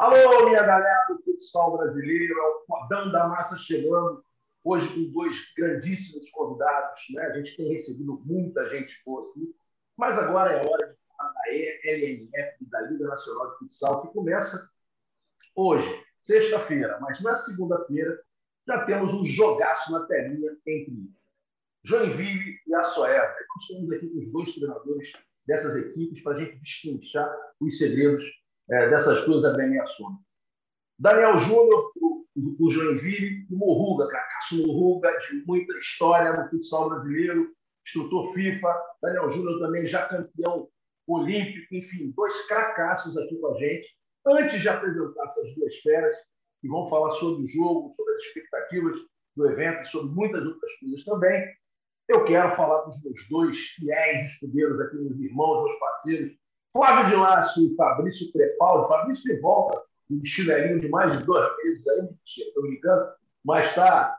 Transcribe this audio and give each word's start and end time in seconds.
Alô, 0.00 0.46
minha 0.46 0.62
galera 0.62 1.04
do 1.10 1.22
futsal 1.22 1.76
brasileiro, 1.76 2.32
é 2.32 2.42
o 2.42 2.64
Fodão 2.66 3.12
da 3.12 3.28
Massa 3.28 3.58
chegando, 3.58 4.24
hoje 4.64 4.88
com 4.94 5.12
dois 5.12 5.52
grandíssimos 5.54 6.30
convidados. 6.30 7.02
Né? 7.10 7.22
A 7.26 7.36
gente 7.36 7.54
tem 7.54 7.74
recebido 7.74 8.18
muita 8.24 8.66
gente 8.70 8.98
boa 9.04 9.28
aqui, 9.28 9.54
mas 9.98 10.18
agora 10.18 10.52
é 10.52 10.66
hora 10.66 10.88
de 10.88 10.96
falar 11.06 11.32
da 11.34 11.52
LNF, 11.52 12.64
da 12.70 12.80
Liga 12.80 13.08
Nacional 13.08 13.50
de 13.50 13.58
Futsal, 13.58 14.00
que 14.00 14.14
começa 14.14 14.70
hoje, 15.54 16.02
sexta-feira, 16.22 16.98
mas 17.02 17.20
na 17.20 17.34
segunda-feira 17.34 18.18
já 18.66 18.86
temos 18.86 19.12
um 19.12 19.26
jogaço 19.26 19.92
na 19.92 20.06
telinha 20.06 20.56
entre 20.66 21.10
Joinville 21.84 22.58
e 22.66 22.74
a 22.74 22.84
Soeva. 22.84 23.36
Nós 23.54 23.64
estamos 23.64 23.92
aqui 23.92 24.08
com 24.08 24.18
os 24.20 24.32
dois 24.32 24.54
treinadores 24.54 25.12
dessas 25.46 25.76
equipes 25.76 26.22
para 26.22 26.36
a 26.36 26.40
gente 26.42 26.58
destrinchar 26.58 27.30
os 27.60 27.76
segredos 27.76 28.39
é, 28.70 28.88
dessas 28.88 29.24
duas 29.26 29.44
agremiações. 29.44 30.16
Daniel 30.98 31.38
Júnior, 31.38 31.92
do 32.36 32.70
Joinville, 32.70 33.46
o 33.50 33.56
Morruga, 33.56 34.08
Cacasso 34.08 34.66
Morruga, 34.66 35.10
de 35.18 35.44
muita 35.46 35.76
história 35.78 36.32
no 36.32 36.48
futsal 36.48 36.90
brasileiro, 36.90 37.52
instrutor 37.86 38.32
FIFA. 38.32 38.76
Daniel 39.02 39.30
Júnior 39.30 39.58
também 39.58 39.86
já 39.86 40.06
campeão 40.06 40.68
olímpico, 41.06 41.74
enfim, 41.74 42.12
dois 42.14 42.46
cracassos 42.46 43.16
aqui 43.16 43.36
com 43.36 43.54
a 43.54 43.58
gente. 43.58 43.88
Antes 44.26 44.60
de 44.60 44.68
apresentar 44.68 45.24
essas 45.24 45.54
duas 45.54 45.76
feras, 45.78 46.16
que 46.60 46.68
vão 46.68 46.86
falar 46.88 47.12
sobre 47.12 47.44
o 47.44 47.46
jogo, 47.46 47.92
sobre 47.94 48.14
as 48.14 48.22
expectativas 48.24 48.96
do 49.34 49.48
evento 49.48 49.88
sobre 49.88 50.12
muitas 50.12 50.44
outras 50.44 50.72
coisas 50.78 51.04
também, 51.04 51.54
eu 52.08 52.24
quero 52.24 52.54
falar 52.56 52.82
com 52.82 52.90
os 52.90 53.02
meus 53.02 53.28
dois 53.28 53.58
fiéis 53.58 54.32
escudeiros 54.32 54.80
aqui, 54.80 54.96
meus 54.96 55.18
irmãos, 55.18 55.64
meus 55.64 55.78
parceiros, 55.78 56.32
Flávio 56.72 57.08
de 57.08 57.16
Lácio 57.16 57.64
e 57.64 57.74
Fabrício 57.76 58.32
Crepaldi. 58.32 58.88
Fabrício 58.88 59.34
de 59.34 59.40
volta, 59.40 59.82
um 60.10 60.24
chinelinho 60.24 60.80
de 60.80 60.88
mais 60.88 61.16
de 61.16 61.24
dois 61.24 61.48
meses 61.58 61.86
aí, 61.88 62.02
mentira, 62.02 62.48
estou 62.48 62.62
brincando, 62.62 63.08
mas 63.44 63.66
está 63.66 64.16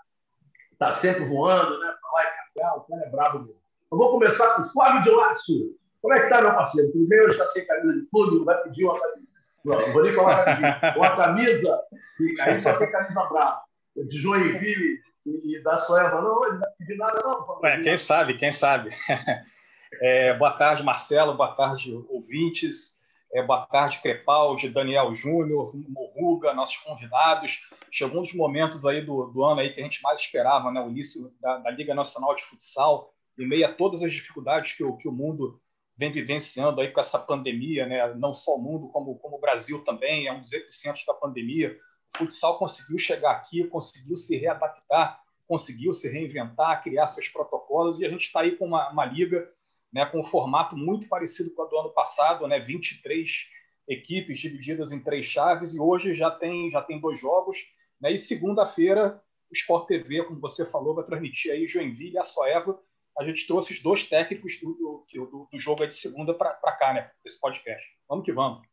tá 0.78 0.94
sempre 0.94 1.26
voando, 1.26 1.80
né? 1.80 1.94
Para 2.02 2.12
lá 2.12 2.24
e 2.24 2.54
para 2.54 2.64
cá, 2.64 2.78
o 2.78 2.82
cara 2.82 3.06
é 3.06 3.10
brabo 3.10 3.40
mesmo. 3.40 3.62
Eu 3.92 3.98
vou 3.98 4.12
começar 4.12 4.56
com 4.56 4.62
o 4.64 4.70
Flávio 4.72 5.04
de 5.04 5.10
Lácio. 5.10 5.76
Como 6.02 6.14
é 6.14 6.22
que 6.22 6.30
tá, 6.30 6.42
meu 6.42 6.54
parceiro? 6.54 6.92
Primeiro 6.92 7.32
está 7.32 7.48
sem 7.50 7.66
camisa 7.66 7.94
de 7.94 8.06
clube, 8.08 8.44
vai 8.44 8.62
pedir 8.64 8.86
uma 8.86 9.00
camisa. 9.00 9.32
Não, 9.64 9.80
não 9.80 9.94
vou 9.94 10.04
nem 10.04 10.14
falar 10.14 10.44
camisa. 10.44 10.98
Uma 10.98 11.16
camisa, 11.16 11.82
e 12.20 12.42
aí 12.42 12.60
só 12.60 12.78
tem 12.78 12.92
camisa 12.92 13.24
brava. 13.26 13.62
De 13.96 14.18
Joinville 14.18 15.00
e, 15.26 15.58
e 15.58 15.64
da 15.64 15.78
Soeva. 15.80 16.22
Não, 16.22 16.44
ele 16.46 16.54
não 16.54 16.60
vai 16.60 16.70
pedir 16.80 16.98
nada, 16.98 17.22
não. 17.24 17.60
Ué, 17.62 17.82
quem 17.82 17.98
sabe, 17.98 18.38
quem 18.38 18.52
sabe. 18.52 18.90
É, 20.00 20.34
boa 20.36 20.52
tarde, 20.54 20.84
Marcelo. 20.84 21.36
Boa 21.36 21.54
tarde, 21.54 21.94
ouvintes. 22.10 23.00
É, 23.34 23.42
boa 23.42 23.66
tarde, 23.66 24.00
Crepaldi, 24.00 24.70
Daniel 24.70 25.14
Júnior, 25.14 25.74
Morruga, 25.90 26.54
nossos 26.54 26.78
convidados. 26.78 27.62
Chegou 27.90 28.20
um 28.20 28.24
dos 28.24 28.34
momentos 28.34 28.86
aí 28.86 29.02
do, 29.02 29.26
do 29.28 29.44
ano 29.44 29.62
aí 29.62 29.74
que 29.74 29.80
a 29.80 29.84
gente 29.84 30.02
mais 30.02 30.20
esperava, 30.20 30.72
né? 30.72 30.82
o 30.82 30.90
início 30.90 31.34
da, 31.42 31.58
da, 31.58 31.72
Liga 31.72 31.94
Nacional 31.94 32.36
de 32.36 32.44
Futsal, 32.44 33.14
em 33.38 33.48
meio 33.48 33.66
a 33.66 33.74
todas 33.74 34.04
as 34.04 34.12
dificuldades 34.12 34.74
que 34.74 34.84
o, 34.84 34.98
que 34.98 35.08
o 35.08 35.12
mundo 35.12 35.62
vem 35.98 36.12
vivenciando 36.12 36.82
aí 36.82 36.92
com 36.92 37.00
essa 37.00 37.20
pandemia, 37.20 37.86
né? 37.86 38.14
não 38.16 38.34
só 38.34 38.56
o 38.56 38.62
mundo, 38.62 38.90
como, 38.90 39.18
como 39.20 39.38
o 39.38 39.42
Brasil 39.42 39.84
também, 39.84 40.28
é 40.28 40.34
um 40.34 40.42
dos 40.42 40.52
epicentros 40.52 41.06
da 41.06 41.14
pandemia. 41.14 41.78
O 42.16 42.18
futsal 42.20 42.58
conseguiu 42.58 42.98
chegar 42.98 43.32
aqui, 43.32 43.64
conseguiu 43.66 44.18
se 44.18 44.38
readaptar, 44.38 45.22
conseguiu 45.48 45.94
se 45.94 46.10
reinventar, 46.10 46.84
criar 46.84 47.08
seus 47.08 47.28
protocolos, 47.28 48.00
e 48.00 48.06
a 48.06 48.10
gente 48.10 48.26
está 48.26 48.42
aí 48.42 48.58
com 48.58 48.66
uma, 48.66 48.90
uma 48.90 49.06
liga 49.06 49.50
né, 49.92 50.06
com 50.06 50.20
um 50.20 50.24
formato 50.24 50.76
muito 50.76 51.08
parecido 51.08 51.54
com 51.54 51.64
o 51.64 51.66
do 51.66 51.78
ano 51.78 51.90
passado, 51.90 52.48
né, 52.48 52.60
23 52.60 53.50
equipes 53.88 54.40
divididas 54.40 54.92
em 54.92 55.00
três 55.00 55.26
chaves, 55.26 55.74
e 55.74 55.80
hoje 55.80 56.14
já 56.14 56.32
tem, 56.32 56.70
já 56.72 56.82
tem 56.82 57.00
dois 57.00 57.20
jogos. 57.20 57.58
Né, 58.00 58.14
e 58.14 58.18
segunda-feira, 58.18 59.22
o 59.50 59.54
Sport 59.54 59.88
TV, 59.88 60.24
como 60.24 60.40
você 60.40 60.66
falou, 60.66 60.96
vai 60.96 61.04
transmitir 61.04 61.52
aí 61.52 61.68
Joinville 61.68 62.14
e 62.14 62.18
a 62.18 62.24
Soeva. 62.24 62.80
A 63.20 63.24
gente 63.24 63.46
trouxe 63.46 63.74
os 63.74 63.80
dois 63.80 64.06
técnicos 64.06 64.60
do, 64.62 64.74
do, 64.74 65.48
do 65.52 65.58
jogo 65.60 65.86
de 65.86 65.94
segunda 65.94 66.34
para 66.34 66.54
cá, 66.54 66.94
né, 66.94 67.12
esse 67.26 67.40
podcast. 67.40 67.86
Vamos 68.08 68.26
que 68.26 68.32
vamos. 68.32 68.66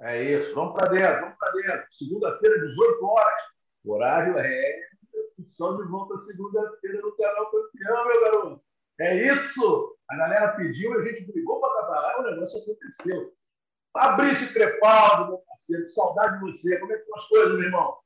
É 0.00 0.22
isso, 0.22 0.54
vamos 0.54 0.74
para 0.74 0.88
dentro, 0.88 1.20
vamos 1.20 1.38
para 1.38 1.52
dentro. 1.52 1.86
Segunda-feira, 1.92 2.58
18 2.58 3.04
horas. 3.06 3.42
O 3.84 3.92
horário 3.92 4.38
é 4.38 4.80
opção 5.38 5.76
de 5.76 5.88
volta 5.88 6.16
segunda-feira 6.18 7.00
no 7.00 7.16
canal 7.16 7.50
campeão, 7.50 8.06
meu 8.06 8.20
garoto. 8.20 8.62
É 9.00 9.32
isso! 9.32 9.93
A 10.10 10.16
galera 10.16 10.48
pediu, 10.48 10.92
a 10.98 11.04
gente 11.04 11.30
brigou 11.30 11.60
para 11.60 11.82
trabalhar, 11.82 12.18
o 12.18 12.30
negócio 12.30 12.60
aconteceu. 12.60 13.32
Fabrício 13.92 14.52
Crepaldo, 14.52 15.28
meu 15.28 15.38
parceiro, 15.38 15.88
saudade 15.88 16.34
de 16.34 16.52
você. 16.52 16.78
Como 16.78 16.92
é 16.92 16.96
que 16.96 17.02
estão 17.02 17.18
as 17.18 17.28
coisas, 17.28 17.52
meu 17.52 17.62
irmão? 17.62 17.96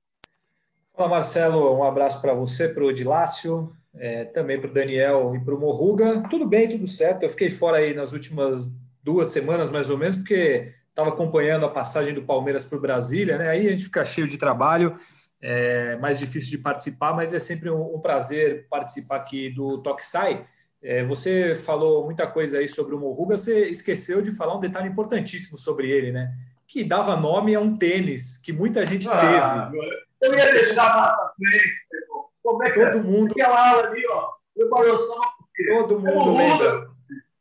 Fala, 0.95 1.11
Marcelo. 1.11 1.77
Um 1.77 1.83
abraço 1.83 2.21
para 2.21 2.35
você, 2.35 2.69
para 2.69 2.85
o 2.85 2.89
Odilácio, 2.89 3.73
é, 3.95 4.25
também 4.27 4.61
para 4.61 4.71
o 4.71 4.73
Daniel 4.73 5.35
e 5.35 5.45
para 5.45 5.55
o 5.55 5.59
Morruga. 5.59 6.23
Tudo 6.29 6.47
bem, 6.47 6.69
tudo 6.69 6.87
certo. 6.87 7.23
Eu 7.23 7.31
fiquei 7.31 7.51
fora 7.51 7.79
aí 7.79 7.95
nas 7.95 8.13
últimas 8.13 8.71
duas 9.03 9.29
semanas, 9.29 9.71
mais 9.71 9.89
ou 9.89 9.97
menos, 9.97 10.17
porque 10.17 10.73
estava 10.89 11.09
acompanhando 11.09 11.65
a 11.65 11.71
passagem 11.71 12.13
do 12.13 12.23
Palmeiras 12.23 12.67
para 12.67 12.79
o 12.79 12.81
Brasília, 12.81 13.39
né? 13.39 13.49
Aí 13.49 13.67
a 13.67 13.71
gente 13.71 13.85
fica 13.85 14.05
cheio 14.05 14.27
de 14.27 14.37
trabalho, 14.37 14.95
é 15.41 15.97
mais 15.97 16.19
difícil 16.19 16.51
de 16.51 16.59
participar, 16.59 17.15
mas 17.15 17.33
é 17.33 17.39
sempre 17.39 17.71
um, 17.71 17.95
um 17.95 18.01
prazer 18.01 18.67
participar 18.69 19.17
aqui 19.17 19.49
do 19.49 19.81
Toque 19.81 20.05
Sai. 20.05 20.45
É, 20.83 21.03
você 21.03 21.55
falou 21.55 22.05
muita 22.05 22.27
coisa 22.27 22.59
aí 22.59 22.69
sobre 22.69 22.95
o 22.95 22.99
Morruga, 22.99 23.37
você 23.37 23.67
esqueceu 23.67 24.23
de 24.23 24.31
falar 24.31 24.57
um 24.57 24.61
detalhe 24.61 24.89
importantíssimo 24.89 25.59
sobre 25.59 25.91
ele, 25.91 26.13
né? 26.13 26.33
Que 26.67 26.85
dava 26.85 27.17
nome 27.17 27.55
a 27.55 27.61
um 27.61 27.77
tênis 27.77 28.39
que 28.39 28.53
muita 28.53 28.85
gente 28.85 29.09
ah, 29.09 29.71
teve. 29.71 29.99
Eu 30.21 30.35
ia 30.35 30.53
deixar 30.53 30.97
lá 30.97 31.13
para 31.13 31.33
frente, 31.37 31.75
Como 32.43 32.63
é 32.63 32.71
que 32.71 32.85
Todo 32.85 32.99
é? 32.99 33.03
mundo. 33.03 33.33
Aquela 33.33 33.71
aula 33.71 33.89
ali, 33.89 34.07
ó. 34.09 34.29
Eu 34.57 34.69
balançava 34.71 35.39
Todo 35.67 36.01
mundo 36.01 36.37
lembra. 36.37 36.89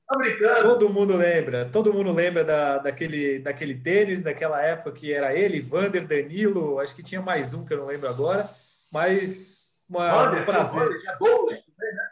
Tá 0.08 0.18
brincando. 0.18 0.62
Todo 0.64 0.90
mundo 0.90 1.18
lembra. 1.18 1.66
Todo 1.66 1.94
mundo 1.94 2.14
lembra 2.14 2.44
da, 2.44 2.78
daquele, 2.80 3.40
daquele 3.40 3.76
tênis, 3.76 4.24
daquela 4.24 4.62
época 4.62 4.94
que 4.94 5.14
era 5.14 5.36
ele, 5.36 5.60
Vander, 5.60 6.08
Danilo, 6.08 6.80
acho 6.80 6.96
que 6.96 7.04
tinha 7.04 7.22
mais 7.22 7.54
um 7.54 7.66
que 7.66 7.74
eu 7.74 7.78
não 7.78 7.86
lembro 7.86 8.08
agora. 8.08 8.44
Mas 8.92 9.84
uma, 9.90 10.10
Vander, 10.10 10.42
um 10.42 10.46
prazer. 10.46 10.90
Vander. 11.20 11.67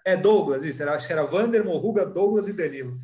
É 0.08 0.16
Douglas, 0.16 0.64
isso. 0.64 0.84
Era, 0.84 0.94
acho 0.94 1.08
que 1.08 1.14
era 1.14 1.24
Vander, 1.24 1.66
Morruga, 1.66 2.06
Douglas 2.06 2.48
e 2.48 2.54
Danilo. 2.54 2.96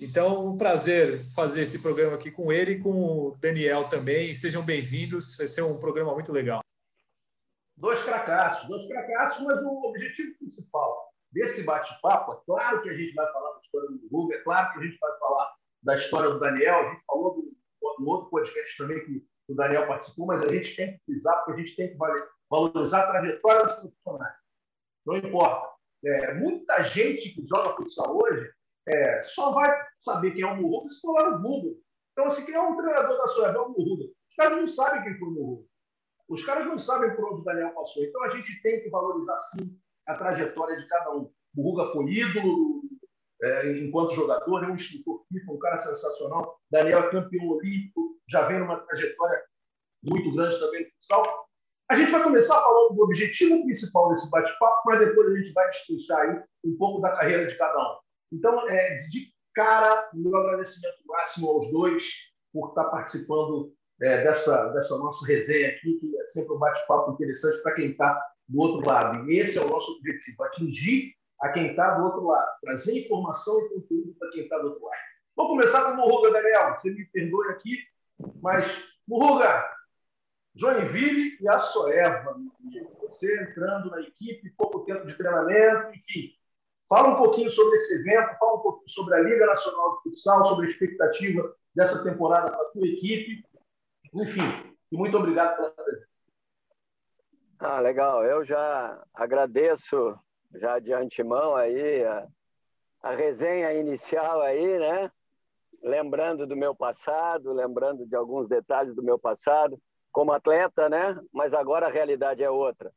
Então, 0.00 0.46
um 0.46 0.56
prazer 0.56 1.18
fazer 1.34 1.62
esse 1.62 1.82
programa 1.82 2.14
aqui 2.14 2.30
com 2.30 2.52
ele 2.52 2.72
e 2.72 2.80
com 2.80 2.92
o 2.92 3.36
Daniel 3.40 3.88
também. 3.88 4.32
Sejam 4.36 4.62
bem-vindos. 4.62 5.36
Vai 5.36 5.48
ser 5.48 5.62
um 5.62 5.80
programa 5.80 6.14
muito 6.14 6.30
legal. 6.30 6.60
Dois 7.76 7.98
fracassos, 8.02 8.68
dois 8.68 8.86
fracassos, 8.86 9.44
mas 9.44 9.64
o 9.64 9.88
objetivo 9.88 10.38
principal 10.38 11.12
desse 11.32 11.64
bate-papo, 11.64 12.34
é 12.34 12.40
claro 12.46 12.82
que 12.82 12.88
a 12.88 12.96
gente 12.96 13.12
vai 13.14 13.32
falar 13.32 13.54
da 13.54 13.60
história 13.60 13.88
do 13.88 14.00
Morruga, 14.08 14.36
é 14.36 14.38
claro 14.38 14.72
que 14.72 14.78
a 14.78 14.82
gente 14.84 14.98
vai 15.00 15.18
falar 15.18 15.52
da 15.82 15.96
história 15.96 16.30
do 16.30 16.38
Daniel, 16.38 16.76
a 16.76 16.90
gente 16.92 17.02
falou 17.04 17.34
do, 17.34 18.08
outro 18.08 18.30
podcast 18.30 18.76
também 18.76 19.04
que 19.04 19.26
o 19.48 19.54
Daniel 19.56 19.88
participou, 19.88 20.26
mas 20.26 20.44
a 20.44 20.48
gente 20.48 20.76
tem 20.76 20.92
que 20.92 21.04
frisar, 21.04 21.44
porque 21.44 21.60
a 21.60 21.64
gente 21.64 21.74
tem 21.74 21.90
que 21.90 21.98
valorizar 22.48 23.00
a 23.00 23.06
trajetória 23.08 23.64
dos 23.64 23.74
profissionais. 23.74 24.36
Não 25.04 25.16
importa 25.16 25.73
é, 26.04 26.34
muita 26.34 26.82
gente 26.84 27.30
que 27.30 27.46
joga 27.46 27.76
futsal 27.76 28.16
hoje 28.16 28.50
é, 28.86 29.22
só 29.22 29.52
vai 29.52 29.70
saber 30.00 30.32
quem 30.32 30.42
é 30.42 30.46
o 30.46 30.56
Murruga 30.56 30.90
se 30.90 31.00
for 31.00 31.12
lá 31.12 31.30
no 31.30 31.42
Google. 31.42 31.78
Então, 32.12 32.26
assim, 32.26 32.44
quem 32.44 32.54
é 32.54 32.60
um 32.60 32.76
treinador 32.76 33.16
da 33.16 33.28
sua 33.28 33.48
é 33.48 33.58
o 33.58 33.70
Murruga. 33.70 34.04
Os 34.04 34.36
caras 34.36 34.58
não 34.58 34.68
sabem 34.68 35.02
quem 35.02 35.18
foi 35.18 35.28
o 35.28 35.32
Murruga. 35.32 35.64
Os 36.28 36.44
caras 36.44 36.66
não 36.66 36.78
sabem 36.78 37.14
por 37.14 37.32
onde 37.32 37.40
o 37.40 37.44
Daniel 37.44 37.70
passou. 37.70 38.04
Então, 38.04 38.22
a 38.22 38.28
gente 38.30 38.62
tem 38.62 38.82
que 38.82 38.90
valorizar, 38.90 39.38
sim, 39.40 39.78
a 40.06 40.14
trajetória 40.14 40.76
de 40.76 40.86
cada 40.88 41.12
um. 41.12 41.22
O 41.22 41.32
Murruga 41.54 41.92
foi 41.92 42.04
ídolo 42.10 42.82
é, 43.42 43.78
enquanto 43.78 44.14
jogador, 44.14 44.64
é 44.64 44.68
um 44.68 44.74
instrutor 44.74 45.24
FIFA, 45.28 45.52
um 45.52 45.58
cara 45.58 45.78
sensacional. 45.80 46.58
Daniel 46.70 47.00
é 47.00 47.10
campeão 47.10 47.48
olímpico, 47.48 48.18
já 48.28 48.46
vem 48.46 48.58
numa 48.58 48.80
trajetória 48.80 49.42
muito 50.02 50.34
grande 50.34 50.58
também 50.58 50.84
no 50.84 50.90
futsal. 50.92 51.43
A 51.88 51.96
gente 51.96 52.10
vai 52.10 52.22
começar 52.22 52.62
falando 52.62 52.94
do 52.94 53.04
objetivo 53.04 53.62
principal 53.64 54.08
desse 54.10 54.30
bate-papo, 54.30 54.82
mas 54.86 55.00
depois 55.00 55.28
a 55.28 55.36
gente 55.36 55.52
vai 55.52 55.68
destrinchar 55.68 56.44
um 56.64 56.76
pouco 56.76 57.00
da 57.02 57.10
carreira 57.10 57.46
de 57.46 57.56
cada 57.56 57.78
um. 57.78 57.96
Então, 58.32 58.68
é, 58.68 59.06
de 59.10 59.28
cara, 59.54 60.10
meu 60.14 60.34
agradecimento 60.34 60.96
máximo 61.06 61.48
aos 61.48 61.70
dois 61.70 62.04
por 62.52 62.70
estar 62.70 62.84
participando 62.84 63.72
é, 64.00 64.24
dessa, 64.24 64.68
dessa 64.68 64.96
nossa 64.96 65.26
resenha 65.26 65.68
aqui, 65.68 65.98
que 66.00 66.18
é 66.18 66.26
sempre 66.26 66.54
um 66.54 66.58
bate-papo 66.58 67.12
interessante 67.12 67.62
para 67.62 67.74
quem 67.74 67.90
está 67.90 68.18
do 68.48 68.60
outro 68.60 68.90
lado. 68.90 69.30
E 69.30 69.38
esse 69.38 69.58
é 69.58 69.62
o 69.62 69.68
nosso 69.68 69.92
objetivo, 69.92 70.42
atingir 70.42 71.12
a 71.40 71.50
quem 71.50 71.70
está 71.70 71.98
do 71.98 72.04
outro 72.04 72.24
lado, 72.24 72.50
trazer 72.62 73.04
informação 73.04 73.60
e 73.60 73.68
conteúdo 73.68 74.14
para 74.18 74.30
quem 74.30 74.44
está 74.44 74.58
do 74.58 74.68
outro 74.68 74.84
lado. 74.84 74.98
Vamos 75.36 75.52
começar 75.52 75.84
com 75.84 75.90
o 75.92 75.96
Murruga, 75.96 76.32
Daniel. 76.32 76.74
Você 76.74 76.90
me 76.90 77.04
perdoe 77.06 77.48
aqui, 77.48 77.78
mas, 78.40 78.64
Murruga, 79.06 79.64
Joinville 80.54 81.36
e 81.40 81.48
a 81.48 81.58
Soeva. 81.58 82.36
Você 83.00 83.42
entrando 83.42 83.90
na 83.90 84.00
equipe, 84.00 84.54
pouco 84.56 84.84
tempo 84.84 85.06
de 85.06 85.16
treinamento, 85.16 85.90
enfim. 85.90 86.32
Fala 86.88 87.08
um 87.08 87.16
pouquinho 87.16 87.50
sobre 87.50 87.76
esse 87.76 87.94
evento, 87.94 88.38
fala 88.38 88.54
um 88.54 88.62
pouquinho 88.62 88.88
sobre 88.88 89.14
a 89.14 89.20
Liga 89.20 89.46
Nacional 89.46 89.96
de 89.96 90.02
Futsal, 90.02 90.44
sobre 90.46 90.66
a 90.66 90.70
expectativa 90.70 91.56
dessa 91.74 92.04
temporada 92.04 92.50
para 92.50 92.62
a 92.62 92.70
tua 92.70 92.86
equipe. 92.86 93.44
Enfim, 94.14 94.42
E 94.92 94.96
muito 94.96 95.16
obrigado 95.16 95.56
pela 95.56 95.70
presença. 95.70 96.06
Ah, 97.58 97.80
legal. 97.80 98.24
Eu 98.24 98.44
já 98.44 99.02
agradeço 99.12 100.16
já 100.54 100.78
de 100.78 100.92
antemão 100.92 101.56
aí 101.56 102.04
a, 102.04 102.28
a 103.02 103.10
resenha 103.12 103.72
inicial 103.72 104.40
aí, 104.42 104.78
né? 104.78 105.10
Lembrando 105.82 106.46
do 106.46 106.56
meu 106.56 106.74
passado, 106.74 107.52
lembrando 107.52 108.06
de 108.06 108.14
alguns 108.14 108.48
detalhes 108.48 108.94
do 108.94 109.02
meu 109.02 109.18
passado 109.18 109.80
como 110.14 110.32
atleta, 110.32 110.88
né? 110.88 111.20
Mas 111.32 111.52
agora 111.52 111.88
a 111.88 111.90
realidade 111.90 112.42
é 112.42 112.48
outra. 112.48 112.92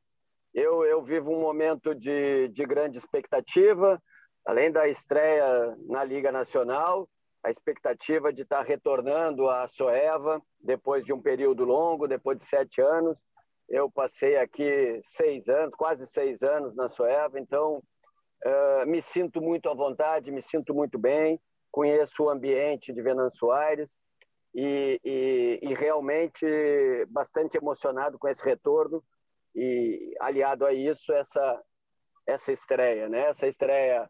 Eu, 0.54 0.86
eu 0.86 1.04
vivo 1.04 1.32
um 1.32 1.42
momento 1.42 1.96
de, 1.96 2.48
de 2.50 2.64
grande 2.64 3.00
expectativa, 3.00 4.02
além 4.46 4.72
da 4.72 4.88
estreia 4.88 5.76
na 5.88 6.04
Liga 6.04 6.32
Nacional, 6.32 7.10
a 7.44 7.50
expectativa 7.50 8.32
de 8.32 8.44
estar 8.44 8.62
retornando 8.62 9.50
à 9.50 9.66
Soeva 9.68 10.40
depois 10.60 11.04
de 11.04 11.12
um 11.12 11.20
período 11.20 11.66
longo, 11.66 12.08
depois 12.08 12.38
de 12.38 12.46
sete 12.46 12.82
anos. 12.82 13.18
Eu 13.68 13.90
passei 13.90 14.38
aqui 14.38 15.02
seis 15.04 15.48
anos, 15.50 15.74
quase 15.76 16.06
seis 16.06 16.44
anos 16.44 16.76
na 16.76 16.88
Soeva, 16.88 17.40
então 17.40 17.82
uh, 18.46 18.86
me 18.86 19.02
sinto 19.02 19.42
muito 19.42 19.70
à 19.70 19.74
vontade, 19.74 20.32
me 20.32 20.42
sinto 20.42 20.72
muito 20.72 21.00
bem, 21.00 21.40
conheço 21.72 22.26
o 22.26 22.30
ambiente 22.30 22.94
de 22.94 23.02
Venâncio 23.02 23.52
Aires 23.52 23.98
e, 24.58 25.00
e, 25.06 25.60
e 25.62 25.74
realmente 25.76 26.46
bastante 27.10 27.58
emocionado 27.58 28.18
com 28.18 28.28
esse 28.28 28.44
retorno 28.44 29.04
e 29.56 30.16
aliado 30.20 30.66
a 30.66 30.74
isso 30.74 31.14
essa 31.14 31.62
essa 32.26 32.52
estreia, 32.52 33.08
né? 33.08 33.28
Essa 33.30 33.48
estreia 33.48 34.10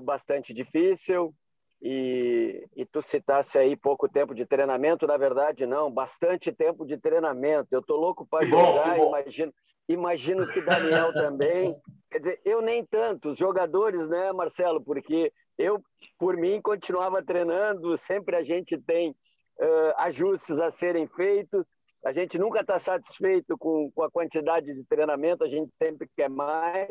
bastante 0.00 0.54
difícil, 0.54 1.34
e, 1.82 2.64
e 2.76 2.86
tu 2.86 3.02
citasse 3.02 3.58
aí 3.58 3.76
pouco 3.76 4.08
tempo 4.08 4.34
de 4.34 4.46
treinamento, 4.46 5.04
na 5.04 5.16
verdade 5.16 5.66
não, 5.66 5.90
bastante 5.90 6.52
tempo 6.52 6.86
de 6.86 6.96
treinamento. 6.96 7.68
Eu 7.72 7.82
tô 7.82 7.96
louco 7.96 8.24
para 8.24 8.46
jogar, 8.46 8.96
bom, 8.96 9.08
imagino, 9.08 9.52
imagino 9.88 10.46
que 10.46 10.60
Daniel 10.60 11.12
também. 11.12 11.76
Quer 12.08 12.18
dizer, 12.20 12.40
eu 12.44 12.62
nem 12.62 12.84
tanto, 12.84 13.30
os 13.30 13.36
jogadores, 13.36 14.08
né, 14.08 14.30
Marcelo? 14.32 14.80
Porque 14.80 15.32
eu, 15.58 15.82
por 16.18 16.36
mim, 16.36 16.60
continuava 16.62 17.20
treinando, 17.22 17.96
sempre 17.96 18.36
a 18.36 18.44
gente 18.44 18.78
tem 18.78 19.14
uh, 19.62 19.94
ajustes 19.98 20.58
a 20.58 20.70
serem 20.70 21.06
feitos, 21.06 21.68
a 22.04 22.12
gente 22.12 22.36
nunca 22.36 22.60
está 22.60 22.78
satisfeito 22.78 23.56
com, 23.56 23.90
com 23.92 24.02
a 24.02 24.10
quantidade 24.10 24.74
de 24.74 24.84
treinamento, 24.84 25.44
a 25.44 25.48
gente 25.48 25.72
sempre 25.74 26.08
quer 26.16 26.28
mais. 26.28 26.90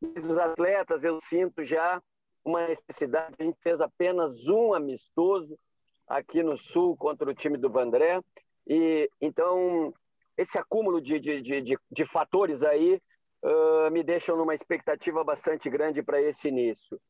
Os 0.00 0.36
atletas, 0.36 1.04
eu 1.04 1.18
sinto 1.20 1.64
já 1.64 2.02
uma 2.44 2.66
necessidade. 2.66 3.34
A 3.38 3.42
gente 3.42 3.58
fez 3.62 3.80
apenas 3.80 4.46
um 4.46 4.74
amistoso 4.74 5.58
aqui 6.06 6.42
no 6.42 6.56
Sul 6.56 6.96
contra 6.96 7.30
o 7.30 7.34
time 7.34 7.56
do 7.56 7.70
Vandré. 7.70 8.20
E 8.66 9.08
então 9.20 9.94
esse 10.36 10.58
acúmulo 10.58 11.00
de, 11.00 11.18
de, 11.18 11.40
de, 11.40 11.78
de 11.90 12.04
fatores 12.04 12.62
aí 12.62 13.00
uh, 13.42 13.90
me 13.90 14.02
deixam 14.02 14.36
numa 14.36 14.54
expectativa 14.54 15.24
bastante 15.24 15.70
grande 15.70 16.02
para 16.02 16.20
esse 16.20 16.48
início. 16.48 17.00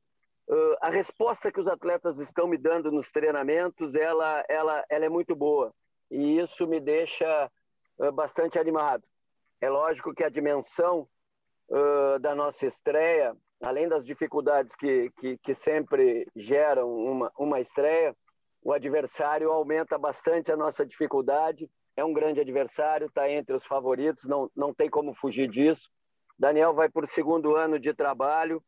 Uh, 0.48 0.76
a 0.80 0.90
resposta 0.90 1.50
que 1.52 1.60
os 1.60 1.68
atletas 1.68 2.18
estão 2.18 2.46
me 2.46 2.58
dando 2.58 2.90
nos 2.90 3.10
treinamentos, 3.10 3.94
ela, 3.94 4.44
ela, 4.48 4.84
ela 4.88 5.04
é 5.04 5.08
muito 5.08 5.34
boa. 5.34 5.72
E 6.10 6.38
isso 6.38 6.66
me 6.66 6.80
deixa 6.80 7.50
uh, 7.98 8.12
bastante 8.12 8.58
animado. 8.58 9.04
É 9.60 9.70
lógico 9.70 10.14
que 10.14 10.24
a 10.24 10.28
dimensão 10.28 11.08
da 12.20 12.34
nossa 12.34 12.66
estreia 12.66 13.34
além 13.62 13.88
das 13.88 14.04
dificuldades 14.04 14.74
que, 14.74 15.10
que, 15.18 15.38
que 15.38 15.54
sempre 15.54 16.26
geram 16.34 16.92
uma, 16.92 17.32
uma 17.38 17.60
estreia, 17.60 18.14
o 18.60 18.72
adversário 18.72 19.50
aumenta 19.50 19.96
bastante 19.96 20.52
a 20.52 20.56
nossa 20.56 20.84
dificuldade. 20.84 21.70
É 21.96 22.04
um 22.04 22.12
grande 22.12 22.40
adversário, 22.40 23.06
está 23.06 23.30
entre 23.30 23.54
os 23.54 23.64
favoritos, 23.64 24.24
não, 24.24 24.50
não 24.54 24.74
tem 24.74 24.90
como 24.90 25.14
fugir 25.14 25.48
disso. 25.48 25.88
Daniel 26.38 26.74
vai 26.74 26.88
por 26.88 27.06
segundo 27.06 27.54
ano 27.54 27.78
de 27.78 27.94
trabalho. 27.94 28.62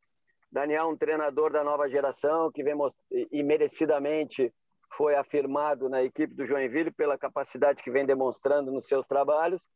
Daniel 0.54 0.88
um 0.88 0.96
treinador 0.96 1.52
da 1.52 1.64
nova 1.64 1.88
geração 1.88 2.50
que 2.50 2.62
vem 2.62 2.74
e 3.10 3.42
merecidamente 3.42 4.52
foi 4.96 5.16
afirmado 5.16 5.88
na 5.88 6.02
equipe 6.02 6.32
do 6.32 6.46
Joinville 6.46 6.92
pela 6.92 7.18
capacidade 7.18 7.82
que 7.82 7.90
vem 7.90 8.06
demonstrando 8.06 8.70
nos 8.70 8.86
seus 8.86 9.04
trabalhos. 9.04 9.66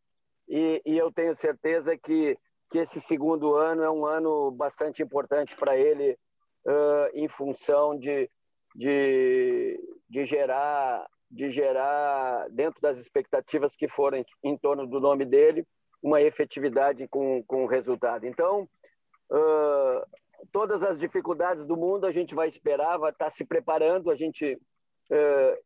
E, 0.49 0.81
e 0.87 0.97
eu 0.97 1.13
tenho 1.13 1.35
certeza 1.35 1.99
que 1.99 2.39
que 2.71 2.79
esse 2.79 3.01
segundo 3.01 3.55
ano 3.55 3.83
é 3.83 3.91
um 3.91 4.05
ano 4.05 4.51
bastante 4.51 5.03
importante 5.03 5.57
para 5.57 5.77
ele 5.77 6.13
uh, 6.67 7.09
em 7.15 7.29
função 7.29 7.99
de, 7.99 8.31
de, 8.75 9.81
de, 10.09 10.25
gerar, 10.25 11.07
de 11.31 11.51
gerar, 11.51 12.47
dentro 12.51 12.81
das 12.81 12.99
expectativas 12.99 13.75
que 13.75 13.89
foram 13.89 14.23
em, 14.43 14.57
torno 14.59 14.87
do 14.87 15.01
nome 15.01 15.25
dele, 15.25 15.67
uma 16.03 16.21
efetividade 16.21 17.09
com, 17.09 17.43
com 17.45 17.67
resultado. 17.67 18.27
Então, 18.27 18.69
uh, 19.33 20.07
todas 20.53 20.83
as 20.83 20.99
dificuldades 20.99 21.65
do 21.65 21.77
mundo 21.77 22.07
a 22.07 22.11
gente 22.11 22.35
vai 22.35 22.49
esperar, 22.49 22.99
vai 22.99 23.11
estar 23.11 23.27
tá 23.27 23.31
se 23.31 23.45
preparando, 23.45 24.11
a 24.11 24.15
gente 24.15 24.55
uh, 24.55 25.65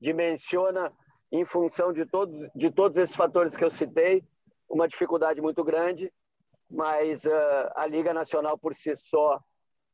dimensiona 0.00 0.92
em 1.32 1.44
função 1.44 1.92
de 1.92 2.06
todos, 2.06 2.48
de 2.54 2.70
todos 2.70 2.96
esses 2.98 3.16
fatores 3.16 3.56
que 3.56 3.64
eu 3.64 3.70
citei, 3.70 4.24
uma 4.68 4.88
dificuldade 4.88 5.40
muito 5.40 5.64
grande, 5.64 6.12
mas 6.70 7.24
uh, 7.24 7.70
a 7.74 7.86
Liga 7.86 8.14
Nacional 8.14 8.58
por 8.58 8.74
si 8.74 8.94
só, 8.96 9.40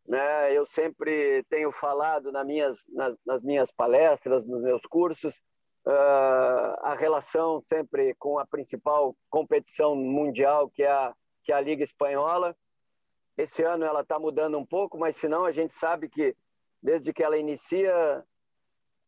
né, 0.06 0.52
eu 0.56 0.66
sempre 0.66 1.44
tenho 1.48 1.70
falado 1.70 2.32
nas 2.32 2.46
minhas, 2.46 2.78
nas, 2.88 3.16
nas 3.24 3.42
minhas 3.42 3.70
palestras, 3.70 4.46
nos 4.46 4.62
meus 4.62 4.82
cursos, 4.82 5.40
uh, 5.86 6.76
a 6.82 6.96
relação 6.98 7.60
sempre 7.62 8.14
com 8.18 8.38
a 8.38 8.46
principal 8.46 9.16
competição 9.28 9.94
mundial, 9.94 10.70
que 10.70 10.82
é 10.82 10.90
a, 10.90 11.14
que 11.44 11.52
é 11.52 11.54
a 11.54 11.60
Liga 11.60 11.82
Espanhola. 11.82 12.56
Esse 13.36 13.62
ano 13.62 13.84
ela 13.84 14.00
está 14.00 14.18
mudando 14.18 14.58
um 14.58 14.66
pouco, 14.66 14.98
mas 14.98 15.16
se 15.16 15.28
não, 15.28 15.44
a 15.44 15.52
gente 15.52 15.74
sabe 15.74 16.08
que 16.08 16.36
desde 16.82 17.12
que 17.12 17.22
ela 17.22 17.38
inicia, 17.38 18.24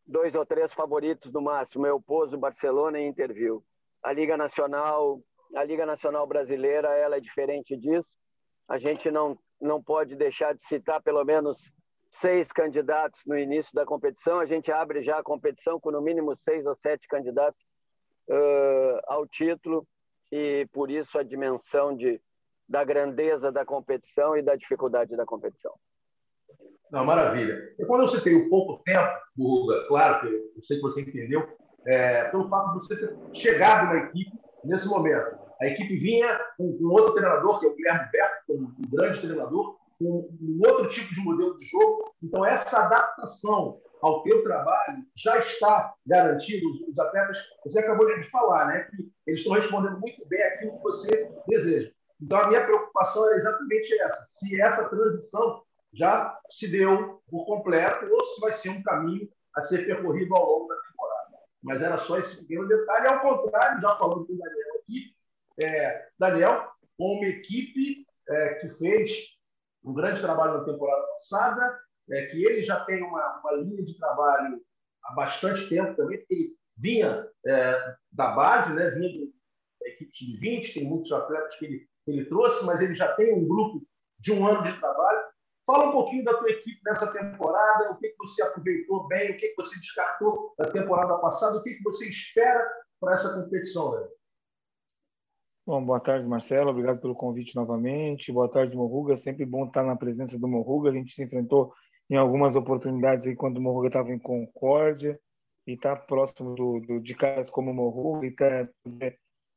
dois 0.06 0.34
ou 0.34 0.44
três 0.44 0.72
favoritos 0.72 1.32
no 1.32 1.40
máximo, 1.40 1.86
eu 1.86 2.00
pôs 2.00 2.32
o 2.32 2.38
Barcelona 2.38 3.00
e 3.00 3.06
Interview. 3.06 3.62
A 4.02 4.12
Liga 4.12 4.36
Nacional 4.36 5.22
a 5.54 5.64
Liga 5.64 5.84
Nacional 5.84 6.26
Brasileira 6.26 6.88
ela 6.88 7.16
é 7.16 7.20
diferente 7.20 7.76
disso. 7.76 8.16
A 8.68 8.78
gente 8.78 9.10
não, 9.10 9.38
não 9.60 9.82
pode 9.82 10.16
deixar 10.16 10.54
de 10.54 10.62
citar 10.62 11.02
pelo 11.02 11.24
menos 11.24 11.70
seis 12.10 12.52
candidatos 12.52 13.22
no 13.26 13.36
início 13.36 13.74
da 13.74 13.84
competição. 13.84 14.40
A 14.40 14.46
gente 14.46 14.72
abre 14.72 15.02
já 15.02 15.18
a 15.18 15.22
competição 15.22 15.78
com 15.78 15.90
no 15.90 16.00
mínimo 16.00 16.34
seis 16.36 16.64
ou 16.66 16.74
sete 16.74 17.06
candidatos 17.06 17.60
uh, 18.28 19.00
ao 19.06 19.26
título 19.26 19.86
e 20.30 20.66
por 20.72 20.90
isso 20.90 21.18
a 21.18 21.22
dimensão 21.22 21.94
de, 21.94 22.20
da 22.72 22.82
grandeza 22.82 23.52
da 23.52 23.66
competição 23.66 24.34
e 24.34 24.40
da 24.40 24.56
dificuldade 24.56 25.14
da 25.14 25.26
competição. 25.26 25.74
Não, 26.90 27.04
maravilha. 27.04 27.74
E 27.78 27.84
quando 27.84 28.02
eu 28.02 28.08
citei 28.08 28.34
o 28.34 28.48
pouco 28.48 28.82
tempo, 28.82 29.12
Burga, 29.36 29.86
claro 29.88 30.20
que 30.20 30.26
eu 30.26 30.64
sei 30.64 30.78
que 30.78 30.82
você 30.82 31.02
entendeu, 31.02 31.46
é, 31.86 32.24
pelo 32.30 32.48
fato 32.48 32.72
de 32.72 32.74
você 32.74 32.96
ter 32.96 33.14
chegado 33.34 33.88
na 33.88 34.04
equipe 34.04 34.32
nesse 34.64 34.88
momento. 34.88 35.36
A 35.60 35.66
equipe 35.66 35.96
vinha 35.96 36.40
com, 36.56 36.78
com 36.78 36.84
outro 36.86 37.14
treinador, 37.14 37.60
que 37.60 37.66
é 37.66 37.68
o 37.68 37.76
Guilherme 37.76 38.08
Berto, 38.10 38.52
um, 38.54 38.62
um 38.62 38.90
grande 38.90 39.20
treinador, 39.20 39.76
com 39.98 40.30
um 40.40 40.60
outro 40.66 40.88
tipo 40.88 41.14
de 41.14 41.20
modelo 41.20 41.58
de 41.58 41.66
jogo. 41.66 42.14
Então, 42.22 42.44
essa 42.44 42.86
adaptação 42.86 43.80
ao 44.00 44.22
teu 44.22 44.42
trabalho 44.42 45.04
já 45.14 45.38
está 45.38 45.92
garantida. 46.06 46.66
Os, 46.66 46.88
os 46.88 46.98
atletas, 46.98 47.38
você 47.64 47.80
acabou 47.80 48.06
de 48.06 48.22
falar, 48.30 48.66
né, 48.68 48.88
que 48.90 49.12
eles 49.26 49.40
estão 49.40 49.52
respondendo 49.52 50.00
muito 50.00 50.26
bem 50.26 50.42
aquilo 50.42 50.76
que 50.78 50.82
você 50.82 51.30
deseja. 51.46 51.91
Então, 52.22 52.38
a 52.38 52.48
minha 52.48 52.64
preocupação 52.64 53.32
é 53.32 53.36
exatamente 53.36 54.00
essa: 54.00 54.24
se 54.26 54.60
essa 54.60 54.88
transição 54.88 55.62
já 55.92 56.38
se 56.50 56.68
deu 56.68 57.20
por 57.28 57.44
completo 57.44 58.06
ou 58.10 58.26
se 58.28 58.40
vai 58.40 58.54
ser 58.54 58.70
um 58.70 58.82
caminho 58.82 59.28
a 59.54 59.60
ser 59.60 59.84
percorrido 59.84 60.34
ao 60.34 60.46
longo 60.46 60.68
da 60.68 60.76
temporada. 60.76 61.38
Mas 61.62 61.82
era 61.82 61.98
só 61.98 62.18
esse 62.18 62.36
pequeno 62.36 62.66
detalhe. 62.68 63.08
Ao 63.08 63.20
contrário, 63.20 63.80
já 63.80 63.96
falando 63.96 64.24
com 64.24 64.32
o 64.32 64.38
Daniel 64.38 64.80
aqui, 64.80 65.14
é, 65.60 66.08
Daniel, 66.18 66.70
com 66.96 67.16
uma 67.16 67.26
equipe 67.26 68.06
é, 68.28 68.54
que 68.54 68.68
fez 68.76 69.36
um 69.84 69.92
grande 69.92 70.20
trabalho 70.20 70.58
na 70.58 70.64
temporada 70.64 71.02
passada, 71.02 71.80
é, 72.10 72.26
que 72.26 72.44
ele 72.44 72.62
já 72.62 72.84
tem 72.84 73.02
uma, 73.02 73.40
uma, 73.40 73.52
linha 73.52 73.82
de 73.84 73.98
trabalho 73.98 74.60
há 75.04 75.12
bastante 75.14 75.68
tempo 75.68 75.94
também, 75.96 76.18
porque 76.18 76.34
ele 76.34 76.56
vinha 76.76 77.28
é, 77.44 77.94
da 78.12 78.28
base, 78.28 78.72
né, 78.74 78.90
vinha 78.90 79.26
da 79.80 79.88
equipe 79.88 80.12
de 80.12 80.36
20, 80.36 80.74
tem 80.74 80.84
muitos 80.84 81.12
atletas 81.12 81.56
que 81.56 81.64
ele, 81.64 81.88
ele 82.06 82.24
trouxe, 82.26 82.64
mas 82.64 82.80
ele 82.80 82.94
já 82.94 83.12
tem 83.14 83.34
um 83.34 83.46
grupo 83.46 83.82
de 84.18 84.32
um 84.32 84.46
ano 84.46 84.62
de 84.62 84.78
trabalho. 84.78 85.20
Fala 85.64 85.88
um 85.88 85.92
pouquinho 85.92 86.24
da 86.24 86.36
tua 86.36 86.50
equipe 86.50 86.80
nessa 86.84 87.06
temporada, 87.12 87.92
o 87.92 87.96
que, 87.96 88.14
você 88.18 88.42
aproveitou 88.42 89.06
bem, 89.06 89.30
o 89.30 89.36
que, 89.36 89.54
você 89.56 89.78
descartou 89.78 90.54
da 90.58 90.70
temporada 90.70 91.16
passada, 91.18 91.58
o 91.58 91.62
que, 91.62 91.80
você 91.82 92.08
espera 92.08 92.68
para 93.00 93.14
essa 93.14 93.32
competição, 93.34 93.92
né? 93.92 94.08
Bom, 95.64 95.84
boa 95.84 96.00
tarde, 96.00 96.26
Marcelo. 96.26 96.70
Obrigado 96.70 97.00
pelo 97.00 97.14
convite 97.14 97.54
novamente. 97.54 98.32
Boa 98.32 98.50
tarde, 98.50 98.76
Morruga. 98.76 99.14
Sempre 99.16 99.46
bom 99.46 99.66
estar 99.66 99.84
na 99.84 99.94
presença 99.94 100.36
do 100.36 100.48
Morruga. 100.48 100.90
A 100.90 100.92
gente 100.92 101.14
se 101.14 101.22
enfrentou 101.22 101.72
em 102.10 102.16
algumas 102.16 102.56
oportunidades 102.56 103.26
aí 103.26 103.36
quando 103.36 103.58
o 103.58 103.62
Morruga 103.62 103.86
estava 103.86 104.10
em 104.10 104.18
Concórdia. 104.18 105.18
e 105.64 105.74
estar 105.74 105.94
tá 105.94 106.02
próximo 106.02 106.56
do, 106.56 106.80
do, 106.80 107.00
de 107.00 107.14
caras 107.14 107.48
como 107.48 107.70
o 107.70 107.74
Morro 107.74 108.24
e 108.24 108.32
tá, 108.32 108.68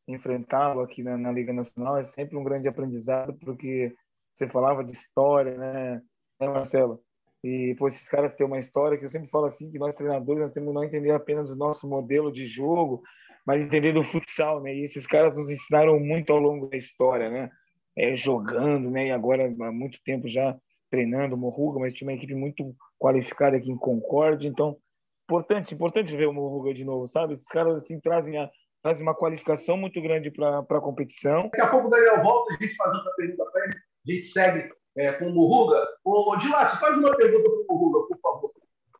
enfrentá-lo 0.07 0.81
aqui 0.81 1.03
na, 1.03 1.17
na, 1.17 1.31
Liga 1.31 1.51
Nacional 1.51 1.97
é 1.97 2.03
sempre 2.03 2.37
um 2.37 2.43
grande 2.43 2.67
aprendizado, 2.67 3.33
porque 3.33 3.93
você 4.33 4.47
falava 4.47 4.83
de 4.83 4.91
história, 4.91 5.57
né, 5.57 6.01
né 6.39 6.47
Marcelo? 6.47 7.01
E, 7.43 7.75
pô, 7.77 7.87
esses 7.87 8.07
caras 8.07 8.33
têm 8.33 8.45
uma 8.45 8.57
história 8.57 8.97
que 8.97 9.05
eu 9.05 9.09
sempre 9.09 9.29
falo 9.29 9.45
assim, 9.45 9.69
que 9.69 9.77
nós 9.77 9.95
treinadores, 9.95 10.41
nós 10.41 10.51
temos 10.51 10.69
que 10.69 10.75
não 10.75 10.83
entender 10.83 11.11
apenas 11.11 11.49
o 11.49 11.55
nosso 11.55 11.87
modelo 11.87 12.31
de 12.31 12.45
jogo, 12.45 13.03
mas 13.45 13.61
entender 13.61 13.93
do 13.93 14.03
futsal, 14.03 14.61
né? 14.61 14.73
E 14.73 14.83
esses 14.83 15.05
caras 15.05 15.35
nos 15.35 15.49
ensinaram 15.51 15.99
muito 15.99 16.33
ao 16.33 16.39
longo 16.39 16.67
da 16.67 16.75
história, 16.75 17.29
né? 17.29 17.51
É, 17.95 18.15
jogando, 18.15 18.89
né? 18.89 19.07
E 19.07 19.11
agora 19.11 19.45
há 19.45 19.71
muito 19.71 19.99
tempo 20.03 20.27
já 20.27 20.57
treinando 20.89 21.35
o 21.35 21.37
Morruga, 21.37 21.79
mas 21.79 21.93
tinha 21.93 22.07
uma 22.07 22.15
equipe 22.15 22.33
muito 22.33 22.75
qualificada 22.97 23.57
aqui 23.57 23.69
em 23.69 23.77
Concórdia, 23.77 24.47
então 24.47 24.77
importante, 25.25 25.73
importante 25.73 26.15
ver 26.15 26.27
o 26.27 26.33
Morruga 26.33 26.73
de 26.73 26.83
novo, 26.83 27.07
sabe? 27.07 27.33
Esses 27.33 27.47
caras 27.47 27.75
assim 27.75 27.99
trazem 27.99 28.37
a 28.37 28.49
trazem 28.85 29.01
uma 29.01 29.15
qualificação 29.15 29.75
muito 29.75 29.99
grande 29.99 30.29
para 30.29 30.59
a 30.59 30.79
competição. 30.81 31.45
Daqui 31.45 31.61
a 31.61 31.71
pouco 31.71 31.87
o 31.87 31.89
Daniel 31.89 32.21
volta, 32.21 32.53
a 32.53 32.63
gente 32.63 32.75
faz 32.75 32.93
outra 32.93 33.11
pergunta 33.15 33.45
para 33.51 33.65
ele, 33.65 33.73
a 33.73 34.11
gente 34.11 34.25
segue 34.27 34.73
é, 34.95 35.11
com 35.13 35.25
o 35.25 35.33
Morruga. 35.33 35.87
Ô, 36.03 36.35
Dilácio, 36.35 36.79
faz 36.79 36.95
uma 36.95 37.17
pergunta 37.17 37.49
para 37.49 37.61
o 37.61 37.65
Morruga, 37.67 38.07
por 38.07 38.19
favor. 38.19 38.51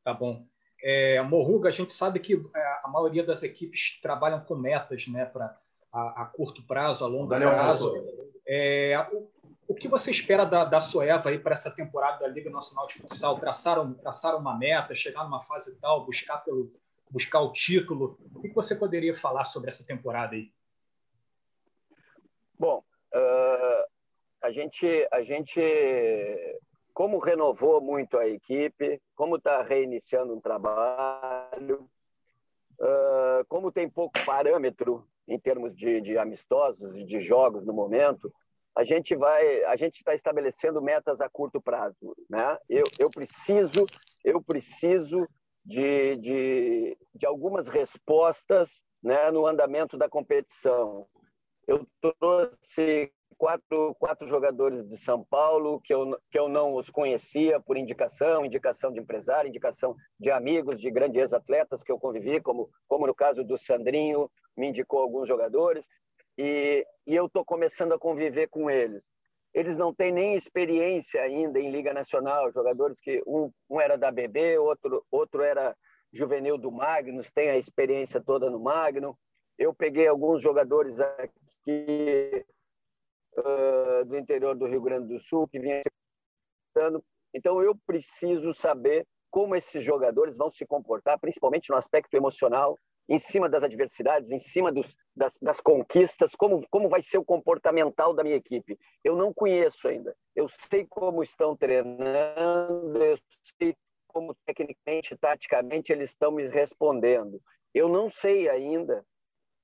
Tá 0.03 0.11
bom. 0.11 0.43
É, 0.83 1.21
Morruga, 1.21 1.69
a 1.69 1.71
gente 1.71 1.93
sabe 1.93 2.19
que 2.19 2.33
é, 2.33 2.79
a 2.83 2.87
maioria 2.87 3.23
das 3.23 3.43
equipes 3.43 3.99
trabalham 4.01 4.39
com 4.39 4.55
metas 4.55 5.07
né, 5.07 5.23
para 5.23 5.55
a, 5.93 6.23
a, 6.23 6.25
curto 6.25 6.65
prazo, 6.65 7.05
a 7.05 7.07
longo 7.07 7.27
prazo. 7.27 7.93
É, 8.47 9.07
o, 9.13 9.29
o, 9.67 9.75
que 9.75 9.87
você 9.87 10.09
espera 10.09 10.45
da, 10.45 10.65
da 10.65 10.81
Soeva 10.81 11.37
para 11.37 11.53
essa 11.53 11.69
temporada 11.69 12.21
da 12.21 12.27
Liga 12.27 12.49
Nacional 12.49 12.87
de 12.87 12.95
Futsal? 12.95 13.37
Traçaram, 13.37 13.93
traçaram 13.93 14.39
uma 14.39 14.57
meta, 14.57 14.95
chegar 14.95 15.25
numa 15.25 15.43
fase 15.43 15.79
tal, 15.79 16.03
buscar 16.07 16.37
pelo, 16.37 16.71
buscar 17.09 17.41
o 17.41 17.51
título. 17.51 18.17
O 18.33 18.41
que 18.41 18.53
você 18.53 18.75
poderia 18.75 19.15
falar 19.15 19.43
sobre 19.43 19.69
essa 19.69 19.85
temporada 19.85 20.35
aí? 20.35 20.51
Bom, 22.57 22.83
uh, 23.13 23.85
a 24.41 24.51
gente, 24.51 25.07
a 25.11 25.21
gente, 25.23 25.59
como 26.93 27.19
renovou 27.19 27.81
muito 27.81 28.17
a 28.17 28.27
equipe, 28.27 29.01
como 29.15 29.37
está 29.37 29.61
reiniciando 29.61 30.35
um 30.35 30.39
trabalho, 30.39 31.89
uh, 32.79 33.45
como 33.47 33.71
tem 33.71 33.89
pouco 33.89 34.23
parâmetro 34.25 35.05
em 35.27 35.39
termos 35.39 35.75
de, 35.75 35.99
de 36.01 36.17
amistosos 36.17 36.95
e 36.97 37.03
de 37.03 37.19
jogos 37.19 37.65
no 37.65 37.73
momento, 37.73 38.31
a 38.75 38.83
gente 38.83 39.15
vai, 39.15 39.63
a 39.63 39.75
gente 39.75 39.95
está 39.95 40.13
estabelecendo 40.13 40.81
metas 40.81 41.21
a 41.21 41.29
curto 41.29 41.61
prazo, 41.61 42.15
né? 42.29 42.57
Eu, 42.69 42.83
eu 42.99 43.09
preciso, 43.09 43.85
eu 44.23 44.41
preciso 44.41 45.25
de, 45.65 46.15
de, 46.17 46.97
de 47.13 47.25
algumas 47.25 47.67
respostas 47.67 48.83
né, 49.01 49.31
no 49.31 49.47
andamento 49.47 49.97
da 49.97 50.07
competição. 50.07 51.07
Eu 51.67 51.87
trouxe 52.19 53.11
quatro, 53.37 53.95
quatro 53.95 54.27
jogadores 54.27 54.85
de 54.85 54.97
São 54.97 55.23
Paulo 55.23 55.81
que 55.81 55.93
eu, 55.93 56.17
que 56.29 56.37
eu 56.37 56.47
não 56.47 56.75
os 56.75 56.89
conhecia 56.89 57.59
por 57.59 57.77
indicação, 57.77 58.45
indicação 58.45 58.91
de 58.91 58.99
empresário, 58.99 59.49
indicação 59.49 59.95
de 60.19 60.29
amigos, 60.29 60.79
de 60.79 60.91
grandes 60.91 61.33
atletas 61.33 61.81
que 61.81 61.91
eu 61.91 61.99
convivi, 61.99 62.39
como, 62.39 62.69
como 62.87 63.07
no 63.07 63.15
caso 63.15 63.43
do 63.43 63.57
Sandrinho, 63.57 64.29
me 64.55 64.67
indicou 64.67 64.99
alguns 64.99 65.27
jogadores, 65.27 65.87
e, 66.37 66.85
e 67.07 67.15
eu 67.15 67.25
estou 67.25 67.43
começando 67.43 67.93
a 67.93 67.99
conviver 67.99 68.47
com 68.47 68.69
eles 68.69 69.09
eles 69.55 69.77
não 69.77 69.93
têm 69.93 70.11
nem 70.11 70.35
experiência 70.35 71.21
ainda 71.21 71.57
em 71.57 71.71
Liga 71.71 71.93
Nacional, 71.93 72.51
jogadores 72.51 72.99
que 72.99 73.23
um, 73.25 73.49
um 73.69 73.79
era 73.79 73.97
da 73.97 74.11
BB, 74.11 74.57
outro, 74.57 75.05
outro 75.09 75.41
era 75.41 75.73
juvenil 76.11 76.57
do 76.57 76.69
Magnus, 76.69 77.31
tem 77.31 77.49
a 77.49 77.57
experiência 77.57 78.21
toda 78.21 78.49
no 78.49 78.59
Magno. 78.59 79.17
Eu 79.57 79.73
peguei 79.73 80.07
alguns 80.07 80.41
jogadores 80.41 80.99
aqui 80.99 82.45
uh, 83.37 84.05
do 84.05 84.17
interior 84.17 84.55
do 84.55 84.67
Rio 84.67 84.81
Grande 84.81 85.07
do 85.07 85.19
Sul 85.19 85.47
que 85.47 85.57
vinham 85.57 85.81
então 87.33 87.63
eu 87.63 87.73
preciso 87.87 88.53
saber 88.53 89.07
como 89.31 89.55
esses 89.55 89.81
jogadores 89.81 90.35
vão 90.35 90.51
se 90.51 90.65
comportar, 90.65 91.17
principalmente 91.17 91.69
no 91.69 91.77
aspecto 91.77 92.13
emocional, 92.15 92.77
em 93.07 93.17
cima 93.17 93.47
das 93.47 93.63
adversidades, 93.63 94.31
em 94.31 94.39
cima 94.39 94.71
dos, 94.71 94.97
das, 95.15 95.37
das, 95.39 95.61
conquistas, 95.61 96.35
como, 96.35 96.65
como 96.69 96.89
vai 96.89 97.01
ser 97.01 97.17
o 97.17 97.25
comportamental 97.25 98.13
da 98.13 98.23
minha 98.23 98.35
equipe. 98.35 98.77
Eu 99.03 99.15
não 99.15 99.33
conheço 99.33 99.87
ainda. 99.87 100.15
Eu 100.35 100.47
sei 100.47 100.85
como 100.85 101.21
estão 101.21 101.55
treinando, 101.55 103.03
eu 103.03 103.17
sei 103.59 103.75
como 104.07 104.35
tecnicamente, 104.45 105.15
taticamente 105.17 105.91
eles 105.91 106.09
estão 106.09 106.31
me 106.31 106.47
respondendo. 106.47 107.39
Eu 107.73 107.89
não 107.89 108.09
sei 108.09 108.49
ainda 108.49 109.05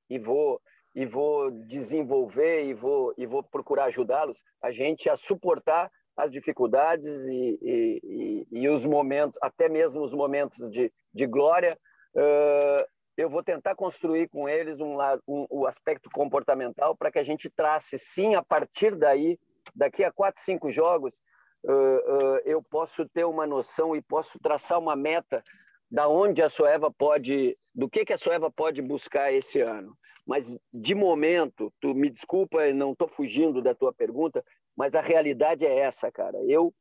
e 0.10 0.19
vou 0.19 0.62
e 0.93 1.05
vou 1.05 1.50
desenvolver 1.50 2.65
e 2.65 2.74
vou 2.74 3.13
e 3.17 3.25
vou 3.25 3.41
procurar 3.41 3.86
ajudá-los 3.86 4.43
a 4.62 4.71
gente 4.71 5.10
a 5.10 5.15
suportar 5.15 5.89
as 6.17 6.29
dificuldades 6.29 7.25
e, 7.27 7.60
e, 7.62 8.01
e, 8.03 8.60
e, 8.60 8.69
os 8.69 8.86
momentos, 8.86 9.39
até 9.41 9.69
mesmo 9.69 10.01
os 10.03 10.13
momentos 10.13 10.69
de, 10.69 10.91
de 11.13 11.25
glória, 11.25 11.77
uh, 12.15 12.86
eu 13.18 13.30
vou 13.30 13.44
tentar 13.44 13.75
construir 13.75 14.27
com 14.30 14.48
eles 14.48 14.80
um, 14.80 14.98
um, 15.27 15.48
um 15.51 15.65
aspecto 15.65 16.10
comportamental 16.10 16.96
para 16.96 17.12
que 17.12 17.20
a 17.20 17.24
gente 17.24 17.50
trace, 17.50 17.98
sim, 18.00 18.36
a 18.36 18.44
partir 18.44 18.96
daí, 18.96 19.38
daqui 19.75 20.03
a 20.03 20.12
quatro, 20.12 20.41
cinco 20.41 20.70
jogos, 20.70 21.20
uh, 21.65 21.72
uh, 21.72 22.38
eu 22.46 22.63
posso 22.63 23.08
ter 23.10 23.25
uma 23.25 23.46
noção 23.46 23.96
e 23.96 24.01
posso 24.01 24.39
traçar 24.39 24.80
uma 24.80 24.96
meta 24.96 25.41
da 25.89 26.08
onde 26.08 26.41
a 26.41 26.50
Soeva 26.50 26.89
pode, 26.89 27.58
do 27.75 27.89
que 27.89 28.06
que 28.06 28.13
a 28.13 28.18
Soeva 28.18 28.50
pode 28.50 28.82
buscar 28.82 29.34
esse 29.34 29.60
ano. 29.60 29.96
Mas 30.25 30.56
de 30.74 30.96
momento, 30.96 31.74
tu 31.82 31.94
me 31.94 32.10
desculpa, 32.10 32.72
não 32.72 32.94
estou 32.94 33.08
fugindo 33.08 33.62
da 33.62 33.75
tua 33.75 33.91
pergunta, 33.91 34.44
mas 34.75 34.96
a 34.96 35.01
realidade 35.01 35.65
é 35.65 35.80
essa, 35.80 36.10
cara. 36.10 36.38
Eu 36.48 36.74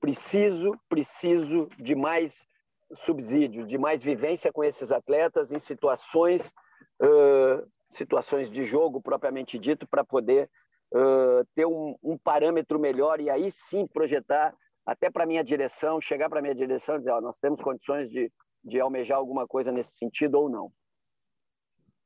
preciso, 0.00 0.72
preciso 0.88 1.68
de 1.78 1.94
mais 1.94 2.46
subsídio, 2.94 3.66
de 3.66 3.78
mais 3.78 4.02
vivência 4.02 4.52
com 4.52 4.62
esses 4.62 4.92
atletas 4.92 5.50
em 5.52 5.58
situações, 5.58 6.52
uh, 7.00 7.66
situações 7.90 8.50
de 8.50 8.64
jogo 8.64 9.00
propriamente 9.00 9.58
dito, 9.58 9.86
para 9.86 10.04
poder 10.04 10.48
uh, 10.94 11.46
ter 11.54 11.66
um, 11.66 11.96
um, 12.02 12.18
parâmetro 12.18 12.78
melhor 12.78 13.20
e 13.20 13.30
aí 13.30 13.50
sim 13.50 13.86
projetar 13.86 14.54
até 14.84 15.10
para 15.10 15.26
minha 15.26 15.44
direção, 15.44 16.00
chegar 16.00 16.28
para 16.28 16.42
minha 16.42 16.54
direção 16.54 16.96
e 16.96 16.98
dizer, 16.98 17.20
nós 17.20 17.38
temos 17.38 17.60
condições 17.62 18.10
de, 18.10 18.30
de 18.64 18.80
almejar 18.80 19.18
alguma 19.18 19.46
coisa 19.46 19.70
nesse 19.70 19.96
sentido 19.96 20.34
ou 20.36 20.48
não. 20.48 20.72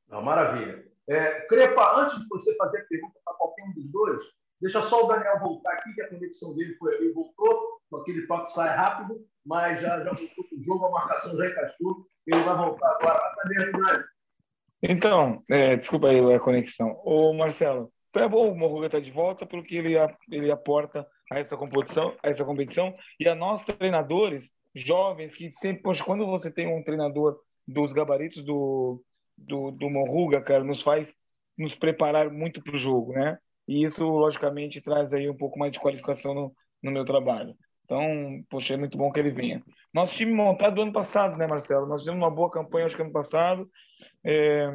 não 0.07 0.21
maravilha. 0.21 0.85
É, 1.07 1.41
Crepa, 1.47 2.01
antes 2.01 2.19
de 2.19 2.27
você 2.27 2.55
fazer 2.55 2.79
a 2.79 2.85
pergunta 2.85 3.19
para 3.23 3.33
qualquer 3.35 3.63
um 3.63 3.73
dos 3.73 3.89
dois, 3.91 4.19
deixa 4.61 4.81
só 4.83 5.05
o 5.05 5.07
Daniel 5.07 5.39
voltar 5.39 5.71
aqui, 5.73 5.93
que 5.93 6.01
a 6.01 6.09
conexão 6.09 6.53
dele 6.53 6.75
foi 6.75 6.95
ali, 6.95 7.11
voltou, 7.13 7.79
com 7.89 7.97
aquele 7.97 8.27
toque 8.27 8.51
sai 8.51 8.75
rápido 8.75 9.25
mas 9.47 9.81
já, 9.81 10.03
já 10.03 10.11
o 10.11 10.63
jogo, 10.63 10.85
a 10.85 10.91
marcação 10.91 11.35
já 11.37 11.47
encaixou. 11.47 12.05
Ele 12.27 12.43
vai 12.43 12.57
voltar 12.57 12.97
agora. 12.99 13.33
Cadê 13.41 13.63
a 13.63 14.05
Então, 14.83 15.41
é, 15.49 15.77
desculpa 15.77 16.09
aí 16.09 16.33
a 16.33 16.39
conexão. 16.39 17.01
Ô, 17.05 17.33
Marcelo, 17.33 17.91
então 18.09 18.23
é 18.23 18.27
bom 18.27 18.51
o 18.51 18.57
Morruga 18.57 18.87
estar 18.87 18.97
tá 18.97 19.03
de 19.03 19.11
volta 19.11 19.45
porque 19.45 19.75
ele, 19.75 19.93
ele 20.29 20.51
aporta 20.51 21.07
a 21.31 21.39
essa 21.39 21.55
competição, 21.55 22.13
a 22.21 22.29
essa 22.29 22.43
competição 22.43 22.93
e 23.19 23.27
a 23.27 23.33
nós 23.33 23.63
treinadores 23.63 24.51
jovens 24.75 25.33
que 25.33 25.49
sempre, 25.51 25.81
poxa, 25.81 26.03
quando 26.03 26.25
você 26.25 26.51
tem 26.51 26.67
um 26.67 26.83
treinador 26.83 27.39
dos 27.65 27.93
gabaritos 27.93 28.43
do, 28.43 29.01
do, 29.37 29.71
do 29.71 29.89
Morruga, 29.89 30.41
cara, 30.41 30.63
nos 30.63 30.81
faz 30.81 31.15
nos 31.57 31.73
preparar 31.73 32.29
muito 32.29 32.61
para 32.61 32.75
o 32.75 32.77
jogo, 32.77 33.13
né? 33.13 33.39
E 33.67 33.83
isso, 33.83 34.03
logicamente, 34.03 34.81
traz 34.81 35.13
aí 35.13 35.27
um 35.29 35.35
pouco 35.35 35.57
mais 35.57 35.71
de 35.71 35.79
qualificação 35.79 36.33
no, 36.33 36.55
no 36.83 36.91
meu 36.91 37.03
trabalho. 37.03 37.55
Então, 37.87 38.43
poxa, 38.49 38.73
é 38.73 38.77
muito 38.77 38.97
bom 38.97 39.09
que 39.09 39.17
ele 39.17 39.31
venha. 39.31 39.63
Nosso 39.93 40.13
time 40.13 40.33
montado 40.33 40.75
do 40.75 40.81
ano 40.81 40.91
passado, 40.91 41.37
né, 41.37 41.47
Marcelo? 41.47 41.87
Nós 41.87 42.01
tivemos 42.01 42.21
uma 42.21 42.29
boa 42.29 42.51
campanha, 42.51 42.85
acho 42.85 42.97
que 42.97 43.01
ano 43.01 43.13
passado. 43.13 43.71
É, 44.25 44.67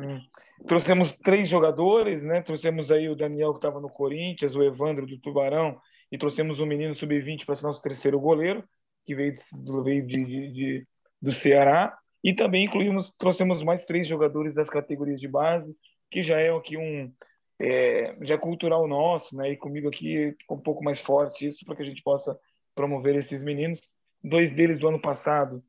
trouxemos 0.66 1.12
três 1.12 1.46
jogadores, 1.46 2.24
né? 2.24 2.40
Trouxemos 2.40 2.90
aí 2.90 3.10
o 3.10 3.14
Daniel, 3.14 3.52
que 3.52 3.58
estava 3.58 3.82
no 3.82 3.90
Corinthians, 3.90 4.54
o 4.54 4.62
Evandro 4.62 5.06
do 5.06 5.18
Tubarão, 5.18 5.78
e 6.10 6.16
trouxemos 6.16 6.58
um 6.58 6.64
menino 6.64 6.94
sub-20 6.94 7.44
para 7.44 7.54
ser 7.54 7.64
nosso 7.64 7.82
terceiro 7.82 8.18
goleiro, 8.18 8.64
que 9.04 9.14
veio, 9.14 9.34
de, 9.34 9.42
veio 9.84 10.06
de, 10.06 10.24
de, 10.24 10.52
de, 10.52 10.86
do 11.20 11.32
Ceará. 11.34 11.94
E 12.24 12.32
também 12.32 12.64
incluímos, 12.64 13.14
trouxemos 13.18 13.62
mais 13.62 13.84
três 13.84 14.06
jogadores 14.06 14.54
das 14.54 14.70
categorias 14.70 15.20
de 15.20 15.28
base, 15.28 15.76
que 16.10 16.22
já 16.22 16.40
é 16.40 16.48
aqui 16.48 16.78
um. 16.78 17.12
É, 17.60 18.16
já 18.22 18.36
é 18.36 18.38
cultural 18.38 18.88
nosso, 18.88 19.36
né? 19.36 19.50
E 19.50 19.56
comigo 19.58 19.88
aqui 19.88 20.34
um 20.50 20.58
pouco 20.58 20.82
mais 20.82 20.98
forte 20.98 21.46
isso, 21.46 21.66
para 21.66 21.76
que 21.76 21.82
a 21.82 21.86
gente 21.86 22.02
possa 22.02 22.38
promover 22.74 23.14
esses 23.16 23.42
meninos. 23.42 23.80
Dois 24.22 24.50
deles 24.52 24.78
do 24.78 24.88
ano 24.88 25.00
passado 25.00 25.62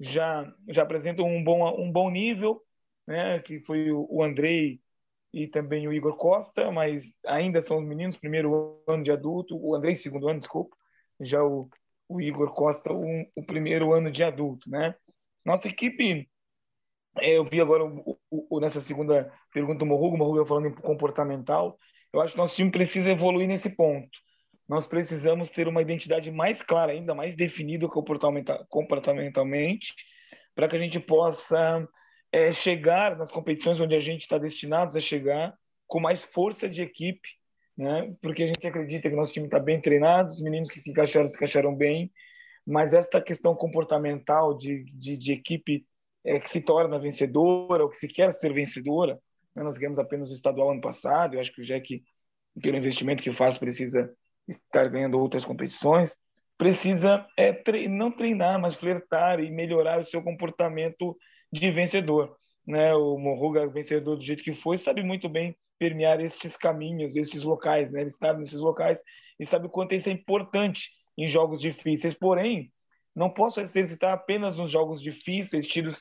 já 0.00 0.52
já 0.68 0.82
apresentam 0.82 1.26
um 1.26 1.42
bom 1.44 1.68
um 1.80 1.90
bom 1.92 2.10
nível, 2.10 2.62
né? 3.06 3.38
Que 3.40 3.60
foi 3.60 3.90
o, 3.92 4.22
Andrei 4.22 4.80
e 5.32 5.46
também 5.48 5.88
o 5.88 5.92
Igor 5.92 6.16
Costa, 6.16 6.70
mas 6.70 7.14
ainda 7.26 7.60
são 7.60 7.78
os 7.78 7.84
meninos 7.86 8.16
primeiro 8.16 8.82
ano 8.86 9.02
de 9.02 9.10
adulto, 9.12 9.56
o 9.56 9.74
Andrei 9.74 9.94
segundo 9.94 10.28
ano, 10.28 10.40
desculpa, 10.40 10.76
já 11.20 11.42
o, 11.44 11.68
o 12.08 12.20
Igor 12.20 12.52
Costa 12.54 12.92
um, 12.92 13.26
o 13.36 13.44
primeiro 13.44 13.92
ano 13.92 14.10
de 14.10 14.22
adulto, 14.24 14.68
né? 14.70 14.94
Nossa 15.44 15.68
equipe 15.68 16.28
É, 17.20 17.36
eu 17.36 17.44
vi 17.44 17.60
agora 17.60 17.84
o, 17.84 18.18
o, 18.30 18.60
nessa 18.60 18.80
segunda 18.80 19.30
pergunta 19.52 19.80
do 19.80 19.86
Morruga, 19.86 20.16
o 20.16 20.18
Morruga 20.18 20.46
falando 20.46 20.68
em 20.68 20.74
comportamental. 20.74 21.78
Eu 22.12 22.20
acho 22.20 22.32
que 22.32 22.38
nosso 22.38 22.54
time 22.54 22.70
precisa 22.70 23.10
evoluir 23.10 23.48
nesse 23.48 23.70
ponto. 23.70 24.08
Nós 24.68 24.86
precisamos 24.86 25.50
ter 25.50 25.68
uma 25.68 25.82
identidade 25.82 26.30
mais 26.30 26.62
clara, 26.62 26.92
ainda 26.92 27.14
mais 27.14 27.34
definida 27.34 27.86
comportamentalmente, 27.88 29.94
para 30.54 30.68
que 30.68 30.76
a 30.76 30.78
gente 30.78 31.00
possa 31.00 31.86
é, 32.30 32.52
chegar 32.52 33.16
nas 33.16 33.30
competições 33.30 33.80
onde 33.80 33.94
a 33.94 34.00
gente 34.00 34.22
está 34.22 34.38
destinado 34.38 34.96
a 34.96 35.00
chegar 35.00 35.54
com 35.86 36.00
mais 36.00 36.24
força 36.24 36.68
de 36.68 36.80
equipe, 36.80 37.28
né? 37.76 38.14
porque 38.22 38.44
a 38.44 38.46
gente 38.46 38.66
acredita 38.66 39.10
que 39.10 39.16
nosso 39.16 39.32
time 39.32 39.46
está 39.46 39.58
bem 39.58 39.80
treinado, 39.80 40.30
os 40.30 40.40
meninos 40.40 40.70
que 40.70 40.80
se 40.80 40.90
encaixaram 40.90 41.26
se 41.26 41.36
encaixaram 41.36 41.74
bem, 41.74 42.10
mas 42.66 42.94
essa 42.94 43.20
questão 43.20 43.54
comportamental 43.54 44.56
de, 44.56 44.84
de, 44.94 45.16
de 45.16 45.32
equipe 45.32 45.84
é, 46.24 46.38
que 46.38 46.48
se 46.48 46.60
torna 46.60 46.98
vencedora 46.98 47.82
ou 47.82 47.90
que 47.90 47.96
se 47.96 48.08
quer 48.08 48.32
ser 48.32 48.52
vencedora. 48.52 49.20
Né? 49.54 49.62
Nós 49.62 49.76
ganhamos 49.76 49.98
apenas 49.98 50.30
o 50.30 50.32
estadual 50.32 50.70
ano 50.70 50.80
passado. 50.80 51.34
Eu 51.34 51.40
acho 51.40 51.52
que 51.52 51.60
o 51.60 51.64
Jack, 51.64 52.02
pelo 52.60 52.76
investimento 52.76 53.22
que 53.22 53.32
faz, 53.32 53.58
precisa 53.58 54.12
estar 54.48 54.88
ganhando 54.88 55.18
outras 55.18 55.44
competições. 55.44 56.16
Precisa 56.58 57.26
é, 57.36 57.52
tre 57.52 57.88
não 57.88 58.10
treinar, 58.10 58.60
mas 58.60 58.74
flertar 58.74 59.40
e 59.40 59.50
melhorar 59.50 60.00
o 60.00 60.04
seu 60.04 60.22
comportamento 60.22 61.16
de 61.52 61.70
vencedor. 61.70 62.36
Né? 62.66 62.94
O 62.94 63.18
Morruga, 63.18 63.66
vencedor 63.66 64.16
do 64.16 64.22
jeito 64.22 64.42
que 64.42 64.52
foi, 64.52 64.76
sabe 64.76 65.02
muito 65.02 65.28
bem 65.28 65.56
permear 65.78 66.20
estes 66.20 66.56
caminhos, 66.56 67.16
estes 67.16 67.42
locais. 67.42 67.90
Né? 67.90 68.00
Ele 68.00 68.08
está 68.08 68.32
nesses 68.32 68.60
locais 68.60 69.02
e 69.38 69.44
sabe 69.44 69.66
o 69.66 69.70
quanto 69.70 69.94
isso 69.94 70.08
é 70.08 70.12
importante 70.12 70.90
em 71.18 71.26
jogos 71.26 71.60
difíceis. 71.60 72.14
Porém, 72.14 72.72
não 73.14 73.28
posso 73.28 73.60
exercitar 73.60 74.12
apenas 74.12 74.56
nos 74.56 74.70
jogos 74.70 75.02
difíceis, 75.02 75.66
tiros 75.66 76.00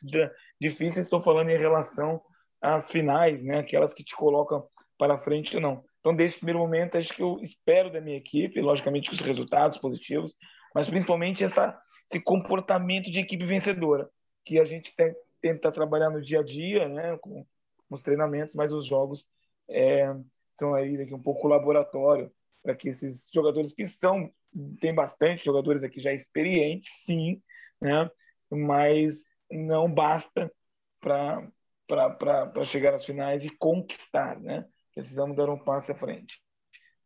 difíceis, 0.60 1.06
estou 1.06 1.20
falando 1.20 1.50
em 1.50 1.58
relação 1.58 2.22
às 2.62 2.90
finais, 2.90 3.44
né? 3.44 3.60
aquelas 3.60 3.94
que 3.94 4.04
te 4.04 4.16
colocam 4.16 4.66
para 4.98 5.18
frente 5.18 5.56
ou 5.56 5.62
não. 5.62 5.84
Então, 6.02 6.16
desde 6.16 6.38
o 6.38 6.40
primeiro 6.40 6.60
momento, 6.60 6.98
acho 6.98 7.14
que 7.14 7.22
eu 7.22 7.40
espero 7.42 7.92
da 7.92 8.02
minha 8.02 8.18
equipe, 8.18 8.60
logicamente 8.60 9.12
os 9.12 9.20
resultados 9.20 9.78
positivos, 9.78 10.36
mas 10.74 10.90
principalmente 10.90 11.44
essa, 11.44 11.80
esse 12.10 12.20
comportamento 12.20 13.10
de 13.12 13.20
equipe 13.20 13.46
vencedora, 13.46 14.10
que 14.44 14.60
a 14.60 14.66
gente 14.66 14.94
tem, 14.96 15.16
tenta 15.40 15.72
trabalhar 15.72 16.10
no 16.10 16.20
dia 16.20 16.40
a 16.40 16.44
dia, 16.44 16.90
né? 16.90 17.18
com, 17.18 17.46
com 17.88 17.96
os 17.96 18.02
treinamentos, 18.02 18.56
mas 18.56 18.74
os 18.74 18.86
jogos 18.86 19.28
é, 19.70 20.12
são 20.50 20.74
aí 20.74 20.98
daqui 20.98 21.14
um 21.14 21.22
pouco 21.22 21.48
laboratório 21.48 22.32
para 22.64 22.76
que 22.76 22.90
esses 22.90 23.30
jogadores 23.32 23.72
que 23.72 23.86
são 23.86 24.32
tem 24.80 24.94
bastante 24.94 25.46
jogadores 25.46 25.84
aqui 25.84 26.00
já 26.00 26.12
experientes, 26.12 26.92
sim, 27.06 27.42
né? 27.80 28.10
mas 28.50 29.28
não 29.50 29.92
basta 29.92 30.52
para 31.00 32.64
chegar 32.66 32.94
às 32.94 33.06
finais 33.06 33.46
e 33.46 33.50
conquistar. 33.50 34.40
Né? 34.40 34.66
Precisamos 34.94 35.36
dar 35.36 35.50
um 35.50 35.58
passo 35.58 35.92
à 35.92 35.96
frente. 35.96 36.42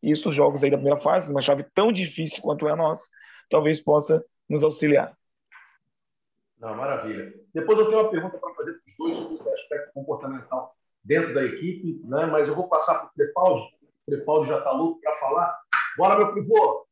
Isso, 0.02 0.30
os 0.30 0.36
jogos 0.36 0.64
aí 0.64 0.70
da 0.70 0.78
primeira 0.78 1.00
fase, 1.00 1.32
uma 1.32 1.42
chave 1.42 1.64
tão 1.74 1.92
difícil 1.92 2.42
quanto 2.42 2.68
é 2.68 2.72
a 2.72 2.76
nossa, 2.76 3.08
talvez 3.50 3.80
possa 3.80 4.24
nos 4.50 4.64
auxiliar. 4.64 5.18
Não, 6.60 6.76
maravilha. 6.76 7.34
Depois 7.54 7.78
eu 7.80 7.86
tenho 7.86 8.00
uma 8.00 8.10
pergunta 8.10 8.38
para 8.38 8.54
fazer 8.54 8.74
para 8.74 8.82
os 8.88 8.98
dois 8.98 9.18
sobre 9.18 9.36
esse 9.36 9.50
aspecto 9.50 9.94
comportamental 9.94 10.76
dentro 11.04 11.34
da 11.34 11.44
equipe, 11.44 12.02
né? 12.06 12.26
mas 12.26 12.48
eu 12.48 12.56
vou 12.56 12.68
passar 12.68 12.96
para 12.96 13.08
o 13.08 13.14
Crepaldi. 13.14 13.76
O 14.08 14.12
Crepaldi 14.12 14.50
já 14.50 14.58
está 14.58 14.72
louco 14.72 15.00
para 15.02 15.14
falar. 15.14 15.60
Bora, 15.98 16.18
meu 16.18 16.34
pivô! 16.34 16.86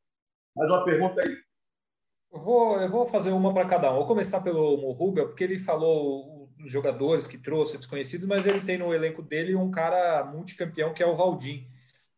Mais 0.56 0.70
uma 0.70 0.84
pergunta 0.84 1.22
aí. 1.22 1.38
Eu 2.32 2.40
vou, 2.40 2.80
eu 2.80 2.90
vou 2.90 3.06
fazer 3.06 3.32
uma 3.32 3.54
para 3.54 3.68
cada 3.68 3.92
um. 3.92 3.98
Vou 3.98 4.08
começar 4.08 4.42
pelo 4.42 4.78
Morruga, 4.78 5.26
porque 5.26 5.44
ele 5.44 5.58
falou 5.58 6.43
jogadores 6.66 7.28
que 7.28 7.38
trouxe, 7.38 7.78
desconhecidos, 7.78 8.26
mas 8.26 8.46
ele 8.46 8.62
tem 8.62 8.78
no 8.78 8.94
elenco 8.94 9.22
dele 9.22 9.56
um 9.56 9.72
cara 9.72 10.24
multicampeão 10.26 10.94
que 10.94 11.04
é 11.04 11.08
o 11.08 11.16
Valdim. 11.16 11.68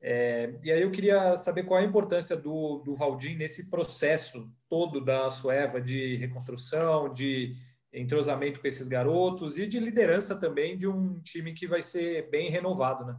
É, 0.02 0.54
e 0.64 0.72
aí 0.72 0.82
eu 0.82 0.92
queria 0.92 1.36
saber 1.36 1.64
qual 1.64 1.80
é 1.80 1.84
a 1.84 1.88
importância 1.88 2.36
do, 2.36 2.80
do 2.86 2.94
Valdim 2.94 3.36
nesse 3.36 3.72
processo 3.72 4.52
todo 4.70 5.04
da 5.04 5.30
Sueva 5.30 5.82
de 5.82 6.16
reconstrução, 6.18 7.12
de 7.12 7.54
entrosamento 7.92 8.60
com 8.60 8.68
esses 8.68 8.88
garotos 8.88 9.58
e 9.58 9.66
de 9.66 9.80
liderança 9.80 10.40
também 10.40 10.78
de 10.78 10.88
um 10.88 11.20
time 11.22 11.54
que 11.54 11.66
vai 11.66 11.82
ser 11.82 12.30
bem 12.30 12.50
renovado, 12.50 13.06
né? 13.06 13.18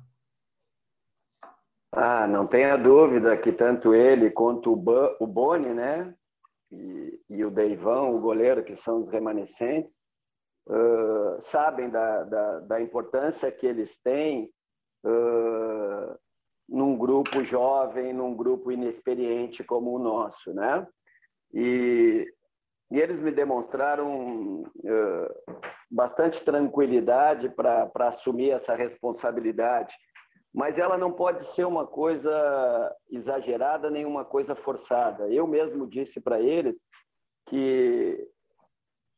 Ah, 1.93 2.27
não 2.27 2.47
tenha 2.47 2.77
dúvida 2.77 3.37
que 3.37 3.51
tanto 3.51 3.95
ele 3.95 4.31
quanto 4.31 4.73
o 4.73 5.27
Boni, 5.27 5.73
né? 5.73 6.15
E, 6.71 7.21
e, 7.31 7.45
o 7.45 7.51
Deivão, 7.51 8.15
o 8.15 8.21
goleiro, 8.21 8.63
que 8.63 8.77
são 8.77 9.03
os 9.03 9.09
remanescentes, 9.09 9.99
uh, 10.69 11.41
sabem 11.41 11.91
da, 11.91 12.25
da, 12.25 12.61
da, 12.61 12.81
importância 12.81 13.51
que 13.51 13.67
eles 13.67 13.99
têm 13.99 14.51
uh, 15.05 16.19
num 16.69 16.97
grupo 16.97 17.43
jovem, 17.45 18.13
num 18.13 18.35
grupo 18.35 18.73
inexperiente 18.73 19.63
como 19.65 19.95
o 19.95 19.99
nosso, 19.99 20.53
né? 20.53 20.87
E, 21.55 22.27
e 22.91 23.01
eles 23.01 23.21
me 23.21 23.31
demonstraram 23.31 24.63
uh, 24.63 25.61
bastante 25.91 26.45
tranquilidade 26.45 27.49
para 27.49 27.91
assumir 28.09 28.51
essa 28.51 28.75
responsabilidade 28.75 29.97
mas 30.57 30.79
ela 30.79 30.97
não 30.97 31.13
pode 31.13 31.45
ser 31.45 31.67
uma 31.67 31.87
coisa 31.87 32.97
exagerada 33.11 33.91
nem 33.91 34.07
uma 34.07 34.25
coisa 34.25 34.55
forçada. 34.57 35.29
Eu 35.29 35.47
mesmo 35.47 35.87
disse 35.87 36.19
para 36.19 36.41
eles 36.41 36.83
que 37.47 38.27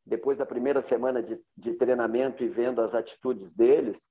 depois 0.09 0.38
da 0.38 0.47
primeira 0.47 0.81
semana 0.81 1.23
de, 1.23 1.38
de, 1.57 1.75
treinamento 1.75 2.42
e 2.42 2.49
vendo 2.49 2.81
as 2.81 2.94
atitudes 2.94 3.55
deles, 3.55 4.09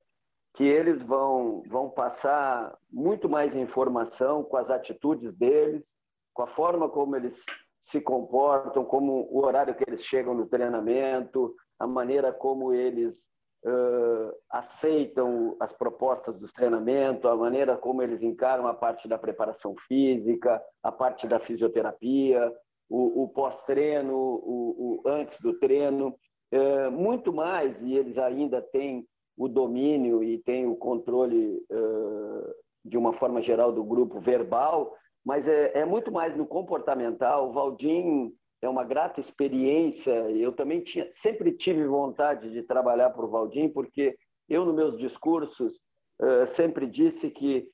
que 0.54 0.64
eles 0.64 1.02
vão, 1.02 1.64
vão 1.68 1.90
passar 1.90 2.76
muito 2.90 3.28
mais 3.28 3.56
informação 3.56 4.44
com 4.44 4.58
as 4.58 4.70
atitudes 4.70 5.34
deles, 5.34 5.96
com 6.34 6.44
a 6.44 6.48
forma 6.48 6.88
como 6.88 7.16
eles 7.16 7.44
se 7.80 8.00
comportam, 8.00 8.86
como 8.86 9.28
o 9.32 9.44
horário 9.44 9.76
que 9.76 9.84
eles 9.88 10.04
chegam 10.04 10.34
no 10.34 10.48
treinamento, 10.48 11.56
a 11.80 11.88
maneira 11.88 12.32
como 12.32 12.74
eles 12.74 13.30
uh, 13.66 14.34
aceitam 14.50 15.56
as 15.60 15.74
propostas 15.74 16.38
do 16.38 16.52
treinamento, 16.52 17.28
a 17.28 17.36
maneira 17.36 17.76
como 17.76 18.02
eles 18.02 18.22
encaram 18.22 18.68
a 18.68 18.74
parte 18.74 19.08
da 19.08 19.18
preparação 19.18 19.76
física, 19.88 20.62
a 20.84 20.92
parte 20.92 21.28
da 21.28 21.40
fisioterapia, 21.40 22.52
o, 22.90 23.24
o 23.24 23.28
pós-treino, 23.30 24.16
o, 24.16 25.02
o, 25.06 25.10
antes 25.10 25.40
do 25.42 25.58
treino, 25.60 26.16
uh, 26.54 26.92
muito 26.92 27.34
mais, 27.34 27.82
e 27.82 27.94
eles 27.94 28.18
ainda 28.18 28.62
têm 28.62 29.06
o 29.38 29.48
domínio 29.48 30.24
e 30.24 30.40
têm 30.40 30.66
o 30.66 30.76
controle, 30.76 31.64
uh, 31.72 32.54
de 32.84 32.98
uma 32.98 33.14
forma 33.14 33.42
geral, 33.42 33.72
do 33.72 33.84
grupo 33.84 34.20
verbal, 34.20 34.94
mas 35.24 35.48
é, 35.48 35.72
é 35.80 35.86
muito 35.86 36.12
mais 36.12 36.36
no 36.36 36.46
comportamental. 36.46 37.50
O 37.50 37.52
Valdim 37.52 38.34
é 38.62 38.70
uma 38.70 38.84
grata 38.84 39.20
experiência. 39.20 40.14
Eu 40.32 40.54
também 40.54 40.82
tinha, 40.82 41.08
sempre 41.12 41.52
tive 41.52 41.86
vontade 41.86 42.50
de 42.50 42.64
trabalhar 42.64 43.10
para 43.10 43.26
o 43.26 43.30
Valdim, 43.30 43.68
porque 43.70 44.18
eu, 44.50 44.66
nos 44.66 44.74
meus 44.74 44.98
discursos, 44.98 45.82
uh, 46.22 46.48
sempre 46.48 46.88
disse 46.88 47.30
que, 47.30 47.70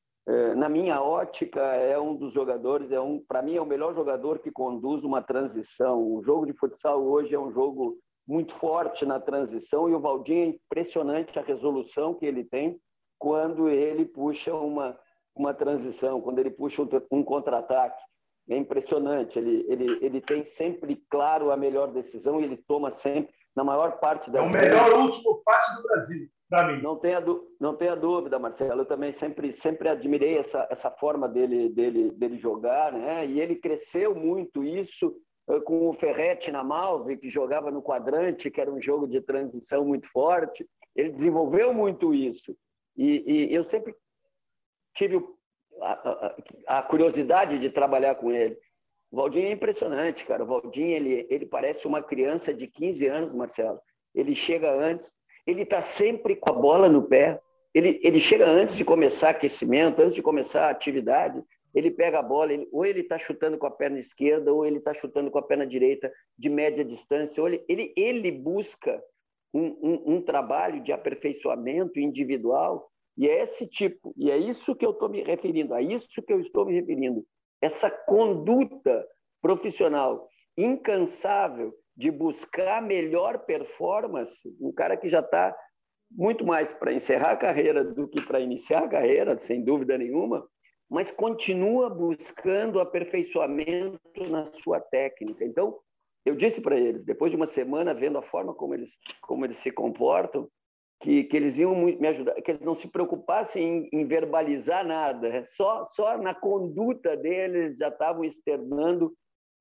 na 0.56 0.70
minha 0.70 1.02
ótica, 1.02 1.60
é 1.62 2.00
um 2.00 2.16
dos 2.16 2.32
jogadores, 2.34 2.92
é 2.92 3.00
um, 3.00 3.20
para 3.20 3.42
mim, 3.42 3.56
é 3.56 3.62
o 3.62 3.66
melhor 3.66 3.94
jogador 3.94 4.40
que 4.40 4.52
conduz 4.52 5.04
uma 5.04 5.22
transição. 5.22 6.02
O 6.02 6.22
jogo 6.24 6.46
de 6.46 6.54
futsal 6.54 7.04
hoje 7.04 7.36
é 7.36 7.40
um 7.40 7.52
jogo 7.52 7.98
muito 8.28 8.54
forte 8.54 9.06
na 9.06 9.20
transição 9.20 9.90
e 9.90 9.94
o 9.94 10.00
Valdim 10.00 10.34
é 10.34 10.46
impressionante 10.46 11.38
a 11.38 11.42
resolução 11.42 12.14
que 12.14 12.26
ele 12.26 12.44
tem 12.44 12.80
quando 13.20 13.70
ele 13.70 14.06
puxa 14.06 14.54
uma, 14.54 14.98
uma 15.36 15.54
transição, 15.54 16.22
quando 16.22 16.40
ele 16.40 16.52
puxa 16.52 16.82
um, 16.82 16.88
um 17.12 17.24
contra-ataque 17.24 18.02
é 18.50 18.58
impressionante. 18.58 19.40
Ele, 19.40 19.66
ele, 19.70 20.06
ele 20.06 20.22
tem 20.22 20.44
sempre 20.44 21.02
claro 21.10 21.52
a 21.52 21.58
melhor 21.58 21.92
decisão 21.92 22.42
e 22.42 22.44
ele 22.44 22.58
toma 22.58 22.90
sempre, 22.90 23.34
na 23.56 23.64
maior 23.64 24.00
parte 24.00 24.30
da. 24.30 24.40
É 24.40 24.42
o 24.42 24.50
melhor 24.50 25.00
último 25.00 25.42
passe 25.46 25.76
do 25.76 25.84
Brasil, 25.84 26.28
para 26.54 26.68
mim. 26.68 26.84
Não 26.84 26.96
tenha, 26.96 27.20
não 27.60 27.76
tenha 27.76 27.96
dúvida, 27.96 28.38
Marcelo. 28.38 28.82
Eu 28.82 28.86
também 28.86 29.12
sempre, 29.12 29.52
sempre 29.52 29.90
admirei 29.90 30.38
essa, 30.38 30.68
essa 30.70 30.92
forma 30.92 31.28
dele, 31.28 31.70
dele, 31.70 32.12
dele 32.12 32.38
jogar, 32.38 32.94
né? 32.94 33.26
E 33.26 33.42
ele 33.42 33.56
cresceu 33.56 34.14
muito 34.14 34.64
isso 34.64 35.16
eh, 35.50 35.60
com 35.62 35.90
o 35.90 35.94
Ferretti 35.94 36.52
na 36.52 36.64
Malve, 36.64 37.18
que 37.18 37.28
jogava 37.28 37.72
no 37.72 37.82
quadrante, 37.82 38.52
que 38.52 38.62
era 38.62 38.72
um 38.72 38.80
jogo 38.80 39.08
de 39.08 39.20
transição 39.20 39.84
muito 39.84 40.08
forte. 40.12 40.64
Ele 40.96 41.10
desenvolveu 41.10 41.74
muito 41.74 42.14
isso. 42.14 42.56
E, 42.96 43.24
e 43.50 43.56
eu 43.56 43.64
sempre 43.64 43.96
tive 44.94 45.16
o 45.16 45.38
a, 45.82 46.36
a, 46.68 46.84
curiosidade 46.84 47.58
de 47.58 47.68
trabalhar 47.68 48.14
com 48.14 48.32
ele. 48.32 48.56
O 49.12 49.18
Valdinho 49.18 49.48
é 49.48 49.52
impressionante, 49.52 50.24
cara. 50.24 50.44
O 50.44 50.48
Valdinho, 50.48 50.96
ele, 50.96 51.26
ele 51.32 51.48
parece 51.48 51.88
uma 51.88 52.04
criança 52.04 52.54
de 52.54 52.68
15 52.68 53.08
anos, 53.08 53.34
Marcelo. 53.34 53.80
Ele 54.14 54.36
chega 54.36 54.72
antes, 54.72 55.16
ele 55.46 55.64
está 55.64 55.82
sempre 55.82 56.36
com 56.36 56.52
a 56.52 56.56
bola 56.56 56.90
no 56.90 57.04
pé. 57.04 57.40
Ele, 57.74 58.00
ele 58.04 58.20
chega 58.20 58.48
antes 58.48 58.76
de 58.76 58.86
começar 58.86 59.30
aquecimento, 59.30 60.02
antes 60.02 60.14
de 60.14 60.22
começar 60.22 60.68
a 60.68 60.70
atividade, 60.70 61.42
ele 61.74 61.90
pega 61.90 62.20
a 62.20 62.24
bola, 62.24 62.54
ele, 62.54 62.68
ou 62.72 62.86
ele 62.86 63.02
está 63.02 63.18
chutando 63.18 63.58
com 63.58 63.66
a 63.66 63.72
perna 63.72 63.98
esquerda, 63.98 64.54
ou 64.54 64.66
ele 64.66 64.78
está 64.78 64.94
chutando 64.94 65.32
com 65.32 65.40
a 65.40 65.44
perna 65.44 65.66
direita 65.66 66.12
de 66.38 66.50
média 66.50 66.86
distância. 66.86 67.42
Ou 67.42 67.50
ele, 67.50 67.66
ele, 67.68 67.94
ele 67.98 68.32
busca 68.32 69.02
um, 69.54 69.66
um, 69.82 70.16
um 70.16 70.22
trabalho 70.22 70.84
de 70.84 70.92
aperfeiçoamento 70.92 72.00
individual, 72.00 72.90
e 73.18 73.28
é 73.28 73.42
esse 73.42 73.68
tipo, 73.68 74.14
e 74.18 74.32
é 74.32 74.38
isso 74.38 74.76
que 74.76 74.86
eu 74.86 74.92
estou 74.92 75.10
me 75.10 75.22
referindo, 75.22 75.74
a 75.74 75.82
isso 75.82 76.22
que 76.22 76.34
eu 76.34 76.40
estou 76.40 76.66
me 76.66 76.74
referindo, 76.74 77.24
essa 77.62 77.90
conduta 77.90 79.08
profissional 79.42 80.28
incansável 80.58 81.74
de 81.96 82.10
buscar 82.10 82.82
melhor 82.82 83.40
performance, 83.46 84.42
um 84.60 84.72
cara 84.72 84.98
que 84.98 85.10
já 85.10 85.20
está 85.20 85.56
muito 86.12 86.46
mais 86.46 86.72
para 86.72 86.94
encerrar 86.94 87.32
a 87.32 87.38
carreira 87.38 87.84
do 87.84 88.08
que 88.08 88.22
para 88.22 88.40
iniciar 88.40 88.84
a 88.84 88.90
carreira, 88.90 89.38
sem 89.38 89.64
dúvida 89.64 89.98
nenhuma, 89.98 90.48
mas 90.90 91.12
continua 91.12 91.90
buscando 91.90 92.80
aperfeiçoamento 92.80 94.30
na 94.30 94.46
sua 94.46 94.80
técnica. 94.80 95.44
Então, 95.44 95.80
eu 96.26 96.36
disse 96.36 96.62
para 96.62 96.78
eles, 96.78 97.04
depois 97.04 97.32
de 97.32 97.36
uma 97.36 97.46
semana 97.46 97.94
vendo 97.94 98.18
a 98.18 98.22
forma 98.22 98.54
como 98.54 98.74
eles 98.74 98.98
como 99.22 99.46
eles 99.46 99.58
se 99.58 99.72
comportam, 99.72 100.48
que, 101.02 101.24
que 101.26 101.36
eles 101.36 101.58
iam 101.58 101.76
me 101.76 102.08
ajudar, 102.08 102.34
que 102.42 102.52
eles 102.52 102.62
não 102.62 102.74
se 102.74 102.88
preocupassem 102.88 103.90
em, 103.92 104.02
em 104.02 104.06
verbalizar 104.06 104.86
nada, 104.86 105.44
só 105.48 105.86
só 105.90 106.18
na 106.18 106.34
conduta 106.34 107.18
deles 107.18 107.78
já 107.78 107.90
estavam 107.90 108.24
externando 108.24 109.14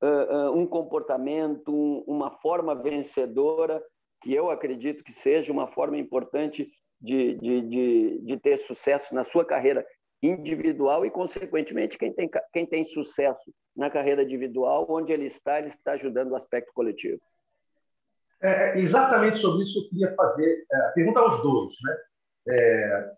uh, 0.02 0.50
um 0.52 0.66
comportamento, 0.66 1.72
um, 1.72 2.04
uma 2.06 2.30
forma 2.38 2.74
vencedora 2.74 3.82
que 4.20 4.32
eu 4.32 4.50
acredito 4.50 5.02
que 5.02 5.12
seja 5.12 5.52
uma 5.52 5.66
forma 5.68 5.96
importante 5.98 6.70
de, 7.00 7.34
de, 7.34 7.60
de, 7.62 8.20
de 8.22 8.36
ter 8.38 8.56
sucesso 8.56 9.14
na 9.14 9.24
sua 9.24 9.44
carreira 9.44 9.84
individual 10.22 11.04
e, 11.04 11.10
consequentemente, 11.10 11.98
quem 11.98 12.12
tem, 12.12 12.30
quem 12.52 12.64
tem 12.64 12.84
sucesso 12.84 13.52
na 13.76 13.90
carreira 13.90 14.22
individual, 14.22 14.86
onde 14.88 15.12
ele 15.12 15.26
está, 15.26 15.58
ele 15.58 15.68
está 15.68 15.92
ajudando 15.92 16.30
o 16.30 16.36
aspecto 16.36 16.72
coletivo. 16.72 17.20
É, 18.40 18.70
é 18.70 18.78
exatamente 18.78 19.38
sobre 19.38 19.64
isso 19.64 19.80
eu 19.80 19.88
queria 19.88 20.14
fazer, 20.14 20.64
é, 20.70 20.88
pergunta 20.94 21.20
aos 21.20 21.42
dois. 21.42 21.74
Né? 21.82 21.96
É, 22.48 23.12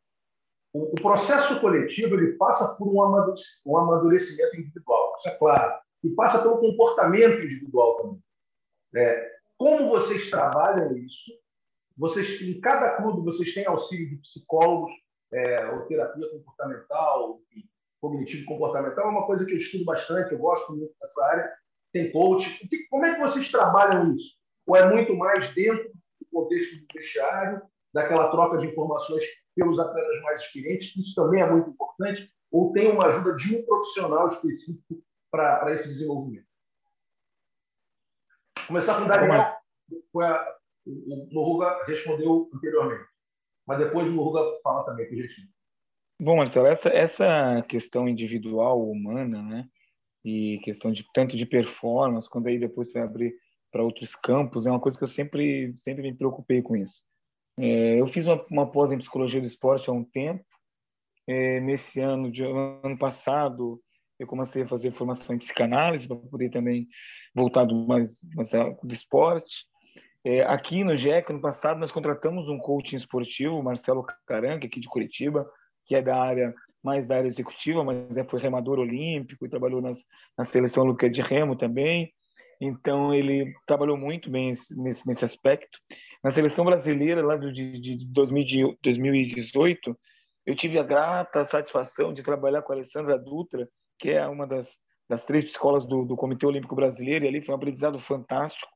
o, 0.73 0.93
o, 0.93 0.95
processo 0.95 1.61
coletivo 1.61 2.15
ele 2.15 2.33
passa 2.37 2.75
por 2.75 2.89
um 2.89 3.77
amadurecimento 3.79 4.57
individual, 4.57 5.15
isso 5.19 5.29
é 5.29 5.33
claro, 5.33 5.79
e 6.05 6.11
passa 6.11 6.43
pelo 6.43 6.59
comportamento 6.59 7.45
individual 7.45 7.97
também. 7.97 8.23
É, 8.95 9.33
como 9.57 9.89
vocês 9.89 10.29
trabalham 10.31 10.97
isso? 10.99 11.33
Vocês, 11.97 12.41
em 12.43 12.61
cada 12.61 12.97
clube, 12.97 13.25
vocês 13.25 13.55
têm 13.55 13.67
auxílio 13.67 14.11
de 14.11 14.17
psicólogos, 14.17 14.93
é, 15.33 15.67
ou 15.71 15.87
terapia 15.87 16.29
comportamental, 16.31 17.41
cognitivo 18.01 18.45
comportamental, 18.45 19.07
é 19.07 19.11
uma 19.11 19.27
coisa 19.27 19.45
que 19.45 19.53
eu 19.53 19.57
estudo 19.57 19.85
bastante, 19.85 20.33
eu 20.33 20.39
gosto 20.39 20.77
muito 20.77 20.95
dessa 21.01 21.25
área. 21.25 21.53
Tem 21.93 22.13
coach. 22.13 22.69
Como 22.91 23.07
é 23.07 23.15
que 23.15 23.21
vocês 23.21 23.51
trabalham 23.51 24.13
isso? 24.13 24.37
Ou 24.67 24.77
é 24.77 24.93
muito 24.93 25.17
mais 25.17 25.53
dentro 25.55 25.91
do 26.21 26.27
contexto 26.31 26.77
do 26.77 26.87
vestiário, 26.93 27.63
daquela 27.93 28.31
troca 28.31 28.59
de 28.59 28.67
informações 28.67 29.25
pelos 29.55 29.79
atletas 29.79 30.23
mais 30.23 30.43
experientes? 30.43 30.95
Isso 30.97 31.15
também 31.15 31.41
é 31.41 31.51
muito 31.51 31.71
importante. 31.71 32.29
Ou 32.51 32.73
tem 32.73 32.91
uma 32.91 33.07
ajuda 33.07 33.37
de 33.37 33.57
um 33.57 33.65
profissional 33.65 34.29
específico 34.29 35.03
para 35.35 35.73
esse 35.73 35.89
desenvolvimento? 35.89 36.47
Começar 38.69 38.97
com 38.97 39.05
o 39.05 39.09
Daniel, 39.09 39.43
foi 40.13 40.25
a, 40.25 40.57
o 40.87 41.29
Morruga 41.33 41.85
respondeu 41.87 42.49
anteriormente, 42.55 43.05
mas 43.67 43.79
depois 43.79 44.07
o 44.07 44.13
Morruga 44.13 44.41
fala 44.63 44.85
também 44.85 45.07
o 45.07 45.17
jeitinho. 45.17 45.49
Bom, 46.21 46.37
Marcelo, 46.37 46.69
essa, 46.69 46.89
essa 46.89 47.63
questão 47.69 48.09
individual, 48.09 48.89
humana, 48.89 49.43
né, 49.43 49.69
e 50.25 50.61
questão 50.63 50.93
de 50.93 51.05
tanto 51.13 51.37
de 51.37 51.45
performance, 51.45 52.31
quando 52.31 52.47
aí 52.47 52.59
depois 52.59 52.93
vai 52.93 53.03
abrir 53.03 53.35
para 53.73 53.83
outros 53.83 54.15
campos, 54.15 54.67
é 54.67 54.71
uma 54.71 54.81
coisa 54.81 54.97
que 54.97 55.03
eu 55.03 55.09
sempre, 55.09 55.77
sempre 55.77 56.03
me 56.03 56.17
preocupei 56.17 56.63
com 56.63 56.77
isso. 56.77 57.05
É, 57.59 58.01
eu 58.01 58.07
fiz 58.07 58.25
uma, 58.25 58.45
uma 58.51 58.71
pós 58.71 58.93
em 58.93 58.99
psicologia 58.99 59.41
do 59.41 59.47
esporte 59.47 59.91
há 59.91 59.93
um 59.93 60.05
tempo. 60.05 60.45
É, 61.27 61.59
nesse 61.61 62.01
ano, 62.01 62.31
de, 62.31 62.45
ano 62.45 62.99
passado, 62.99 63.83
eu 64.19 64.27
comecei 64.27 64.63
a 64.63 64.67
fazer 64.67 64.93
formação 64.93 65.35
em 65.35 65.39
psicanálise 65.39 66.07
para 66.07 66.17
poder 66.17 66.51
também 66.51 66.89
voltar 67.35 67.65
do 67.65 67.87
mais, 67.87 68.21
mais 68.35 68.51
do 68.83 68.93
esporte. 68.93 69.67
É, 70.25 70.43
aqui 70.43 70.85
no 70.85 70.97
GEC, 70.97 71.33
no 71.33 71.41
passado, 71.41 71.79
nós 71.79 71.93
contratamos 71.93 72.49
um 72.49 72.59
coaching 72.59 72.97
esportivo, 72.97 73.63
Marcelo 73.63 74.07
Caranca, 74.27 74.67
aqui 74.67 74.81
de 74.81 74.89
Curitiba, 74.89 75.47
que 75.85 75.95
é 75.95 76.01
da 76.01 76.17
área 76.17 76.55
mais 76.83 77.07
da 77.07 77.17
área 77.17 77.27
executiva, 77.27 77.83
mas 77.83 78.17
é, 78.17 78.25
foi 78.25 78.41
remador 78.41 78.79
olímpico 78.79 79.47
e 79.47 79.49
trabalhou 79.49 79.81
nas, 79.81 80.05
na 80.37 80.45
seleção 80.45 80.85
olímpica 80.85 81.09
de 81.09 81.23
remo 81.23 81.57
também. 81.57 82.13
Então, 82.61 83.13
ele 83.13 83.53
trabalhou 83.67 83.97
muito 83.97 84.31
bem 84.31 84.53
nesse, 84.77 85.07
nesse 85.07 85.25
aspecto. 85.25 85.79
Na 86.23 86.31
seleção 86.31 86.65
brasileira, 86.65 87.25
lá 87.25 87.37
de, 87.37 87.81
de 87.81 88.07
2018, 88.11 89.99
eu 90.47 90.55
tive 90.55 90.79
a 90.79 90.83
grata 90.83 91.43
satisfação 91.43 92.13
de 92.13 92.23
trabalhar 92.23 92.63
com 92.63 92.73
a 92.73 92.77
Alessandra 92.77 93.19
Dutra, 93.19 93.69
que 93.99 94.11
é 94.11 94.27
uma 94.27 94.47
das, 94.47 94.79
das 95.09 95.25
três 95.25 95.45
escolas 95.45 95.85
do, 95.85 96.05
do 96.05 96.17
Comitê 96.17 96.47
Olímpico 96.47 96.75
Brasileiro, 96.75 97.25
e 97.25 97.29
ali 97.29 97.41
foi 97.41 97.55
um 97.55 97.57
aprendizado 97.57 97.99
fantástico. 97.99 98.71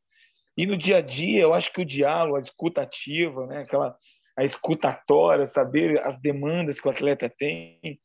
E 0.56 0.66
no 0.66 0.76
dia 0.76 0.98
a 0.98 1.00
dia, 1.00 1.40
eu 1.40 1.54
acho 1.54 1.72
que 1.72 1.80
o 1.80 1.84
diálogo, 1.84 2.36
a 2.36 2.40
escuta 2.40 2.82
ativa, 2.82 3.46
né, 3.46 3.58
aquela 3.58 3.96
a 4.36 4.44
escutatória, 4.44 5.46
saber 5.46 6.00
as 6.06 6.16
demandas 6.20 6.78
que 6.78 6.86
o 6.86 6.90
atleta 6.92 7.28
tem, 7.28 7.98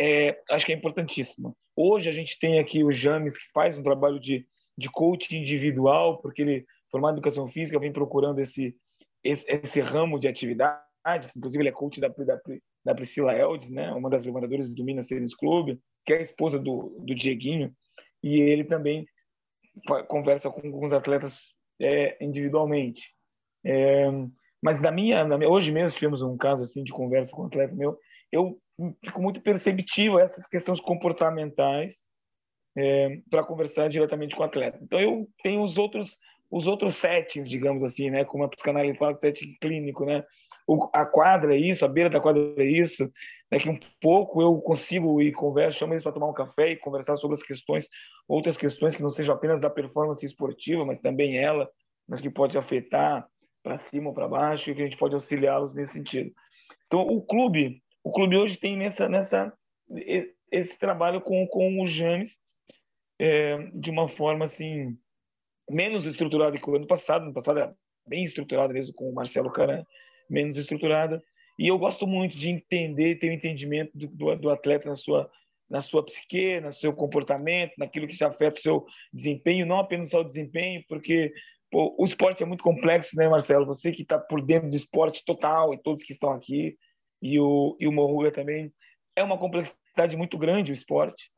é, 0.00 0.40
acho 0.48 0.64
que 0.64 0.72
é 0.72 0.76
importantíssimo. 0.76 1.56
Hoje 1.74 2.08
a 2.08 2.12
gente 2.12 2.38
tem 2.38 2.60
aqui 2.60 2.84
o 2.84 2.92
James, 2.92 3.36
que 3.36 3.50
faz 3.52 3.76
um 3.76 3.82
trabalho 3.82 4.20
de, 4.20 4.46
de 4.78 4.88
coaching 4.88 5.38
individual, 5.38 6.20
porque 6.22 6.42
ele, 6.42 6.64
formado 6.92 7.14
em 7.14 7.18
educação 7.18 7.48
física, 7.48 7.80
vem 7.80 7.92
procurando 7.92 8.38
esse, 8.38 8.76
esse, 9.24 9.50
esse 9.50 9.80
ramo 9.80 10.16
de 10.16 10.28
atividades. 10.28 11.36
Inclusive, 11.36 11.62
ele 11.62 11.70
é 11.70 11.72
coach 11.72 12.00
da, 12.00 12.06
da, 12.06 12.40
da 12.84 12.94
Priscila 12.94 13.34
Eldes, 13.34 13.70
né, 13.70 13.90
uma 13.92 14.08
das 14.08 14.24
levantadoras 14.24 14.70
do 14.70 14.84
Minas 14.84 15.08
Tênis 15.08 15.34
Clube 15.34 15.80
que 16.04 16.12
é 16.12 16.18
a 16.18 16.22
esposa 16.22 16.58
do, 16.58 16.96
do 17.00 17.14
Dieguinho, 17.14 17.74
e 18.22 18.40
ele 18.40 18.64
também 18.64 19.06
conversa 20.08 20.50
com 20.50 20.66
alguns 20.66 20.92
atletas 20.92 21.54
é, 21.80 22.22
individualmente. 22.22 23.14
É, 23.64 24.06
mas 24.62 24.80
na 24.82 24.90
minha, 24.90 25.24
na 25.24 25.38
minha, 25.38 25.50
hoje 25.50 25.72
mesmo 25.72 25.96
tivemos 25.96 26.22
um 26.22 26.36
caso 26.36 26.62
assim 26.62 26.82
de 26.82 26.92
conversa 26.92 27.34
com 27.34 27.42
um 27.42 27.46
atleta 27.46 27.74
meu, 27.74 27.98
eu 28.30 28.60
fico 29.04 29.20
muito 29.20 29.40
perceptivo 29.40 30.18
a 30.18 30.22
essas 30.22 30.46
questões 30.46 30.80
comportamentais 30.80 32.04
é, 32.76 33.18
para 33.30 33.44
conversar 33.44 33.88
diretamente 33.88 34.36
com 34.36 34.42
o 34.42 34.46
atleta. 34.46 34.78
Então 34.82 35.00
eu 35.00 35.28
tenho 35.42 35.62
os 35.62 35.78
outros 35.78 36.18
os 36.50 36.66
outros 36.66 36.96
settings, 36.96 37.48
digamos 37.48 37.84
assim, 37.84 38.10
né, 38.10 38.24
como 38.24 38.42
a 38.42 38.48
psicanálise 38.48 38.98
fala, 38.98 39.16
setting 39.16 39.56
clínico, 39.60 40.04
né, 40.04 40.24
a 40.92 41.06
quadra 41.06 41.54
é 41.54 41.58
isso, 41.58 41.84
a 41.84 41.88
beira 41.88 42.10
da 42.10 42.20
quadra 42.20 42.42
é 42.56 42.64
isso, 42.64 43.10
Daqui 43.50 43.68
um 43.68 43.78
pouco 44.00 44.40
eu 44.40 44.60
consigo 44.60 45.20
ir 45.20 45.32
conversa, 45.32 45.78
chamo 45.78 45.92
eles 45.92 46.04
para 46.04 46.12
tomar 46.12 46.28
um 46.28 46.32
café 46.32 46.70
e 46.70 46.76
conversar 46.76 47.16
sobre 47.16 47.34
as 47.34 47.42
questões, 47.42 47.88
outras 48.28 48.56
questões 48.56 48.94
que 48.94 49.02
não 49.02 49.10
sejam 49.10 49.34
apenas 49.34 49.60
da 49.60 49.68
performance 49.68 50.24
esportiva, 50.24 50.86
mas 50.86 51.00
também 51.00 51.36
ela, 51.36 51.68
mas 52.08 52.20
que 52.20 52.30
pode 52.30 52.56
afetar 52.56 53.26
para 53.60 53.76
cima 53.76 54.10
ou 54.10 54.14
para 54.14 54.28
baixo 54.28 54.70
e 54.70 54.74
que 54.74 54.80
a 54.80 54.84
gente 54.84 54.96
pode 54.96 55.14
auxiliá-los 55.14 55.74
nesse 55.74 55.94
sentido. 55.94 56.32
Então 56.86 57.00
o 57.00 57.20
clube, 57.20 57.82
o 58.04 58.12
clube 58.12 58.36
hoje 58.36 58.56
tem 58.56 58.76
nessa 58.76 59.08
nessa 59.08 59.52
esse 60.52 60.78
trabalho 60.78 61.20
com 61.20 61.44
com 61.48 61.82
o 61.82 61.86
James 61.88 62.38
é, 63.18 63.58
de 63.74 63.90
uma 63.90 64.06
forma 64.06 64.44
assim 64.44 64.96
menos 65.68 66.06
estruturada 66.06 66.56
que 66.56 66.70
o 66.70 66.76
ano 66.76 66.86
passado, 66.86 67.24
no 67.24 67.32
passado 67.32 67.58
era 67.58 67.74
bem 68.06 68.24
estruturada 68.24 68.72
mesmo 68.72 68.94
com 68.94 69.10
o 69.10 69.14
Marcelo 69.14 69.50
Caran, 69.50 69.84
menos 70.30 70.56
estruturada 70.56 71.22
e 71.60 71.68
eu 71.68 71.76
gosto 71.76 72.06
muito 72.06 72.38
de 72.38 72.48
entender, 72.48 73.18
ter 73.18 73.28
o 73.28 73.30
um 73.30 73.34
entendimento 73.34 73.90
do, 73.94 74.08
do, 74.08 74.34
do, 74.34 74.50
atleta 74.50 74.88
na 74.88 74.96
sua, 74.96 75.30
na 75.68 75.82
sua 75.82 76.02
psique, 76.02 76.58
no 76.58 76.72
seu 76.72 76.90
comportamento, 76.90 77.74
naquilo 77.76 78.08
que 78.08 78.16
se 78.16 78.24
afeta 78.24 78.58
o 78.58 78.62
seu 78.62 78.86
desempenho, 79.12 79.66
não 79.66 79.78
apenas 79.78 80.08
só 80.08 80.20
o 80.20 80.24
desempenho, 80.24 80.82
porque 80.88 81.30
pô, 81.70 81.94
o 81.98 82.04
esporte 82.06 82.42
é 82.42 82.46
muito 82.46 82.64
complexo, 82.64 83.14
né, 83.14 83.28
Marcelo? 83.28 83.66
Você 83.66 83.92
que 83.92 84.00
está 84.00 84.18
por 84.18 84.40
dentro 84.40 84.70
do 84.70 84.74
esporte 84.74 85.22
total 85.22 85.74
e 85.74 85.82
todos 85.82 86.02
que 86.02 86.14
estão 86.14 86.32
aqui, 86.32 86.78
e 87.20 87.38
o, 87.38 87.76
e 87.78 87.86
o 87.86 87.92
Morruga 87.92 88.32
também, 88.32 88.72
é 89.14 89.22
uma 89.22 89.36
complexidade 89.36 90.16
muito 90.16 90.38
grande 90.38 90.72
o 90.72 90.74
esporte 90.74 91.30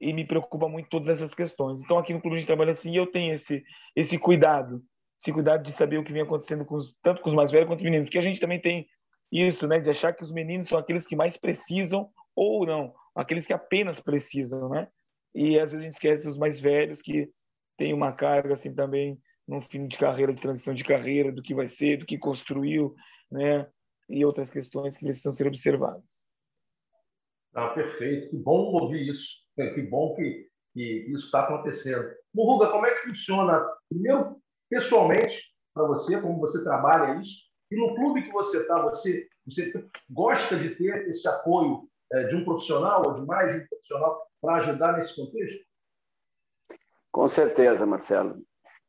e 0.00 0.12
me 0.12 0.26
preocupa 0.26 0.68
muito 0.68 0.88
todas 0.88 1.08
essas 1.08 1.32
questões. 1.32 1.80
Então, 1.80 1.98
aqui 1.98 2.12
no 2.12 2.20
Clube 2.20 2.40
de 2.40 2.46
Trabalho, 2.46 2.72
assim, 2.72 2.96
eu 2.96 3.06
tenho 3.06 3.32
esse, 3.32 3.62
esse 3.94 4.18
cuidado, 4.18 4.82
esse 5.20 5.32
cuidado 5.32 5.62
de 5.62 5.72
saber 5.72 5.98
o 5.98 6.04
que 6.04 6.12
vem 6.12 6.22
acontecendo 6.22 6.64
com 6.64 6.76
os, 6.76 6.96
tanto 7.02 7.20
com 7.20 7.28
os 7.28 7.34
mais 7.34 7.50
velhos 7.50 7.68
quanto 7.68 7.80
os 7.80 7.84
meninos, 7.84 8.06
porque 8.06 8.18
a 8.18 8.22
gente 8.22 8.40
também 8.40 8.60
tem 8.60 8.88
isso, 9.30 9.66
né, 9.66 9.80
de 9.80 9.90
achar 9.90 10.14
que 10.14 10.22
os 10.22 10.32
meninos 10.32 10.66
são 10.66 10.78
aqueles 10.78 11.06
que 11.06 11.16
mais 11.16 11.36
precisam 11.36 12.10
ou 12.34 12.64
não, 12.64 12.94
aqueles 13.14 13.44
que 13.44 13.52
apenas 13.52 14.00
precisam, 14.00 14.68
né? 14.68 14.88
E 15.34 15.58
às 15.58 15.72
vezes 15.72 15.82
a 15.82 15.84
gente 15.84 15.92
esquece 15.94 16.28
os 16.28 16.38
mais 16.38 16.58
velhos 16.58 17.02
que 17.02 17.30
têm 17.76 17.92
uma 17.92 18.12
carga 18.12 18.54
assim 18.54 18.72
também 18.72 19.20
num 19.46 19.60
fim 19.60 19.86
de 19.86 19.98
carreira, 19.98 20.32
de 20.32 20.40
transição 20.40 20.74
de 20.74 20.84
carreira, 20.84 21.32
do 21.32 21.42
que 21.42 21.54
vai 21.54 21.66
ser, 21.66 21.96
do 21.98 22.06
que 22.06 22.18
construiu, 22.18 22.94
né? 23.30 23.66
E 24.08 24.24
outras 24.24 24.50
questões 24.50 24.96
que 24.96 25.04
precisam 25.04 25.32
ser 25.32 25.46
observadas. 25.46 26.26
Ah, 27.54 27.68
perfeito. 27.68 28.30
Que 28.30 28.36
bom 28.36 28.72
ouvir 28.72 29.08
isso. 29.08 29.38
Que 29.54 29.82
bom 29.82 30.14
que, 30.14 30.48
que 30.74 31.06
isso 31.10 31.26
está 31.26 31.44
acontecendo. 31.44 32.08
Murruga, 32.32 32.70
como 32.70 32.86
é 32.86 32.94
que 32.94 33.08
funciona? 33.08 33.66
Primeiro, 33.88 34.40
pessoalmente, 34.68 35.42
para 35.74 35.86
você, 35.86 36.20
como 36.20 36.38
você 36.38 36.62
trabalha 36.62 37.20
isso, 37.20 37.48
E 37.70 37.76
no 37.76 37.94
clube 37.94 38.22
que 38.22 38.32
você 38.32 38.58
está, 38.58 38.80
você, 38.80 39.28
você 39.46 39.72
gosta 40.08 40.56
de 40.56 40.74
ter 40.74 41.08
esse 41.08 41.28
apoio 41.28 41.86
é, 42.12 42.24
de 42.24 42.36
um 42.36 42.44
profissional 42.44 43.02
ou 43.06 43.14
de 43.14 43.26
mais 43.26 43.52
de 43.52 43.64
um 43.64 43.68
profissional 43.68 44.26
para 44.40 44.56
ajudar 44.56 44.96
nesse 44.96 45.14
contexto? 45.14 45.66
Com 47.12 47.28
certeza, 47.28 47.84
Marcelo. 47.84 48.42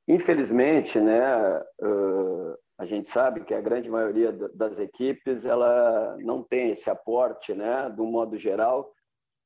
Infelizmente, 0.08 1.00
né, 1.00 1.60
uh, 1.82 2.58
a 2.78 2.86
gente 2.86 3.10
sabe 3.10 3.44
que 3.44 3.54
a 3.54 3.62
grande 3.62 3.90
maioria 3.90 4.32
das 4.32 4.80
equipes 4.80 5.46
ela 5.46 6.18
não 6.20 6.42
tem 6.42 6.72
esse 6.72 6.90
aporte, 6.90 7.54
né, 7.54 7.94
um 8.00 8.10
modo 8.10 8.38
geral, 8.38 8.94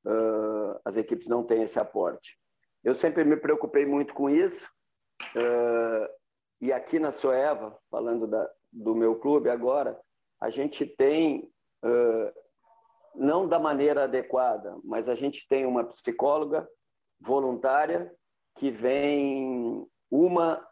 uh, 0.06 0.80
as 0.86 0.96
equipes 0.96 1.28
não 1.28 1.43
têm 1.43 1.63
esse 1.63 1.80
aporte. 1.80 2.38
Eu 2.84 2.93
sempre 2.93 3.24
me 3.24 3.36
preocupei 3.36 3.86
muito 3.86 4.13
com 4.13 4.30
isso, 4.30 4.69
e 6.63 6.71
aqui 6.71 6.97
na 6.97 7.12
Soeva, 7.12 7.78
falando 7.91 8.26
da, 8.26 8.49
do 8.71 8.95
meu 8.95 9.19
clube 9.19 9.49
agora, 9.49 9.99
a 10.39 10.49
gente 10.49 10.86
tem, 10.86 11.52
uh, 11.84 12.34
não 13.13 13.45
da 13.45 13.60
maneira 13.60 14.06
adequada, 14.06 14.80
mas 14.82 15.10
a 15.10 15.13
gente 15.13 15.45
tem 15.49 15.65
uma 15.65 15.84
psicóloga 15.84 16.65
voluntária 17.19 18.15
que 18.56 18.71
vem 18.71 19.86
uma, 20.10 20.65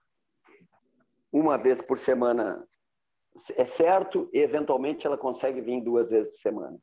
uma 1.29 1.57
vez 1.57 1.81
por 1.81 1.97
semana, 1.97 2.65
é 3.57 3.65
certo, 3.65 4.29
e 4.31 4.39
eventualmente 4.39 5.05
ela 5.05 5.17
consegue 5.17 5.59
vir 5.59 5.83
duas 5.83 6.07
vezes 6.07 6.31
por 6.31 6.39
semana. 6.39 6.77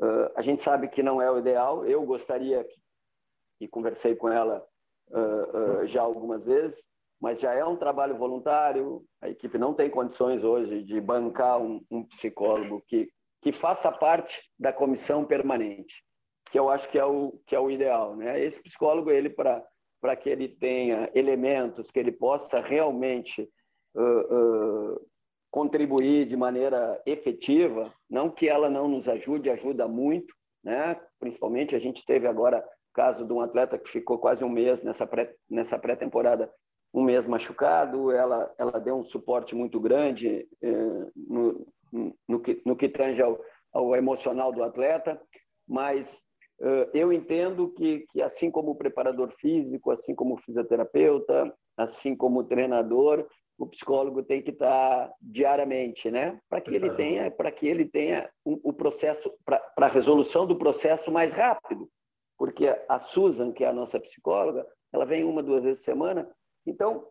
Uh, 0.00 0.32
a 0.34 0.40
gente 0.40 0.62
sabe 0.62 0.88
que 0.88 1.02
não 1.02 1.20
é 1.20 1.30
o 1.30 1.38
ideal, 1.38 1.84
eu 1.84 2.02
gostaria, 2.02 2.66
e 3.60 3.68
conversei 3.68 4.16
com 4.16 4.30
ela 4.30 4.66
uh, 5.10 5.86
já 5.86 6.00
algumas 6.00 6.46
vezes, 6.46 6.88
mas 7.20 7.40
já 7.40 7.52
é 7.52 7.64
um 7.64 7.76
trabalho 7.76 8.16
voluntário, 8.16 9.04
a 9.20 9.28
equipe 9.28 9.58
não 9.58 9.74
tem 9.74 9.90
condições 9.90 10.44
hoje 10.44 10.82
de 10.82 11.00
bancar 11.00 11.60
um, 11.60 11.84
um 11.90 12.04
psicólogo 12.04 12.82
que, 12.86 13.08
que 13.42 13.52
faça 13.52 13.90
parte 13.90 14.40
da 14.58 14.72
comissão 14.72 15.24
permanente, 15.24 16.02
que 16.50 16.58
eu 16.58 16.70
acho 16.70 16.88
que 16.88 16.98
é 16.98 17.04
o, 17.04 17.40
que 17.46 17.56
é 17.56 17.60
o 17.60 17.70
ideal. 17.70 18.16
Né? 18.16 18.40
Esse 18.40 18.62
psicólogo, 18.62 19.10
ele 19.10 19.30
para 19.30 20.16
que 20.16 20.30
ele 20.30 20.48
tenha 20.48 21.10
elementos 21.14 21.90
que 21.90 21.98
ele 21.98 22.12
possa 22.12 22.60
realmente 22.60 23.48
uh, 23.96 24.92
uh, 24.92 25.08
contribuir 25.50 26.26
de 26.26 26.36
maneira 26.36 27.00
efetiva, 27.04 27.92
não 28.08 28.30
que 28.30 28.48
ela 28.48 28.70
não 28.70 28.86
nos 28.86 29.08
ajude, 29.08 29.50
ajuda 29.50 29.88
muito, 29.88 30.34
né? 30.62 31.00
Principalmente 31.18 31.74
a 31.74 31.78
gente 31.78 32.04
teve 32.04 32.26
agora 32.26 32.64
caso 32.92 33.24
de 33.24 33.32
um 33.32 33.40
atleta 33.40 33.78
que 33.78 33.88
ficou 33.88 34.18
quase 34.18 34.44
um 34.44 34.48
mês 34.48 34.82
nessa 34.82 35.06
pré 35.06 35.34
nessa 35.48 35.78
pré-temporada 35.78 36.52
um 36.92 37.02
mês 37.02 37.26
machucado, 37.26 38.10
ela, 38.10 38.52
ela 38.58 38.78
deu 38.80 38.96
um 38.96 39.04
suporte 39.04 39.54
muito 39.54 39.78
grande 39.78 40.48
eh, 40.62 41.06
no, 41.16 41.66
no, 42.26 42.40
que, 42.40 42.62
no 42.64 42.76
que 42.76 42.88
tange 42.88 43.22
ao, 43.22 43.38
ao 43.72 43.94
emocional 43.94 44.52
do 44.52 44.62
atleta, 44.62 45.20
mas 45.66 46.22
eh, 46.60 46.90
eu 46.94 47.12
entendo 47.12 47.68
que, 47.74 48.06
que, 48.10 48.22
assim 48.22 48.50
como 48.50 48.70
o 48.70 48.76
preparador 48.76 49.30
físico, 49.32 49.90
assim 49.90 50.14
como 50.14 50.34
o 50.34 50.38
fisioterapeuta, 50.38 51.54
assim 51.76 52.16
como 52.16 52.40
o 52.40 52.44
treinador, 52.44 53.26
o 53.58 53.66
psicólogo 53.66 54.22
tem 54.22 54.40
que 54.40 54.50
estar 54.50 55.12
diariamente, 55.20 56.10
né? 56.10 56.40
Para 56.48 56.60
que 56.60 56.74
ele 56.74 56.90
tenha, 56.90 57.30
para 57.30 57.50
que 57.50 57.66
ele 57.66 57.84
tenha 57.84 58.30
o, 58.44 58.70
o 58.70 58.72
processo, 58.72 59.32
para 59.44 59.60
a 59.76 59.88
resolução 59.88 60.46
do 60.46 60.56
processo 60.56 61.10
mais 61.10 61.32
rápido, 61.32 61.88
porque 62.38 62.66
a 62.88 62.98
Susan, 63.00 63.52
que 63.52 63.64
é 63.64 63.68
a 63.68 63.72
nossa 63.72 63.98
psicóloga, 63.98 64.64
ela 64.92 65.04
vem 65.04 65.24
uma 65.24 65.42
duas 65.42 65.64
vezes 65.64 65.80
por 65.80 65.84
semana 65.84 66.30
então, 66.68 67.06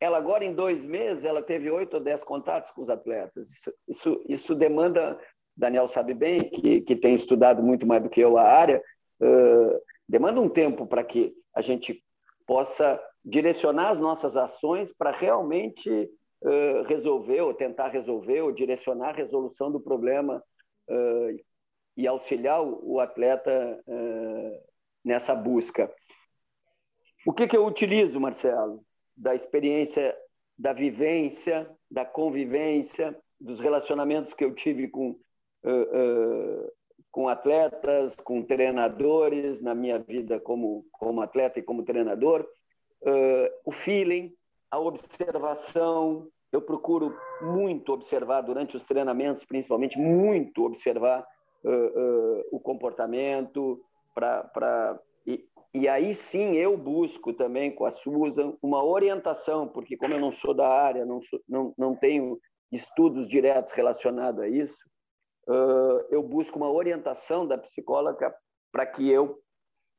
ela 0.00 0.18
agora 0.18 0.44
em 0.44 0.54
dois 0.54 0.84
meses, 0.84 1.24
ela 1.24 1.42
teve 1.42 1.70
oito 1.70 1.94
ou 1.94 2.00
dez 2.00 2.22
contatos 2.22 2.70
com 2.70 2.82
os 2.82 2.90
atletas. 2.90 3.50
Isso, 3.50 3.72
isso, 3.88 4.24
isso 4.28 4.54
demanda, 4.54 5.18
Daniel 5.56 5.88
sabe 5.88 6.12
bem, 6.12 6.38
que, 6.38 6.82
que 6.82 6.96
tem 6.96 7.14
estudado 7.14 7.62
muito 7.62 7.86
mais 7.86 8.02
do 8.02 8.10
que 8.10 8.20
eu 8.20 8.36
a 8.36 8.42
área, 8.42 8.82
uh, 9.22 9.80
demanda 10.08 10.40
um 10.40 10.48
tempo 10.48 10.86
para 10.86 11.02
que 11.02 11.34
a 11.54 11.62
gente 11.62 12.02
possa 12.46 13.00
direcionar 13.24 13.90
as 13.90 13.98
nossas 13.98 14.36
ações 14.36 14.92
para 14.92 15.10
realmente 15.10 15.90
uh, 15.90 16.82
resolver 16.86 17.40
ou 17.40 17.54
tentar 17.54 17.88
resolver 17.88 18.42
ou 18.42 18.52
direcionar 18.52 19.10
a 19.10 19.16
resolução 19.16 19.72
do 19.72 19.80
problema 19.80 20.42
uh, 20.90 21.44
e 21.96 22.06
auxiliar 22.06 22.62
o, 22.62 22.96
o 22.96 23.00
atleta 23.00 23.82
nessa 25.02 25.34
busca. 25.34 25.90
O 27.26 27.32
que, 27.32 27.48
que 27.48 27.56
eu 27.56 27.66
utilizo, 27.66 28.20
Marcelo? 28.20 28.84
Da 29.16 29.34
experiência, 29.34 30.16
da 30.56 30.72
vivência, 30.72 31.68
da 31.90 32.04
convivência, 32.04 33.18
dos 33.40 33.58
relacionamentos 33.58 34.32
que 34.32 34.44
eu 34.44 34.54
tive 34.54 34.86
com, 34.86 35.10
uh, 35.64 35.68
uh, 35.68 36.72
com 37.10 37.28
atletas, 37.28 38.14
com 38.14 38.44
treinadores, 38.44 39.60
na 39.60 39.74
minha 39.74 39.98
vida 39.98 40.38
como, 40.38 40.86
como 40.92 41.20
atleta 41.20 41.58
e 41.58 41.64
como 41.64 41.82
treinador, 41.82 42.48
uh, 43.02 43.50
o 43.64 43.72
feeling, 43.72 44.32
a 44.70 44.78
observação. 44.78 46.28
Eu 46.52 46.62
procuro 46.62 47.12
muito 47.42 47.92
observar 47.92 48.42
durante 48.42 48.76
os 48.76 48.84
treinamentos, 48.84 49.44
principalmente, 49.44 49.98
muito 49.98 50.64
observar 50.64 51.26
o 52.52 52.60
comportamento 52.60 53.82
para 54.14 55.00
aí 55.88 56.14
sim 56.14 56.54
eu 56.54 56.76
busco 56.76 57.32
também 57.32 57.74
com 57.74 57.84
a 57.84 57.90
Susan 57.90 58.56
uma 58.62 58.84
orientação, 58.84 59.66
porque 59.66 59.96
como 59.96 60.14
eu 60.14 60.20
não 60.20 60.30
sou 60.30 60.54
da 60.54 60.68
área, 60.68 61.04
não, 61.04 61.20
sou, 61.20 61.40
não, 61.48 61.74
não 61.76 61.94
tenho 61.94 62.38
estudos 62.70 63.28
diretos 63.28 63.72
relacionados 63.72 64.40
a 64.40 64.48
isso, 64.48 64.78
uh, 65.48 66.06
eu 66.10 66.22
busco 66.22 66.56
uma 66.56 66.70
orientação 66.70 67.46
da 67.46 67.58
psicóloga 67.58 68.34
para 68.72 68.86
que 68.86 69.10
eu, 69.10 69.40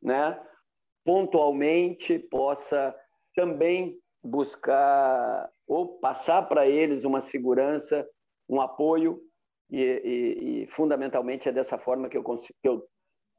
né, 0.01 0.41
pontualmente 1.03 2.17
possa 2.19 2.95
também 3.35 3.97
buscar 4.23 5.49
ou 5.67 5.99
passar 5.99 6.43
para 6.43 6.67
eles 6.67 7.03
uma 7.03 7.21
segurança, 7.21 8.07
um 8.49 8.61
apoio 8.61 9.21
e, 9.69 9.81
e, 9.81 10.63
e, 10.63 10.67
fundamentalmente 10.67 11.49
é 11.49 11.51
dessa 11.51 11.77
forma 11.77 12.09
que 12.09 12.17
eu, 12.17 12.23
consigo, 12.23 12.57
que 12.61 12.67
eu 12.67 12.87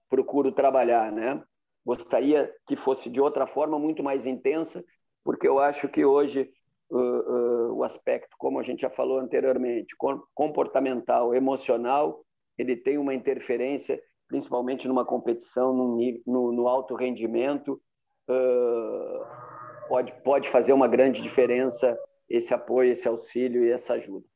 procuro 0.09 0.53
trabalhar, 0.53 1.11
né? 1.11 1.43
Gostaria 1.89 2.55
que 2.67 2.77
fosse 2.77 3.09
de 3.09 3.19
outra 3.19 3.47
forma, 3.47 3.79
muito 3.79 4.03
mais 4.03 4.27
intensa, 4.27 4.85
porque 5.25 5.49
eu 5.49 5.59
acho 5.59 5.89
que 5.89 6.05
hoje 6.05 6.53
uh, 6.91 6.99
uh, 6.99 7.73
o 7.79 7.83
aspecto, 7.83 8.37
como 8.37 8.61
a 8.61 8.63
gente 8.63 8.83
já 8.83 8.91
falou 8.91 9.19
anteriormente, 9.19 9.97
comportamental, 10.35 11.35
emocional, 11.35 12.23
ele 12.59 12.77
tem 12.77 12.99
uma 12.99 13.15
interferência, 13.15 13.99
principalmente 14.29 14.87
numa 14.87 15.03
competição 15.03 15.73
no, 15.73 15.97
no, 16.27 16.53
no 16.53 16.69
alto 16.69 16.95
rendimento, 16.95 17.81
uh, 18.29 19.89
pode, 19.89 20.13
pode 20.23 20.49
fazer 20.51 20.75
uma 20.75 20.89
grande 20.89 21.23
diferença 21.23 21.99
esse 22.29 22.53
apoio, 22.53 22.93
esse 22.93 23.09
auxílio 23.09 23.65
e 23.65 23.71
essa 23.71 23.95
ajuda. 23.95 24.27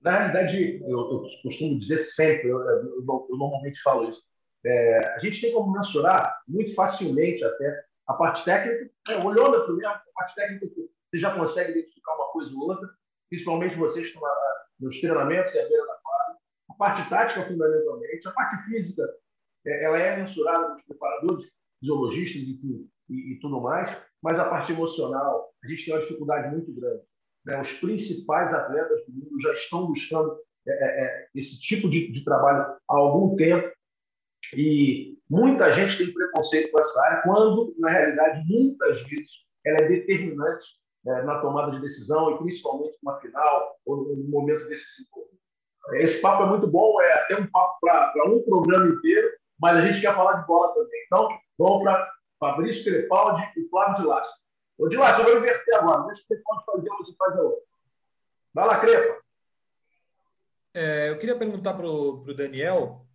Na 0.00 0.20
realidade, 0.20 0.80
eu, 0.82 0.98
eu 0.98 1.20
costumo 1.42 1.78
dizer 1.78 1.98
sempre, 1.98 2.48
eu, 2.48 2.58
eu, 2.62 3.02
eu 3.28 3.36
normalmente 3.36 3.78
falo 3.82 4.08
isso, 4.08 4.24
é, 4.66 5.14
a 5.14 5.18
gente 5.20 5.40
tem 5.40 5.52
como 5.52 5.72
mensurar 5.72 6.40
muito 6.48 6.74
facilmente 6.74 7.44
até 7.44 7.84
a 8.06 8.14
parte 8.14 8.44
técnica, 8.44 8.90
é, 9.08 9.16
olhando 9.16 9.64
primeiro 9.64 9.88
a 9.88 10.02
parte 10.14 10.34
técnica, 10.34 10.66
você 10.66 11.18
já 11.18 11.34
consegue 11.34 11.72
identificar 11.72 12.14
uma 12.14 12.28
coisa 12.32 12.52
ou 12.54 12.70
outra, 12.70 12.88
principalmente 13.28 13.76
vocês 13.76 14.08
que 14.08 14.14
estão 14.14 14.28
nos 14.80 15.00
treinamentos 15.00 15.54
e 15.54 15.58
a 15.58 15.68
beira 15.68 15.86
da 15.86 15.94
quadra. 15.94 16.36
A 16.70 16.74
parte 16.74 17.08
tática, 17.08 17.46
fundamentalmente. 17.46 18.28
A 18.28 18.32
parte 18.32 18.64
física, 18.64 19.02
é, 19.66 19.84
ela 19.84 19.98
é 19.98 20.16
mensurada 20.16 20.66
pelos 20.66 20.84
preparadores, 20.84 21.46
fisiologistas 21.80 22.42
enfim, 22.42 22.88
e, 23.08 23.34
e, 23.34 23.40
tudo 23.40 23.60
mais, 23.60 23.96
mas 24.22 24.38
a 24.38 24.48
parte 24.48 24.72
emocional, 24.72 25.50
a 25.62 25.68
gente 25.68 25.84
tem 25.84 25.94
uma 25.94 26.00
dificuldade 26.00 26.54
muito 26.54 26.72
grande. 26.74 27.02
Né? 27.44 27.62
Os 27.62 27.72
principais 27.74 28.52
atletas 28.52 29.04
do 29.06 29.12
mundo 29.12 29.40
já 29.40 29.52
estão 29.52 29.86
buscando 29.86 30.38
é, 30.66 30.72
é, 30.72 31.04
é 31.04 31.28
esse 31.34 31.60
tipo 31.60 31.88
de, 31.88 32.10
de 32.10 32.24
trabalho 32.24 32.76
há 32.88 32.96
algum 32.96 33.36
tempo 33.36 33.75
e 34.54 35.18
muita 35.28 35.72
gente 35.72 35.98
tem 35.98 36.12
preconceito 36.12 36.70
com 36.70 36.80
essa 36.80 37.00
área, 37.06 37.22
quando, 37.22 37.74
na 37.78 37.90
realidade, 37.90 38.44
muitas 38.46 39.02
vezes 39.02 39.30
ela 39.64 39.78
é 39.78 39.88
determinante 39.88 40.64
é, 41.06 41.22
na 41.22 41.40
tomada 41.40 41.72
de 41.72 41.80
decisão, 41.80 42.30
e 42.30 42.38
principalmente 42.38 42.96
numa 43.02 43.16
final 43.20 43.76
ou 43.84 44.16
no 44.16 44.28
momento 44.28 44.68
decisivo. 44.68 45.08
É, 45.90 46.02
esse 46.02 46.20
papo 46.20 46.44
é 46.44 46.46
muito 46.46 46.66
bom, 46.66 47.00
é 47.00 47.12
até 47.14 47.40
um 47.40 47.46
papo 47.46 47.78
para 47.80 48.28
um 48.28 48.42
programa 48.42 48.88
inteiro, 48.88 49.28
mas 49.60 49.76
a 49.76 49.80
gente 49.86 50.00
quer 50.00 50.14
falar 50.14 50.40
de 50.40 50.46
bola 50.46 50.74
também. 50.74 51.02
Então, 51.06 51.28
vamos 51.58 51.82
para 51.82 52.12
Fabrício 52.38 52.84
Crepaldi 52.84 53.42
e 53.56 53.68
Flávio 53.68 53.96
de 53.96 54.06
Lácio. 54.06 54.34
Ô, 54.78 54.88
de 54.88 54.96
Lácio, 54.96 55.22
eu 55.22 55.28
vou 55.30 55.38
inverter 55.38 55.76
agora. 55.76 56.06
Deixa 56.06 56.22
o 56.22 56.26
Crepaldi 56.26 56.64
fazer 56.66 56.88
uma, 56.88 56.98
você 56.98 57.14
faz 57.16 57.36
a 57.36 57.42
outra. 57.42 57.62
Vai 58.52 58.66
lá, 58.66 58.80
Crepa. 58.80 59.20
É, 60.74 61.08
eu 61.08 61.18
queria 61.18 61.38
perguntar 61.38 61.72
para 61.72 61.86
o 61.86 62.34
Daniel 62.34 63.05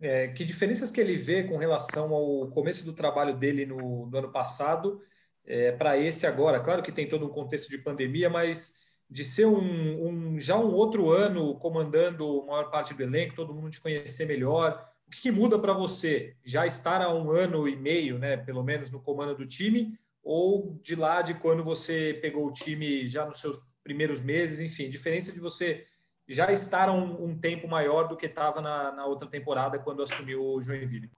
é, 0.00 0.28
que 0.28 0.44
diferenças 0.44 0.90
que 0.90 1.00
ele 1.00 1.16
vê 1.16 1.44
com 1.44 1.56
relação 1.56 2.12
ao 2.14 2.48
começo 2.50 2.84
do 2.84 2.92
trabalho 2.92 3.36
dele 3.36 3.66
no, 3.66 4.06
no 4.06 4.18
ano 4.18 4.30
passado 4.30 5.00
é, 5.44 5.72
para 5.72 5.98
esse 5.98 6.26
agora? 6.26 6.60
Claro 6.60 6.82
que 6.82 6.92
tem 6.92 7.08
todo 7.08 7.26
um 7.26 7.32
contexto 7.32 7.68
de 7.68 7.78
pandemia, 7.78 8.30
mas 8.30 8.88
de 9.10 9.24
ser 9.24 9.46
um, 9.46 10.06
um, 10.34 10.40
já 10.40 10.56
um 10.56 10.72
outro 10.72 11.10
ano 11.10 11.58
comandando 11.58 12.42
a 12.42 12.46
maior 12.46 12.70
parte 12.70 12.94
do 12.94 13.02
elenco, 13.02 13.34
todo 13.34 13.54
mundo 13.54 13.70
te 13.70 13.80
conhecer 13.80 14.26
melhor. 14.26 14.86
O 15.06 15.10
que, 15.10 15.22
que 15.22 15.30
muda 15.30 15.58
para 15.58 15.72
você? 15.72 16.36
Já 16.44 16.66
estar 16.66 17.00
há 17.00 17.12
um 17.12 17.30
ano 17.30 17.66
e 17.66 17.74
meio, 17.74 18.18
né, 18.18 18.36
pelo 18.36 18.62
menos, 18.62 18.90
no 18.90 19.00
comando 19.00 19.34
do 19.34 19.46
time, 19.46 19.98
ou 20.22 20.78
de 20.82 20.94
lá 20.94 21.22
de 21.22 21.34
quando 21.34 21.64
você 21.64 22.18
pegou 22.20 22.46
o 22.46 22.52
time 22.52 23.06
já 23.06 23.24
nos 23.24 23.40
seus 23.40 23.66
primeiros 23.82 24.20
meses, 24.20 24.60
enfim, 24.60 24.90
diferença 24.90 25.32
de 25.32 25.40
você 25.40 25.86
já 26.28 26.52
estar 26.52 26.90
um, 26.90 27.24
um 27.24 27.38
tempo 27.38 27.66
maior 27.66 28.06
do 28.06 28.16
que 28.16 28.26
estava 28.26 28.60
na, 28.60 28.92
na, 28.92 29.06
outra 29.06 29.28
temporada 29.28 29.78
quando 29.78 30.02
assumiu 30.02 30.44
o 30.44 30.60
Joinville? 30.60 31.10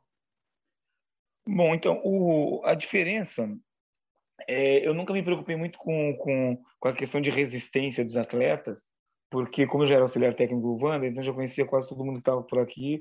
Bom, 1.46 1.74
então, 1.74 2.00
o, 2.04 2.62
a 2.64 2.74
diferença 2.74 3.48
é, 4.46 4.86
eu 4.86 4.94
nunca 4.94 5.12
me 5.12 5.22
preocupei 5.22 5.56
muito 5.56 5.78
com, 5.78 6.16
com, 6.16 6.62
com, 6.78 6.88
a 6.88 6.92
questão 6.92 7.20
de 7.20 7.30
resistência 7.30 8.04
dos 8.04 8.16
atletas, 8.16 8.82
porque 9.30 9.66
como 9.66 9.84
eu 9.84 9.88
já 9.88 9.94
era 9.94 10.04
auxiliar 10.04 10.34
técnico 10.34 10.62
do 10.62 10.84
Wander, 10.84 11.10
então 11.10 11.22
já 11.22 11.32
conhecia 11.32 11.64
quase 11.64 11.88
todo 11.88 12.04
mundo 12.04 12.14
que 12.14 12.20
estava 12.20 12.42
por 12.42 12.58
aqui. 12.58 13.00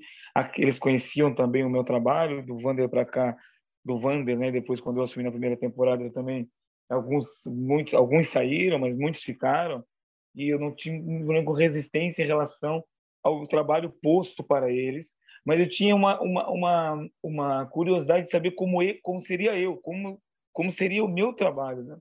Eles 0.58 0.80
conheciam 0.80 1.34
também 1.34 1.64
o 1.64 1.70
meu 1.70 1.84
trabalho, 1.84 2.46
do 2.46 2.56
Wander 2.56 2.90
para 2.90 3.06
cá, 3.06 3.36
do 3.84 3.96
Wander, 3.96 4.38
né? 4.38 4.52
Depois, 4.52 4.80
quando 4.80 4.98
eu 4.98 5.04
assumi 5.04 5.24
na 5.24 5.32
primeira 5.32 5.58
temporada, 5.58 6.10
também 6.12 6.50
alguns, 6.90 7.44
muitos, 7.48 7.94
alguns 7.94 8.28
saíram, 8.28 8.80
mas 8.80 8.96
muitos 8.98 9.24
ficaram. 9.24 9.84
E 10.40 10.48
eu 10.48 10.58
não 10.58 10.74
tinha 10.74 10.98
nenhuma 10.98 11.58
resistência 11.58 12.24
em 12.24 12.28
relação 12.28 12.82
ao 13.22 13.46
trabalho 13.46 13.94
posto 14.02 14.42
para 14.42 14.72
eles, 14.72 15.14
mas 15.46 15.60
eu 15.60 15.68
tinha 15.68 15.94
uma, 15.94 16.18
uma, 16.22 16.50
uma, 16.50 17.10
uma 17.22 17.66
curiosidade 17.66 18.24
de 18.24 18.32
saber 18.32 18.52
como, 18.52 18.82
eu, 18.82 18.96
como 19.04 19.20
seria 19.20 19.60
eu, 19.60 19.76
como 19.76 20.22
como 20.54 20.72
seria 20.72 21.04
o 21.04 21.08
meu 21.08 21.34
trabalho, 21.34 21.84
né? 21.84 21.98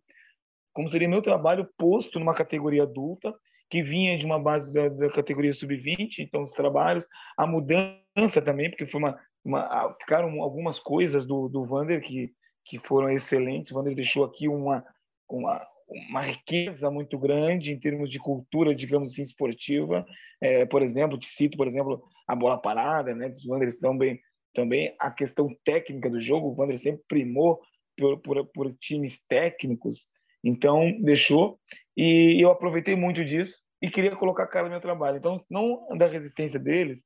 Como 0.73 0.89
seria 0.89 1.09
meu 1.09 1.23
trabalho 1.23 1.69
posto 1.77 2.19
numa 2.19 2.35
categoria 2.35 2.85
adulta, 2.85 3.35
que 3.69 3.83
vinha 3.83 4.17
de 4.17 4.25
uma 4.25 4.39
base 4.39 4.73
da, 4.73 4.89
da 4.89 5.11
categoria 5.11 5.53
sub-20, 5.53 6.21
então 6.21 6.43
os 6.43 6.53
trabalhos, 6.53 7.07
a 7.37 7.47
mudança 7.47 8.41
também, 8.43 8.71
porque 8.71 8.87
foi 8.87 9.01
uma, 9.01 9.21
uma 9.45 9.95
ficaram 10.01 10.43
algumas 10.43 10.79
coisas 10.79 11.27
do 11.27 11.49
do 11.49 11.65
Vander 11.65 12.01
que 12.01 12.33
que 12.65 12.79
foram 12.79 13.11
excelentes. 13.11 13.71
O 13.71 13.75
Vander 13.75 13.95
deixou 13.95 14.25
aqui 14.25 14.49
uma 14.49 14.85
uma 15.29 15.67
uma 15.89 16.21
riqueza 16.21 16.91
muito 16.91 17.19
grande 17.19 17.73
em 17.73 17.79
termos 17.79 18.11
de 18.11 18.19
cultura, 18.19 18.75
digamos 18.75 19.13
assim, 19.13 19.23
esportiva. 19.23 20.05
É, 20.41 20.67
por 20.67 20.83
exemplo, 20.83 21.19
te 21.19 21.27
cito, 21.27 21.57
por 21.57 21.67
exemplo, 21.67 22.03
a 22.27 22.37
bola 22.37 22.59
parada, 22.61 23.15
né? 23.15 23.29
Os 23.29 23.47
Wander 23.47 23.69
também 23.81 24.21
também 24.55 24.95
a 24.99 25.11
questão 25.11 25.55
técnica 25.65 26.11
do 26.11 26.21
jogo. 26.21 26.49
O 26.49 26.55
Vander 26.55 26.77
sempre 26.77 27.03
primou 27.09 27.61
por, 27.97 28.19
por, 28.21 28.45
por 28.47 28.75
times 28.75 29.21
técnicos, 29.29 30.09
então 30.43 30.93
deixou. 31.01 31.59
E 31.97 32.43
eu 32.43 32.51
aproveitei 32.51 32.97
muito 32.97 33.25
disso 33.25 33.59
e 33.81 33.91
queria 33.91 34.17
colocar 34.17 34.45
a 34.45 34.49
cara 34.49 34.65
no 34.65 34.73
meu 34.73 34.81
trabalho. 34.81 35.19
Então, 35.19 35.45
não 35.51 35.87
da 35.97 36.07
resistência 36.07 36.59
deles, 36.59 37.05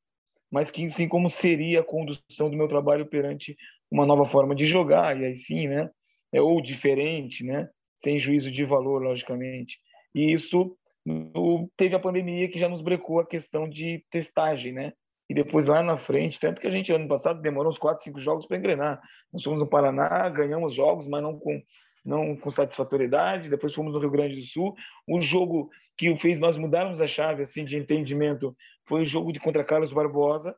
mas 0.51 0.71
que 0.71 0.89
sim 0.91 1.09
como 1.09 1.29
seria 1.31 1.81
a 1.81 1.85
condução 1.85 2.51
do 2.51 2.57
meu 2.57 2.69
trabalho 2.69 3.07
perante 3.07 3.57
uma 3.91 4.07
nova 4.07 4.25
forma 4.25 4.55
de 4.55 4.67
jogar, 4.67 5.19
e 5.21 5.25
aí 5.27 5.35
sim, 5.35 5.69
né? 5.69 5.91
É, 6.33 6.41
ou 6.41 6.63
diferente, 6.63 7.45
né? 7.45 7.69
Sem 8.03 8.19
juízo 8.19 8.51
de 8.51 8.65
valor, 8.65 9.03
logicamente. 9.03 9.79
E 10.15 10.33
isso 10.33 10.77
no, 11.05 11.71
teve 11.77 11.95
a 11.95 12.01
pandemia 12.01 12.49
que 12.49 12.59
já 12.59 12.69
nos 12.69 12.81
brecou 12.81 13.21
a 13.21 13.27
questão 13.27 13.69
de 13.69 14.05
testagem, 14.11 14.73
né? 14.73 14.93
e 15.33 15.35
depois 15.35 15.65
lá 15.65 15.83
na 15.83 15.97
frente, 15.97 16.39
tanto 16.39 16.61
que 16.61 16.67
a 16.67 16.71
gente 16.71 16.93
ano 16.93 17.09
passado 17.09 17.41
demorou 17.41 17.71
uns 17.71 17.79
4, 17.79 18.05
5 18.05 18.21
jogos 18.21 18.45
para 18.45 18.59
engrenar. 18.59 19.01
Nós 19.33 19.43
fomos 19.43 19.61
no 19.61 19.67
Paraná, 19.67 20.29
ganhamos 20.29 20.75
jogos, 20.75 21.07
mas 21.07 21.23
não 21.23 21.39
com 21.39 21.61
não 22.05 22.37
com 22.37 22.51
satisfatoriedade. 22.51 23.49
Depois 23.49 23.73
fomos 23.73 23.95
no 23.95 24.01
Rio 24.01 24.11
Grande 24.11 24.37
do 24.37 24.43
Sul. 24.43 24.75
Um 25.09 25.23
jogo 25.23 25.71
que 25.97 26.15
fez 26.17 26.39
nós 26.39 26.59
mudarmos 26.59 27.01
a 27.01 27.07
chave 27.07 27.43
assim 27.43 27.65
de 27.65 27.79
entendimento 27.79 28.55
foi 28.87 29.03
o 29.03 29.07
jogo 29.07 29.33
de 29.33 29.41
contra 29.41 29.65
Carlos 29.65 29.91
Barbosa, 29.91 30.55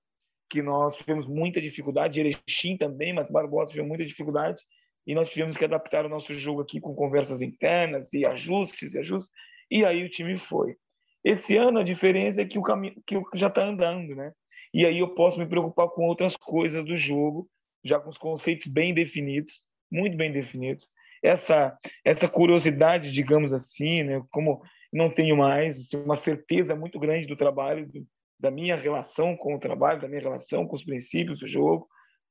que 0.51 0.61
nós 0.61 0.95
tivemos 0.95 1.29
muita 1.29 1.61
dificuldade, 1.61 2.19
Erechim 2.19 2.77
também, 2.77 3.13
mas 3.13 3.31
Barbosa 3.31 3.71
tivemos 3.71 3.91
muita 3.91 4.05
dificuldade 4.05 4.61
e 5.07 5.15
nós 5.15 5.29
tivemos 5.29 5.57
que 5.57 5.65
adaptar 5.65 6.07
o 6.07 6.09
nosso 6.09 6.33
jogo 6.35 6.63
aqui 6.63 6.81
com 6.81 6.95
conversas 6.95 7.43
internas 7.43 8.13
e 8.13 8.25
ajustes 8.25 8.95
e 8.95 8.99
ajustes. 8.99 9.33
E 9.71 9.85
aí 9.85 10.05
o 10.05 10.09
time 10.09 10.39
foi. 10.39 10.77
Esse 11.23 11.57
ano 11.57 11.79
a 11.79 11.83
diferença 11.83 12.43
é 12.43 12.45
que 12.45 12.59
o 12.59 12.63
caminho 12.63 13.03
que 13.07 13.21
já 13.35 13.49
está 13.49 13.65
andando, 13.65 14.15
né? 14.15 14.33
E 14.73 14.85
aí 14.85 14.99
eu 14.99 15.15
posso 15.15 15.39
me 15.39 15.47
preocupar 15.47 15.89
com 15.89 16.07
outras 16.07 16.37
coisas 16.37 16.85
do 16.85 16.97
jogo, 16.97 17.49
já 17.83 18.01
com 18.01 18.11
os 18.11 18.19
conceitos 18.19 18.67
bem 18.67 18.93
definidos, 18.93 19.65
muito 19.91 20.17
bem 20.17 20.33
definidos. 20.33 20.91
Essa 21.23 21.79
essa 22.05 22.29
curiosidade, 22.29 23.13
digamos 23.13 23.53
assim, 23.53 24.03
né, 24.03 24.23
como 24.31 24.63
não 24.93 25.11
tenho 25.11 25.37
mais 25.37 25.93
uma 25.93 26.17
certeza 26.17 26.77
muito 26.77 26.99
grande 26.99 27.27
do 27.27 27.37
trabalho, 27.37 27.87
do, 27.87 28.07
da 28.39 28.51
minha 28.51 28.77
relação 28.77 29.37
com 29.37 29.55
o 29.55 29.59
trabalho, 29.59 30.01
da 30.01 30.09
minha 30.09 30.21
relação 30.21 30.67
com 30.67 30.75
os 30.75 30.85
princípios 30.85 31.41
do 31.41 31.49
jogo, 31.49 31.89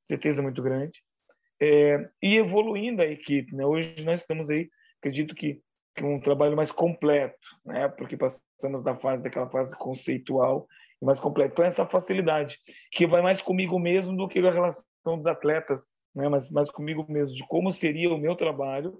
certeza 0.07 0.41
muito 0.41 0.61
grande. 0.61 1.01
É, 1.61 2.09
e 2.21 2.37
evoluindo 2.37 3.01
a 3.01 3.05
equipe, 3.05 3.55
né? 3.55 3.65
Hoje 3.65 3.95
nós 4.03 4.21
estamos 4.21 4.49
aí, 4.49 4.69
acredito 4.99 5.35
que, 5.35 5.61
que 5.95 6.03
um 6.03 6.19
trabalho 6.19 6.55
mais 6.55 6.71
completo, 6.71 7.37
né? 7.65 7.87
Porque 7.89 8.17
passamos 8.17 8.83
da 8.83 8.95
fase 8.95 9.23
daquela 9.23 9.49
fase 9.49 9.77
conceitual 9.77 10.67
mais 11.03 11.19
completo. 11.19 11.53
Então, 11.53 11.65
essa 11.65 11.85
facilidade, 11.85 12.59
que 12.91 13.05
vai 13.05 13.21
mais 13.21 13.41
comigo 13.41 13.77
mesmo 13.77 14.15
do 14.15 14.27
que 14.27 14.39
a 14.39 14.51
relação 14.51 14.83
dos 15.05 15.27
atletas, 15.27 15.87
né? 16.15 16.27
mas 16.29 16.49
mais 16.49 16.69
comigo 16.69 17.05
mesmo, 17.09 17.35
de 17.35 17.45
como 17.47 17.71
seria 17.71 18.13
o 18.13 18.17
meu 18.17 18.35
trabalho, 18.35 18.99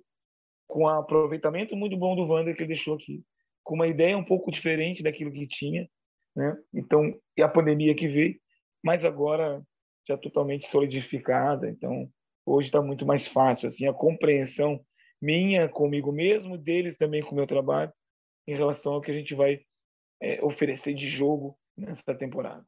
com 0.68 0.84
o 0.84 0.88
aproveitamento 0.88 1.76
muito 1.76 1.96
bom 1.98 2.16
do 2.16 2.26
Wander 2.26 2.56
que 2.56 2.62
ele 2.62 2.68
deixou 2.68 2.96
aqui, 2.96 3.24
com 3.63 3.76
uma 3.76 3.88
ideia 3.88 4.18
um 4.18 4.24
pouco 4.24 4.52
diferente 4.52 5.04
daquilo 5.04 5.32
que 5.32 5.48
tinha, 5.48 5.88
né? 6.36 6.56
Então, 6.74 7.13
e 7.38 7.44
a 7.44 7.50
pandemia 7.50 7.96
que 7.96 8.08
veio, 8.08 8.36
mas 8.84 9.06
agora 9.06 9.62
já 10.08 10.18
totalmente 10.18 10.68
solidificada, 10.68 11.70
então 11.70 12.10
hoje 12.45 12.67
está 12.67 12.82
muito 12.82 13.06
mais 13.06 13.27
fácil 13.27 13.67
assim 13.67 13.88
a 13.88 13.93
compreensão 13.93 14.84
minha 15.21 15.69
comigo 15.69 16.12
mesmo, 16.12 16.58
deles 16.58 16.97
também 16.97 17.23
com 17.23 17.32
o 17.32 17.36
meu 17.36 17.47
trabalho, 17.47 17.91
em 18.45 18.56
relação 18.56 18.93
ao 18.93 19.01
que 19.01 19.10
a 19.10 19.13
gente 19.13 19.34
vai 19.34 19.62
é, 20.21 20.43
oferecer 20.43 20.93
de 20.93 21.08
jogo 21.08 21.58
nessa 21.77 22.13
temporada. 22.13 22.65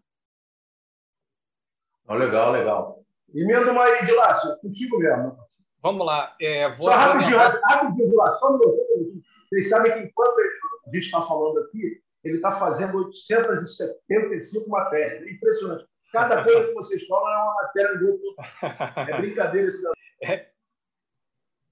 Oh, 2.07 2.13
legal, 2.13 2.51
legal. 2.51 3.03
Emenda 3.33 3.71
uma 3.71 3.83
aí 3.83 4.05
de 4.05 4.11
lá, 4.13 4.57
contigo 4.61 4.99
mesmo. 4.99 5.37
Vamos 5.81 6.05
lá. 6.05 6.35
É, 6.39 6.73
vou 6.75 6.89
só 6.89 6.97
rapidinho, 6.97 7.37
rapidinho, 7.37 8.09
de 8.09 8.15
lá, 8.15 8.39
só 8.39 8.49
um 8.49 8.59
minuto. 8.59 9.21
Vocês 9.49 9.69
sabem 9.69 9.93
que 9.93 9.99
enquanto 9.99 10.39
a 10.39 10.89
gente 10.93 11.05
está 11.05 11.21
falando 11.23 11.59
aqui, 11.59 12.01
ele 12.23 12.35
está 12.35 12.57
fazendo 12.57 12.97
875 12.97 14.69
matérias. 14.69 15.23
É 15.23 15.31
impressionante. 15.31 15.85
Cada 16.15 16.43
coisa 16.43 16.67
que 16.67 16.73
vocês 16.73 17.05
falam 17.07 17.29
é 17.29 17.43
uma 17.43 17.55
matéria 17.55 17.97
do 17.97 18.11
outro. 18.11 18.35
É 19.09 19.17
brincadeira 19.17 19.67
esse 19.67 19.83
é, 20.23 20.49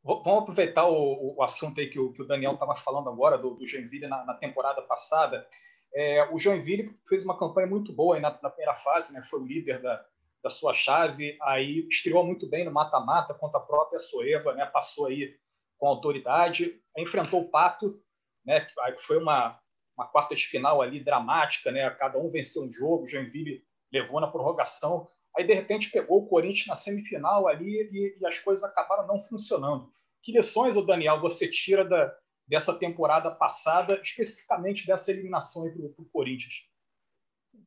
Vamos 0.03 0.43
aproveitar 0.43 0.85
o, 0.85 1.37
o, 1.37 1.43
assunto 1.43 1.79
aí 1.79 1.89
que 1.89 1.97
o, 1.97 2.11
que 2.11 2.21
o 2.21 2.27
Daniel 2.27 2.55
estava 2.55 2.75
falando 2.75 3.09
agora, 3.09 3.37
do, 3.37 3.51
do 3.51 3.65
Joinville 3.65 4.07
na, 4.07 4.25
na 4.25 4.33
temporada 4.33 4.81
passada. 4.81 5.47
É, 5.95 6.29
o 6.29 6.37
Joinville 6.37 6.93
fez 7.07 7.23
uma 7.23 7.39
campanha 7.39 7.67
muito 7.67 7.93
boa 7.93 8.19
na, 8.19 8.37
na, 8.41 8.49
primeira 8.49 8.73
fase, 8.73 9.13
né? 9.13 9.21
foi 9.21 9.39
o 9.39 9.45
líder 9.45 9.81
da, 9.81 10.05
da 10.43 10.49
sua 10.49 10.73
chave, 10.73 11.37
aí 11.41 11.87
estreou 11.87 12.25
muito 12.25 12.49
bem 12.49 12.65
no 12.65 12.71
mata-mata 12.71 13.33
contra 13.33 13.59
a 13.59 13.63
própria 13.63 13.99
Soeva, 13.99 14.53
né? 14.53 14.65
passou 14.65 15.05
aí 15.05 15.37
com 15.77 15.87
autoridade, 15.87 16.81
enfrentou 16.97 17.41
o 17.41 17.49
Pato, 17.49 18.01
né? 18.45 18.67
foi 18.99 19.17
uma, 19.19 19.57
uma 19.95 20.07
quarta 20.07 20.35
de 20.35 20.45
final 20.45 20.81
ali 20.81 21.01
dramática, 21.01 21.71
né? 21.71 21.89
cada 21.91 22.17
um 22.17 22.29
venceu 22.29 22.63
um 22.63 22.71
jogo, 22.71 23.03
o 23.03 23.07
Joinville 23.07 23.63
levou 23.93 24.19
na 24.19 24.27
prorrogação, 24.27 25.07
aí 25.37 25.45
de 25.45 25.53
repente 25.53 25.91
pegou 25.91 26.23
o 26.23 26.27
Corinthians 26.27 26.67
na 26.67 26.75
semifinal 26.75 27.47
ali 27.47 27.89
e, 27.91 28.17
e 28.19 28.25
as 28.25 28.39
coisas 28.39 28.63
acabaram 28.63 29.07
não 29.07 29.21
funcionando. 29.21 29.89
Que 30.21 30.31
lições, 30.31 30.75
Daniel, 30.85 31.21
você 31.21 31.47
tira 31.47 31.85
da, 31.85 32.13
dessa 32.47 32.73
temporada 32.77 33.29
passada, 33.31 33.99
especificamente 34.01 34.87
dessa 34.87 35.11
eliminação 35.11 35.63
para 35.71 36.03
o 36.03 36.09
Corinthians. 36.11 36.53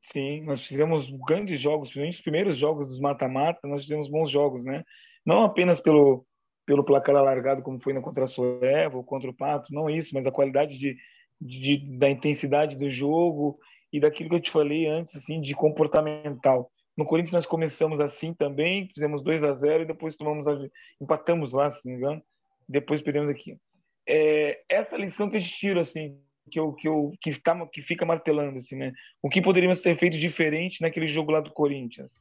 Sim, 0.00 0.42
nós 0.42 0.64
fizemos 0.64 1.08
grandes 1.26 1.60
jogos, 1.60 1.88
principalmente 1.88 2.16
os 2.16 2.20
primeiros 2.20 2.56
jogos 2.56 2.88
dos 2.88 3.00
mata-mata, 3.00 3.66
nós 3.68 3.82
fizemos 3.82 4.08
bons 4.08 4.30
jogos, 4.30 4.64
né? 4.64 4.84
Não 5.24 5.42
apenas 5.42 5.80
pelo, 5.80 6.26
pelo 6.64 6.84
placar 6.84 7.16
alargado, 7.16 7.62
como 7.62 7.80
foi 7.80 7.92
na 7.92 8.00
contra 8.00 8.24
a 8.24 8.26
Soeva 8.26 8.96
ou 8.96 9.04
contra 9.04 9.30
o 9.30 9.34
Pato, 9.34 9.72
não 9.72 9.88
isso, 9.88 10.14
mas 10.14 10.26
a 10.26 10.32
qualidade 10.32 10.76
de, 10.76 10.96
de, 11.40 11.98
da 11.98 12.10
intensidade 12.10 12.76
do 12.76 12.90
jogo 12.90 13.58
e 13.92 14.00
daquilo 14.00 14.30
que 14.30 14.36
eu 14.36 14.40
te 14.40 14.50
falei 14.50 14.86
antes, 14.86 15.16
assim, 15.16 15.40
de 15.40 15.54
comportamental. 15.54 16.70
No 16.96 17.04
Corinthians 17.04 17.34
nós 17.34 17.46
começamos 17.46 18.00
assim 18.00 18.32
também, 18.32 18.88
fizemos 18.92 19.22
2 19.22 19.44
a 19.44 19.52
0 19.52 19.82
e 19.82 19.86
depois 19.86 20.14
tomamos 20.14 20.48
a, 20.48 20.56
empatamos 21.00 21.52
lá, 21.52 21.70
se 21.70 21.84
não 21.84 21.92
me 21.92 21.98
engano, 21.98 22.22
depois 22.68 23.02
perdemos 23.02 23.30
aqui 23.30 23.58
é, 24.06 24.60
essa 24.68 24.96
lição 24.96 25.28
que 25.28 25.36
a 25.36 25.40
gente 25.40 25.54
tira, 25.54 25.80
assim, 25.80 26.16
que 26.50 26.60
eu, 26.60 26.72
que 26.72 26.86
eu 26.86 27.12
que, 27.20 27.38
tá, 27.40 27.66
que 27.66 27.82
fica 27.82 28.06
martelando, 28.06 28.56
assim, 28.56 28.76
né? 28.76 28.92
O 29.20 29.28
que 29.28 29.42
poderíamos 29.42 29.80
ter 29.80 29.98
feito 29.98 30.16
diferente 30.16 30.80
naquele 30.80 31.08
jogo 31.08 31.32
lá 31.32 31.40
do 31.40 31.52
Corinthians? 31.52 32.12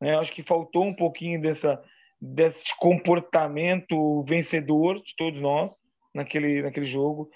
Né? 0.00 0.16
Acho 0.16 0.32
que 0.32 0.42
faltou 0.42 0.84
um 0.84 0.94
pouquinho 0.94 1.40
dessa 1.40 1.82
desse 2.24 2.64
comportamento 2.78 4.22
vencedor 4.22 5.02
de 5.02 5.16
todos 5.16 5.40
nós 5.40 5.82
naquele 6.14 6.62
naquele 6.62 6.86
jogo. 6.86 7.28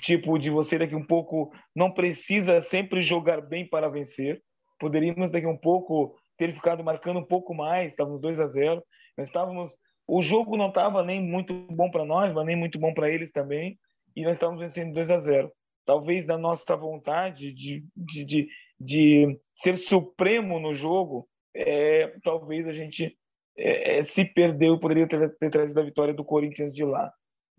Tipo 0.00 0.38
de 0.38 0.50
você 0.50 0.78
daqui 0.78 0.94
um 0.94 1.06
pouco 1.06 1.52
não 1.74 1.90
precisa 1.90 2.60
sempre 2.60 3.02
jogar 3.02 3.40
bem 3.40 3.68
para 3.68 3.88
vencer. 3.88 4.42
Poderíamos 4.78 5.30
daqui 5.30 5.46
um 5.46 5.56
pouco 5.56 6.16
ter 6.36 6.52
ficado 6.52 6.82
marcando 6.82 7.20
um 7.20 7.24
pouco 7.24 7.54
mais, 7.54 7.92
estávamos 7.92 8.20
2 8.20 8.40
a 8.40 8.46
0. 8.46 8.82
Nós 9.16 9.26
estávamos 9.26 9.76
o 10.06 10.20
jogo 10.20 10.56
não 10.56 10.68
estava 10.68 11.02
nem 11.02 11.22
muito 11.22 11.54
bom 11.70 11.90
para 11.90 12.04
nós, 12.04 12.32
mas 12.32 12.44
nem 12.44 12.56
muito 12.56 12.78
bom 12.78 12.92
para 12.92 13.10
eles 13.10 13.30
também, 13.30 13.78
e 14.14 14.22
nós 14.24 14.36
estávamos 14.36 14.60
vencendo 14.60 14.92
2 14.92 15.10
a 15.10 15.18
0. 15.18 15.50
Talvez 15.84 16.24
da 16.24 16.36
nossa 16.36 16.76
vontade 16.76 17.52
de, 17.52 17.84
de, 17.96 18.24
de, 18.24 18.48
de 18.78 19.40
ser 19.52 19.76
supremo 19.76 20.60
no 20.60 20.74
jogo, 20.74 21.28
é, 21.54 22.14
talvez 22.22 22.66
a 22.66 22.72
gente 22.72 23.16
é, 23.56 23.98
é, 23.98 24.02
se 24.02 24.24
perdeu, 24.24 24.78
poderia 24.78 25.08
ter, 25.08 25.36
ter 25.36 25.50
trazido 25.50 25.80
a 25.80 25.84
vitória 25.84 26.14
do 26.14 26.24
Corinthians 26.24 26.72
de 26.72 26.84
lá. 26.84 27.12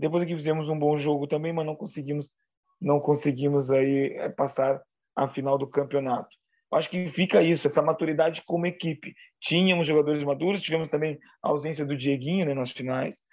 Depois 0.03 0.21
aqui 0.21 0.35
fizemos 0.35 0.67
um 0.67 0.77
bom 0.77 0.97
jogo 0.97 1.27
também, 1.27 1.53
mas 1.53 1.65
não 1.65 1.77
conseguimos 1.77 2.29
não 2.81 2.99
conseguimos 2.99 3.71
aí 3.71 4.07
é, 4.17 4.27
passar 4.27 4.83
a 5.15 5.29
final 5.29 5.57
do 5.57 5.65
campeonato. 5.65 6.27
Acho 6.73 6.89
que 6.89 7.07
fica 7.07 7.41
isso, 7.41 7.65
essa 7.65 7.81
maturidade 7.81 8.41
como 8.45 8.67
equipe. 8.67 9.15
Tínhamos 9.39 9.87
jogadores 9.87 10.21
maduros, 10.25 10.61
tivemos 10.61 10.89
também 10.89 11.17
a 11.41 11.47
ausência 11.47 11.85
do 11.85 11.95
Dieguinho 11.95 12.45
né, 12.47 12.53
nas 12.53 12.71
finais. 12.71 13.23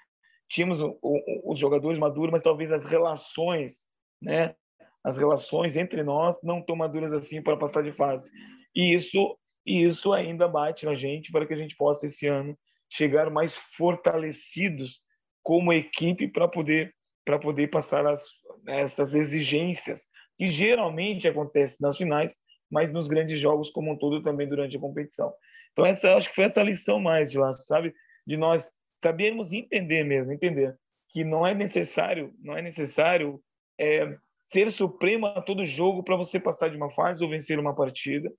Tínhamos 0.48 0.80
o, 0.80 0.96
o, 1.02 1.50
os 1.50 1.58
jogadores 1.58 1.98
maduros, 1.98 2.30
mas 2.30 2.40
talvez 2.40 2.70
as 2.70 2.84
relações, 2.84 3.88
né, 4.22 4.54
as 5.02 5.16
relações 5.16 5.76
entre 5.76 6.04
nós 6.04 6.38
não 6.40 6.62
tão 6.62 6.76
maduras 6.76 7.12
assim 7.12 7.42
para 7.42 7.56
passar 7.56 7.82
de 7.82 7.90
fase. 7.90 8.30
E 8.76 8.94
isso 8.94 9.36
e 9.66 9.82
isso 9.82 10.12
ainda 10.12 10.46
bate 10.46 10.86
na 10.86 10.94
gente 10.94 11.32
para 11.32 11.44
que 11.44 11.52
a 11.52 11.56
gente 11.56 11.74
possa 11.74 12.06
esse 12.06 12.28
ano 12.28 12.56
chegar 12.88 13.28
mais 13.28 13.56
fortalecidos 13.56 15.02
como 15.42 15.72
equipe 15.72 16.28
para 16.28 16.48
poder 16.48 16.94
para 17.24 17.38
poder 17.38 17.68
passar 17.68 18.06
as, 18.06 18.24
essas 18.66 19.14
exigências 19.14 20.08
que 20.36 20.48
geralmente 20.48 21.28
acontecem 21.28 21.76
nas 21.80 21.96
finais, 21.96 22.34
mas 22.70 22.90
nos 22.90 23.06
grandes 23.06 23.38
jogos 23.38 23.70
como 23.70 23.92
um 23.92 23.98
todo 23.98 24.22
também 24.22 24.48
durante 24.48 24.76
a 24.76 24.80
competição. 24.80 25.32
Então 25.72 25.84
essa 25.84 26.16
acho 26.16 26.30
que 26.30 26.34
foi 26.34 26.44
essa 26.44 26.62
lição 26.62 26.98
mais 26.98 27.30
de 27.30 27.38
lá, 27.38 27.52
sabe, 27.52 27.92
de 28.26 28.36
nós 28.36 28.70
sabermos 29.02 29.52
entender 29.52 30.02
mesmo, 30.02 30.32
entender 30.32 30.74
que 31.10 31.24
não 31.24 31.46
é 31.46 31.54
necessário, 31.54 32.32
não 32.40 32.56
é 32.56 32.62
necessário 32.62 33.40
é, 33.78 34.16
ser 34.46 34.70
supremo 34.70 35.26
a 35.26 35.42
todo 35.42 35.66
jogo 35.66 36.02
para 36.02 36.16
você 36.16 36.40
passar 36.40 36.70
de 36.70 36.76
uma 36.76 36.90
fase 36.90 37.22
ou 37.22 37.30
vencer 37.30 37.58
uma 37.58 37.74
partida 37.74 38.30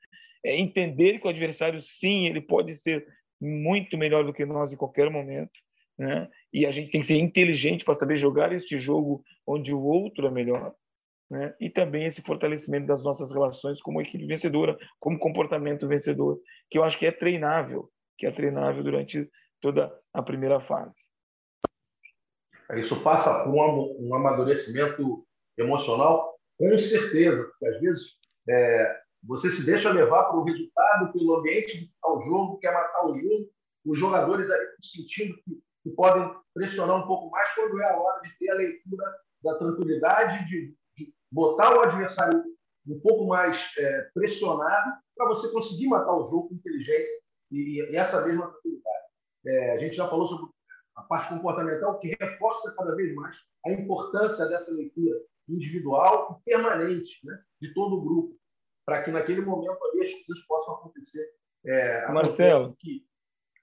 é 0.44 0.58
entender 0.58 1.20
que 1.20 1.28
o 1.28 1.30
adversário, 1.30 1.82
sim, 1.82 2.26
ele 2.26 2.42
pode 2.42 2.74
ser 2.76 3.06
muito 3.40 3.98
melhor 3.98 4.26
do 4.26 4.34
que 4.34 4.46
nós 4.46 4.74
em 4.74 4.78
qualquer 4.78 5.10
momento, 5.10 5.52
né? 5.98 6.28
E 6.54 6.66
a 6.66 6.72
gente 6.72 6.92
tem 6.92 7.02
que 7.02 7.08
ser 7.08 7.18
inteligente 7.18 7.86
para 7.86 7.94
saber 7.94 8.18
jogar 8.18 8.52
este 8.52 8.78
jogo 8.78 9.24
onde 9.48 9.74
o 9.74 9.82
outro 9.82 10.28
é 10.28 10.32
melhor, 10.32 10.74
né? 11.30 11.56
E 11.60 11.70
também 11.70 12.06
esse 12.06 12.22
fortalecimento 12.22 12.88
das 12.88 13.04
nossas 13.04 13.32
relações 13.32 13.82
como 13.82 14.02
equipe 14.02 14.26
vencedora, 14.26 14.78
como 15.00 15.18
comportamento 15.18 15.88
vencedor, 15.88 16.40
que 16.70 16.78
eu 16.78 16.84
acho 16.84 17.00
que 17.00 17.06
é 17.06 17.12
treinável, 17.12 17.90
que 18.18 18.28
é 18.28 18.32
treinável 18.32 18.84
durante 18.84 19.30
toda 19.62 19.98
a 20.14 20.22
primeira 20.22 20.60
fase. 20.60 21.06
Isso 22.76 23.02
passa 23.02 23.44
por 23.44 23.54
um, 23.54 24.08
um 24.08 24.16
amadurecimento 24.16 25.26
emocional, 25.58 26.36
com 26.58 26.78
certeza, 26.78 27.44
porque 27.44 27.68
às 27.68 27.82
vezes 27.82 28.18
é, 28.50 29.02
você 29.24 29.52
se 29.52 29.66
deixa 29.66 29.92
levar 29.92 30.26
para 30.26 30.38
o 30.38 30.44
resultado, 30.44 31.12
pelo 31.14 31.36
ambiente 31.36 31.80
que 31.80 31.92
o 32.04 32.22
jogo, 32.22 32.58
quer 32.60 32.74
matar 32.74 33.06
o 33.06 33.18
jogo. 33.18 33.50
Os 33.86 34.00
jogadores 34.00 34.50
ali 34.50 34.66
sentindo 34.82 35.36
que, 35.44 35.60
que, 35.84 35.90
podem 35.92 36.36
pressionar 36.54 36.98
um 36.98 37.08
pouco 37.08 37.30
mais 37.30 37.54
quando 37.54 37.82
é 37.82 37.90
a 37.90 37.98
hora 37.98 38.22
de 38.22 38.38
ter 38.38 38.50
a 38.50 38.56
leitura 38.56 39.06
da 39.44 39.56
tranquilidade, 39.56 40.46
de, 40.48 40.76
de 40.98 41.14
botar 41.32 41.76
o 41.78 41.82
adversário 41.82 42.44
um 42.88 43.00
pouco 43.00 43.28
mais 43.28 43.72
é, 43.78 44.10
pressionado 44.14 44.92
para 45.16 45.28
você 45.28 45.52
conseguir 45.52 45.88
matar 45.88 46.14
o 46.14 46.30
jogo 46.30 46.50
com 46.50 46.56
inteligência 46.56 47.22
e, 47.52 47.80
e 47.80 47.96
essa 47.96 48.26
mesma 48.26 48.50
tranquilidade. 48.50 49.06
É, 49.46 49.72
a 49.74 49.78
gente 49.80 49.96
já 49.96 50.08
falou 50.08 50.28
sobre 50.28 50.52
a 50.96 51.02
parte 51.04 51.30
comportamental 51.30 52.00
que 52.00 52.16
reforça 52.20 52.74
cada 52.76 52.96
vez 52.96 53.14
mais 53.16 53.36
a 53.66 53.72
importância 53.72 54.46
dessa 54.48 54.72
leitura 54.72 55.20
individual 55.48 56.40
e 56.40 56.50
permanente 56.50 57.20
né, 57.24 57.40
de 57.60 57.74
todo 57.74 57.98
o 57.98 58.02
grupo 58.02 58.42
para 58.86 59.04
que 59.04 59.12
naquele 59.12 59.42
momento 59.42 59.78
ali 59.86 60.02
as 60.02 60.26
coisas 60.26 60.46
possam 60.46 60.76
acontecer. 60.76 61.26
É, 61.66 62.12
Marcelo. 62.12 62.70
Do 62.70 62.76
que, 62.76 63.06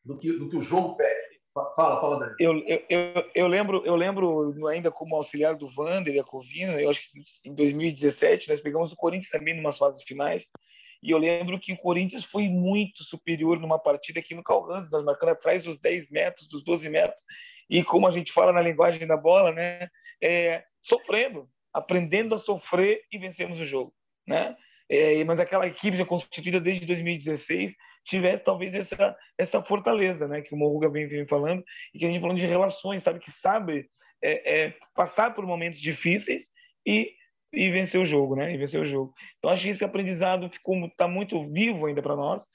do, 0.05 0.19
que, 0.19 0.33
do 0.33 0.49
que 0.49 0.57
o 0.57 0.63
jogo 0.63 0.97
pede. 0.97 1.38
Fala, 1.75 2.01
fala, 2.01 2.19
Daniel. 2.19 2.37
Eu, 2.39 2.83
eu, 2.89 3.31
eu, 3.35 3.47
lembro, 3.47 3.83
eu 3.85 3.97
lembro 3.97 4.67
ainda 4.67 4.91
como 4.91 5.17
auxiliar 5.17 5.55
do 5.57 5.69
Vander 5.69 6.15
e 6.15 6.19
a 6.19 6.25
Covina, 6.25 6.81
eu 6.81 6.91
acho 6.91 7.01
que 7.11 7.49
em 7.49 7.55
2017 7.55 8.49
nós 8.49 8.61
pegamos 8.61 8.93
o 8.93 8.97
Corinthians 8.97 9.31
também 9.31 9.57
em 9.57 9.61
umas 9.61 9.79
fases 9.79 10.03
finais, 10.03 10.51
e 11.03 11.11
eu 11.11 11.19
lembro 11.19 11.59
que 11.61 11.73
o 11.73 11.77
Corinthians 11.77 12.25
foi 12.25 12.49
muito 12.49 13.05
superior 13.05 13.59
numa 13.61 13.79
partida 13.79 14.21
aqui 14.21 14.35
no 14.35 14.43
Calhanses, 14.43 14.91
nós 14.91 15.05
marcando 15.05 15.31
atrás 15.31 15.63
dos 15.63 15.79
10 15.79 16.11
metros, 16.11 16.49
dos 16.49 16.65
12 16.65 16.89
metros, 16.89 17.23
e 17.71 17.85
como 17.85 18.07
a 18.07 18.11
gente 18.11 18.33
fala 18.33 18.53
na 18.53 18.63
linguagem 18.63 19.07
da 19.07 19.17
bola, 19.17 19.53
né, 19.53 19.89
é, 20.23 20.65
sofrendo, 20.83 21.49
aprendendo 21.73 22.35
a 22.35 22.39
sofrer 22.39 23.03
e 23.13 23.19
vencemos 23.19 23.61
o 23.61 23.67
jogo, 23.67 23.95
né? 24.27 24.57
é, 24.89 25.23
mas 25.25 25.39
aquela 25.39 25.67
equipe 25.67 25.97
já 25.97 26.05
constituída 26.05 26.59
desde 26.59 26.87
2016 26.87 27.75
tivesse 28.05 28.45
talvez 28.45 28.75
essa 28.75 29.17
essa 29.37 29.63
fortaleza, 29.63 30.27
né, 30.27 30.41
que 30.41 30.55
o 30.55 30.57
Morruga 30.57 30.91
vem, 30.91 31.07
vem 31.07 31.27
falando 31.27 31.63
e 31.95 31.99
que 31.99 32.07
a 32.07 32.09
gente 32.09 32.21
falando 32.21 32.39
de 32.39 32.47
relações, 32.47 33.03
sabe 33.03 33.21
que 33.21 33.31
sabe 33.31 33.89
é, 34.23 34.61
é, 34.61 34.75
passar 34.95 35.35
por 35.35 35.47
momentos 35.47 35.81
difíceis 35.81 36.51
e 36.87 37.13
e 37.53 37.71
vencer 37.71 37.99
o 37.99 38.05
jogo, 38.05 38.37
né? 38.37 38.53
E 38.53 38.59
vencer 38.59 38.81
o 38.81 38.85
jogo. 38.85 39.15
Então 39.39 39.51
acho 39.51 39.63
que 39.63 39.71
esse 39.71 39.85
aprendizado 39.85 40.51
ficou 40.51 40.77
tá 40.97 41.09
muito 41.09 41.49
vivo 41.51 41.87
ainda 41.87 42.03
para 42.03 42.15
nós 42.15 42.47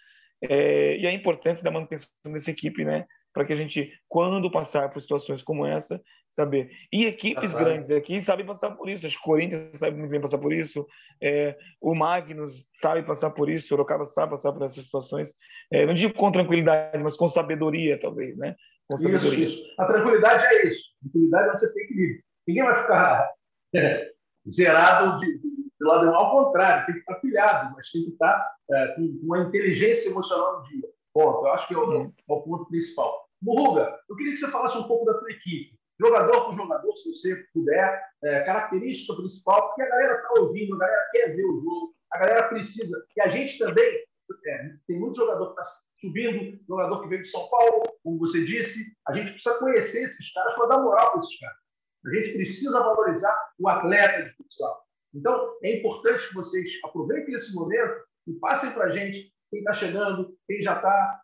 é, 0.41 0.97
e 0.97 1.07
a 1.07 1.11
importância 1.11 1.63
da 1.63 1.71
manutenção 1.71 2.09
dessa 2.27 2.51
equipe, 2.51 2.83
né? 2.85 3.05
Para 3.33 3.45
que 3.45 3.51
a 3.51 3.55
gente, 3.55 3.91
quando 4.07 4.51
passar 4.51 4.89
por 4.89 5.01
situações 5.01 5.41
como 5.41 5.65
essa, 5.65 5.99
saber. 6.29 6.69
E 6.91 7.05
equipes 7.05 7.53
ah, 7.55 7.57
grandes 7.57 7.89
aqui 7.89 8.21
sabem 8.21 8.45
passar 8.45 8.71
por 8.71 8.87
isso. 8.89 9.05
Acho 9.05 9.15
que 9.15 9.21
o 9.21 9.25
Corinthians 9.25 9.79
sabe 9.79 9.97
muito 9.97 10.11
bem 10.11 10.21
passar 10.21 10.37
por 10.37 10.53
isso. 10.53 10.85
É, 11.21 11.57
o 11.81 11.95
Magnus 11.95 12.65
sabe 12.75 13.03
passar 13.03 13.31
por 13.31 13.49
isso. 13.49 13.65
O 13.65 13.69
Sorocaba 13.69 14.05
sabe 14.05 14.31
passar 14.31 14.51
por 14.51 14.63
essas 14.63 14.83
situações. 14.83 15.33
É, 15.71 15.85
não 15.85 15.93
digo 15.93 16.13
com 16.13 16.31
tranquilidade, 16.31 17.01
mas 17.03 17.15
com 17.15 17.27
sabedoria, 17.27 17.99
talvez, 17.99 18.37
né? 18.37 18.55
Com 18.87 18.97
sabedoria. 18.97 19.47
Isso, 19.47 19.59
isso. 19.59 19.81
A 19.81 19.85
tranquilidade 19.85 20.45
é 20.45 20.67
isso. 20.67 20.83
A 20.99 21.09
tranquilidade 21.09 21.49
é 21.49 21.51
você 21.53 21.73
ter 21.73 21.81
equilíbrio. 21.81 22.23
Ninguém 22.47 22.63
vai 22.63 22.81
ficar 22.81 23.31
é, 23.75 24.11
zerado 24.49 25.19
de, 25.19 25.39
de, 25.39 25.63
lado. 25.81 26.09
Ao 26.09 26.31
contrário, 26.31 26.85
tem 26.85 26.95
que 26.95 27.01
estar 27.01 27.15
pilhado, 27.15 27.73
mas 27.75 27.89
tem 27.91 28.03
que 28.03 28.11
estar 28.11 28.55
é, 28.71 28.87
com 28.89 29.01
uma 29.23 29.39
inteligência 29.39 30.09
emocional 30.09 30.59
no 30.59 30.67
dia. 30.67 30.87
Ponto. 31.13 31.45
Eu 31.45 31.53
acho 31.53 31.67
que 31.67 31.75
é 31.75 31.77
o, 31.77 32.05
é 32.05 32.11
o 32.27 32.41
ponto 32.41 32.65
principal. 32.65 33.22
Murruga, 33.43 33.99
eu 34.09 34.15
queria 34.15 34.33
que 34.33 34.39
você 34.39 34.47
falasse 34.47 34.77
um 34.77 34.87
pouco 34.87 35.05
da 35.05 35.17
tua 35.19 35.29
equipe. 35.29 35.77
Jogador 35.99 36.45
por 36.45 36.55
jogador, 36.55 36.97
se 36.97 37.13
você 37.13 37.35
puder, 37.53 38.03
é, 38.23 38.41
característica 38.41 39.15
principal, 39.15 39.67
porque 39.67 39.83
a 39.83 39.89
galera 39.89 40.15
está 40.15 40.41
ouvindo, 40.41 40.75
a 40.75 40.79
galera 40.79 41.09
quer 41.11 41.35
ver 41.35 41.45
o 41.45 41.61
jogo, 41.61 41.93
a 42.11 42.19
galera 42.19 42.49
precisa. 42.49 43.05
E 43.15 43.21
a 43.21 43.27
gente 43.27 43.57
também, 43.57 44.03
é, 44.47 44.75
tem 44.87 44.99
muito 44.99 45.17
jogador 45.17 45.53
que 45.53 45.61
está 45.61 45.73
subindo, 45.99 46.59
jogador 46.67 47.01
que 47.01 47.09
veio 47.09 47.23
de 47.23 47.29
São 47.29 47.47
Paulo, 47.49 47.83
como 48.03 48.17
você 48.17 48.43
disse, 48.43 48.85
a 49.07 49.13
gente 49.13 49.33
precisa 49.33 49.59
conhecer 49.59 50.03
esses 50.09 50.33
caras 50.33 50.55
para 50.55 50.67
dar 50.67 50.81
moral 50.81 51.11
para 51.11 51.21
esses 51.21 51.39
caras. 51.39 51.57
A 52.05 52.09
gente 52.15 52.33
precisa 52.33 52.79
valorizar 52.79 53.51
o 53.59 53.69
atleta 53.69 54.23
de 54.23 54.35
futsal. 54.35 54.83
Então, 55.13 55.57
é 55.63 55.77
importante 55.77 56.27
que 56.27 56.33
vocês 56.33 56.71
aproveitem 56.83 57.35
esse 57.35 57.53
momento 57.53 57.93
e 58.27 58.33
passem 58.33 58.71
para 58.71 58.85
a 58.85 58.89
gente 58.89 59.31
quem 59.49 59.59
está 59.59 59.73
chegando, 59.73 60.35
quem 60.47 60.61
já 60.61 60.75
está, 60.75 61.21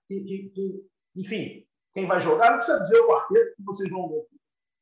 enfim, 1.15 1.65
quem 1.93 2.07
vai 2.07 2.21
jogar. 2.21 2.51
Não 2.51 2.57
precisa 2.57 2.79
dizer 2.79 2.99
o 2.99 3.07
quarteto 3.07 3.55
que 3.55 3.63
vocês 3.63 3.89
vão, 3.89 4.25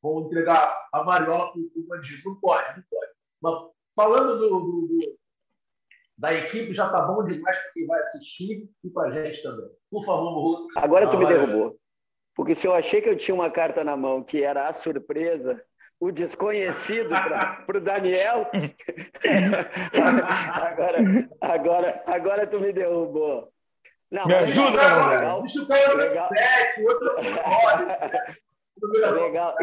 vão 0.02 0.26
entregar 0.26 0.88
a 0.94 1.04
Mariola 1.04 1.52
para 1.52 1.60
o 1.60 1.88
bandido. 1.88 2.22
Não 2.26 2.36
pode, 2.36 2.78
não 2.78 2.84
pode. 2.90 3.12
Mas 3.42 3.54
falando 3.96 4.38
do, 4.38 4.50
do, 4.50 4.88
do 4.88 5.18
da 6.18 6.34
equipe, 6.34 6.74
já 6.74 6.88
está 6.88 7.04
bom 7.04 7.24
demais 7.24 7.58
para 7.58 7.72
quem 7.74 7.86
vai 7.86 8.02
assistir 8.02 8.68
e 8.84 8.90
para 8.90 9.10
a 9.10 9.12
gente 9.12 9.44
também. 9.44 9.70
Por 9.92 10.04
favor, 10.04 10.32
Morro. 10.32 10.68
Agora 10.76 11.10
tu 11.10 11.18
me 11.18 11.28
derrubou. 11.28 11.78
Porque 12.36 12.56
se 12.56 12.68
eu 12.68 12.74
achei 12.74 13.02
que 13.02 13.10
eu 13.10 13.18
tinha 13.18 13.36
uma 13.36 13.52
carta 13.52 13.84
na 13.84 13.96
mão 13.96 14.24
que 14.24 14.44
era 14.44 14.68
a 14.68 14.74
surpresa, 14.74 15.64
o 16.00 16.12
desconhecido 16.12 17.10
para 17.10 17.66
o 17.70 17.80
Daniel. 17.80 18.50
agora, 20.54 21.30
agora, 21.42 22.04
agora 22.08 22.48
tu 22.48 22.60
me 22.60 22.74
derrubou. 22.74 23.52
Não, 24.12 24.26
me 24.26 24.34
ajuda, 24.36 24.72
legal, 24.72 25.10
legal. 25.10 25.42
Deixa 25.42 25.62
o 25.62 25.68
cara 25.68 25.94
legal. 25.94 26.30
Sete, 26.30 26.82
outro 26.82 27.16
legal. 29.24 29.56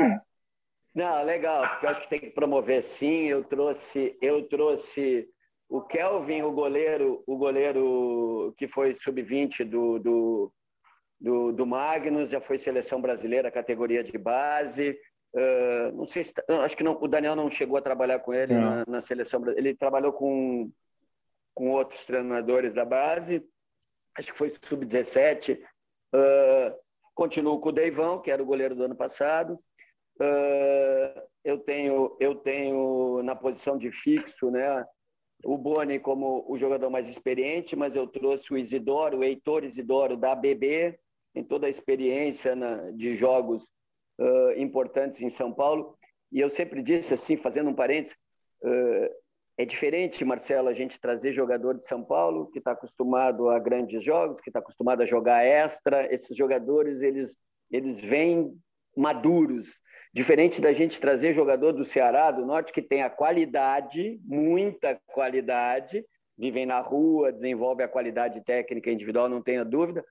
Não, 0.94 1.24
legal, 1.24 1.68
porque 1.68 1.86
eu 1.86 1.90
acho 1.90 2.02
que 2.02 2.08
tem 2.08 2.20
que 2.20 2.30
promover 2.30 2.82
sim. 2.82 3.26
Eu 3.26 3.42
trouxe, 3.42 4.16
eu 4.20 4.46
trouxe 4.48 5.28
o 5.68 5.80
Kelvin, 5.80 6.42
o 6.42 6.52
goleiro, 6.52 7.24
o 7.26 7.36
goleiro 7.36 8.54
que 8.56 8.68
foi 8.68 8.94
sub-20 8.94 9.64
do, 9.64 9.98
do, 9.98 10.52
do, 11.20 11.52
do 11.52 11.66
Magnus, 11.66 12.30
já 12.30 12.40
foi 12.40 12.58
seleção 12.58 13.00
brasileira, 13.00 13.50
categoria 13.50 14.04
de 14.04 14.16
base 14.16 14.96
Uh, 15.34 15.90
não 15.96 16.06
sei 16.06 16.22
se, 16.22 16.32
acho 16.62 16.76
que 16.76 16.84
não, 16.84 16.96
o 17.02 17.08
Daniel 17.08 17.34
não 17.34 17.50
chegou 17.50 17.76
a 17.76 17.82
trabalhar 17.82 18.20
com 18.20 18.32
ele 18.32 18.54
na, 18.54 18.84
na, 18.86 19.00
seleção 19.00 19.40
brasileira. 19.40 19.68
Ele 19.68 19.76
trabalhou 19.76 20.12
com, 20.12 20.70
com 21.52 21.70
outros 21.70 22.06
treinadores 22.06 22.72
da 22.72 22.84
base, 22.84 23.44
acho 24.16 24.32
que 24.32 24.38
foi 24.38 24.50
sub-17. 24.50 25.58
Uh, 26.14 26.74
continuo 27.14 27.60
com 27.60 27.68
o 27.68 27.72
Deivão, 27.72 28.20
que 28.20 28.30
era 28.30 28.42
o 28.42 28.46
goleiro 28.46 28.74
do 28.74 28.84
ano 28.84 28.96
passado. 28.96 29.58
Uh, 30.20 31.20
eu 31.44 31.58
tenho 31.58 32.16
eu 32.20 32.36
tenho 32.36 33.22
na 33.22 33.34
posição 33.34 33.76
de 33.76 33.90
fixo, 33.90 34.50
né? 34.50 34.84
O 35.44 35.58
Boni 35.58 35.98
como 35.98 36.44
o 36.48 36.56
jogador 36.56 36.88
mais 36.88 37.08
experiente, 37.08 37.76
mas 37.76 37.94
eu 37.94 38.06
trouxe 38.06 38.52
o 38.52 38.56
Isidoro, 38.56 39.18
o 39.18 39.24
Heitor 39.24 39.64
Isidoro 39.64 40.16
da 40.16 40.32
ABB, 40.32 40.98
tem 41.34 41.44
toda 41.44 41.66
a 41.66 41.70
experiência 41.70 42.54
na, 42.54 42.90
de 42.92 43.14
jogos 43.16 43.68
uh, 44.18 44.52
importantes 44.56 45.20
em 45.20 45.28
São 45.28 45.52
Paulo. 45.52 45.98
E 46.32 46.40
eu 46.40 46.48
sempre 46.48 46.82
disse 46.82 47.12
assim, 47.12 47.36
fazendo 47.36 47.70
um 47.70 47.74
parênteses, 47.74 48.16
uh, 48.62 49.23
é 49.56 49.64
diferente, 49.64 50.24
Marcelo, 50.24 50.68
a 50.68 50.72
gente 50.72 51.00
trazer 51.00 51.32
jogador 51.32 51.74
de 51.74 51.86
São 51.86 52.02
Paulo 52.02 52.50
que 52.50 52.58
está 52.58 52.72
acostumado 52.72 53.48
a 53.48 53.58
grandes 53.58 54.02
jogos, 54.02 54.40
que 54.40 54.50
está 54.50 54.58
acostumado 54.58 55.02
a 55.02 55.06
jogar 55.06 55.44
extra. 55.44 56.12
Esses 56.12 56.36
jogadores 56.36 57.00
eles 57.02 57.36
eles 57.70 57.98
vêm 58.00 58.52
maduros, 58.96 59.80
diferente 60.12 60.60
da 60.60 60.72
gente 60.72 61.00
trazer 61.00 61.32
jogador 61.32 61.72
do 61.72 61.84
Ceará, 61.84 62.30
do 62.30 62.46
Norte, 62.46 62.72
que 62.72 62.82
tem 62.82 63.02
a 63.02 63.10
qualidade, 63.10 64.20
muita 64.24 65.00
qualidade, 65.06 66.04
vivem 66.38 66.66
na 66.66 66.80
rua, 66.80 67.32
desenvolve 67.32 67.82
a 67.82 67.88
qualidade 67.88 68.40
técnica 68.44 68.90
individual, 68.90 69.28
não 69.28 69.42
tenha 69.42 69.64
dúvida, 69.64 70.04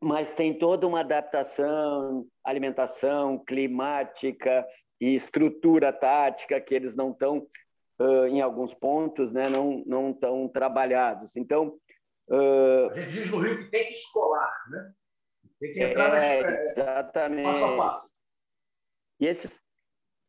mas 0.00 0.32
tem 0.32 0.56
toda 0.56 0.86
uma 0.86 1.00
adaptação, 1.00 2.26
alimentação, 2.44 3.38
climática 3.38 4.66
e 5.00 5.14
estrutura 5.14 5.92
tática 5.92 6.60
que 6.60 6.74
eles 6.74 6.96
não 6.96 7.10
estão, 7.10 7.46
uh, 8.00 8.26
em 8.26 8.40
alguns 8.40 8.74
pontos, 8.74 9.32
né, 9.32 9.48
não 9.48 9.82
não 9.86 10.10
estão 10.10 10.48
trabalhados. 10.48 11.36
Então, 11.36 11.78
uh... 12.28 12.90
a 12.90 13.00
gente 13.00 13.12
diz 13.12 13.30
no 13.30 13.38
Rio 13.38 13.58
que 13.58 13.70
tem 13.70 13.86
que 13.86 13.94
escolar, 13.94 14.54
né? 14.70 14.92
Tem 15.60 15.72
que 15.72 15.80
entrar 15.80 16.22
é, 16.22 16.42
nas... 16.42 16.58
exatamente. 16.58 17.44
Passo 17.44 17.64
a 17.64 17.76
passo. 17.76 18.10
E 19.20 19.26
esses 19.26 19.62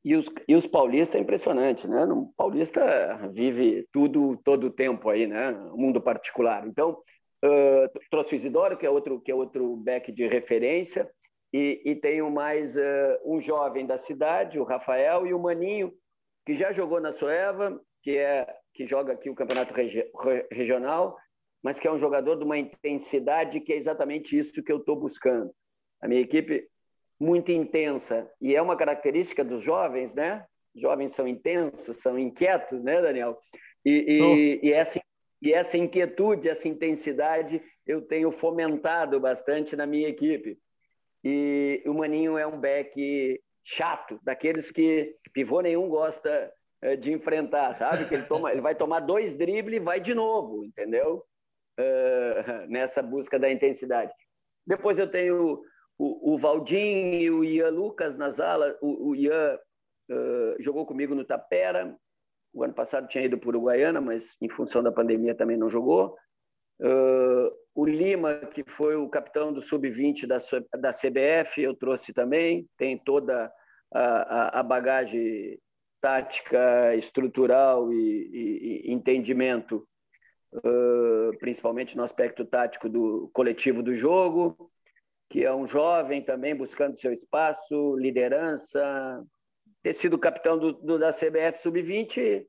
e 0.06 0.16
os, 0.16 0.30
e 0.48 0.56
os 0.56 0.68
paulistas 0.68 1.20
é 1.20 1.24
impressionante, 1.24 1.88
né? 1.88 2.04
O 2.06 2.34
paulista 2.36 3.30
vive 3.32 3.88
tudo 3.92 4.38
todo 4.44 4.68
o 4.68 4.72
tempo 4.72 5.10
aí, 5.10 5.26
né? 5.26 5.52
O 5.72 5.78
mundo 5.78 6.02
particular. 6.02 6.68
Então, 6.68 7.02
Uh, 7.46 7.92
trouxe 8.10 8.36
o 8.36 8.38
Isidoro, 8.38 8.78
que 8.78 8.86
é 8.86 8.90
outro, 8.90 9.20
que 9.20 9.30
é 9.30 9.36
outro 9.36 9.76
back 9.76 10.10
de 10.14 10.26
referência, 10.26 11.12
e, 11.52 11.82
e 11.84 11.94
tenho 11.94 12.32
mais 12.32 12.78
uh, 12.78 13.20
um 13.26 13.42
jovem 13.42 13.86
da 13.86 13.98
cidade, 13.98 14.58
o 14.58 14.64
Rafael, 14.64 15.28
e 15.28 15.34
o 15.34 15.40
Maninho, 15.40 15.92
que 16.46 16.54
já 16.54 16.72
jogou 16.72 17.00
na 17.00 17.12
Soeva, 17.12 17.80
que, 18.02 18.18
é, 18.18 18.48
que 18.74 18.86
joga 18.86 19.14
aqui 19.14 19.30
o 19.30 19.36
campeonato 19.36 19.74
regi 19.74 20.04
regional, 20.52 21.18
mas 21.64 21.80
que 21.80 21.88
é 21.88 21.92
um 21.92 21.98
jogador 21.98 22.36
de 22.36 22.44
uma 22.44 22.58
intensidade 22.58 23.62
que 23.62 23.72
é 23.72 23.78
exatamente 23.78 24.38
isso 24.38 24.62
que 24.62 24.72
eu 24.72 24.78
estou 24.78 24.96
buscando. 24.96 25.54
A 26.02 26.08
minha 26.08 26.22
equipe 26.22 26.68
muito 27.20 27.52
intensa, 27.52 28.30
e 28.42 28.54
é 28.56 28.62
uma 28.62 28.76
característica 28.76 29.44
dos 29.44 29.62
jovens, 29.62 30.14
né? 30.14 30.46
Jovens 30.76 31.14
são 31.14 31.28
intensos, 31.28 32.02
são 32.02 32.20
inquietos, 32.20 32.84
né, 32.84 33.02
Daniel? 33.02 33.40
E, 33.86 34.60
e, 34.62 34.68
e 34.68 34.74
essa 34.74 35.00
e 35.44 35.52
essa 35.52 35.78
inquietude, 35.78 36.48
essa 36.48 36.70
intensidade, 36.70 37.62
eu 37.86 38.02
tenho 38.02 38.32
fomentado 38.32 39.20
bastante 39.20 39.76
na 39.76 39.86
minha 39.86 40.08
equipe. 40.08 40.58
E 41.22 41.84
o 41.86 41.94
Maninho 41.94 42.38
é 42.38 42.48
um 42.48 42.58
back 42.58 43.42
chato, 43.64 44.20
daqueles 44.24 44.70
que 44.70 45.16
pivô 45.34 45.62
nenhum 45.62 45.88
gosta 45.88 46.52
eh, 46.82 46.96
de 46.96 47.12
enfrentar, 47.12 47.74
sabe? 47.76 48.08
Que 48.08 48.16
ele, 48.16 48.26
toma, 48.26 48.52
ele 48.52 48.62
vai 48.62 48.76
tomar 48.76 49.00
dois 49.00 49.34
dribles 49.34 49.76
e 49.76 49.80
vai 49.80 50.00
de 50.00 50.14
novo, 50.14 50.66
entendeu? 50.66 51.26
Uh, 51.80 52.68
nessa 52.68 53.02
busca 53.02 53.40
da 53.40 53.50
intensidade. 53.50 54.14
Depois 54.68 55.00
eu 55.00 55.10
tenho 55.10 55.64
o, 55.98 56.34
o 56.34 56.38
Valdim 56.38 57.14
e 57.14 57.32
o 57.32 57.44
Ian 57.44 57.70
Lucas 57.70 58.18
nas 58.18 58.40
alas. 58.40 58.76
O, 58.82 59.10
o 59.10 59.16
Ian 59.16 59.58
uh, 60.12 60.62
jogou 60.62 60.86
comigo 60.86 61.16
no 61.16 61.26
Tapera, 61.26 61.98
o 62.54 62.64
ano 62.64 62.74
passado 62.74 63.08
tinha 63.08 63.24
ido 63.24 63.38
para 63.38 63.50
Uruguaiana, 63.50 64.00
mas 64.00 64.36
em 64.40 64.50
função 64.50 64.84
da 64.84 64.92
pandemia 64.92 65.34
também 65.34 65.58
não 65.58 65.70
jogou. 65.70 66.16
Uh, 66.80 67.50
o 67.76 67.86
Lima, 67.86 68.36
que 68.36 68.64
foi 68.64 68.96
o 68.96 69.10
capitão 69.10 69.52
do 69.52 69.62
sub-20 69.62 70.28
da, 70.28 70.38
da 70.80 70.92
CBF, 70.92 71.62
eu 71.62 71.74
trouxe 71.74 72.14
também. 72.14 72.68
Tem 72.78 72.98
toda 72.98 73.52
a, 73.92 74.60
a 74.60 74.64
bagagem 74.64 75.60
tática, 76.00 76.96
estrutural 76.96 77.92
e, 77.92 77.98
e, 77.98 78.90
e 78.90 78.94
entendimento, 78.94 79.88
uh, 80.54 81.38
principalmente 81.40 81.96
no 81.96 82.04
aspecto 82.04 82.46
tático 82.46 82.90
do 82.90 83.30
coletivo 83.34 83.82
do 83.82 83.96
jogo, 83.96 84.70
que 85.30 85.44
é 85.44 85.54
um 85.54 85.66
jovem 85.66 86.22
também 86.22 86.56
buscando 86.56 87.00
seu 87.00 87.12
espaço, 87.12 87.96
liderança, 87.96 89.24
ter 89.82 89.94
sido 89.94 90.20
capitão 90.20 90.60
do, 90.60 90.74
do 90.74 91.00
da 91.00 91.10
CBF 91.10 91.60
Sub-20 91.62 92.46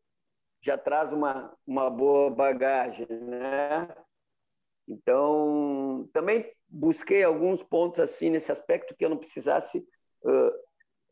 já 0.60 0.78
traz 0.78 1.12
uma, 1.12 1.54
uma 1.66 1.90
boa 1.90 2.30
bagagem, 2.30 3.06
né? 3.06 3.86
Então, 4.88 6.08
também 6.12 6.50
busquei 6.68 7.22
alguns 7.22 7.62
pontos 7.62 8.00
assim 8.00 8.30
nesse 8.30 8.52
aspecto 8.52 8.94
que 8.94 9.04
eu 9.04 9.10
não 9.10 9.16
precisasse 9.16 9.78
uh, 9.78 10.52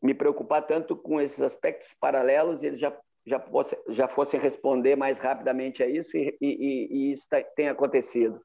me 0.01 0.13
preocupar 0.13 0.65
tanto 0.65 0.95
com 0.95 1.19
esses 1.19 1.41
aspectos 1.41 1.93
paralelos 1.99 2.61
e 2.61 2.67
eles 2.67 2.79
já 2.79 2.95
já, 3.25 3.39
fosse, 3.39 3.77
já 3.89 4.07
fossem 4.07 4.39
responder 4.39 4.95
mais 4.95 5.19
rapidamente 5.19 5.81
a 5.81 5.87
isso 5.87 6.15
e, 6.17 6.37
e, 6.41 6.87
e 6.91 7.11
isso 7.11 7.25
tá, 7.29 7.41
tem 7.55 7.69
acontecido. 7.69 8.41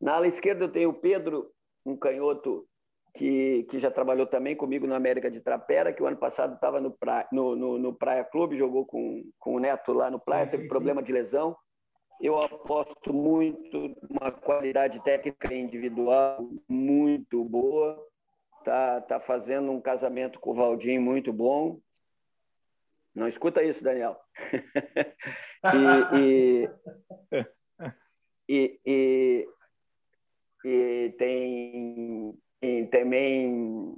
Na 0.00 0.14
ala 0.14 0.26
esquerda 0.26 0.64
eu 0.64 0.72
tenho 0.72 0.90
o 0.90 0.94
Pedro, 0.94 1.50
um 1.84 1.96
canhoto 1.96 2.66
que, 3.14 3.64
que 3.64 3.78
já 3.78 3.90
trabalhou 3.90 4.26
também 4.26 4.54
comigo 4.54 4.86
no 4.86 4.94
América 4.94 5.30
de 5.30 5.40
Trapera, 5.40 5.92
que 5.92 6.02
o 6.02 6.06
ano 6.06 6.18
passado 6.18 6.54
estava 6.54 6.80
no, 6.80 6.90
pra, 6.90 7.26
no, 7.32 7.56
no, 7.56 7.78
no, 7.78 7.94
Praia 7.94 8.24
Clube, 8.24 8.58
jogou 8.58 8.84
com, 8.84 9.24
com 9.38 9.54
o 9.54 9.58
Neto 9.58 9.92
lá 9.92 10.10
no 10.10 10.20
Praia, 10.20 10.46
teve 10.46 10.68
problema 10.68 11.02
de 11.02 11.12
lesão. 11.12 11.56
Eu 12.20 12.40
aposto 12.40 13.12
muito 13.12 13.94
uma 14.08 14.30
qualidade 14.30 15.02
técnica 15.02 15.54
individual 15.54 16.48
muito 16.68 17.44
boa. 17.44 18.02
Tá, 18.64 19.00
tá 19.00 19.20
fazendo 19.20 19.70
um 19.70 19.80
casamento 19.80 20.40
com 20.40 20.50
o 20.50 20.54
Valdir 20.54 21.00
muito 21.00 21.32
bom. 21.32 21.78
Não 23.14 23.28
escuta 23.28 23.62
isso, 23.62 23.84
Daniel. 23.84 24.18
e, 26.14 26.68
e, 28.48 28.80
e, 28.84 29.48
e, 30.64 31.14
tem 31.16 32.38
e 32.60 32.86
também 32.86 33.94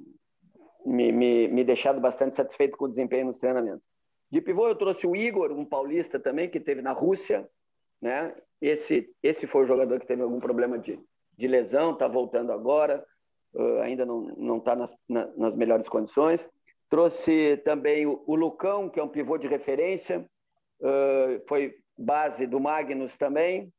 me, 0.85 1.13
me, 1.13 1.49
me 1.49 1.65
deixado 1.65 2.01
bastante 2.01 2.37
satisfeito 2.37 2.77
com 2.77 2.85
o 2.85 2.89
desempenho 2.89 3.27
nos 3.27 3.39
treinamentos. 3.39 3.87
De 4.31 4.41
pivô 4.41 4.69
eu 4.69 4.77
trouxe 4.77 5.07
o 5.07 5.17
Igor, 5.17 5.53
um 5.53 5.65
paulista 5.65 6.21
também, 6.21 6.51
que 6.51 6.61
teve 6.61 6.83
na 6.83 6.93
Rússia. 6.93 7.49
Né? 8.01 8.35
Esse, 8.61 9.11
esse 9.23 9.47
foi 9.47 9.65
o 9.65 9.67
jogador 9.67 10.01
que 10.01 10.07
teve 10.07 10.23
algum 10.23 10.41
problema 10.41 10.79
de, 10.79 10.99
de 11.37 11.47
lesão, 11.47 11.93
está 11.93 12.09
voltando 12.09 12.53
agora, 12.53 13.05
uh, 13.55 13.79
ainda 13.81 14.05
não 14.05 14.59
está 14.59 14.75
nas, 14.75 14.97
na, 15.09 15.27
nas 15.37 15.55
melhores 15.55 15.89
condições. 15.89 16.49
Trouxe 16.89 17.57
também 17.59 18.07
o, 18.07 18.23
o, 18.27 18.35
Lucão, 18.35 18.89
que 18.89 18.99
é 18.99 19.03
um 19.03 19.09
pivô 19.09 19.37
de 19.37 19.47
referência, 19.47 20.29
uh, 20.81 21.47
foi 21.47 21.75
base 21.97 22.47
do 22.47 22.59
Magnus 22.59 23.17
também, 23.17 23.73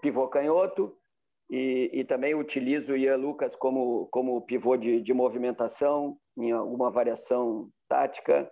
pivô 0.00 0.28
canhoto. 0.28 0.96
E, 1.50 1.90
e, 1.92 2.04
também 2.04 2.34
utilizo 2.34 2.94
o 2.94 2.96
Ian 2.96 3.16
Lucas 3.16 3.54
como, 3.54 4.08
como 4.10 4.40
pivô 4.40 4.78
de, 4.78 5.02
de 5.02 5.12
movimentação, 5.12 6.18
em 6.38 6.52
alguma 6.52 6.90
variação 6.90 7.68
tática. 7.86 8.50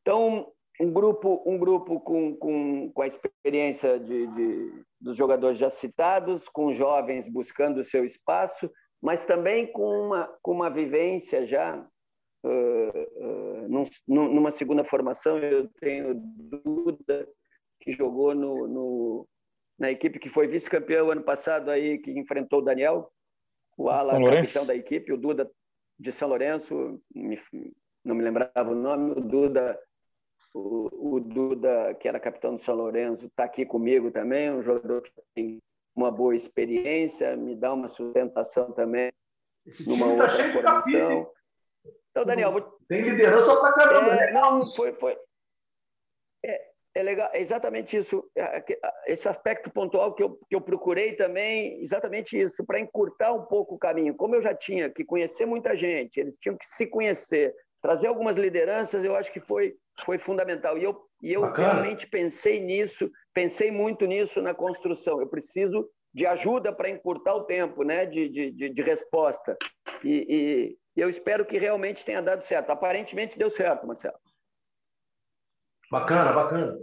Então, 0.00 0.53
um 0.80 0.92
grupo, 0.92 1.42
um 1.46 1.56
grupo 1.56 2.00
com, 2.00 2.36
com, 2.36 2.90
com 2.92 3.02
a 3.02 3.06
experiência 3.06 3.98
de, 3.98 4.26
de, 4.26 4.84
dos 5.00 5.16
jogadores 5.16 5.58
já 5.58 5.70
citados, 5.70 6.48
com 6.48 6.72
jovens 6.72 7.28
buscando 7.28 7.78
o 7.78 7.84
seu 7.84 8.04
espaço, 8.04 8.70
mas 9.00 9.24
também 9.24 9.70
com 9.70 9.86
uma, 9.86 10.26
com 10.42 10.52
uma 10.52 10.70
vivência 10.70 11.46
já 11.46 11.76
uh, 12.44 12.48
uh, 12.48 13.68
num, 13.68 13.84
numa 14.06 14.50
segunda 14.50 14.82
formação. 14.82 15.38
Eu 15.38 15.68
tenho 15.80 16.14
Duda, 16.14 17.28
que 17.80 17.92
jogou 17.92 18.34
no, 18.34 18.66
no, 18.66 19.28
na 19.78 19.90
equipe 19.90 20.18
que 20.18 20.28
foi 20.28 20.48
vice-campeão 20.48 21.10
ano 21.10 21.22
passado 21.22 21.70
aí, 21.70 21.98
que 21.98 22.10
enfrentou 22.18 22.60
o 22.60 22.64
Daniel, 22.64 23.12
o 23.76 23.88
Ala, 23.90 24.18
capitão 24.18 24.66
da 24.66 24.74
equipe, 24.74 25.12
o 25.12 25.16
Duda 25.16 25.50
de 25.98 26.10
São 26.10 26.28
Lourenço, 26.28 27.00
não 28.04 28.14
me 28.14 28.22
lembrava 28.22 28.70
o 28.70 28.74
nome, 28.74 29.12
o 29.12 29.20
Duda, 29.20 29.78
o, 30.54 31.16
o 31.16 31.20
Duda, 31.20 31.94
que 31.94 32.06
era 32.06 32.20
capitão 32.20 32.54
do 32.54 32.60
São 32.60 32.76
Lourenço, 32.76 33.26
está 33.26 33.44
aqui 33.44 33.66
comigo 33.66 34.10
também, 34.12 34.52
um 34.52 34.62
jogador 34.62 35.02
que 35.02 35.12
tem 35.34 35.60
uma 35.94 36.10
boa 36.10 36.34
experiência, 36.34 37.36
me 37.36 37.56
dá 37.56 37.72
uma 37.72 37.88
sustentação 37.88 38.72
também 38.72 39.12
Esse 39.66 39.86
numa 39.88 40.06
tá 40.06 40.12
outra 40.12 40.52
formação. 40.52 41.30
Então, 42.10 42.24
Daniel, 42.24 42.52
vou... 42.52 42.78
tem 42.88 43.02
liderança 43.02 43.56
pra 43.60 43.72
caramba. 43.72 44.14
É, 44.14 44.26
né? 44.26 44.32
não, 44.32 44.72
foi, 44.72 44.92
foi. 44.92 45.18
É, 46.44 46.70
é 46.94 47.02
legal, 47.02 47.28
é 47.32 47.40
exatamente 47.40 47.96
isso. 47.96 48.28
É, 48.36 48.64
esse 49.06 49.28
aspecto 49.28 49.70
pontual 49.70 50.14
que 50.14 50.22
eu, 50.22 50.38
que 50.48 50.54
eu 50.54 50.60
procurei 50.60 51.16
também, 51.16 51.80
exatamente 51.82 52.40
isso, 52.40 52.64
para 52.64 52.78
encurtar 52.78 53.32
um 53.32 53.42
pouco 53.42 53.74
o 53.74 53.78
caminho. 53.78 54.14
Como 54.14 54.36
eu 54.36 54.42
já 54.42 54.54
tinha 54.54 54.88
que 54.88 55.04
conhecer 55.04 55.46
muita 55.46 55.76
gente, 55.76 56.20
eles 56.20 56.38
tinham 56.38 56.56
que 56.56 56.66
se 56.66 56.86
conhecer, 56.86 57.52
trazer 57.82 58.06
algumas 58.06 58.36
lideranças, 58.36 59.02
eu 59.02 59.16
acho 59.16 59.32
que 59.32 59.40
foi, 59.40 59.76
foi 60.02 60.18
fundamental. 60.18 60.76
E 60.78 60.84
eu, 60.84 61.00
e 61.22 61.32
eu 61.32 61.52
realmente 61.52 62.06
pensei 62.06 62.60
nisso, 62.60 63.10
pensei 63.32 63.70
muito 63.70 64.06
nisso 64.06 64.42
na 64.42 64.54
construção. 64.54 65.20
Eu 65.20 65.28
preciso 65.28 65.88
de 66.12 66.26
ajuda 66.26 66.72
para 66.72 66.88
encurtar 66.88 67.34
o 67.34 67.44
tempo 67.44 67.82
né, 67.82 68.06
de, 68.06 68.28
de, 68.52 68.68
de 68.70 68.82
resposta. 68.82 69.56
E, 70.02 70.76
e, 70.96 71.00
eu 71.00 71.08
espero 71.08 71.44
que 71.44 71.58
realmente 71.58 72.04
tenha 72.04 72.22
dado 72.22 72.42
certo. 72.42 72.70
Aparentemente 72.70 73.38
deu 73.38 73.50
certo, 73.50 73.86
Marcelo. 73.86 74.18
Bacana, 75.90 76.32
bacana. 76.32 76.78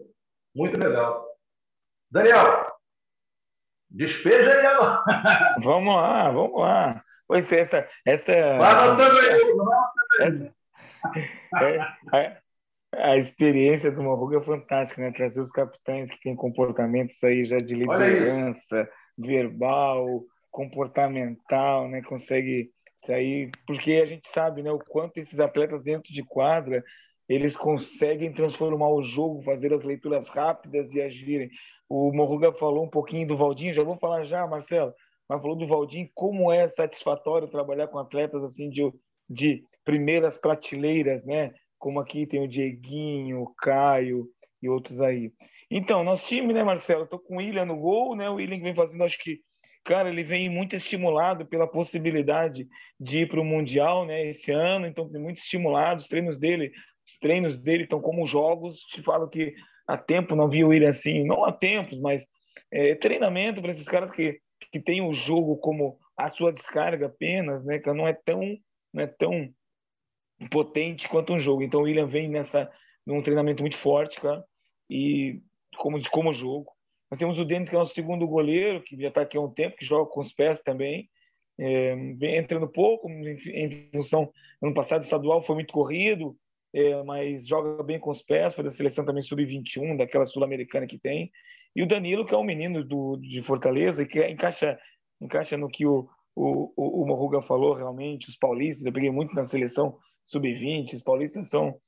Muito 0.54 0.78
legal. 0.78 1.26
Daniel, 2.10 2.76
despeja 3.90 4.52
aí 4.52 4.66
agora. 4.66 5.04
Vamos 5.64 5.96
lá, 5.96 6.30
vamos 6.30 6.60
lá. 6.60 7.04
Pois 7.26 7.50
é, 7.54 7.60
essa. 7.62 7.90
essa 8.06 8.34
vai 8.34 8.72
anotando 8.72 9.20
aí, 9.20 9.54
vai 9.56 10.28
essa, 10.28 10.56
é, 12.14 12.18
é, 12.18 12.41
a 12.94 13.18
experiência 13.18 13.92
do 13.92 14.04
Morruga 14.04 14.38
é 14.38 14.42
fantástica, 14.42 15.02
né? 15.02 15.12
Trazer 15.12 15.42
os 15.42 15.52
capitães 15.52 16.10
que 16.10 16.22
têm 16.22 16.36
comportamentos 16.36 17.24
aí 17.24 17.46
já 17.46 17.58
de 17.58 17.74
liderança, 17.76 18.90
verbal, 19.18 20.24
comportamental, 20.50 21.88
né? 21.88 22.02
Consegue 22.02 22.72
sair, 23.06 23.50
porque 23.66 23.94
a 23.94 24.06
gente 24.06 24.28
sabe, 24.28 24.62
né, 24.62 24.72
o 24.72 24.78
quanto 24.78 25.18
esses 25.18 25.40
atletas 25.40 25.84
dentro 25.84 26.14
de 26.14 26.24
quadra 26.24 26.84
eles 27.28 27.56
conseguem 27.56 28.34
transformar 28.34 28.90
o 28.90 29.02
jogo, 29.02 29.42
fazer 29.42 29.74
as 29.74 29.84
leituras 29.84 30.28
rápidas 30.28 30.94
e 30.94 31.02
agirem. 31.02 31.50
O 31.88 32.12
Morruga 32.12 32.52
falou 32.52 32.84
um 32.84 32.90
pouquinho 32.90 33.26
do 33.26 33.38
Valdinho, 33.38 33.74
já 33.74 33.84
vou 33.84 33.98
falar 33.98 34.24
já, 34.24 34.46
Marcelo, 34.46 34.94
mas 35.30 35.42
falou 35.42 35.56
do 35.56 35.66
Valdinho, 35.66 36.10
como 36.14 36.52
é 36.52 36.68
satisfatório 36.68 37.48
trabalhar 37.48 37.88
com 37.88 37.98
atletas 37.98 38.44
assim 38.44 38.70
de, 38.70 38.84
de 39.30 39.64
primeiras 39.86 40.38
prateleiras, 40.38 41.26
né? 41.26 41.54
Como 41.82 42.00
aqui 42.00 42.28
tem 42.28 42.44
o 42.44 42.48
Dieguinho, 42.48 43.42
o 43.42 43.54
Caio 43.56 44.28
e 44.62 44.70
outros 44.70 45.02
aí. 45.02 45.32
Então, 45.70 46.04
nosso 46.04 46.24
time, 46.26 46.54
né, 46.54 46.64
Marcelo? 46.64 47.06
Estou 47.06 47.18
com 47.18 47.36
o 47.36 47.38
William 47.40 47.66
no 47.66 47.76
gol, 47.76 48.16
né? 48.16 48.30
O 48.30 48.36
William 48.36 48.62
vem 48.62 48.76
fazendo, 48.76 49.04
acho 49.04 49.18
que, 49.18 49.40
cara, 49.84 50.10
ele 50.10 50.24
vem 50.24 50.48
muito 50.48 50.76
estimulado 50.76 51.46
pela 51.46 51.68
possibilidade 51.68 52.68
de 53.00 53.22
ir 53.22 53.28
para 53.28 53.42
o 53.42 53.44
Mundial, 53.44 54.06
né, 54.06 54.24
esse 54.28 54.52
ano. 54.52 54.86
Então, 54.86 55.10
muito 55.10 55.40
estimulado. 55.40 56.00
Os 56.00 56.08
treinos 56.08 56.38
dele, 56.38 56.72
os 57.08 57.18
treinos 57.18 57.58
dele 57.58 57.84
estão 57.84 58.00
como 58.00 58.28
jogos. 58.28 58.82
Te 58.82 59.02
falo 59.02 59.28
que 59.28 59.56
há 59.88 59.98
tempo 59.98 60.36
não 60.36 60.48
vi 60.48 60.64
o 60.64 60.68
William 60.68 60.90
assim, 60.90 61.26
não 61.26 61.44
há 61.44 61.52
tempos, 61.52 62.00
mas 62.00 62.28
é, 62.72 62.94
treinamento 62.94 63.60
para 63.60 63.72
esses 63.72 63.90
caras 63.90 64.12
que 64.12 64.40
que 64.72 64.80
tem 64.80 65.02
o 65.02 65.14
jogo 65.14 65.58
como 65.58 65.98
a 66.16 66.30
sua 66.30 66.54
descarga 66.54 67.08
apenas, 67.08 67.64
né? 67.64 67.80
Que 67.80 67.92
não 67.94 68.08
é 68.08 68.14
tão, 68.14 68.42
não 68.94 69.04
é 69.04 69.08
tão 69.08 69.50
potente 70.50 71.08
quanto 71.08 71.34
um 71.34 71.40
jogo. 71.40 71.64
Então, 71.64 71.82
o 71.82 71.84
William 71.84 72.08
vem 72.08 72.30
nessa 72.30 72.70
num 73.06 73.22
treinamento 73.22 73.64
muito 73.64 73.78
forte, 73.78 74.22
cara, 74.22 74.44
e 74.90 75.42
como, 75.78 76.02
como 76.10 76.34
jogo. 76.34 76.72
Nós 77.10 77.20
temos 77.20 77.40
o 77.40 77.46
Denis, 77.46 77.70
que 77.70 77.76
é 77.76 77.80
nosso 77.80 77.94
segundo 77.94 78.28
goleiro, 78.28 78.82
que 78.84 79.00
já 79.00 79.10
está 79.10 79.22
aqui 79.22 79.38
há 79.38 79.42
um 79.42 79.52
tempo, 79.52 79.76
que 79.76 79.86
joga 79.86 80.10
com 80.10 80.22
os 80.22 80.32
pés 80.32 80.62
também. 80.62 81.10
É, 81.60 81.96
vem 82.16 82.38
entrando 82.38 82.68
pouco, 82.70 83.10
em, 83.10 83.36
em 83.54 83.90
função. 83.92 84.32
Ano 84.62 84.74
passado, 84.74 85.02
estadual 85.02 85.42
foi 85.42 85.56
muito 85.56 85.74
corrido, 85.74 86.38
é, 86.74 87.04
mas 87.04 87.46
joga 87.46 87.84
bem 87.84 88.00
com 88.00 88.10
os 88.10 88.22
pés. 88.22 88.54
Foi 88.54 88.64
da 88.64 88.70
seleção 88.70 89.06
também 89.06 89.22
sub-21, 89.22 89.98
daquela 89.98 90.26
sul-americana 90.26 90.88
que 90.88 90.98
tem. 90.98 91.30
E 91.76 91.84
o 91.84 91.88
Danilo, 91.88 92.26
que 92.26 92.34
é 92.34 92.38
um 92.38 92.44
menino 92.44 92.84
do, 92.84 93.18
de 93.18 93.42
Fortaleza, 93.42 94.06
que 94.06 94.26
encaixa, 94.28 94.80
encaixa 95.22 95.58
no 95.58 95.70
que 95.70 95.86
o, 95.86 96.08
o, 96.36 96.72
o, 96.78 97.38
o 97.38 97.42
falou 97.42 97.74
realmente. 97.74 98.30
Os 98.30 98.38
paulistas, 98.38 98.86
eu 98.86 98.94
peguei 98.94 99.12
muito 99.12 99.36
na 99.36 99.44
seleção 99.44 99.98
sub-20, 100.24 100.94
os 100.94 101.02
paulistas 101.02 101.48
são 101.48 101.80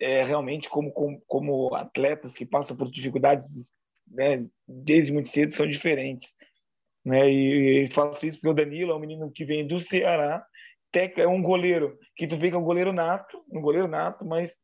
é, 0.00 0.24
realmente 0.24 0.68
como, 0.68 0.92
como, 0.92 1.20
como, 1.26 1.74
atletas 1.74 2.34
que 2.34 2.44
passam 2.44 2.76
por 2.76 2.90
dificuldades 2.90 3.74
né, 4.06 4.46
desde 4.66 5.12
muito 5.12 5.30
cedo 5.30 5.52
são 5.52 5.66
diferentes. 5.66 6.34
Né? 7.04 7.30
E, 7.30 7.82
e 7.82 7.86
faço 7.86 8.26
isso 8.26 8.38
porque 8.38 8.50
o 8.50 8.64
Danilo 8.64 8.92
é 8.92 8.94
um 8.94 9.00
menino 9.00 9.30
que 9.30 9.44
vem 9.44 9.66
do 9.66 9.80
Ceará, 9.80 10.44
é 11.16 11.26
um 11.26 11.42
goleiro 11.42 11.98
que 12.16 12.26
tu 12.26 12.36
vê 12.36 12.48
que 12.48 12.56
é 12.56 12.58
um 12.58 12.64
goleiro 12.64 12.92
nato, 12.92 13.44
um 13.50 13.60
goleiro 13.60 13.86
nato, 13.86 14.24
mas 14.24 14.56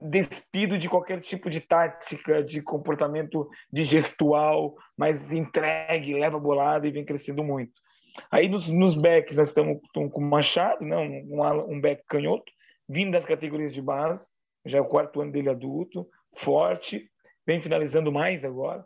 despido 0.00 0.76
de 0.76 0.88
qualquer 0.88 1.20
tipo 1.20 1.48
de 1.48 1.60
tática, 1.60 2.42
de 2.42 2.60
comportamento 2.60 3.48
de 3.72 3.84
gestual, 3.84 4.74
mas 4.96 5.32
entregue, 5.32 6.14
leva 6.14 6.40
bolada 6.40 6.88
e 6.88 6.90
vem 6.90 7.04
crescendo 7.04 7.44
muito. 7.44 7.81
Aí 8.30 8.48
nos, 8.48 8.68
nos 8.68 8.94
backs 8.94 9.38
nós 9.38 9.48
estamos 9.48 9.80
com 9.92 10.08
o 10.08 10.20
Machado, 10.20 10.84
né? 10.84 10.96
um, 10.96 11.72
um 11.72 11.80
back 11.80 12.02
canhoto, 12.06 12.50
vindo 12.88 13.12
das 13.12 13.24
categorias 13.24 13.72
de 13.72 13.80
base, 13.80 14.28
já 14.64 14.78
é 14.78 14.80
o 14.80 14.86
quarto 14.86 15.20
ano 15.20 15.32
dele 15.32 15.50
adulto, 15.50 16.08
forte, 16.34 17.10
vem 17.46 17.60
finalizando 17.60 18.12
mais 18.12 18.44
agora, 18.44 18.84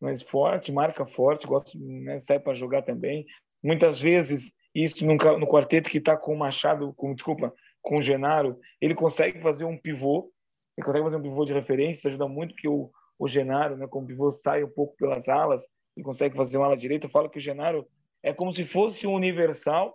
mas 0.00 0.22
forte, 0.22 0.72
marca 0.72 1.06
forte, 1.06 1.46
gosta, 1.46 1.70
né, 1.78 2.18
sai 2.18 2.38
para 2.38 2.54
jogar 2.54 2.82
também. 2.82 3.24
Muitas 3.62 4.00
vezes, 4.00 4.52
isso 4.74 5.06
no, 5.06 5.14
no 5.14 5.46
quarteto 5.46 5.88
que 5.88 5.98
está 5.98 6.16
com 6.16 6.34
o 6.34 6.38
Machado, 6.38 6.92
com, 6.94 7.14
desculpa, 7.14 7.52
com 7.80 7.98
o 7.98 8.00
Genaro, 8.00 8.58
ele 8.80 8.94
consegue 8.94 9.40
fazer 9.40 9.64
um 9.64 9.78
pivô, 9.78 10.30
ele 10.76 10.84
consegue 10.84 11.04
fazer 11.04 11.16
um 11.16 11.22
pivô 11.22 11.44
de 11.44 11.54
referência, 11.54 12.08
ajuda 12.08 12.28
muito, 12.28 12.54
porque 12.54 12.68
o, 12.68 12.90
o 13.18 13.28
Genaro, 13.28 13.76
né, 13.76 13.86
como 13.86 14.06
pivô, 14.06 14.30
sai 14.30 14.64
um 14.64 14.70
pouco 14.70 14.96
pelas 14.96 15.28
alas 15.28 15.64
e 15.96 16.02
consegue 16.02 16.36
fazer 16.36 16.58
uma 16.58 16.66
ala 16.66 16.76
direita. 16.76 17.06
Eu 17.06 17.10
falo 17.10 17.30
que 17.30 17.38
o 17.38 17.40
Genaro 17.40 17.86
é 18.24 18.32
como 18.32 18.50
se 18.50 18.64
fosse 18.64 19.06
um 19.06 19.12
universal, 19.12 19.94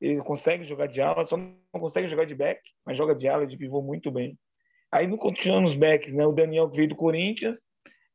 ele 0.00 0.20
consegue 0.22 0.64
jogar 0.64 0.88
de 0.88 1.00
ala, 1.00 1.24
só 1.24 1.36
não 1.36 1.56
consegue 1.72 2.08
jogar 2.08 2.26
de 2.26 2.34
back, 2.34 2.60
mas 2.84 2.98
joga 2.98 3.14
de 3.14 3.28
ala, 3.28 3.46
de 3.46 3.56
pivô 3.56 3.80
muito 3.80 4.10
bem. 4.10 4.36
Aí, 4.90 5.06
no 5.06 5.16
continuando 5.16 5.68
os 5.68 5.74
backs, 5.74 6.12
né, 6.12 6.26
o 6.26 6.32
Daniel 6.32 6.68
que 6.68 6.76
veio 6.76 6.88
do 6.88 6.96
Corinthians, 6.96 7.62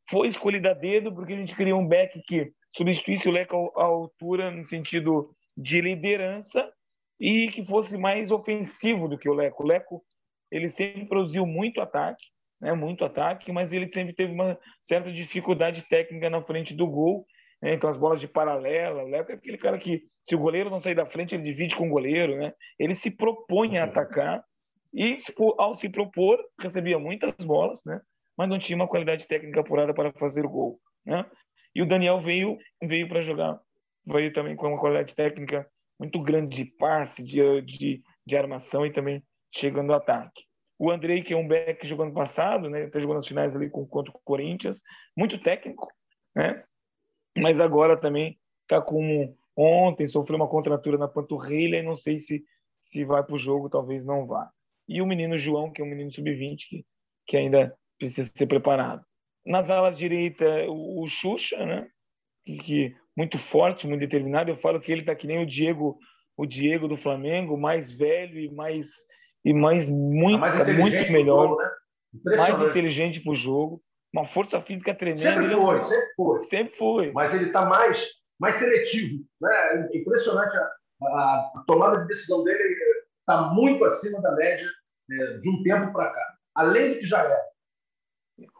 foi 0.09 0.28
escolhido 0.28 0.68
a 0.68 0.74
dedo 0.74 1.14
porque 1.14 1.32
a 1.32 1.38
gente 1.38 1.55
queria 1.55 1.76
um 1.76 1.88
back 1.88 2.22
que 2.28 2.51
substituísse 2.76 3.30
o 3.30 3.32
Leco 3.32 3.72
à 3.78 3.86
altura 3.86 4.51
no 4.51 4.66
sentido 4.66 5.34
de 5.55 5.80
liderança 5.80 6.70
e 7.18 7.49
que 7.49 7.66
fosse 7.66 7.97
mais 7.97 8.32
ofensivo 8.32 9.07
do 9.07 9.18
que 9.18 9.30
o 9.30 9.34
Leco. 9.34 9.64
O 9.64 9.66
Leco 9.66 10.03
ele 10.51 10.68
sempre 10.68 11.05
produziu 11.05 11.45
muito 11.45 11.80
ataque, 11.80 12.26
né, 12.59 12.74
muito 12.74 13.05
ataque, 13.05 13.49
mas 13.51 13.72
ele 13.72 13.89
sempre 13.93 14.14
teve 14.14 14.34
uma 14.34 14.59
certa 14.82 15.09
dificuldade 15.11 15.84
técnica 15.84 16.30
na 16.30 16.41
frente 16.41 16.74
do 16.74 16.86
gol, 16.86 17.26
né, 17.64 17.74
então 17.74 17.89
as 17.89 17.95
bolas 17.95 18.20
de 18.20 18.28
paralela, 18.28 19.03
o 19.03 19.07
Leco 19.07 19.32
é 19.32 19.36
aquele 19.36 19.57
cara 19.57 19.78
que, 19.78 20.03
se 20.22 20.36
o 20.36 20.39
goleiro 20.39 20.70
não 20.70 20.82
sair 20.82 20.95
da 20.95 21.05
frente, 21.05 21.34
ele 21.34 21.43
divide 21.43 21.78
com 21.78 21.88
o 21.88 21.89
goleiro, 21.89 22.36
né, 22.36 22.53
ele 22.78 22.93
se 22.93 23.09
propõe 23.09 23.78
a 23.78 23.86
atacar 23.86 24.43
e, 24.93 25.16
tipo, 25.16 25.55
ao 25.57 25.74
se 25.74 25.88
propor, 25.88 26.38
recebia 26.59 26.99
muitas 26.99 27.34
bolas, 27.45 27.80
né, 27.86 28.01
mas 28.38 28.49
não 28.49 28.59
tinha 28.59 28.76
uma 28.76 28.88
qualidade 28.88 29.26
técnica 29.26 29.61
apurada 29.61 29.93
para 29.93 30.11
fazer 30.11 30.45
o 30.45 30.49
gol, 30.49 30.80
né, 31.05 31.26
e 31.74 31.82
o 31.82 31.86
Daniel 31.86 32.20
veio, 32.20 32.57
veio 32.84 33.07
para 33.07 33.22
jogar, 33.22 33.57
veio 34.05 34.34
também 34.34 34.57
com 34.57 34.68
uma 34.68 34.80
qualidade 34.80 35.16
técnica 35.16 35.66
muito 35.97 36.22
grande 36.22 36.57
de 36.57 36.66
passe, 36.66 37.24
de, 37.24 37.61
de, 37.61 38.03
de 38.26 38.38
armação 38.38 38.86
e 38.86 38.91
também 38.91 39.24
chegando 39.49 39.93
ao 39.93 39.99
ataque. 39.99 40.43
O 40.78 40.91
Andrei, 40.91 41.24
que 41.24 41.34
é 41.34 41.38
um 41.38 41.47
back 41.47 41.88
jogou 41.88 42.05
ano 42.05 42.14
passado, 42.14 42.70
né, 42.70 42.89
tá 42.89 42.99
jogando 42.99 43.20
as 43.20 43.28
finais 43.28 43.55
ali 43.55 43.70
com, 43.70 43.88
contra 43.88 44.11
o 44.11 44.20
Corinthians, 44.26 44.82
muito 45.16 45.41
técnico, 45.41 45.88
né, 46.36 46.61
mas 47.38 47.60
agora 47.60 47.98
também 47.98 48.38
está 48.64 48.82
com 48.82 49.36
ontem 49.56 50.08
sofreu 50.08 50.38
uma 50.38 50.48
contratura 50.48 50.98
na 50.98 51.08
panturrilha 51.08 51.78
e 51.78 51.84
não 51.84 51.96
sei 51.96 52.18
se 52.18 52.44
se 52.94 53.04
vai 53.04 53.24
para 53.24 53.34
o 53.34 53.40
jogo, 53.40 53.70
talvez 53.70 54.06
não 54.06 54.28
vá. 54.28 54.52
E 54.88 55.02
o 55.02 55.06
menino 55.08 55.36
João, 55.36 55.72
que 55.72 55.82
é 55.82 55.86
um 55.86 55.90
menino 55.90 56.12
sub-20 56.12 56.58
que, 56.70 56.86
que 57.26 57.38
ainda 57.38 57.76
precisa 57.98 58.32
ser 58.34 58.46
preparado. 58.46 59.04
Nas 59.44 59.70
alas 59.72 59.98
direita, 59.98 60.46
o, 60.68 61.04
o 61.04 61.08
Xuxa, 61.08 61.66
né? 61.66 61.88
Que, 62.46 62.58
que, 62.58 62.96
muito 63.18 63.40
forte, 63.40 63.88
muito 63.88 64.02
determinado. 64.02 64.52
Eu 64.52 64.56
falo 64.56 64.80
que 64.80 64.92
ele 64.92 65.02
está 65.02 65.16
que 65.16 65.26
nem 65.26 65.42
o 65.42 65.46
Diego, 65.46 65.98
o 66.38 66.46
Diego 66.46 66.88
do 66.88 66.96
Flamengo, 66.98 67.58
mais 67.58 67.92
velho 67.92 68.40
e 68.40 68.52
mais 68.52 68.90
e 69.44 69.54
mais 69.54 69.90
muito, 69.90 70.40
mais 70.40 70.78
muito 70.78 71.12
melhor, 71.12 71.50
jogo, 71.50 71.62
né? 71.62 72.38
mais 72.38 72.62
inteligente 72.62 73.20
para 73.22 73.32
o 73.32 73.36
jogo, 73.36 73.82
uma 74.14 74.26
força 74.26 74.61
física 74.61 74.93
tremenda. 74.93 75.32
Sempre 75.32 75.45
ele 75.45 75.55
foi, 75.55 75.80
é... 75.80 75.84
sempre 75.84 76.14
foi. 76.16 76.39
Sempre 76.39 76.76
foi. 76.76 77.11
Mas 77.11 77.34
ele 77.34 77.47
está 77.47 77.66
mais, 77.66 78.07
mais 78.39 78.55
seletivo. 78.57 79.24
Né? 79.41 79.89
É 79.93 79.97
impressionante 79.97 80.55
a, 80.55 81.05
a, 81.07 81.64
tomada 81.68 82.01
de 82.01 82.07
decisão 82.07 82.43
dele 82.43 82.64
está 83.20 83.41
muito 83.49 83.84
acima 83.86 84.22
da 84.22 84.32
média 84.36 84.68
é, 85.11 85.38
de 85.38 85.49
um 85.49 85.64
tempo 85.64 85.91
para 85.91 86.11
cá. 86.11 86.36
Além 86.55 86.93
do 86.93 86.99
que 86.99 87.07
já 87.07 87.24
é. 87.24 87.53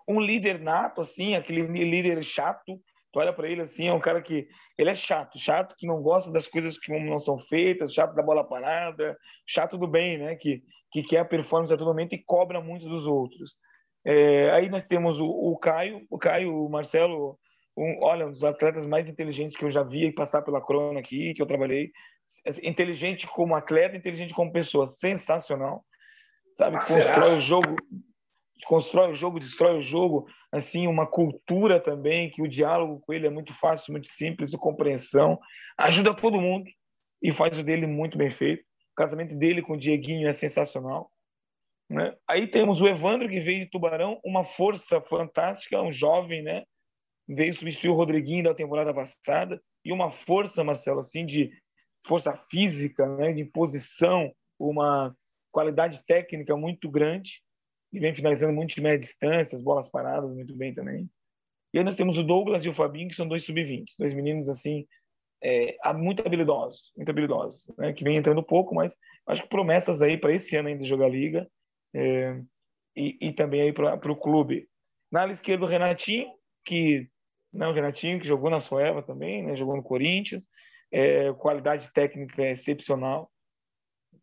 Um 0.08 0.20
líder 0.20 0.60
nato, 0.60 1.02
assim, 1.02 1.36
aquele 1.36 1.62
líder 1.68 2.24
chato, 2.24 2.80
Tu 3.12 3.20
olha 3.20 3.32
para 3.32 3.48
ele 3.48 3.62
assim, 3.62 3.88
é 3.88 3.94
um 3.94 4.00
cara 4.00 4.24
que 4.24 4.48
ele 4.76 4.90
é 4.90 4.96
chato, 4.96 5.38
chato 5.38 5.76
que 5.78 5.86
não 5.86 6.02
gosta 6.02 6.32
das 6.32 6.48
coisas 6.48 6.80
que 6.80 6.92
não 7.00 7.20
são 7.20 7.38
feitas, 7.38 7.94
chato 7.94 8.16
da 8.16 8.24
bola 8.24 8.44
parada, 8.44 9.16
chato 9.46 9.78
do 9.78 9.88
bem, 9.88 10.18
né? 10.18 10.36
Que 10.36 10.64
que 10.94 11.02
quer 11.02 11.18
a 11.18 11.26
performance 11.26 11.74
a 11.74 11.78
todo 11.78 11.88
momento 11.88 12.14
e 12.14 12.24
cobra 12.24 12.62
muito 12.62 12.88
dos 12.88 13.08
outros. 13.08 13.58
É, 14.06 14.52
aí 14.52 14.70
nós 14.70 14.84
temos 14.84 15.20
o, 15.20 15.28
o, 15.28 15.58
Caio, 15.58 16.06
o 16.10 16.18
Caio, 16.18 16.66
o 16.66 16.70
Marcelo, 16.70 17.40
um, 17.78 18.00
olha, 18.02 18.28
um 18.28 18.32
dos 18.32 18.44
atletas 18.44 18.86
mais 18.86 19.08
inteligentes 19.08 19.56
que 19.56 19.64
eu 19.64 19.72
já 19.72 19.84
vi 19.84 20.12
passar 20.12 20.42
pela 20.42 20.64
Crona 20.64 21.00
aqui, 21.00 21.34
que 21.34 21.42
eu 21.42 21.46
trabalhei. 21.46 21.92
Inteligente 22.64 23.28
como 23.28 23.56
atleta, 23.56 23.98
inteligente 23.98 24.34
como 24.34 24.52
pessoa, 24.52 24.88
sensacional. 24.88 25.84
Sabe, 26.56 26.78
constrói 26.86 27.38
o 27.38 27.42
jogo, 27.42 27.76
constrói 28.66 29.12
o 29.12 29.16
jogo, 29.16 29.40
destrói 29.40 29.78
o 29.80 29.82
jogo, 29.82 30.28
assim, 30.52 30.88
uma 30.88 31.08
cultura 31.08 31.80
também, 31.80 32.30
que 32.30 32.42
o 32.42 32.48
diálogo 32.48 33.02
com 33.02 33.14
ele 33.14 33.26
é 33.26 33.30
muito 33.30 33.54
fácil, 33.54 33.92
muito 33.92 34.08
simples, 34.08 34.52
de 34.52 34.58
compreensão, 34.58 35.40
ajuda 35.78 36.14
todo 36.14 36.40
mundo 36.40 36.70
e 37.22 37.32
faz 37.32 37.58
o 37.58 37.64
dele 37.64 37.88
muito 37.88 38.18
bem 38.18 38.30
feito. 38.30 38.62
O 38.92 38.96
casamento 38.96 39.36
dele 39.36 39.62
com 39.62 39.74
o 39.74 39.78
Dieguinho 39.78 40.28
é 40.28 40.32
sensacional. 40.32 41.10
Né? 41.90 42.16
Aí 42.28 42.48
temos 42.48 42.82
o 42.82 42.88
Evandro, 42.88 43.30
que 43.30 43.40
veio 43.40 43.66
de 43.66 43.70
Tubarão, 43.70 44.20
uma 44.24 44.44
força 44.44 45.02
fantástica, 45.02 45.82
um 45.82 45.92
jovem, 45.92 46.42
né? 46.42 46.64
Veio 47.28 47.54
substituir 47.54 47.90
o 47.90 47.96
Rodriguinho 47.96 48.44
da 48.44 48.54
temporada 48.54 48.94
passada, 48.94 49.62
e 49.86 49.92
uma 49.92 50.10
força, 50.10 50.64
Marcelo, 50.64 51.00
assim, 51.00 51.26
de 51.26 51.52
força 52.06 52.36
física, 52.36 53.06
né? 53.18 53.34
de 53.34 53.46
posição, 53.46 54.34
uma 54.60 55.16
qualidade 55.52 56.04
técnica 56.06 56.56
muito 56.56 56.90
grande 56.90 57.42
e 57.92 58.00
vem 58.00 58.14
finalizando 58.14 58.54
muito 58.54 58.74
de 58.74 58.82
média 58.82 59.00
distância, 59.00 59.56
as 59.56 59.62
bolas 59.62 59.88
paradas 59.88 60.34
muito 60.34 60.56
bem 60.56 60.74
também. 60.74 61.10
E 61.74 61.78
aí 61.78 61.84
nós 61.84 61.96
temos 61.96 62.18
o 62.18 62.24
Douglas 62.24 62.66
e 62.66 62.70
o 62.70 62.74
Fabinho, 62.74 63.08
que 63.08 63.16
são 63.16 63.28
dois 63.28 63.44
sub-20, 63.44 63.86
dois 64.00 64.14
meninos 64.14 64.50
assim, 64.50 64.86
é, 65.44 65.76
muito 65.94 66.26
habilidosos, 66.26 66.92
muito 66.96 67.10
habilidosos, 67.10 67.72
né? 67.78 67.94
que 67.94 68.04
vem 68.04 68.18
entrando 68.18 68.42
pouco, 68.42 68.74
mas 68.74 68.98
acho 69.28 69.44
que 69.44 69.50
promessas 69.50 70.02
aí 70.02 70.18
para 70.18 70.34
esse 70.34 70.56
ano 70.56 70.70
ainda 70.70 70.84
jogar 70.84 71.08
liga 71.08 71.48
é, 71.94 72.42
e, 72.96 73.18
e, 73.22 73.34
também 73.34 73.62
aí 73.62 73.74
para 73.74 74.12
o 74.12 74.20
clube. 74.20 74.68
Na 75.12 75.22
ala 75.22 75.32
esquerda 75.32 75.66
o 75.66 75.68
Renatinho, 75.68 76.32
que 76.66 77.10
não, 77.52 77.68
né, 77.68 77.72
o 77.72 77.76
Renatinho 77.76 78.20
que 78.20 78.28
jogou 78.28 78.50
na 78.50 78.60
Sueva 78.60 79.04
também, 79.04 79.44
né? 79.44 79.56
jogou 79.56 79.76
no 79.76 79.84
Corinthians, 79.84 80.48
é, 80.92 81.32
qualidade 81.34 81.92
técnica 81.94 82.42
é 82.42 82.52
excepcional, 82.52 83.32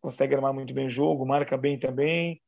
consegue 0.01 0.35
armar 0.35 0.53
muito 0.53 0.75
bem 0.75 0.87
o 0.87 0.91
jogo, 0.91 1.27
marca 1.27 1.57
bem 1.57 1.79
também, 1.79 2.41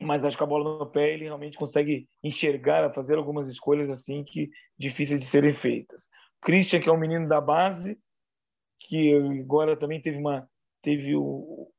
mas 0.00 0.24
acho 0.24 0.36
que 0.36 0.42
a 0.42 0.46
bola 0.46 0.78
no 0.78 0.90
pé 0.90 1.14
ele 1.14 1.24
realmente 1.24 1.56
consegue 1.56 2.06
enxergar, 2.22 2.92
fazer 2.92 3.16
algumas 3.16 3.48
escolhas 3.48 3.88
assim 3.88 4.22
que 4.22 4.50
difíceis 4.78 5.20
de 5.20 5.26
serem 5.26 5.54
feitas. 5.54 6.10
Christian, 6.42 6.80
que 6.80 6.88
é 6.88 6.92
um 6.92 6.98
menino 6.98 7.26
da 7.26 7.40
base, 7.40 7.98
que 8.80 9.14
agora 9.40 9.76
também 9.76 10.00
teve 10.00 10.18
uma 10.18 10.48
teve 10.82 11.16
o, 11.16 11.72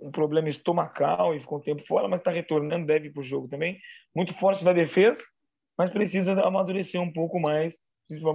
um 0.00 0.10
problema 0.10 0.48
estomacal 0.48 1.34
e 1.34 1.40
ficou 1.40 1.58
um 1.58 1.62
tempo 1.62 1.82
fora, 1.84 2.08
mas 2.08 2.20
está 2.20 2.30
retornando, 2.30 2.86
deve 2.86 3.08
ir 3.08 3.12
para 3.12 3.20
o 3.20 3.24
jogo 3.24 3.48
também. 3.48 3.78
Muito 4.14 4.34
forte 4.34 4.64
na 4.64 4.72
defesa, 4.72 5.22
mas 5.76 5.90
precisa 5.90 6.32
amadurecer 6.42 7.00
um 7.00 7.12
pouco 7.12 7.38
mais, 7.38 7.76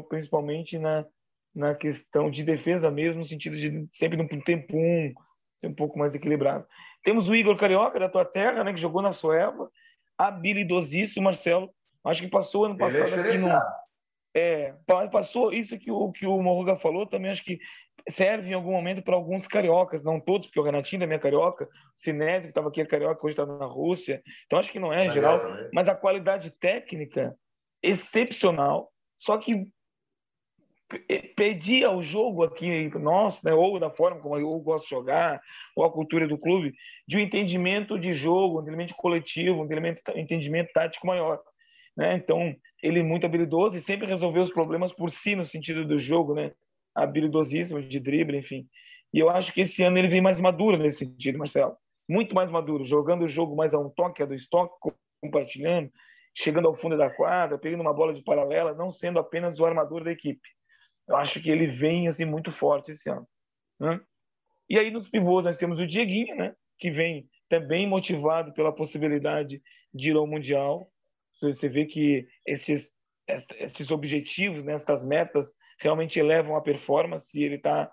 principalmente 0.10 0.78
na, 0.78 1.06
na 1.54 1.76
questão 1.76 2.30
de 2.30 2.44
defesa 2.44 2.92
mesmo, 2.92 3.20
no 3.20 3.26
sentido 3.26 3.58
de 3.58 3.88
sempre 3.90 4.18
no 4.18 4.28
tempo 4.44 4.78
um, 4.78 5.14
ser 5.60 5.68
um 5.68 5.76
pouco 5.76 5.98
mais 5.98 6.14
equilibrado. 6.14 6.66
Temos 7.04 7.30
o 7.30 7.36
Igor 7.36 7.58
Carioca, 7.58 8.00
da 8.00 8.10
tua 8.10 8.26
terra, 8.26 8.64
né, 8.64 8.74
que 8.74 8.80
jogou 8.80 9.02
na 9.02 9.12
Sueva, 9.12 9.70
habilidosíssimo, 10.18 11.24
Marcelo. 11.24 11.70
Acho 12.04 12.22
que 12.22 12.30
passou 12.30 12.66
ano 12.66 12.78
passado 12.78 13.14
é 13.14 13.20
aqui 13.20 13.38
no. 13.38 13.50
É, 14.36 14.74
passou 15.10 15.54
isso 15.54 15.80
que 15.80 15.90
o, 15.90 16.12
que 16.12 16.28
o 16.28 16.42
Morruga 16.42 16.76
falou, 16.76 17.06
também 17.06 17.32
acho 17.32 17.44
que 17.44 17.58
serve 18.10 18.50
em 18.50 18.54
algum 18.54 18.74
momento 18.74 19.02
para 19.02 19.16
alguns 19.16 19.48
cariocas, 19.48 20.04
não 20.04 20.20
todos, 20.20 20.48
porque 20.48 20.60
o 20.60 20.64
Renatinho 20.64 21.02
também 21.02 21.16
é 21.16 21.20
carioca, 21.20 21.64
o 21.64 21.70
Sinésio, 21.96 22.48
que 22.48 22.52
estava 22.52 22.68
aqui 22.68 22.82
é 22.82 22.86
carioca, 22.86 23.26
hoje 23.26 23.32
está 23.32 23.46
na 23.46 23.66
Rússia, 23.66 24.22
então 24.46 24.60
acho 24.60 24.74
que 24.74 24.80
não 24.80 24.92
é 24.92 25.06
em 25.06 25.10
geral, 25.10 25.42
mas 25.74 25.88
a 25.88 25.96
qualidade 25.96 26.52
técnica 26.52 27.34
excepcional, 27.82 28.92
só 29.16 29.38
que 29.38 29.66
pedir 31.36 31.86
ao 31.86 32.04
jogo 32.04 32.44
aqui 32.44 32.90
nosso, 33.00 33.46
né, 33.46 33.54
ou 33.54 33.80
da 33.80 33.90
forma 33.90 34.20
como 34.20 34.38
eu 34.38 34.60
gosto 34.60 34.84
de 34.84 34.92
jogar, 34.92 35.42
ou 35.76 35.86
a 35.86 35.92
cultura 35.92 36.28
do 36.28 36.38
clube, 36.38 36.74
de 37.08 37.18
um 37.18 37.22
entendimento 37.22 37.98
de 37.98 38.14
jogo, 38.14 38.60
um 38.60 38.62
entendimento 38.62 38.96
coletivo, 38.96 39.64
um 39.64 40.20
entendimento 40.20 40.72
tático 40.74 41.08
maior. 41.08 41.42
Né? 41.96 42.16
Então, 42.16 42.56
ele 42.84 43.00
é 43.00 43.04
muito 43.04 43.26
habilidoso 43.26 43.78
e 43.78 43.82
sempre 43.82 44.08
resolveu 44.08 44.44
os 44.44 44.52
problemas 44.52 44.92
por 44.92 45.10
si, 45.10 45.36
no 45.36 45.46
sentido 45.46 45.86
do 45.86 45.98
jogo, 45.98 46.34
né? 46.34 46.52
habilidosíssimo, 46.94 47.82
de 47.82 48.00
drible, 48.00 48.38
enfim. 48.38 48.68
E 49.14 49.20
eu 49.20 49.30
acho 49.30 49.54
que 49.54 49.62
esse 49.62 49.84
ano 49.84 49.98
ele 49.98 50.08
vem 50.08 50.22
mais 50.22 50.40
maduro 50.40 50.78
nesse 50.78 51.00
sentido, 51.00 51.38
Marcelo. 51.38 51.76
Muito 52.08 52.36
mais 52.36 52.50
maduro, 52.50 52.84
jogando 52.84 53.24
o 53.24 53.28
jogo 53.28 53.56
mais 53.56 53.74
a 53.74 53.80
um 53.80 53.90
toque, 53.90 54.22
a 54.22 54.26
do 54.26 54.34
estoque, 54.34 54.76
compartilhando, 55.22 55.92
chegando 56.36 56.68
ao 56.68 56.76
fundo 56.76 56.98
da 56.98 57.10
quadra, 57.10 57.58
pegando 57.58 57.82
uma 57.82 57.94
bola 57.94 58.14
de 58.14 58.24
paralela, 58.24 58.74
não 58.74 58.92
sendo 58.92 59.20
apenas 59.20 59.60
o 59.60 59.66
armador 59.66 60.04
da 60.04 60.12
equipe. 60.12 60.48
Eu 61.08 61.16
acho 61.16 61.42
que 61.42 61.50
ele 61.50 61.68
vem 61.68 62.08
assim 62.08 62.26
muito 62.26 62.52
forte 62.52 62.92
esse 62.92 63.10
ano. 63.10 63.28
Né? 63.80 64.00
E 64.70 64.80
aí 64.80 64.92
nos 64.92 65.10
pivôs 65.10 65.46
nós 65.46 65.58
temos 65.58 65.80
o 65.80 65.88
Dieguinho, 65.88 66.36
né? 66.36 66.56
que 66.78 66.92
vem 66.92 67.28
também 67.48 67.88
motivado 67.88 68.54
pela 68.54 68.74
possibilidade 68.74 69.62
de 69.94 70.10
ir 70.10 70.16
ao 70.16 70.28
Mundial. 70.28 70.92
Você 71.42 71.70
vê 71.70 71.86
que 71.86 72.28
esses, 72.46 72.92
esses 73.58 73.92
objetivos, 73.92 74.64
né, 74.64 74.74
essas 74.74 75.04
metas, 75.04 75.54
realmente 75.80 76.20
elevam 76.20 76.56
a 76.56 76.62
performance 76.62 77.38
e 77.38 77.44
ele 77.44 77.56
está 77.56 77.92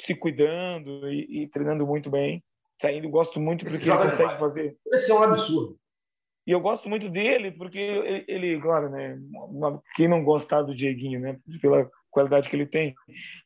se 0.00 0.14
cuidando 0.14 1.10
e, 1.10 1.42
e, 1.42 1.48
treinando 1.48 1.86
muito 1.86 2.10
bem. 2.10 2.42
Saindo, 2.80 3.08
gosto 3.08 3.40
muito 3.40 3.64
porque 3.64 3.88
ele 3.88 3.96
consegue 3.96 4.16
demais. 4.16 4.38
fazer. 4.38 4.76
Esse 4.92 5.10
é 5.10 5.14
um 5.14 5.22
absurdo. 5.22 5.76
E 6.46 6.52
eu 6.52 6.60
gosto 6.60 6.88
muito 6.88 7.10
dele 7.10 7.50
porque 7.50 7.78
ele, 7.78 8.24
ele 8.28 8.60
claro, 8.60 8.88
né? 8.88 9.18
Quem 9.96 10.08
não 10.08 10.24
gostar 10.24 10.62
do 10.62 10.74
Dieguinho, 10.74 11.20
né? 11.20 11.36
Pela 11.60 11.90
qualidade 12.10 12.48
que 12.48 12.56
ele 12.56 12.66
tem, 12.66 12.94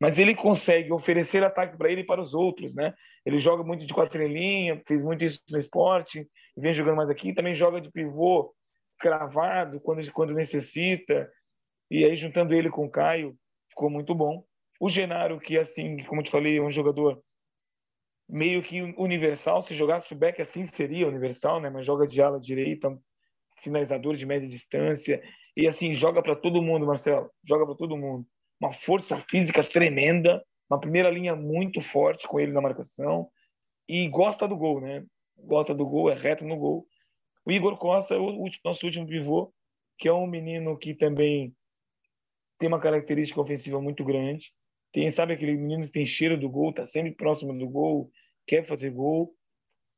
mas 0.00 0.18
ele 0.18 0.36
consegue 0.36 0.92
oferecer 0.92 1.42
ataque 1.42 1.76
para 1.76 1.90
ele 1.90 2.02
e 2.02 2.06
para 2.06 2.20
os 2.20 2.32
outros, 2.32 2.74
né? 2.74 2.94
Ele 3.26 3.38
joga 3.38 3.64
muito 3.64 3.84
de 3.84 3.92
quatro 3.92 4.22
em 4.22 4.32
linha, 4.32 4.80
fez 4.86 5.02
muito 5.02 5.24
isso 5.24 5.40
no 5.50 5.58
esporte, 5.58 6.28
vem 6.56 6.72
jogando 6.72 6.96
mais 6.96 7.10
aqui, 7.10 7.34
também 7.34 7.54
joga 7.54 7.80
de 7.80 7.90
pivô 7.90 8.54
cravado 9.02 9.80
quando 9.80 10.10
quando 10.12 10.32
necessita. 10.32 11.28
E 11.90 12.04
aí 12.04 12.14
juntando 12.16 12.54
ele 12.54 12.70
com 12.70 12.86
o 12.86 12.90
Caio, 12.90 13.36
ficou 13.68 13.90
muito 13.90 14.14
bom. 14.14 14.44
O 14.80 14.88
Genaro, 14.88 15.40
que 15.40 15.58
assim, 15.58 16.02
como 16.04 16.22
te 16.22 16.30
falei, 16.30 16.58
é 16.58 16.62
um 16.62 16.70
jogador 16.70 17.20
meio 18.28 18.62
que 18.62 18.80
universal. 18.96 19.60
Se 19.60 19.74
jogasse 19.74 20.12
o 20.12 20.16
back 20.16 20.40
assim, 20.40 20.64
seria 20.64 21.08
universal, 21.08 21.60
né? 21.60 21.68
Mas 21.68 21.84
joga 21.84 22.06
de 22.06 22.22
ala 22.22 22.38
direita, 22.38 22.96
finalizador 23.60 24.16
de 24.16 24.24
média 24.24 24.48
distância. 24.48 25.20
E 25.56 25.66
assim, 25.66 25.92
joga 25.92 26.22
para 26.22 26.36
todo 26.36 26.62
mundo, 26.62 26.86
Marcelo. 26.86 27.30
Joga 27.44 27.66
para 27.66 27.74
todo 27.74 27.96
mundo. 27.96 28.26
Uma 28.60 28.72
força 28.72 29.18
física 29.18 29.62
tremenda. 29.62 30.42
Uma 30.70 30.80
primeira 30.80 31.10
linha 31.10 31.36
muito 31.36 31.80
forte 31.80 32.26
com 32.26 32.40
ele 32.40 32.52
na 32.52 32.60
marcação. 32.60 33.28
E 33.88 34.08
gosta 34.08 34.48
do 34.48 34.56
gol, 34.56 34.80
né? 34.80 35.04
Gosta 35.36 35.74
do 35.74 35.84
gol, 35.84 36.10
é 36.10 36.14
reto 36.14 36.44
no 36.44 36.56
gol. 36.56 36.86
O 37.44 37.50
Igor 37.50 37.76
Costa, 37.76 38.18
o 38.18 38.48
nosso 38.64 38.86
último 38.86 39.06
pivô, 39.06 39.52
que 39.98 40.08
é 40.08 40.12
um 40.12 40.26
menino 40.26 40.78
que 40.78 40.94
também 40.94 41.54
tem 42.58 42.68
uma 42.68 42.80
característica 42.80 43.40
ofensiva 43.40 43.80
muito 43.80 44.04
grande. 44.04 44.52
Tem, 44.92 45.10
sabe 45.10 45.32
aquele 45.34 45.56
menino 45.56 45.84
que 45.84 45.92
tem 45.92 46.06
cheiro 46.06 46.38
do 46.38 46.48
gol, 46.48 46.72
tá 46.72 46.86
sempre 46.86 47.12
próximo 47.12 47.56
do 47.58 47.68
gol, 47.68 48.10
quer 48.46 48.64
fazer 48.64 48.90
gol. 48.90 49.34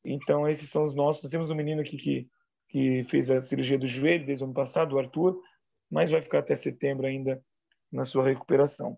Então, 0.05 0.49
esses 0.49 0.71
são 0.71 0.85
os 0.85 0.95
nossos. 0.95 1.23
Nós 1.23 1.31
temos 1.31 1.51
um 1.51 1.55
menino 1.55 1.83
aqui 1.83 1.97
que, 1.99 2.29
que 2.69 3.05
fez 3.05 3.31
a 3.31 3.41
cirurgia 3.41 3.79
do 3.79 3.87
joelho 3.87 4.25
desde 4.25 4.43
o 4.43 4.47
ano 4.47 4.55
passado, 4.55 4.95
o 4.95 4.99
Arthur, 4.99 5.39
mas 5.91 6.11
vai 6.11 6.23
ficar 6.23 6.39
até 6.39 6.57
setembro 6.57 7.07
ainda 7.07 7.43
na 7.93 8.07
sua 8.07 8.25
recuperação. 8.25 8.97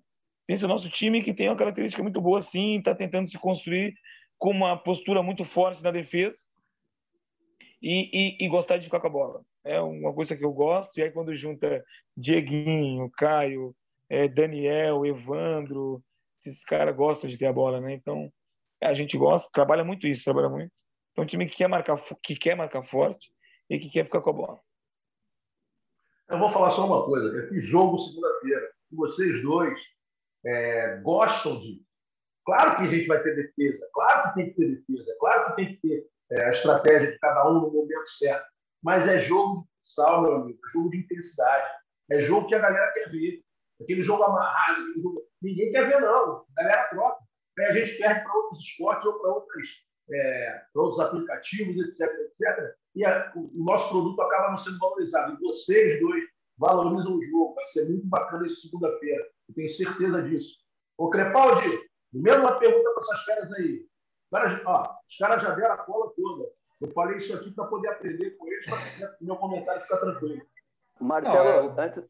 Esse 0.49 0.66
nosso 0.66 0.88
time 0.88 1.22
que 1.22 1.34
tem 1.34 1.49
uma 1.49 1.57
característica 1.57 2.03
muito 2.03 2.20
boa, 2.20 2.40
sim, 2.40 2.78
está 2.78 2.94
tentando 2.94 3.28
se 3.28 3.38
construir 3.38 3.94
com 4.38 4.51
uma 4.51 4.76
postura 4.76 5.20
muito 5.22 5.44
forte 5.44 5.82
na 5.82 5.90
defesa 5.90 6.38
e, 7.83 8.11
e, 8.41 8.45
e, 8.45 8.49
gostar 8.49 8.79
de 8.79 8.85
ficar 8.85 9.01
com 9.01 9.07
a 9.07 9.11
bola. 9.11 9.43
É 9.64 9.81
uma 9.81 10.12
coisa 10.12 10.37
que 10.37 10.45
eu 10.45 10.53
gosto. 10.53 10.97
E 10.99 11.03
aí, 11.03 11.11
quando 11.11 11.35
junta 11.35 11.85
Dieguinho, 12.16 13.11
Caio, 13.11 13.74
é, 14.09 14.29
Daniel, 14.29 15.05
Evandro, 15.05 16.03
esses 16.45 16.64
caras 16.64 16.97
gostam 16.97 17.29
de 17.29 17.37
ter 17.37 17.47
a 17.47 17.53
bola, 17.53 17.81
né? 17.81 17.93
Então, 17.93 18.33
a 18.83 18.95
gente 18.95 19.16
gosta, 19.16 19.51
trabalha 19.53 19.85
muito 19.85 20.07
isso, 20.07 20.24
trabalha 20.24 20.49
muito. 20.49 20.72
Então, 21.12 21.24
um 21.24 21.27
time 21.27 21.47
que 21.47 21.57
quer 21.57 21.68
marcar, 21.68 21.99
que 22.22 22.37
quer 22.37 22.55
marcar 22.55 22.83
forte 22.83 23.31
e 23.68 23.79
que 23.79 23.91
quer 23.91 24.05
ficar 24.05 24.20
com 24.20 24.31
a 24.31 24.35
bola. 24.35 24.61
Eu 26.29 26.39
vou 26.39 26.53
falar 26.53 26.72
só 26.72 26.87
uma 26.87 27.05
coisa, 27.05 27.49
que 27.49 27.61
jogo 27.61 27.99
segunda-feira. 27.99 28.70
Vocês 28.91 29.43
dois 29.43 29.79
é, 30.45 31.01
gostam 31.03 31.61
de. 31.61 31.85
Claro 32.45 32.77
que 32.77 32.83
a 32.85 32.91
gente 32.91 33.07
vai 33.07 33.20
ter 33.22 33.35
defesa, 33.35 33.89
claro 33.93 34.29
que 34.29 34.35
tem 34.37 34.51
que 34.51 34.57
ter 34.57 34.77
defesa, 34.77 35.16
claro 35.18 35.47
que 35.47 35.57
tem 35.57 35.66
que 35.74 35.81
ter 35.81 36.07
é, 36.31 36.45
a 36.45 36.51
estratégia 36.51 37.12
de 37.12 37.18
cada 37.18 37.49
um 37.49 37.55
no 37.55 37.72
momento 37.72 38.09
certo. 38.18 38.47
Mas 38.83 39.09
é 39.09 39.20
jogo 39.20 39.62
de 39.62 39.68
futsal, 39.79 40.22
meu 40.22 40.35
amigo, 40.35 40.59
é 40.64 40.70
jogo 40.72 40.91
de 40.91 40.99
intensidade. 40.99 41.70
É 42.11 42.20
jogo 42.20 42.47
que 42.47 42.55
a 42.55 42.61
galera 42.61 42.93
quer 42.93 43.11
ver. 43.11 43.43
Aquele 43.81 44.03
jogo 44.03 44.22
amarrado, 44.22 44.83
aquele 44.83 45.01
jogo... 45.01 45.22
ninguém 45.43 45.70
quer 45.70 45.87
ver, 45.87 46.01
não. 46.01 46.45
A 46.57 46.62
galera 46.62 46.89
troca. 46.89 47.18
Aí 47.59 47.64
a 47.64 47.72
gente 47.72 47.99
perde 47.99 48.22
para 48.22 48.35
outros 48.35 48.61
esportes 48.61 49.07
ou 49.07 49.20
para 49.20 49.53
é, 50.12 50.62
outros 50.74 51.01
aplicativos, 51.01 51.77
etc, 51.77 52.09
etc. 52.20 52.74
E 52.95 53.05
a, 53.05 53.33
o, 53.35 53.51
nosso 53.64 53.89
produto 53.89 54.20
acaba 54.20 54.53
não 54.53 54.59
sendo 54.59 54.79
valorizado. 54.79 55.35
E 55.35 55.41
vocês 55.41 56.01
dois 56.01 56.24
valorizam 56.59 57.16
o 57.16 57.24
jogo. 57.24 57.55
Vai 57.55 57.66
ser 57.68 57.89
muito 57.89 58.07
bacana 58.07 58.47
isso 58.47 58.62
segunda-feira. 58.62 59.27
Tenho 59.55 59.70
certeza 59.70 60.22
disso. 60.22 60.59
Ô, 60.99 61.11
Crepaldi, 61.11 61.79
mesma 62.12 62.59
pergunta 62.59 62.91
para 62.91 63.03
essas 63.03 63.24
férias 63.24 63.53
aí. 63.55 63.87
Os 64.27 64.31
caras, 64.31 64.62
ó, 64.66 64.97
os 65.09 65.16
caras 65.16 65.43
já 65.43 65.55
deram 65.55 65.74
a 65.74 65.79
cola 65.79 66.12
toda. 66.16 66.51
Eu 66.81 66.93
falei 66.93 67.16
isso 67.16 67.35
aqui 67.35 67.51
para 67.53 67.66
poder 67.66 67.89
aprender 67.89 68.31
com 68.33 68.47
eles, 68.47 68.66
para 68.99 69.16
o 69.20 69.24
meu 69.24 69.37
comentário 69.37 69.83
ficar 69.83 69.99
tranquilo. 69.99 70.43
Marcelo, 71.01 71.70
não, 71.74 71.83
é... 71.83 71.87
antes, 71.87 72.05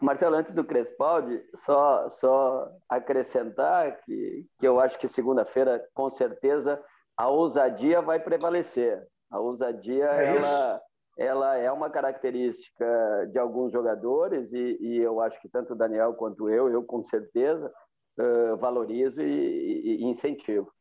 Marcelo, 0.00 0.36
antes 0.36 0.52
do 0.52 0.64
Crespaldi, 0.64 1.42
só, 1.54 2.08
só 2.08 2.70
acrescentar 2.88 4.00
que, 4.02 4.46
que 4.58 4.66
eu 4.66 4.80
acho 4.80 4.98
que 4.98 5.06
segunda-feira, 5.06 5.86
com 5.94 6.08
certeza, 6.08 6.82
a 7.16 7.28
ousadia 7.28 8.00
vai 8.00 8.18
prevalecer. 8.18 9.06
A 9.30 9.38
ousadia, 9.38 10.06
é 10.06 10.36
ela, 10.36 10.82
ela 11.18 11.56
é 11.56 11.70
uma 11.70 11.90
característica 11.90 13.28
de 13.30 13.38
alguns 13.38 13.72
jogadores 13.72 14.52
e, 14.52 14.78
e, 14.80 14.98
eu 14.98 15.20
acho 15.20 15.40
que 15.40 15.48
tanto 15.48 15.74
o 15.74 15.76
Daniel 15.76 16.14
quanto 16.14 16.48
eu, 16.48 16.68
eu 16.70 16.82
com 16.82 17.04
certeza, 17.04 17.70
uh, 18.18 18.56
valorizo 18.56 19.22
e, 19.22 20.00
e, 20.00 20.04
incentivo. 20.04 20.72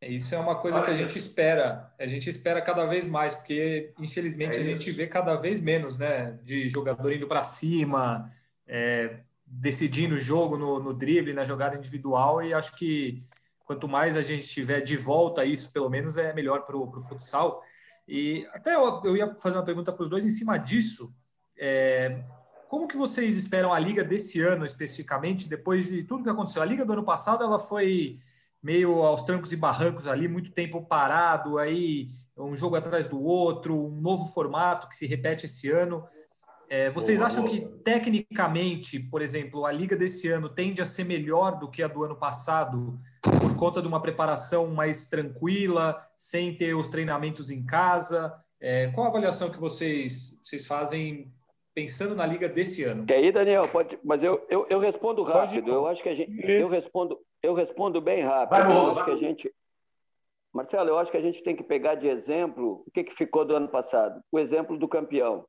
Isso 0.00 0.34
é 0.34 0.38
uma 0.38 0.56
coisa 0.56 0.82
que 0.82 0.90
a 0.90 0.94
gente 0.94 1.16
espera, 1.16 1.92
a 1.98 2.06
gente 2.06 2.28
espera 2.28 2.60
cada 2.60 2.84
vez 2.84 3.08
mais, 3.08 3.34
porque 3.34 3.94
infelizmente 3.98 4.58
é 4.58 4.60
a 4.60 4.64
gente 4.64 4.90
vê 4.90 5.06
cada 5.06 5.34
vez 5.36 5.60
menos, 5.60 5.96
né, 5.96 6.38
de 6.42 6.68
jogador 6.68 7.12
indo 7.12 7.26
para 7.26 7.42
cima, 7.42 8.30
é, 8.66 9.20
decidindo 9.46 10.16
o 10.16 10.20
jogo 10.20 10.58
no, 10.58 10.78
no 10.78 10.92
drible, 10.92 11.32
na 11.32 11.44
jogada 11.44 11.76
individual, 11.76 12.42
e 12.42 12.52
acho 12.52 12.76
que 12.76 13.18
quanto 13.64 13.88
mais 13.88 14.16
a 14.16 14.22
gente 14.22 14.46
tiver 14.46 14.80
de 14.80 14.96
volta 14.96 15.44
isso, 15.44 15.72
pelo 15.72 15.88
menos 15.88 16.18
é 16.18 16.32
melhor 16.32 16.66
para 16.66 16.76
o 16.76 17.00
futsal. 17.00 17.62
E 18.06 18.46
até 18.52 18.74
eu, 18.74 19.02
eu, 19.04 19.16
ia 19.16 19.34
fazer 19.36 19.56
uma 19.56 19.64
pergunta 19.64 19.92
para 19.92 20.02
os 20.02 20.08
dois 20.08 20.24
em 20.24 20.30
cima 20.30 20.58
disso. 20.58 21.12
É, 21.58 22.22
como 22.68 22.86
que 22.86 22.96
vocês 22.96 23.36
esperam 23.36 23.72
a 23.72 23.78
liga 23.78 24.04
desse 24.04 24.40
ano 24.40 24.64
especificamente, 24.64 25.48
depois 25.48 25.86
de 25.86 26.04
tudo 26.04 26.22
que 26.22 26.30
aconteceu? 26.30 26.62
A 26.62 26.66
liga 26.66 26.84
do 26.84 26.92
ano 26.92 27.04
passado 27.04 27.42
ela 27.42 27.58
foi 27.58 28.18
meio 28.62 29.02
aos 29.02 29.22
trancos 29.22 29.52
e 29.52 29.56
barrancos 29.56 30.06
ali, 30.06 30.28
muito 30.28 30.50
tempo 30.50 30.84
parado, 30.86 31.58
aí 31.58 32.06
um 32.36 32.56
jogo 32.56 32.76
atrás 32.76 33.06
do 33.06 33.22
outro, 33.22 33.86
um 33.86 34.00
novo 34.00 34.26
formato 34.26 34.88
que 34.88 34.96
se 34.96 35.06
repete 35.06 35.46
esse 35.46 35.70
ano. 35.70 36.04
É, 36.68 36.90
vocês 36.90 37.20
acham 37.20 37.44
que 37.44 37.60
tecnicamente, 37.84 38.98
por 38.98 39.22
exemplo, 39.22 39.64
a 39.64 39.70
liga 39.70 39.94
desse 39.94 40.28
ano 40.28 40.48
tende 40.48 40.82
a 40.82 40.86
ser 40.86 41.04
melhor 41.04 41.58
do 41.58 41.70
que 41.70 41.82
a 41.82 41.86
do 41.86 42.02
ano 42.02 42.16
passado 42.16 42.98
por 43.22 43.56
conta 43.56 43.80
de 43.80 43.86
uma 43.86 44.02
preparação 44.02 44.66
mais 44.68 45.06
tranquila, 45.06 45.96
sem 46.16 46.56
ter 46.56 46.74
os 46.74 46.88
treinamentos 46.88 47.50
em 47.50 47.64
casa? 47.64 48.34
É, 48.60 48.88
qual 48.88 49.06
a 49.06 49.10
avaliação 49.10 49.48
que 49.48 49.58
vocês, 49.58 50.40
vocês 50.42 50.66
fazem 50.66 51.32
pensando 51.72 52.16
na 52.16 52.26
liga 52.26 52.48
desse 52.48 52.82
ano? 52.82 53.06
Quer 53.06 53.22
ir, 53.22 53.32
Daniel? 53.32 53.68
Pode, 53.68 53.98
mas 54.02 54.24
eu, 54.24 54.44
eu, 54.48 54.66
eu 54.68 54.80
respondo 54.80 55.22
rápido. 55.22 55.70
Eu 55.70 55.86
acho 55.86 56.02
que 56.02 56.08
a 56.08 56.14
gente, 56.14 56.32
eu 56.50 56.68
respondo, 56.68 57.18
eu 57.42 57.54
respondo 57.54 58.00
bem 58.00 58.22
rápido. 58.22 58.58
Vai, 58.58 58.76
eu 58.76 58.90
acho 58.92 59.04
que 59.04 59.10
a 59.10 59.16
gente, 59.16 59.54
Marcelo, 60.52 60.88
eu 60.88 60.98
acho 60.98 61.10
que 61.10 61.16
a 61.16 61.22
gente 61.22 61.42
tem 61.42 61.54
que 61.54 61.62
pegar 61.62 61.94
de 61.94 62.08
exemplo 62.08 62.82
o 62.86 62.90
que, 62.90 63.04
que 63.04 63.14
ficou 63.14 63.44
do 63.44 63.54
ano 63.54 63.68
passado. 63.68 64.20
O 64.32 64.38
exemplo 64.38 64.78
do 64.78 64.88
campeão. 64.88 65.44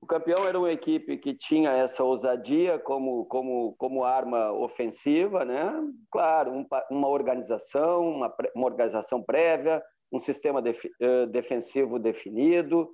O 0.00 0.06
campeão 0.06 0.46
era 0.46 0.58
uma 0.58 0.72
equipe 0.72 1.18
que 1.18 1.34
tinha 1.34 1.72
essa 1.72 2.02
ousadia 2.02 2.78
como, 2.78 3.26
como, 3.26 3.74
como 3.76 4.02
arma 4.02 4.50
ofensiva, 4.50 5.44
né? 5.44 5.72
Claro, 6.10 6.52
um, 6.52 6.66
uma 6.90 7.08
organização, 7.08 8.08
uma, 8.08 8.34
uma 8.54 8.66
organização 8.66 9.22
prévia, 9.22 9.82
um 10.10 10.18
sistema 10.18 10.62
def, 10.62 10.82
uh, 10.84 11.26
defensivo 11.26 11.98
definido, 11.98 12.90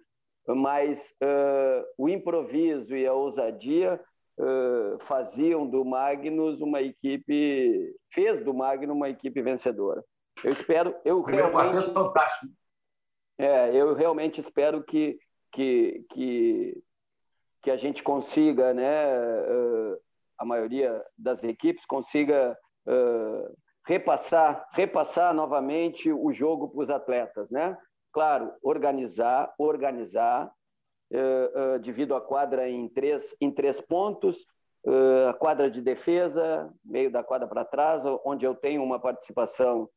mas 0.48 1.14
uh, 1.22 1.84
o 1.96 2.08
improviso 2.08 2.94
e 2.96 3.06
a 3.06 3.12
ousadia 3.12 4.00
uh, 4.38 4.98
faziam 5.00 5.66
do 5.66 5.84
Magnus 5.84 6.60
uma 6.60 6.80
equipe, 6.80 7.94
fez 8.12 8.42
do 8.44 8.54
Magnus 8.54 8.94
uma 8.94 9.08
equipe 9.08 9.42
vencedora. 9.42 10.02
Eu 10.44 10.52
espero, 10.52 10.94
eu 11.04 11.22
realmente, 11.22 11.90
é, 13.38 13.74
eu 13.74 13.94
realmente 13.94 14.40
espero 14.40 14.82
que 14.82 15.18
que, 15.52 16.04
que 16.10 16.82
que 17.62 17.70
a 17.70 17.76
gente 17.76 18.02
consiga, 18.02 18.72
né, 18.72 18.86
a 20.38 20.44
maioria 20.44 21.04
das 21.18 21.42
equipes 21.42 21.84
consiga 21.84 22.56
repassar, 23.86 24.66
repassar 24.72 25.32
novamente 25.32 26.12
o 26.12 26.32
jogo 26.32 26.68
para 26.68 26.80
os 26.80 26.90
atletas, 26.90 27.48
né? 27.50 27.76
Claro, 28.12 28.52
organizar, 28.62 29.52
organizar, 29.58 30.50
divido 31.80 32.14
a 32.14 32.20
quadra 32.20 32.68
em 32.68 32.88
três, 32.88 33.36
em 33.40 33.50
três 33.50 33.80
pontos, 33.80 34.44
a 35.28 35.32
quadra 35.34 35.70
de 35.70 35.80
defesa, 35.80 36.72
meio 36.84 37.10
da 37.10 37.22
quadra 37.22 37.46
para 37.46 37.64
trás, 37.64 38.02
onde 38.24 38.44
eu 38.44 38.54
tenho 38.54 38.82
uma 38.82 38.98
participação 38.98 39.88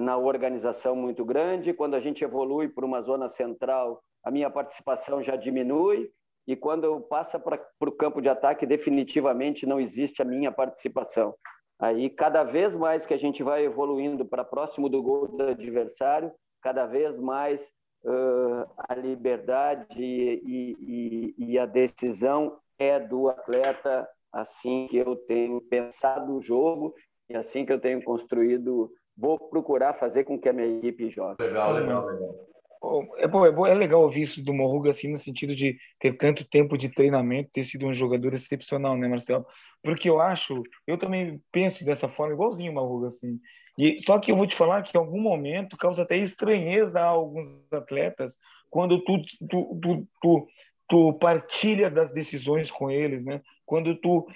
na 0.00 0.16
organização 0.16 0.96
muito 0.96 1.24
grande. 1.24 1.72
Quando 1.72 1.94
a 1.94 2.00
gente 2.00 2.24
evolui 2.24 2.68
para 2.68 2.84
uma 2.84 3.00
zona 3.00 3.28
central, 3.28 4.02
a 4.24 4.30
minha 4.30 4.50
participação 4.50 5.22
já 5.22 5.36
diminui 5.36 6.10
e 6.46 6.56
quando 6.56 6.84
eu 6.84 7.00
passo 7.00 7.38
para 7.38 7.60
o 7.80 7.92
campo 7.92 8.20
de 8.20 8.28
ataque, 8.28 8.66
definitivamente 8.66 9.66
não 9.66 9.80
existe 9.80 10.20
a 10.22 10.24
minha 10.24 10.50
participação. 10.50 11.34
Aí, 11.80 12.10
cada 12.10 12.44
vez 12.44 12.74
mais 12.76 13.06
que 13.06 13.14
a 13.14 13.18
gente 13.18 13.42
vai 13.42 13.64
evoluindo 13.64 14.24
para 14.24 14.44
próximo 14.44 14.88
do 14.88 15.02
gol 15.02 15.28
do 15.28 15.42
adversário, 15.42 16.32
cada 16.60 16.86
vez 16.86 17.18
mais 17.18 17.70
uh, 18.04 18.51
a 18.76 18.94
liberdade 18.94 20.02
e, 20.02 21.34
e, 21.38 21.52
e, 21.52 21.58
a 21.58 21.66
decisão 21.66 22.58
é 22.78 22.98
do 22.98 23.28
atleta, 23.28 24.08
assim 24.32 24.86
que 24.88 24.96
eu 24.96 25.16
tenho 25.16 25.60
pensado 25.60 26.36
o 26.36 26.42
jogo 26.42 26.94
e 27.28 27.36
assim 27.36 27.64
que 27.64 27.72
eu 27.72 27.80
tenho 27.80 28.02
construído, 28.02 28.90
vou 29.16 29.38
procurar 29.38 29.94
fazer 29.94 30.24
com 30.24 30.38
que 30.38 30.48
a 30.48 30.52
minha 30.52 30.78
equipe 30.78 31.10
jogue. 31.10 31.42
Legal, 31.42 31.74
legal, 31.74 32.06
legal. 32.06 32.52
É, 33.18 33.28
bom, 33.28 33.46
é, 33.46 33.50
bom, 33.52 33.66
é 33.66 33.74
legal 33.74 34.02
ouvir 34.02 34.22
isso 34.22 34.44
do 34.44 34.52
Morruga, 34.52 34.90
assim, 34.90 35.08
no 35.08 35.16
sentido 35.16 35.54
de 35.54 35.78
ter 36.00 36.16
tanto 36.16 36.44
tempo 36.44 36.76
de 36.76 36.88
treinamento, 36.88 37.50
ter 37.52 37.62
sido 37.62 37.86
um 37.86 37.94
jogador 37.94 38.34
excepcional, 38.34 38.96
né, 38.96 39.06
Marcelo? 39.06 39.46
Porque 39.82 40.10
eu 40.10 40.20
acho, 40.20 40.62
eu 40.86 40.98
também 40.98 41.40
penso 41.52 41.84
dessa 41.84 42.08
forma, 42.08 42.34
igualzinho 42.34 42.72
o 42.72 42.74
Morruga, 42.74 43.06
assim. 43.06 43.38
E, 43.78 44.00
só 44.00 44.18
que 44.18 44.30
eu 44.30 44.36
vou 44.36 44.46
te 44.46 44.56
falar 44.56 44.82
que 44.82 44.96
em 44.96 45.00
algum 45.00 45.20
momento 45.20 45.76
causa 45.76 46.02
até 46.02 46.16
estranheza 46.16 47.00
a 47.00 47.06
alguns 47.06 47.66
atletas 47.72 48.36
quando 48.68 49.02
tu, 49.04 49.22
tu, 49.48 49.78
tu, 49.80 50.08
tu, 50.20 50.48
tu 50.88 51.12
partilha 51.14 51.90
das 51.90 52.12
decisões 52.12 52.70
com 52.70 52.90
eles, 52.90 53.24
né? 53.24 53.40
Quando 53.64 53.94
tu 53.94 54.26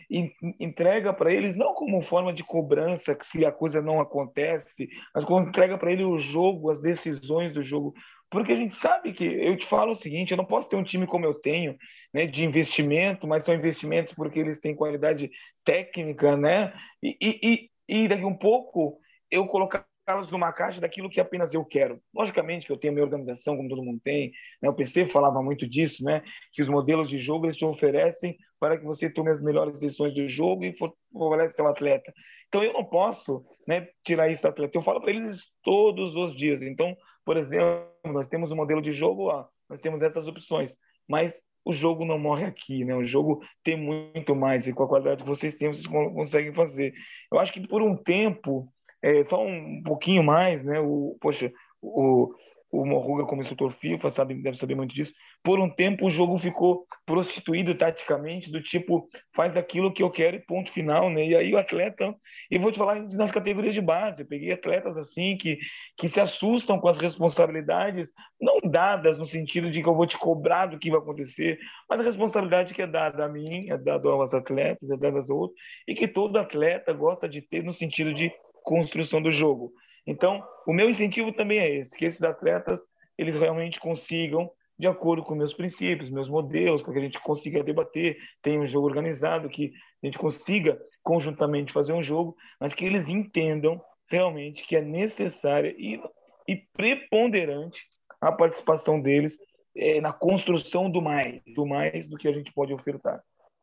entrega 0.59 1.13
para 1.13 1.33
eles 1.33 1.57
não 1.57 1.75
como 1.75 2.01
forma 2.01 2.33
de 2.33 2.43
cobrança, 2.43 3.15
que 3.15 3.27
se 3.27 3.45
a 3.45 3.53
coisa 3.53 3.83
não 3.83 4.01
acontece, 4.01 4.89
mas 5.15 5.25
quando 5.25 5.49
entrega 5.49 5.77
para 5.77 5.93
ele 5.93 6.05
o 6.05 6.19
jogo, 6.19 6.71
as 6.71 6.81
decisões 6.81 7.53
do 7.53 7.63
jogo, 7.63 7.93
porque 8.31 8.53
a 8.53 8.57
gente 8.57 8.75
sabe 8.75 9.13
que, 9.13 9.25
eu 9.25 9.57
te 9.57 9.67
falo 9.67 9.93
o 9.93 9.95
seguinte, 9.95 10.31
eu 10.31 10.37
não 10.37 10.45
posso 10.45 10.69
ter 10.69 10.77
um 10.77 10.83
time 10.83 11.07
como 11.07 11.25
eu 11.25 11.35
tenho, 11.35 11.77
né, 12.13 12.27
de 12.27 12.45
investimento, 12.45 13.27
mas 13.27 13.45
são 13.45 13.55
investimentos 13.55 14.13
porque 14.15 14.39
eles 14.39 14.59
têm 14.59 14.75
qualidade 14.75 15.31
técnica, 15.65 16.37
né? 16.37 16.73
E, 17.03 17.17
e, 17.21 17.71
e 17.89 18.09
daqui 18.09 18.25
um 18.25 18.37
pouco 18.37 18.99
eu 19.31 19.47
colocá-los 19.47 20.31
numa 20.31 20.53
caixa 20.53 20.81
daquilo 20.81 21.11
que 21.11 21.21
apenas 21.21 21.53
eu 21.53 21.65
quero. 21.65 22.01
Logicamente 22.15 22.67
que 22.67 22.73
eu 22.73 22.77
tenho 22.77 22.95
minha 22.95 23.05
organização, 23.05 23.57
como 23.57 23.69
todo 23.69 23.83
mundo 23.83 24.01
tem, 24.03 24.33
né? 24.63 24.69
o 24.69 24.75
PC 24.75 25.07
falava 25.07 25.43
muito 25.43 25.67
disso, 25.67 26.05
né? 26.05 26.23
que 26.53 26.63
os 26.63 26.69
modelos 26.69 27.09
de 27.09 27.19
jogo 27.19 27.47
eles 27.47 27.57
te 27.57 27.65
oferecem 27.65 28.37
para 28.59 28.79
que 28.79 28.85
você 28.85 29.11
tome 29.11 29.31
as 29.31 29.43
melhores 29.43 29.79
decisões 29.79 30.15
do 30.15 30.29
jogo 30.29 30.65
e 30.65 30.75
favorece 31.13 31.55
seu 31.55 31.67
atleta. 31.67 32.13
Então 32.49 32.63
eu 32.63 32.73
não 32.73 32.85
posso 32.85 33.45
né, 33.67 33.89
tirar 34.05 34.29
isso 34.29 34.43
do 34.43 34.49
atleta, 34.49 34.79
eu 34.79 34.83
falo 34.83 35.01
para 35.01 35.11
eles 35.11 35.45
todos 35.63 36.15
os 36.15 36.35
dias. 36.35 36.63
Então, 36.63 36.97
por 37.25 37.37
exemplo, 37.37 37.91
nós 38.05 38.29
temos 38.29 38.51
um 38.51 38.57
modelo 38.57 38.81
de 38.81 38.93
jogo, 38.93 39.25
ó, 39.25 39.47
nós 39.69 39.81
temos 39.81 40.01
essas 40.03 40.29
opções, 40.29 40.77
mas 41.09 41.41
o 41.65 41.73
jogo 41.73 42.05
não 42.05 42.19
morre 42.19 42.45
aqui, 42.45 42.85
né? 42.85 42.95
O 42.95 43.05
jogo 43.05 43.43
tem 43.65 43.77
muito 43.77 44.37
mais 44.37 44.69
e 44.69 44.73
com 44.73 44.85
a 44.85 44.89
qualidade 44.89 45.25
que 45.25 45.29
vocês 45.29 45.55
têm, 45.55 45.73
vocês 45.73 45.89
conseguem 45.89 46.55
fazer. 46.55 46.95
Eu 47.31 47.41
acho 47.41 47.53
que 47.53 47.67
por 47.67 47.83
um 47.83 47.97
tempo, 47.97 48.73
é, 49.07 49.23
só 49.23 49.41
um 49.41 49.81
pouquinho 49.85 50.25
mais, 50.25 50.65
né? 50.65 50.81
O, 50.81 51.17
poxa, 51.21 51.53
o, 51.81 52.35
o 52.73 52.85
Morruga 52.85 53.25
como 53.25 53.41
instrutor 53.41 53.71
FIFA 53.71 54.11
sabe, 54.11 54.35
deve 54.35 54.57
saber 54.57 54.75
muito 54.75 54.93
disso. 54.93 55.15
Por 55.45 55.61
um 55.61 55.71
tempo 55.71 56.07
o 56.07 56.11
jogo 56.11 56.37
ficou 56.37 56.85
prostituído 57.07 57.77
taticamente, 57.77 58.51
do 58.51 58.61
tipo, 58.61 59.09
faz 59.33 59.57
aquilo 59.57 59.93
que 59.93 60.03
eu 60.03 60.11
quero 60.11 60.37
e 60.37 60.45
ponto 60.45 60.73
final, 60.73 61.09
né? 61.09 61.25
E 61.25 61.37
aí 61.37 61.55
o 61.55 61.57
atleta, 61.57 62.13
e 62.51 62.59
vou 62.59 62.73
te 62.73 62.79
falar 62.79 63.01
nas 63.13 63.31
categorias 63.31 63.75
de 63.75 63.81
base, 63.81 64.23
eu 64.23 64.27
peguei 64.27 64.51
atletas 64.51 64.97
assim 64.97 65.37
que, 65.37 65.57
que 65.97 66.09
se 66.09 66.19
assustam 66.19 66.81
com 66.81 66.89
as 66.89 66.99
responsabilidades, 66.99 68.13
não 68.41 68.59
dadas 68.69 69.17
no 69.17 69.25
sentido 69.25 69.71
de 69.71 69.81
que 69.81 69.89
eu 69.89 69.95
vou 69.95 70.07
te 70.07 70.19
cobrar 70.19 70.67
do 70.67 70.81
que 70.81 70.91
vai 70.91 70.99
acontecer, 70.99 71.61
mas 71.89 72.01
a 72.01 72.03
responsabilidade 72.03 72.75
que 72.75 72.83
é 72.83 72.87
dada 72.89 73.25
a 73.25 73.29
mim, 73.29 73.67
é 73.69 73.79
dada 73.79 74.09
aos 74.09 74.35
atletas, 74.35 74.91
é 74.91 74.97
dada 74.97 75.17
aos 75.17 75.31
outros, 75.31 75.57
e 75.87 75.95
que 75.95 76.09
todo 76.09 76.39
atleta 76.39 76.93
gosta 76.93 77.29
de 77.29 77.41
ter 77.41 77.63
no 77.63 77.73
sentido 77.73 78.13
de 78.13 78.33
construção 78.67 79.23
do 79.23 79.31
jogo. 79.31 79.73
Então, 80.05 80.45
o 80.67 80.73
meu 80.73 80.91
incentivo 80.91 81.33
também 81.33 81.61
é 81.61 81.77
esse, 81.77 81.97
que 81.97 82.05
esses 82.05 82.23
atletas 82.25 82.85
eles 83.17 83.37
realmente 83.37 83.79
consigam, 83.79 84.51
de 84.77 84.89
acordo 84.89 85.23
com 85.23 85.37
meus 85.37 85.55
princípios, 85.55 86.11
meus 86.11 86.29
modelos, 86.29 86.83
para 86.83 86.93
que 86.93 86.99
a 86.99 87.03
gente 87.03 87.21
consiga 87.21 87.63
debater, 87.63 88.19
tenha 88.43 88.61
um 88.61 88.67
jogo 88.67 88.89
organizado, 88.89 89.49
que 89.49 89.73
a 90.03 90.07
gente 90.07 90.19
consiga 90.19 90.79
conjuntamente 91.01 91.73
fazer 91.73 91.93
um 91.93 92.03
jogo, 92.03 92.37
mas 92.61 92.75
que 92.75 92.85
eles 92.85 93.09
entendam 93.09 93.81
realmente 94.09 94.67
que 94.67 94.77
é 94.77 94.83
necessária 94.83 95.73
e, 95.79 96.03
e 96.47 96.57
preponderante 96.77 97.87
a 98.21 98.33
participação 98.33 99.01
deles 99.01 99.39
é, 99.77 100.01
na 100.01 100.13
construção 100.13 100.91
do 100.91 101.01
mais, 101.01 101.41
do 101.55 101.65
mais 101.65 102.09
do 102.09 102.17
que 102.17 102.27
a 102.27 102.33
gente 102.33 102.53
pode 102.53 102.75
ofertar. 102.75 103.23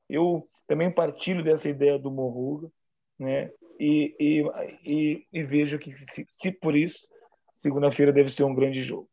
Eu 0.10 0.48
também 0.66 0.90
partilho 0.90 1.44
dessa 1.44 1.68
ideia 1.68 2.00
do 2.00 2.10
Morruga, 2.10 2.72
né? 3.20 3.50
E, 3.80 4.16
e, 4.20 4.44
e, 4.86 5.28
e 5.32 5.44
vejo 5.44 5.80
que, 5.80 5.92
se, 5.98 6.26
se 6.30 6.52
por 6.52 6.76
isso, 6.76 7.08
segunda-feira 7.54 8.12
deve 8.12 8.30
ser 8.30 8.44
um 8.44 8.54
grande 8.54 8.84
jogo. 8.84 9.10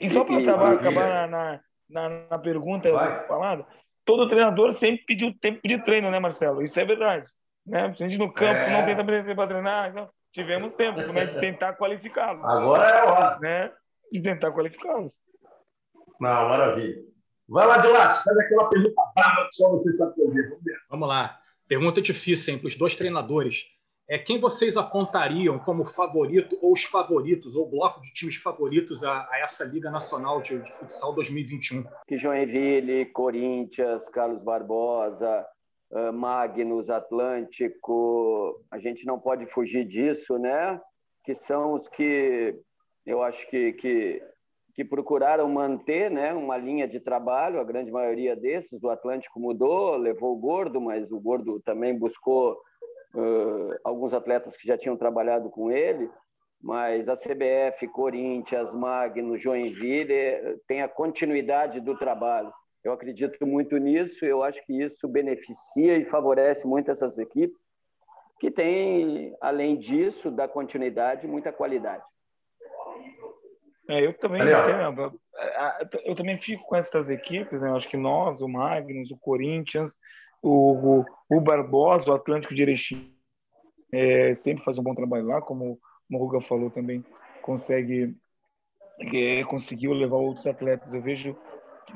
E 0.00 0.08
só 0.08 0.24
para 0.24 0.38
acabar, 0.38 0.74
acabar 0.74 1.28
na, 1.28 1.60
na, 1.88 2.08
na 2.30 2.38
pergunta 2.38 2.88
falada, 3.26 3.66
todo 4.04 4.28
treinador 4.28 4.72
sempre 4.72 5.04
pediu 5.04 5.36
tempo 5.38 5.60
de 5.66 5.82
treino, 5.82 6.10
né, 6.10 6.18
Marcelo? 6.18 6.62
Isso 6.62 6.78
é 6.78 6.84
verdade. 6.84 7.28
Né? 7.66 7.82
A 7.82 7.92
gente 7.92 8.18
no 8.18 8.32
campo 8.32 8.60
é. 8.60 8.70
não 8.70 8.84
tem 8.84 8.96
tempo 8.96 9.34
para 9.34 9.46
treinar, 9.46 9.90
então 9.90 10.08
tivemos 10.32 10.72
tempo 10.72 11.00
né, 11.12 11.26
de 11.26 11.38
tentar 11.38 11.74
qualificá-los. 11.74 12.44
Agora 12.44 12.84
é 12.84 13.00
a 13.00 13.12
hora. 13.12 13.38
Né? 13.40 13.72
De 14.12 14.22
tentar 14.22 14.52
qualificá-los. 14.52 15.20
Não, 16.20 16.48
maravilha. 16.48 17.02
Vai 17.48 17.66
lá, 17.66 17.78
Dilácio, 17.78 18.24
faz 18.24 18.38
aquela 18.38 18.68
pergunta 18.68 19.02
brava 19.14 19.48
que 19.48 19.56
só 19.56 19.70
você 19.70 19.92
sabe 19.94 20.14
fazer. 20.16 20.48
Vamos, 20.48 20.62
Vamos 20.90 21.08
lá. 21.08 21.38
Pergunta 21.68 22.00
difícil 22.00 22.58
para 22.58 22.66
os 22.66 22.74
dois 22.74 22.96
treinadores. 22.96 23.66
É, 24.08 24.16
quem 24.16 24.40
vocês 24.40 24.78
apontariam 24.78 25.58
como 25.58 25.84
favorito 25.84 26.58
ou 26.62 26.72
os 26.72 26.82
favoritos, 26.82 27.54
ou 27.54 27.68
bloco 27.68 28.00
de 28.00 28.10
times 28.14 28.36
favoritos 28.36 29.04
a, 29.04 29.28
a 29.30 29.40
essa 29.42 29.64
Liga 29.64 29.90
Nacional 29.90 30.40
de, 30.40 30.58
de, 30.62 30.72
Futsal 30.72 31.12
2021? 31.12 31.84
Que 32.06 32.16
Joinville, 32.16 33.04
Corinthians, 33.12 34.08
Carlos 34.08 34.42
Barbosa, 34.42 35.44
uh, 35.90 36.10
Magnus, 36.10 36.88
Atlântico, 36.88 38.64
a 38.70 38.78
gente 38.78 39.04
não 39.04 39.20
pode 39.20 39.44
fugir 39.44 39.86
disso, 39.86 40.38
né? 40.38 40.80
Que 41.22 41.34
são 41.34 41.74
os 41.74 41.86
que 41.86 42.58
eu 43.04 43.22
acho 43.22 43.46
que, 43.50 43.74
que 43.74 44.22
que 44.78 44.84
procuraram 44.84 45.48
manter 45.48 46.08
né, 46.08 46.32
uma 46.32 46.56
linha 46.56 46.86
de 46.86 47.00
trabalho, 47.00 47.58
a 47.58 47.64
grande 47.64 47.90
maioria 47.90 48.36
desses. 48.36 48.80
O 48.80 48.88
Atlântico 48.88 49.40
mudou, 49.40 49.96
levou 49.96 50.32
o 50.32 50.38
Gordo, 50.38 50.80
mas 50.80 51.10
o 51.10 51.18
Gordo 51.18 51.58
também 51.64 51.98
buscou 51.98 52.52
uh, 53.12 53.74
alguns 53.82 54.14
atletas 54.14 54.56
que 54.56 54.68
já 54.68 54.78
tinham 54.78 54.96
trabalhado 54.96 55.50
com 55.50 55.72
ele. 55.72 56.08
Mas 56.62 57.08
a 57.08 57.16
CBF, 57.16 57.88
Corinthians, 57.88 58.72
Magno, 58.72 59.36
Joinville 59.36 60.60
tem 60.68 60.80
a 60.80 60.88
continuidade 60.88 61.80
do 61.80 61.98
trabalho. 61.98 62.52
Eu 62.84 62.92
acredito 62.92 63.44
muito 63.44 63.76
nisso, 63.78 64.24
eu 64.24 64.44
acho 64.44 64.64
que 64.64 64.80
isso 64.80 65.08
beneficia 65.08 65.96
e 65.96 66.04
favorece 66.04 66.68
muito 66.68 66.88
essas 66.88 67.18
equipes, 67.18 67.60
que 68.38 68.48
têm, 68.48 69.36
além 69.40 69.76
disso, 69.76 70.30
da 70.30 70.46
continuidade, 70.46 71.26
muita 71.26 71.52
qualidade. 71.52 72.04
É, 73.88 74.04
eu 74.04 74.12
também 74.12 74.42
entendo, 74.42 75.18
eu 76.04 76.14
também 76.14 76.36
fico 76.36 76.62
com 76.64 76.76
essas 76.76 77.08
equipes, 77.08 77.62
né? 77.62 77.70
Acho 77.72 77.88
que 77.88 77.96
nós, 77.96 78.40
o 78.42 78.48
Magnus, 78.48 79.10
o 79.10 79.16
Corinthians, 79.16 79.96
o, 80.42 81.04
o 81.28 81.40
Barbosa, 81.40 82.10
o 82.10 82.14
Atlântico 82.14 82.54
de 82.54 82.62
Erechim, 82.62 83.14
é, 83.92 84.34
sempre 84.34 84.62
faz 84.62 84.78
um 84.78 84.82
bom 84.82 84.94
trabalho 84.94 85.26
lá, 85.26 85.40
como 85.40 85.72
o 85.72 85.78
Morruga 86.10 86.40
falou 86.40 86.70
também, 86.70 87.04
consegue 87.40 88.14
é, 89.00 89.44
conseguiu 89.44 89.92
levar 89.92 90.16
outros 90.16 90.46
atletas. 90.46 90.92
Eu 90.92 91.02
vejo 91.02 91.36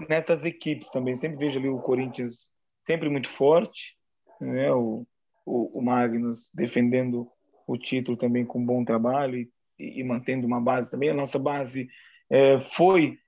nessas 0.08 0.44
equipes 0.44 0.88
também, 0.90 1.14
sempre 1.14 1.38
vejo 1.38 1.58
ali 1.58 1.68
o 1.68 1.80
Corinthians 1.80 2.50
sempre 2.86 3.08
muito 3.08 3.28
forte, 3.28 3.96
né? 4.40 4.72
O, 4.72 5.06
o, 5.44 5.78
o 5.78 5.82
Magnus 5.82 6.50
defendendo 6.54 7.28
o 7.66 7.76
título 7.76 8.16
também 8.16 8.44
com 8.44 8.64
bom 8.64 8.84
trabalho 8.84 9.36
e 9.36 9.50
e, 9.82 10.04
mantendo 10.04 10.46
uma 10.46 10.60
base 10.60 10.90
também. 10.90 11.10
A 11.10 11.14
nossa 11.14 11.38
base 11.38 11.88
é, 12.30 12.60
foi, 12.60 13.18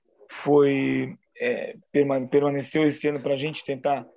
foi 0.43 1.15
é, 1.39 1.75
permaneceu 2.29 2.85
esse 2.85 3.07
ano 3.07 3.19
para 3.19 3.33
a 3.33 3.37
gente 3.37 3.65
tentar 3.65 4.07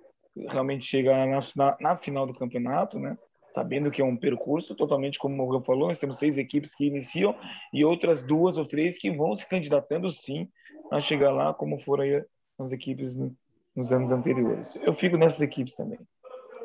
realmente 0.49 0.86
chegar 0.86 1.26
na, 1.26 1.41
na, 1.57 1.76
na, 1.80 1.97
final 1.97 2.26
do 2.26 2.34
campeonato, 2.34 2.99
né? 2.99 3.18
Sabendo 3.51 3.91
que 3.91 4.01
é 4.01 4.05
um 4.05 4.16
percurso 4.16 4.74
totalmente 4.74 5.18
como 5.18 5.34
o 5.34 5.36
Morgan 5.36 5.64
falou, 5.64 5.89
nós 5.89 5.99
temos 5.99 6.18
seis 6.18 6.36
equipes 6.39 6.74
que 6.74 6.84
iniciam 6.84 7.34
e 7.72 7.84
outras 7.84 8.22
duas 8.22 8.59
ou 8.59 8.66
três 8.66 8.99
que 8.99 9.11
vão 9.11 9.34
se 9.34 9.49
candidatando 9.49 10.11
sim 10.11 10.49
a 10.93 11.01
chegar 11.01 11.32
lá, 11.32 11.53
como 11.53 11.78
foram 11.78 12.05
aí 12.05 12.24
as 12.59 12.72
equipes 12.72 13.14
no, 13.16 13.34
nos 13.74 13.93
anos 13.93 14.12
anteriores. 14.12 14.76
Eu 14.82 14.93
fico 14.93 15.16
nessas 15.16 15.41
equipes 15.41 15.74
também. 15.74 15.99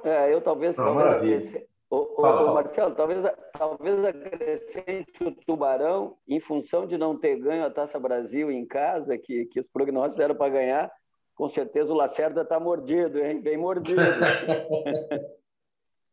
É, 0.03 0.33
eu 0.33 0.41
talvez, 0.41 0.75
Não, 0.75 0.97
talvez 0.97 1.55
Ô, 1.93 2.15
ô, 2.17 2.53
Marcelo, 2.55 2.95
talvez, 2.95 3.23
talvez 3.55 4.03
acrescente 4.03 5.23
o 5.23 5.31
Tubarão, 5.31 6.17
em 6.27 6.39
função 6.39 6.87
de 6.87 6.97
não 6.97 7.15
ter 7.15 7.35
ganho 7.35 7.63
a 7.63 7.69
Taça 7.69 7.99
Brasil 7.99 8.49
em 8.49 8.65
casa, 8.65 9.15
que, 9.15 9.45
que 9.45 9.59
os 9.59 9.67
prognósticos 9.67 10.19
eram 10.19 10.33
para 10.33 10.51
ganhar, 10.51 10.91
com 11.35 11.47
certeza 11.47 11.93
o 11.93 11.95
Lacerda 11.95 12.41
está 12.41 12.59
mordido, 12.59 13.19
hein? 13.19 13.39
Bem 13.39 13.57
mordido. 13.57 14.01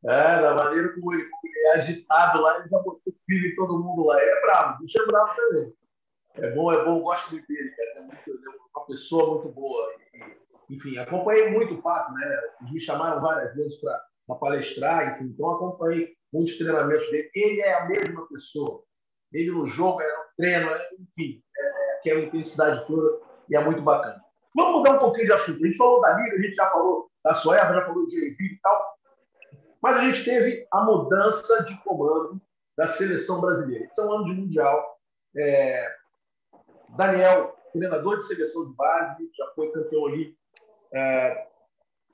é, 0.05 0.43
da 0.43 0.55
maneira 0.55 0.93
como 0.93 1.14
ele, 1.14 1.26
é 1.64 1.72
agitado 1.78 2.43
lá, 2.43 2.59
ele 2.59 2.68
já 2.68 2.78
botou 2.81 3.14
filho 3.24 3.51
em 3.51 3.57
todo 3.57 3.83
mundo 3.83 4.05
lá. 4.05 4.20
Ele 4.20 4.33
é 4.33 4.41
bravo, 4.43 4.74
o 4.74 4.78
bicho 4.81 5.01
é 5.01 5.07
bravo 5.07 5.35
também. 5.35 5.72
É 6.35 6.51
bom, 6.51 6.72
é 6.74 6.85
bom, 6.85 7.01
gosto 7.01 7.31
muito 7.31 7.49
dele, 7.49 7.70
cara. 7.70 7.91
É, 7.97 8.03
muito, 8.03 8.28
é 8.28 8.51
uma 8.76 8.85
pessoa 8.87 9.31
muito 9.33 9.49
boa. 9.49 9.95
Enfim, 10.68 10.99
acompanhei 10.99 11.51
muito 11.51 11.72
o 11.72 11.81
Pato, 11.81 12.12
né? 12.12 12.39
Me 12.70 12.78
chamaram 12.78 13.22
várias 13.22 13.55
vezes 13.55 13.81
para 13.81 14.09
para 14.31 14.51
palestrar, 14.51 15.14
enfim. 15.14 15.33
Então, 15.33 15.51
acompanhei 15.51 16.14
muitos 16.33 16.57
treinamentos 16.57 17.11
dele. 17.11 17.31
Ele 17.35 17.61
é 17.61 17.74
a 17.74 17.87
mesma 17.87 18.26
pessoa. 18.28 18.83
Ele 19.33 19.51
no 19.51 19.66
jogo, 19.66 20.01
é 20.01 20.09
no 20.09 20.24
treino, 20.37 20.70
é, 20.70 20.89
enfim, 20.99 21.43
é, 21.57 21.93
aquela 21.99 22.20
intensidade 22.20 22.87
toda 22.87 23.20
e 23.49 23.57
é 23.57 23.64
muito 23.64 23.83
bacana. 23.83 24.20
Vamos 24.55 24.78
mudar 24.78 24.97
um 24.97 24.99
pouquinho 24.99 25.26
de 25.26 25.33
assunto. 25.33 25.62
A 25.62 25.66
gente 25.66 25.76
falou 25.76 26.01
da 26.01 26.12
Liga, 26.14 26.37
a 26.37 26.43
gente 26.43 26.55
já 26.55 26.70
falou 26.70 27.11
da 27.24 27.35
Soeva, 27.35 27.74
já 27.74 27.87
falou 27.87 28.07
de 28.07 28.16
Joinville 28.16 28.55
e 28.55 28.61
tal. 28.61 28.95
Mas 29.81 29.97
a 29.97 30.01
gente 30.01 30.24
teve 30.24 30.66
a 30.72 30.83
mudança 30.83 31.62
de 31.64 31.76
comando 31.83 32.41
da 32.76 32.89
seleção 32.89 33.41
brasileira. 33.41 33.87
Isso 33.87 34.01
é 34.01 34.05
um 34.05 34.12
ano 34.12 34.24
de 34.24 34.33
Mundial. 34.33 34.99
É... 35.37 35.95
Daniel, 36.97 37.57
treinador 37.72 38.18
de 38.18 38.26
seleção 38.26 38.68
de 38.68 38.74
base, 38.74 39.31
já 39.37 39.47
foi 39.55 39.70
campeão 39.70 40.07
ali 40.07 40.37
é, 40.93 41.47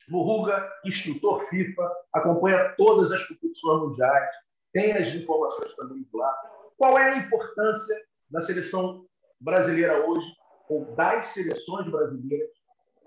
Murruga, 0.09 0.70
instrutor 0.84 1.46
FIFA, 1.46 1.92
acompanha 2.12 2.74
todas 2.76 3.11
as 3.12 3.26
competições 3.26 3.82
mundiais, 3.82 4.30
tem 4.72 4.92
as 4.92 5.09
informações 5.09 5.74
também 5.74 6.07
lá. 6.14 6.34
Qual 6.76 6.98
é 6.98 7.11
a 7.11 7.18
importância 7.18 7.96
da 8.30 8.42
seleção 8.42 9.07
brasileira 9.40 10.07
hoje, 10.07 10.26
ou 10.68 10.84
das 10.94 11.28
seleções 11.28 11.90
brasileiras? 11.90 12.50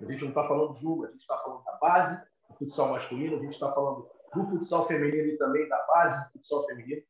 A 0.01 0.05
gente 0.05 0.21
não 0.21 0.29
está 0.29 0.47
falando 0.47 0.79
de 0.79 0.85
uma, 0.85 1.07
a 1.07 1.11
gente 1.11 1.21
está 1.21 1.37
falando 1.37 1.63
da 1.63 1.73
base 1.73 2.21
do 2.49 2.55
futsal 2.55 2.89
masculino, 2.89 3.37
a 3.37 3.39
gente 3.41 3.53
está 3.53 3.71
falando 3.71 4.07
do 4.33 4.47
futsal 4.49 4.87
feminino 4.87 5.27
e 5.27 5.37
também 5.37 5.67
da 5.67 5.77
base 5.85 6.25
do 6.25 6.31
futsal 6.33 6.65
feminino. 6.67 7.01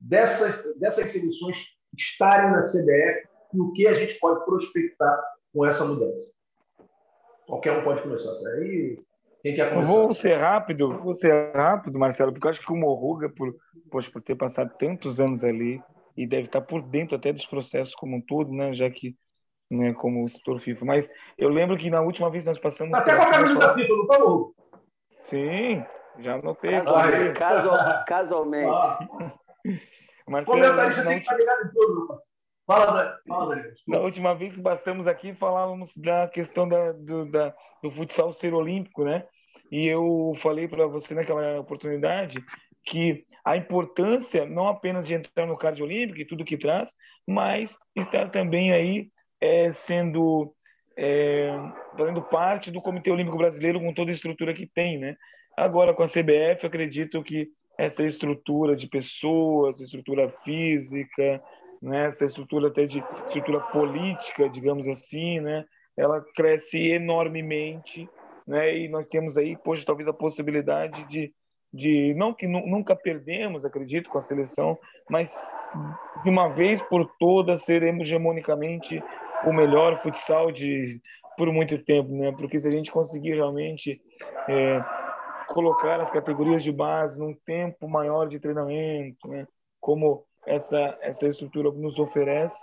Dessas, 0.00 0.78
dessas 0.78 1.12
seleções 1.12 1.56
estarem 1.96 2.50
na 2.50 2.62
CBF 2.62 3.28
e 3.54 3.60
o 3.60 3.72
que 3.72 3.86
a 3.86 3.94
gente 3.94 4.18
pode 4.18 4.44
prospectar 4.44 5.22
com 5.52 5.66
essa 5.66 5.84
mudança. 5.84 6.30
Qualquer 7.46 7.78
um 7.78 7.84
pode 7.84 8.02
começar. 8.02 8.30
Aí 8.54 8.98
quem 9.42 9.54
quer 9.54 9.70
começar? 9.70 9.92
Vou 9.92 10.12
ser 10.12 10.34
rápido, 10.34 10.98
vou 10.98 11.12
ser 11.12 11.52
rápido, 11.54 11.98
Marcelo, 11.98 12.32
porque 12.32 12.46
eu 12.46 12.50
acho 12.50 12.60
que 12.60 12.72
o 12.72 12.76
Morruga, 12.76 13.28
por, 13.28 13.54
por 13.90 14.22
ter 14.22 14.34
passado 14.34 14.72
tantos 14.78 15.20
anos 15.20 15.44
ali, 15.44 15.82
e 16.16 16.26
deve 16.26 16.44
estar 16.44 16.60
por 16.60 16.82
dentro 16.82 17.16
até 17.16 17.32
dos 17.32 17.46
processos 17.46 17.94
como 17.94 18.16
um 18.16 18.20
todo, 18.20 18.52
né? 18.52 18.72
Já 18.74 18.90
que 18.90 19.16
né, 19.70 19.94
como 19.94 20.24
instrutor 20.24 20.58
FIFA. 20.58 20.84
Mas 20.84 21.10
eu 21.38 21.48
lembro 21.48 21.78
que 21.78 21.88
na 21.88 22.00
última 22.00 22.30
vez 22.30 22.44
nós 22.44 22.58
passamos. 22.58 22.92
Até 22.92 23.16
com 23.16 23.22
a 23.22 23.30
camisa 23.30 23.58
da 23.58 23.74
FIFA, 23.74 23.88
não 23.96 24.06
falou? 24.06 24.54
Sim, 25.22 25.84
já 26.18 26.34
anotei. 26.34 26.72
Casualmente. 26.72 27.38
Casual, 27.38 28.04
casualmente. 28.06 28.72
Ah. 28.72 28.98
Marcelo, 30.28 30.58
Comentarista 30.58 31.02
tem 31.04 31.16
que 31.16 31.22
estar 31.22 31.36
ligado 31.36 31.66
em 31.66 31.72
tudo, 31.72 32.06
Fala, 32.06 32.20
fala 32.70 33.18
Daniel. 33.48 33.74
Na 33.86 33.98
última 33.98 34.34
vez 34.34 34.54
que 34.54 34.62
passamos 34.62 35.06
aqui, 35.06 35.34
falávamos 35.34 35.92
da 35.96 36.28
questão 36.28 36.68
da, 36.68 36.92
do, 36.92 37.26
da, 37.26 37.54
do 37.82 37.90
futsal 37.90 38.32
ser 38.32 38.54
olímpico, 38.54 39.04
né? 39.04 39.24
E 39.70 39.86
eu 39.86 40.32
falei 40.36 40.68
para 40.68 40.86
você 40.86 41.14
naquela 41.14 41.58
oportunidade 41.60 42.38
que 42.84 43.24
a 43.44 43.56
importância 43.56 44.44
não 44.46 44.68
apenas 44.68 45.06
de 45.06 45.14
entrar 45.14 45.46
no 45.46 45.56
cardio 45.56 45.84
olímpico 45.86 46.20
e 46.20 46.26
tudo 46.26 46.44
que 46.44 46.58
traz, 46.58 46.94
mas 47.26 47.76
estar 47.96 48.30
também 48.30 48.72
aí 48.72 49.08
é, 49.40 49.70
sendo 49.70 50.54
é, 50.96 51.50
fazendo 51.96 52.22
parte 52.22 52.70
do 52.70 52.80
Comitê 52.80 53.10
Olímpico 53.10 53.38
Brasileiro 53.38 53.80
com 53.80 53.94
toda 53.94 54.10
a 54.10 54.14
estrutura 54.14 54.52
que 54.52 54.66
tem, 54.66 54.98
né? 54.98 55.16
Agora 55.56 55.94
com 55.94 56.02
a 56.02 56.08
CBF, 56.08 56.66
acredito 56.66 57.22
que 57.22 57.48
essa 57.78 58.02
estrutura 58.02 58.76
de 58.76 58.86
pessoas, 58.86 59.80
estrutura 59.80 60.28
física, 60.28 61.42
né, 61.80 62.06
essa 62.06 62.24
estrutura 62.24 62.68
até 62.68 62.86
de 62.86 63.02
estrutura 63.26 63.60
política, 63.60 64.48
digamos 64.48 64.86
assim, 64.86 65.40
né, 65.40 65.64
ela 65.96 66.24
cresce 66.34 66.90
enormemente, 66.90 68.08
né, 68.46 68.76
e 68.76 68.88
nós 68.88 69.06
temos 69.06 69.38
aí, 69.38 69.56
poxa, 69.56 69.84
talvez 69.86 70.08
a 70.08 70.12
possibilidade 70.12 71.04
de, 71.04 71.32
de 71.72 72.14
não 72.14 72.34
que 72.34 72.46
nunca 72.46 72.94
perdemos, 72.94 73.64
acredito, 73.64 74.10
com 74.10 74.18
a 74.18 74.20
seleção, 74.20 74.78
mas 75.08 75.54
de 76.22 76.30
uma 76.30 76.48
vez 76.48 76.82
por 76.82 77.10
todas 77.18 77.62
seremos 77.62 78.06
hegemonicamente 78.06 79.02
o 79.44 79.52
melhor 79.52 79.96
futsal 79.98 80.52
de 80.52 81.00
por 81.36 81.50
muito 81.50 81.78
tempo, 81.82 82.10
né, 82.12 82.32
porque 82.32 82.58
se 82.60 82.68
a 82.68 82.70
gente 82.70 82.92
conseguir 82.92 83.34
realmente 83.34 83.98
é, 84.46 84.84
colocar 85.48 85.98
as 85.98 86.10
categorias 86.10 86.62
de 86.62 86.70
base 86.70 87.18
num 87.18 87.34
tempo 87.46 87.88
maior 87.88 88.28
de 88.28 88.38
treinamento, 88.38 89.26
né, 89.26 89.46
como 89.80 90.26
essa 90.46 90.98
essa 91.00 91.26
estrutura 91.26 91.70
nos 91.70 91.98
oferece, 91.98 92.62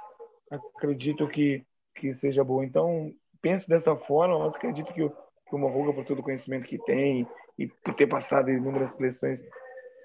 acredito 0.50 1.28
que 1.28 1.66
que 1.96 2.14
seja 2.14 2.44
boa. 2.44 2.64
Então 2.64 3.12
penso 3.42 3.68
dessa 3.68 3.96
forma, 3.96 4.40
mas 4.40 4.56
acredito 4.56 4.94
que 4.94 5.04
o 5.04 5.10
que 5.10 5.56
o 5.56 5.58
Morruga 5.58 5.94
por 5.94 6.06
todo 6.06 6.20
o 6.20 6.24
conhecimento 6.24 6.68
que 6.68 6.78
tem 6.78 7.28
e 7.58 7.68
por 7.68 7.94
ter 7.94 8.08
passado 8.08 8.50
em 8.50 8.58
inúmeras 8.58 8.92
seleções 8.92 9.44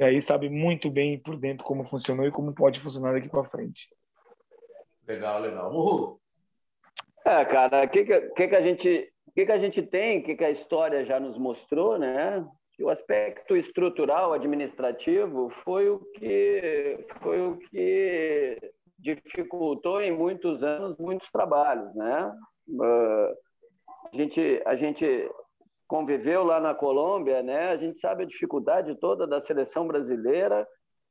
aí 0.01 0.21
sabe 0.21 0.49
muito 0.49 0.91
bem 0.91 1.19
por 1.19 1.37
dentro 1.37 1.65
como 1.65 1.85
funcionou 1.85 2.27
e 2.27 2.31
como 2.31 2.55
pode 2.55 2.81
funcionar 2.81 3.13
daqui 3.13 3.29
para 3.29 3.45
frente. 3.45 3.89
Legal, 5.07 5.41
legal. 5.41 5.73
Morruga. 5.73 6.21
É, 7.25 7.45
cara, 7.45 7.85
o 7.85 7.89
que, 7.89 8.05
que, 8.05 8.49
que, 8.49 8.57
a 8.57 8.61
gente 8.61 9.13
que, 9.35 9.47
que 9.47 9.53
a 9.53 9.59
gente 9.59 9.83
tem, 9.83 10.19
o 10.19 10.25
que, 10.25 10.35
que 10.35 10.45
a 10.45 10.51
história 10.51 11.05
já 11.05 11.21
nos 11.21 11.39
mostrou, 11.39 11.99
né? 11.99 12.45
O 12.81 12.89
aspecto 12.89 13.57
estrutural 13.57 14.33
administrativo 14.33 15.51
foi 15.51 15.89
o 15.89 15.99
que 15.99 17.07
foi 17.21 17.41
o 17.41 17.59
que 17.59 18.73
dificultou 18.99 20.01
em 20.01 20.13
muitos 20.13 20.63
anos 20.63 20.97
muitos 20.99 21.31
trabalhos, 21.31 21.95
né? 21.95 22.33
Uh, 22.69 23.37
a 24.13 24.17
gente 24.17 24.63
a 24.65 24.75
gente 24.75 25.31
conviveu 25.87 26.45
lá 26.45 26.61
na 26.61 26.75
Colômbia, 26.75 27.43
né? 27.43 27.69
A 27.69 27.77
gente 27.77 27.99
sabe 27.99 28.23
a 28.23 28.27
dificuldade 28.27 28.95
toda 28.95 29.27
da 29.27 29.41
seleção 29.41 29.87
brasileira 29.87 30.67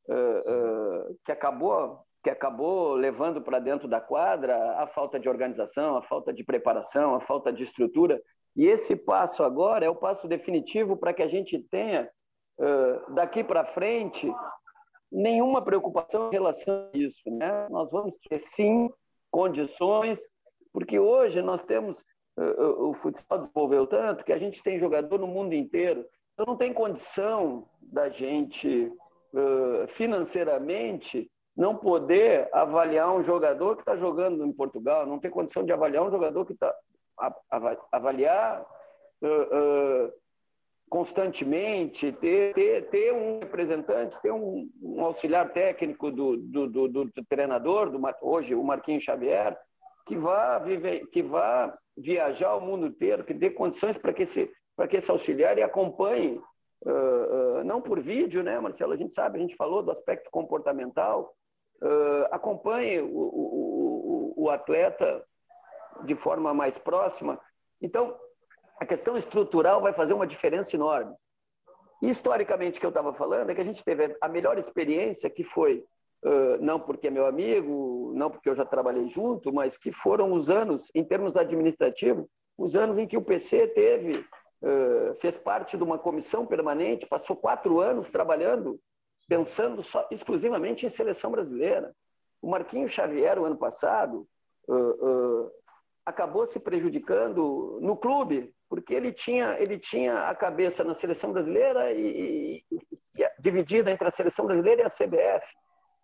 uh, 0.07 1.09
uh, 1.09 1.19
que 1.23 1.31
acabou 1.31 1.99
que 2.23 2.29
acabou 2.29 2.93
levando 2.93 3.41
para 3.41 3.59
dentro 3.59 3.87
da 3.87 3.99
quadra 3.99 4.55
a 4.77 4.87
falta 4.87 5.19
de 5.19 5.27
organização, 5.27 5.97
a 5.97 6.03
falta 6.03 6.31
de 6.31 6.43
preparação, 6.43 7.15
a 7.15 7.19
falta 7.19 7.51
de 7.51 7.63
estrutura 7.63 8.21
e 8.55 8.67
esse 8.67 8.95
passo 8.95 9.43
agora 9.43 9.85
é 9.85 9.89
o 9.89 9.95
passo 9.95 10.27
definitivo 10.27 10.97
para 10.97 11.13
que 11.13 11.23
a 11.23 11.27
gente 11.27 11.59
tenha, 11.59 12.09
daqui 13.09 13.43
para 13.43 13.65
frente, 13.65 14.31
nenhuma 15.11 15.61
preocupação 15.61 16.29
em 16.29 16.31
relação 16.31 16.89
a 16.93 16.97
isso. 16.97 17.21
Né? 17.29 17.67
Nós 17.69 17.89
vamos 17.91 18.17
ter, 18.27 18.39
sim, 18.39 18.89
condições, 19.29 20.21
porque 20.73 20.99
hoje 20.99 21.41
nós 21.41 21.61
temos. 21.63 22.03
O 22.37 22.93
futsal 22.93 23.39
desenvolveu 23.39 23.85
tanto 23.85 24.23
que 24.23 24.31
a 24.31 24.37
gente 24.37 24.63
tem 24.63 24.79
jogador 24.79 25.19
no 25.19 25.27
mundo 25.27 25.53
inteiro. 25.53 26.05
Então, 26.33 26.45
não 26.45 26.55
tem 26.55 26.73
condição 26.73 27.67
da 27.81 28.07
gente, 28.09 28.91
financeiramente, 29.89 31.29
não 31.55 31.75
poder 31.75 32.49
avaliar 32.53 33.13
um 33.13 33.21
jogador 33.21 33.75
que 33.75 33.81
está 33.81 33.97
jogando 33.97 34.45
em 34.45 34.53
Portugal, 34.53 35.05
não 35.05 35.19
tem 35.19 35.29
condição 35.29 35.63
de 35.63 35.73
avaliar 35.73 36.03
um 36.03 36.09
jogador 36.09 36.45
que 36.45 36.53
está 36.53 36.73
avaliar 37.91 38.65
uh, 39.21 39.27
uh, 39.27 40.13
constantemente, 40.91 42.11
ter, 42.11 42.53
ter, 42.53 42.89
ter 42.89 43.13
um 43.13 43.39
representante, 43.39 44.21
ter 44.21 44.31
um, 44.31 44.69
um 44.81 45.05
auxiliar 45.05 45.53
técnico 45.53 46.11
do, 46.11 46.35
do, 46.35 46.67
do, 46.67 46.87
do, 46.89 47.11
treinador, 47.29 47.89
do, 47.89 47.99
hoje 48.21 48.53
o 48.53 48.61
Marquinhos 48.61 49.05
Xavier, 49.05 49.57
que 50.05 50.17
vá, 50.17 50.59
viver, 50.59 51.07
que 51.07 51.23
vá 51.23 51.73
viajar 51.95 52.55
o 52.55 52.61
mundo 52.61 52.87
inteiro, 52.87 53.23
que 53.23 53.33
dê 53.33 53.49
condições 53.49 53.97
para 53.97 54.11
que 54.11 54.23
esse, 54.23 54.51
para 54.75 54.85
que 54.85 54.97
esse 54.97 55.09
auxiliar 55.09 55.57
e 55.57 55.63
acompanhe, 55.63 56.41
uh, 56.85 57.59
uh, 57.59 57.63
não 57.63 57.81
por 57.81 58.01
vídeo, 58.01 58.43
né, 58.43 58.59
Marcelo? 58.59 58.91
A 58.91 58.97
gente 58.97 59.13
sabe, 59.13 59.37
a 59.37 59.41
gente 59.41 59.55
falou 59.55 59.81
do 59.81 59.91
aspecto 59.91 60.29
comportamental, 60.29 61.33
uh, 61.81 62.27
acompanhe 62.31 62.99
o, 62.99 63.05
o, 63.05 64.33
o, 64.37 64.43
o 64.43 64.49
atleta 64.49 65.23
de 66.03 66.15
forma 66.15 66.53
mais 66.53 66.77
próxima. 66.77 67.39
Então, 67.81 68.15
a 68.79 68.85
questão 68.85 69.15
estrutural 69.17 69.81
vai 69.81 69.93
fazer 69.93 70.13
uma 70.13 70.27
diferença 70.27 70.75
enorme. 70.75 71.13
Historicamente, 72.01 72.79
que 72.79 72.85
eu 72.85 72.89
estava 72.89 73.13
falando 73.13 73.51
é 73.51 73.55
que 73.55 73.61
a 73.61 73.65
gente 73.65 73.83
teve 73.83 74.15
a 74.19 74.27
melhor 74.27 74.57
experiência, 74.57 75.29
que 75.29 75.43
foi, 75.43 75.85
uh, 76.25 76.57
não 76.59 76.79
porque 76.79 77.07
é 77.07 77.11
meu 77.11 77.27
amigo, 77.27 78.11
não 78.15 78.31
porque 78.31 78.49
eu 78.49 78.55
já 78.55 78.65
trabalhei 78.65 79.07
junto, 79.07 79.53
mas 79.53 79.77
que 79.77 79.91
foram 79.91 80.33
os 80.33 80.49
anos, 80.49 80.89
em 80.95 81.03
termos 81.03 81.37
administrativos, 81.37 82.25
os 82.57 82.75
anos 82.75 82.97
em 82.97 83.05
que 83.05 83.17
o 83.17 83.21
PC 83.21 83.67
teve, 83.67 84.17
uh, 84.63 85.13
fez 85.19 85.37
parte 85.37 85.77
de 85.77 85.83
uma 85.83 85.99
comissão 85.99 86.43
permanente, 86.45 87.05
passou 87.05 87.35
quatro 87.35 87.79
anos 87.79 88.09
trabalhando, 88.09 88.79
pensando 89.29 89.83
só, 89.83 90.07
exclusivamente 90.09 90.87
em 90.87 90.89
seleção 90.89 91.29
brasileira. 91.29 91.93
O 92.41 92.49
Marquinhos 92.49 92.91
Xavier, 92.91 93.37
o 93.37 93.45
ano 93.45 93.57
passado, 93.57 94.27
uh, 94.67 95.51
acabou 96.05 96.45
se 96.47 96.59
prejudicando 96.59 97.79
no 97.81 97.95
clube, 97.95 98.53
porque 98.69 98.93
ele 98.93 99.11
tinha, 99.11 99.59
ele 99.59 99.77
tinha 99.77 100.29
a 100.29 100.35
cabeça 100.35 100.83
na 100.83 100.93
seleção 100.93 101.31
brasileira 101.31 101.91
e, 101.91 102.63
e, 102.71 102.75
e 102.75 103.27
dividida 103.39 103.91
entre 103.91 104.07
a 104.07 104.11
seleção 104.11 104.45
brasileira 104.45 104.81
e 104.81 104.85
a 104.85 104.89
CBF. 104.89 105.45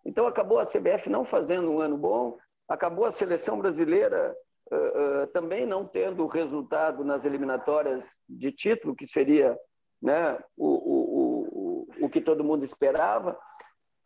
Então 0.04 0.26
acabou 0.26 0.58
a 0.58 0.66
CBF 0.66 1.10
não 1.10 1.24
fazendo 1.24 1.70
um 1.70 1.80
ano 1.80 1.96
bom, 1.96 2.38
acabou 2.68 3.04
a 3.04 3.10
seleção 3.10 3.58
brasileira 3.58 4.34
uh, 4.70 5.22
uh, 5.22 5.26
também 5.28 5.66
não 5.66 5.86
tendo 5.86 6.26
resultado 6.26 7.04
nas 7.04 7.24
eliminatórias 7.24 8.06
de 8.28 8.52
título, 8.52 8.94
que 8.94 9.06
seria 9.06 9.58
né, 10.00 10.38
o, 10.56 10.68
o, 10.68 11.88
o, 12.00 12.06
o 12.06 12.08
que 12.08 12.20
todo 12.20 12.44
mundo 12.44 12.64
esperava. 12.64 13.36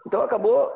Então 0.06 0.22
acabou 0.22 0.72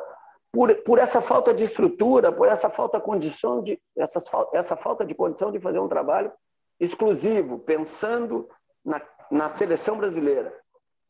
por, 0.52 0.74
por 0.82 0.98
essa 0.98 1.20
falta 1.20 1.52
de 1.52 1.64
estrutura, 1.64 2.32
por 2.32 2.48
essa 2.48 2.70
falta 2.70 3.00
condição 3.00 3.62
de 3.62 3.80
essa 3.96 4.76
falta 4.76 5.04
de 5.04 5.14
condição 5.14 5.52
de 5.52 5.60
fazer 5.60 5.78
um 5.78 5.88
trabalho 5.88 6.32
exclusivo, 6.78 7.58
pensando 7.58 8.48
na, 8.84 9.02
na 9.30 9.48
seleção 9.48 9.98
brasileira. 9.98 10.54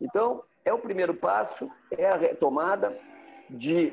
Então, 0.01 0.43
é 0.65 0.73
o 0.73 0.79
primeiro 0.79 1.15
passo, 1.15 1.71
é 1.91 2.09
a 2.09 2.17
retomada 2.17 2.99
de 3.49 3.93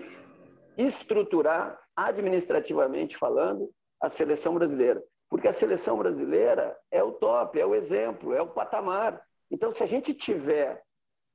estruturar 0.77 1.79
administrativamente 1.95 3.17
falando 3.17 3.69
a 4.01 4.09
seleção 4.09 4.55
brasileira, 4.55 5.03
porque 5.29 5.47
a 5.47 5.53
seleção 5.53 5.97
brasileira 5.97 6.77
é 6.91 7.03
o 7.03 7.11
top, 7.11 7.59
é 7.59 7.65
o 7.65 7.75
exemplo, 7.75 8.33
é 8.33 8.41
o 8.41 8.47
patamar. 8.47 9.21
Então, 9.51 9.71
se 9.71 9.83
a 9.83 9.85
gente 9.85 10.13
tiver 10.13 10.81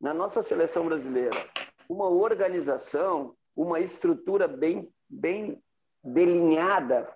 na 0.00 0.12
nossa 0.12 0.42
seleção 0.42 0.86
brasileira 0.86 1.36
uma 1.88 2.08
organização, 2.08 3.34
uma 3.58 3.80
estrutura 3.80 4.46
bem, 4.46 4.88
bem 5.10 5.60
delinhada, 6.02 7.10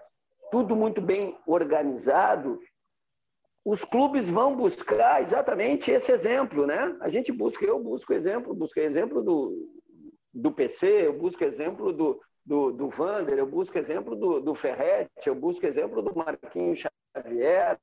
tudo 0.50 0.74
muito 0.74 1.00
bem 1.00 1.38
organizado, 1.46 2.58
os 3.64 3.84
clubes 3.84 4.28
vão 4.28 4.56
buscar 4.56 5.22
exatamente 5.22 5.92
esse 5.92 6.10
exemplo, 6.10 6.66
né? 6.66 6.96
A 7.00 7.08
gente 7.08 7.30
busca, 7.30 7.64
eu 7.64 7.78
busco 7.78 8.12
exemplo, 8.12 8.52
busco 8.52 8.80
exemplo 8.80 9.22
do, 9.22 9.70
do 10.34 10.50
PC, 10.50 11.06
eu 11.06 11.16
busco 11.16 11.44
exemplo 11.44 11.92
do, 11.92 12.20
do, 12.44 12.72
do 12.72 12.88
Vander, 12.88 13.38
eu 13.38 13.46
busco 13.46 13.78
exemplo 13.78 14.16
do, 14.16 14.40
do 14.40 14.52
Ferretti, 14.52 15.28
eu 15.28 15.36
busco 15.36 15.64
exemplo 15.64 16.02
do 16.02 16.12
Marquinhos 16.12 16.80
Xavier. 16.80 17.78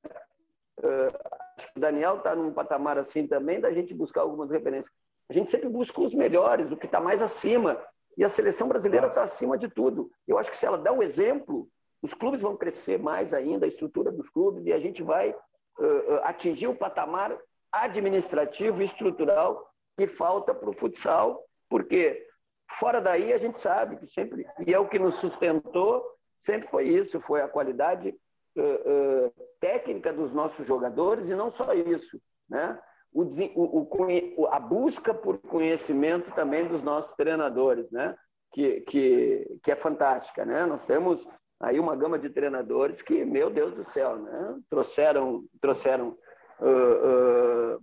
Uh, 0.80 1.18
acho 1.58 1.72
que 1.72 1.78
o 1.78 1.82
Daniel 1.82 2.18
está 2.18 2.36
num 2.36 2.52
patamar 2.52 2.98
assim 2.98 3.26
também, 3.26 3.62
da 3.62 3.72
gente 3.72 3.94
buscar 3.94 4.22
algumas 4.22 4.52
referências. 4.52 4.94
A 5.30 5.34
gente 5.34 5.50
sempre 5.50 5.70
busca 5.70 6.02
os 6.02 6.14
melhores, 6.14 6.74
o 6.74 6.78
que 6.78 6.88
está 6.88 7.00
mais 7.00 7.22
acima. 7.22 7.82
E 8.20 8.26
a 8.26 8.28
seleção 8.28 8.68
brasileira 8.68 9.08
está 9.08 9.24
acima 9.24 9.58
de 9.58 9.70
tudo. 9.70 10.12
Eu 10.28 10.38
acho 10.38 10.52
que 10.52 10.58
se 10.58 10.66
ela 10.66 10.78
der 10.78 10.92
um 10.92 11.02
exemplo, 11.02 11.70
os 12.02 12.14
clubes 12.14 12.42
vão 12.42 12.58
crescer 12.58 13.00
mais 13.00 13.34
ainda, 13.34 13.66
a 13.66 13.68
estrutura 13.70 14.12
dos 14.12 14.30
clubes, 14.30 14.66
e 14.66 14.74
a 14.74 14.78
gente 14.78 15.02
vai 15.02 15.32
uh, 15.32 16.16
atingir 16.24 16.68
o 16.68 16.76
patamar 16.76 17.38
administrativo 17.72 18.82
e 18.82 18.84
estrutural 18.84 19.66
que 19.98 20.06
falta 20.06 20.54
para 20.54 20.70
o 20.70 20.74
futsal, 20.74 21.46
porque 21.70 22.28
fora 22.72 23.00
daí 23.00 23.32
a 23.32 23.38
gente 23.38 23.58
sabe 23.58 23.96
que 23.96 24.06
sempre, 24.06 24.46
e 24.68 24.74
é 24.74 24.78
o 24.78 24.90
que 24.90 25.00
nos 25.00 25.16
sustentou, 25.16 26.04
sempre 26.42 26.68
foi 26.68 26.90
isso, 26.90 27.22
foi 27.22 27.42
a 27.42 27.48
qualidade 27.48 28.14
uh, 28.58 29.28
uh, 29.28 29.34
técnica 29.62 30.12
dos 30.12 30.34
nossos 30.34 30.68
jogadores 30.68 31.30
e 31.30 31.36
não 31.36 31.50
só 31.50 31.74
isso, 31.74 32.22
né? 32.50 32.78
O, 33.12 33.24
o, 33.24 34.48
a 34.48 34.60
busca 34.60 35.14
por 35.14 35.40
conhecimento 35.40 36.32
também 36.32 36.68
dos 36.68 36.84
nossos 36.84 37.14
treinadores, 37.14 37.90
né? 37.92 38.16
Que, 38.52 38.82
que, 38.82 39.60
que 39.64 39.72
é 39.72 39.76
fantástica, 39.76 40.46
né? 40.46 40.66
Nós 40.66 40.86
temos 40.86 41.28
aí 41.60 41.80
uma 41.80 41.96
gama 41.96 42.20
de 42.20 42.30
treinadores 42.30 43.02
que, 43.02 43.26
meu 43.26 43.50
Deus 43.50 43.74
do 43.74 43.84
céu, 43.84 44.16
né? 44.18 44.60
Trouxeram, 44.70 45.44
trouxeram 45.60 46.18
uh, 46.60 47.82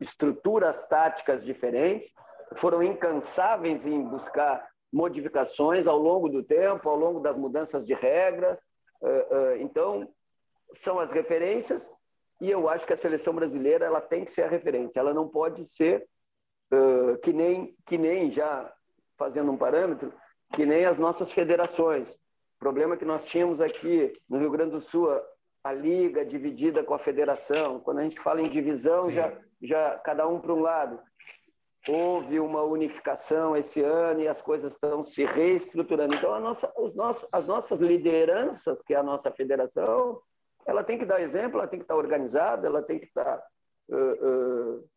estruturas 0.00 0.80
táticas 0.88 1.44
diferentes, 1.44 2.12
foram 2.56 2.82
incansáveis 2.82 3.86
em 3.86 4.02
buscar 4.02 4.68
modificações 4.92 5.86
ao 5.86 5.98
longo 5.98 6.28
do 6.28 6.42
tempo, 6.42 6.88
ao 6.88 6.96
longo 6.96 7.20
das 7.20 7.36
mudanças 7.36 7.86
de 7.86 7.94
regras. 7.94 8.60
Então, 9.60 10.12
são 10.74 10.98
as 10.98 11.12
referências 11.12 11.90
e 12.40 12.50
eu 12.50 12.68
acho 12.68 12.86
que 12.86 12.92
a 12.92 12.96
seleção 12.96 13.34
brasileira 13.34 13.84
ela 13.84 14.00
tem 14.00 14.24
que 14.24 14.30
ser 14.30 14.42
a 14.42 14.48
referência. 14.48 14.98
Ela 14.98 15.12
não 15.12 15.28
pode 15.28 15.66
ser 15.66 16.06
uh, 16.72 17.18
que 17.18 17.32
nem 17.32 17.76
que 17.86 17.98
nem 17.98 18.30
já 18.30 18.72
fazendo 19.18 19.52
um 19.52 19.56
parâmetro 19.56 20.12
que 20.52 20.64
nem 20.64 20.84
as 20.84 20.98
nossas 20.98 21.30
federações. 21.30 22.14
O 22.14 22.58
problema 22.58 22.96
que 22.96 23.04
nós 23.04 23.24
tínhamos 23.24 23.60
aqui 23.60 24.12
no 24.28 24.38
Rio 24.38 24.50
Grande 24.50 24.72
do 24.72 24.80
Sul 24.80 25.08
a 25.62 25.72
liga 25.72 26.24
dividida 26.24 26.82
com 26.82 26.94
a 26.94 26.98
federação. 26.98 27.80
Quando 27.80 27.98
a 27.98 28.02
gente 28.02 28.20
fala 28.20 28.40
em 28.40 28.48
divisão 28.48 29.10
já 29.10 29.36
já 29.62 29.98
cada 29.98 30.26
um 30.26 30.40
para 30.40 30.54
um 30.54 30.60
lado. 30.60 30.98
Houve 31.88 32.38
uma 32.38 32.62
unificação 32.62 33.56
esse 33.56 33.82
ano 33.82 34.20
e 34.20 34.28
as 34.28 34.40
coisas 34.42 34.72
estão 34.72 35.02
se 35.02 35.24
reestruturando. 35.24 36.14
Então, 36.14 36.34
a 36.34 36.40
nossa, 36.40 36.72
os 36.76 36.94
nossos, 36.94 37.26
as 37.32 37.46
nossas 37.46 37.78
lideranças, 37.78 38.82
que 38.82 38.92
é 38.92 38.98
a 38.98 39.02
nossa 39.02 39.30
federação, 39.30 40.20
ela 40.66 40.84
tem 40.84 40.98
que 40.98 41.04
dar 41.04 41.20
exemplo, 41.20 41.58
ela 41.58 41.68
tem 41.68 41.78
que 41.78 41.84
estar 41.84 41.96
organizada, 41.96 42.66
ela 42.66 42.82
tem 42.82 42.98
que 42.98 43.06
estar 43.06 43.42
uh, 43.88 44.26
uh, 44.76 44.90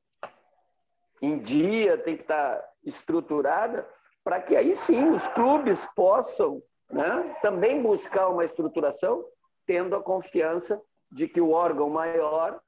em 1.22 1.40
dia, 1.40 1.98
tem 1.98 2.16
que 2.16 2.24
estar 2.24 2.64
estruturada, 2.84 3.88
para 4.24 4.42
que 4.42 4.56
aí 4.56 4.76
sim 4.76 5.10
os 5.10 5.28
clubes 5.30 5.88
possam 5.96 6.62
né, 6.92 7.36
também 7.42 7.82
buscar 7.82 8.30
uma 8.30 8.46
estruturação, 8.46 9.26
tendo 9.66 9.96
a 9.96 10.04
confiança 10.04 10.82
de 11.12 11.28
que 11.28 11.42
o 11.42 11.52
órgão 11.52 11.90
maior 11.90 12.60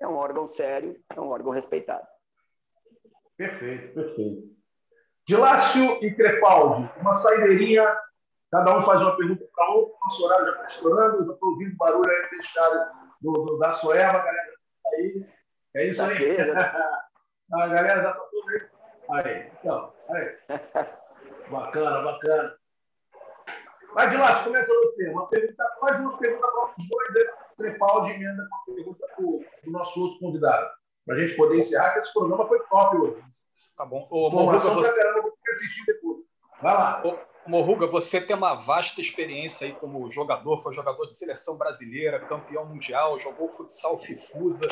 é 0.00 0.06
um 0.06 0.14
órgão 0.14 0.48
sério, 0.48 0.96
é 1.14 1.20
um 1.20 1.28
órgão 1.28 1.52
respeitado. 1.52 2.06
Perfeito, 3.36 3.94
perfeito. 3.94 4.56
Dilácio 5.26 5.98
e 6.04 6.14
Crepaldi, 6.14 6.88
uma 7.00 7.14
saideirinha 7.14 7.84
Cada 8.50 8.78
um 8.78 8.82
faz 8.82 9.02
uma 9.02 9.16
pergunta 9.16 9.44
para 9.54 9.70
outro, 9.70 9.96
nosso 10.04 10.24
horário 10.24 10.46
já 10.46 10.52
está 10.52 10.66
estourando, 10.66 11.24
eu 11.24 11.32
estou 11.32 11.50
ouvindo 11.50 11.76
barulho 11.76 12.10
aí 12.10 12.30
deixado 12.30 12.90
do, 13.20 13.32
do, 13.32 13.58
da 13.58 13.72
Soeva, 13.72 14.18
a 14.18 14.24
galera 14.24 14.48
está 14.48 14.96
aí. 14.96 15.26
É 15.74 15.84
isso 15.86 16.02
aí. 16.02 16.36
a 17.52 17.66
galera 17.66 18.02
já 18.02 18.10
está 18.10 18.12
toda 18.12 18.52
aí. 18.52 18.70
Aí, 19.08 19.52
então, 19.60 19.92
aí. 20.10 20.36
Bacana, 21.50 22.02
bacana. 22.02 22.56
Vai 23.94 24.10
de 24.10 24.16
lá, 24.16 24.42
começa 24.42 24.66
você. 24.66 25.08
Uma 25.10 25.28
pergunta, 25.28 25.64
mais 25.80 26.00
uma 26.00 26.18
pergunta 26.18 26.48
para 26.48 26.64
os 26.66 26.88
dois, 26.88 27.16
aí, 27.16 27.32
Trepaldi 27.56 28.10
emenda 28.12 28.46
com 28.50 28.56
uma 28.56 28.76
pergunta 28.76 29.06
para 29.06 29.24
o 29.24 29.44
nosso 29.66 30.00
outro 30.00 30.18
convidado. 30.18 30.68
Para 31.06 31.14
a 31.14 31.18
gente 31.20 31.36
poder 31.36 31.60
encerrar, 31.60 31.92
que 31.92 32.00
esse 32.00 32.12
programa 32.12 32.46
foi 32.46 32.58
top 32.64 32.96
hoje. 32.96 33.24
Tá 33.76 33.84
bom. 33.86 34.06
Ô, 34.10 34.28
Informação 34.28 34.74
você... 34.74 34.92
pra 34.92 35.02
caramba, 35.02 35.22
vou 35.22 35.32
assistir 35.52 35.84
depois. 35.86 36.18
Vai 36.60 36.74
lá. 36.74 37.02
Ô, 37.06 37.16
Morruga, 37.46 37.86
você 37.86 38.20
tem 38.20 38.34
uma 38.34 38.54
vasta 38.54 39.00
experiência 39.00 39.66
aí 39.66 39.72
como 39.72 40.10
jogador, 40.10 40.60
foi 40.62 40.72
jogador 40.72 41.06
de 41.06 41.14
seleção 41.14 41.56
brasileira, 41.56 42.18
campeão 42.18 42.66
mundial, 42.66 43.18
jogou 43.20 43.48
futsal 43.48 43.96
Fifusa. 43.96 44.66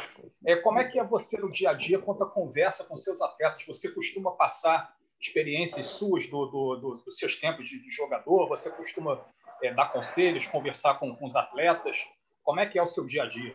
É, 0.45 0.57
como 0.57 0.81
é 0.81 0.85
que 0.85 0.99
é 0.99 1.05
você 1.05 1.39
no 1.39 1.51
dia 1.51 1.71
a 1.71 1.73
dia 1.73 2.01
quando 2.01 2.25
a 2.25 2.31
conversa 2.31 2.85
com 2.85 2.97
seus 2.97 3.23
atletas? 3.23 3.65
Você 3.67 3.89
costuma 3.91 4.33
passar 4.33 4.93
experiências 5.21 5.87
suas 5.87 6.27
do, 6.27 6.47
do, 6.47 6.77
do, 6.77 6.95
dos 7.05 7.17
seus 7.17 7.37
tempos 7.37 7.69
de, 7.69 7.81
de, 7.81 7.91
jogador? 7.91 8.49
Você 8.49 8.69
costuma 8.71 9.25
é, 9.63 9.73
dar 9.73 9.93
conselhos, 9.93 10.47
conversar 10.47 10.99
com, 10.99 11.15
com 11.15 11.27
os 11.27 11.37
atletas? 11.37 12.05
Como 12.43 12.59
é 12.59 12.67
que 12.67 12.77
é 12.77 12.83
o 12.83 12.87
seu 12.87 13.07
dia 13.07 13.23
a 13.23 13.29
dia? 13.29 13.55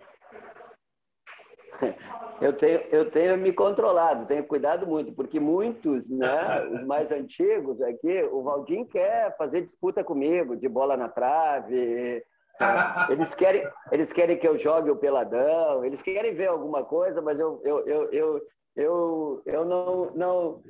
Eu 2.41 2.53
tenho, 2.53 2.79
eu 2.89 3.11
tenho 3.11 3.37
me 3.37 3.51
controlado, 3.51 4.25
tenho 4.25 4.45
cuidado 4.45 4.87
muito, 4.87 5.11
porque 5.11 5.41
muitos, 5.41 6.09
né, 6.09 6.63
os 6.71 6.85
mais 6.85 7.11
antigos 7.11 7.81
aqui, 7.81 8.23
o 8.31 8.41
Valdir 8.41 8.85
quer 8.85 9.35
fazer 9.35 9.61
disputa 9.61 10.05
comigo, 10.05 10.55
de 10.55 10.69
bola 10.69 10.95
na 10.95 11.09
trave. 11.09 12.23
Eles 13.09 13.33
querem, 13.35 13.65
eles 13.91 14.11
querem 14.11 14.37
que 14.37 14.47
eu 14.47 14.57
jogue 14.57 14.89
o 14.89 14.95
peladão, 14.95 15.85
eles 15.85 16.01
querem 16.01 16.33
ver 16.33 16.47
alguma 16.47 16.83
coisa, 16.83 17.21
mas 17.21 17.39
eu, 17.39 17.61
eu, 17.63 17.87
eu, 17.87 18.11
eu, 18.11 18.41
eu, 18.75 19.41
eu 19.45 19.65
não, 19.65 20.11
não, 20.13 20.63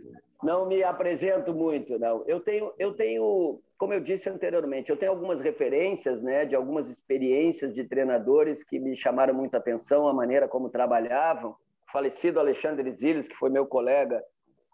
não 0.43 0.65
me 0.67 0.83
apresento 0.83 1.51
muito, 1.51 1.97
não. 1.97 2.23
Eu 2.27 2.39
tenho, 2.41 2.71
eu 2.77 2.93
tenho, 2.93 3.59
como 3.79 3.93
eu 3.93 4.01
disse 4.01 4.29
anteriormente, 4.29 4.89
eu 4.89 4.97
tenho 4.97 5.13
algumas 5.13 5.39
referências, 5.39 6.21
né, 6.21 6.45
de 6.45 6.53
algumas 6.53 6.89
experiências 6.89 7.73
de 7.73 7.85
treinadores 7.85 8.61
que 8.61 8.77
me 8.77 8.93
chamaram 8.93 9.33
muita 9.33 9.57
atenção, 9.57 10.05
a 10.05 10.13
maneira 10.13 10.49
como 10.49 10.69
trabalhavam. 10.69 11.51
O 11.51 11.91
falecido 11.91 12.41
Alexandre 12.41 12.91
Ziles, 12.91 13.29
que 13.29 13.37
foi 13.37 13.49
meu 13.49 13.65
colega 13.65 14.21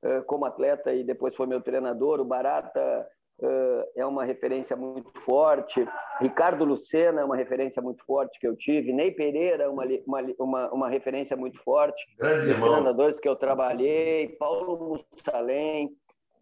uh, 0.03 0.23
como 0.26 0.45
atleta 0.45 0.91
e 0.91 1.03
depois 1.03 1.36
foi 1.36 1.45
meu 1.45 1.61
treinador, 1.61 2.19
o 2.19 2.26
Barata 2.26 3.07
uh, 3.41 3.84
é 3.95 4.03
uma 4.03 4.26
referência 4.26 4.76
muito 4.76 5.11
forte. 5.19 5.88
Ricardo 6.19 6.65
Lucena 6.65 7.22
é 7.22 7.26
uma 7.26 7.36
referência 7.36 7.84
muito 7.84 8.03
forte 8.06 8.40
que 8.40 8.48
eu 8.48 8.56
tive. 8.56 8.91
Ney 8.91 9.11
Pereira 9.11 9.65
é 9.65 9.69
uma, 9.69 9.84
uma, 10.07 10.22
uma, 10.40 10.73
uma 10.73 10.90
referência 10.90 11.38
muito 11.38 11.61
forte. 11.61 12.03
Os 12.19 12.60
treinadores 12.60 13.19
que 13.19 13.30
eu 13.30 13.36
trabalhei. 13.36 14.30
Paulo 14.40 14.99
Mussalem. 15.14 15.95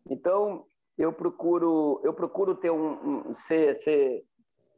Então, 0.10 0.66
eu 0.98 1.12
procuro, 1.12 2.00
eu 2.04 2.14
procuro 2.14 2.56
ter 2.56 2.72
um, 2.72 3.30
um 3.30 3.34
ser, 3.34 3.76
ser, 3.78 4.24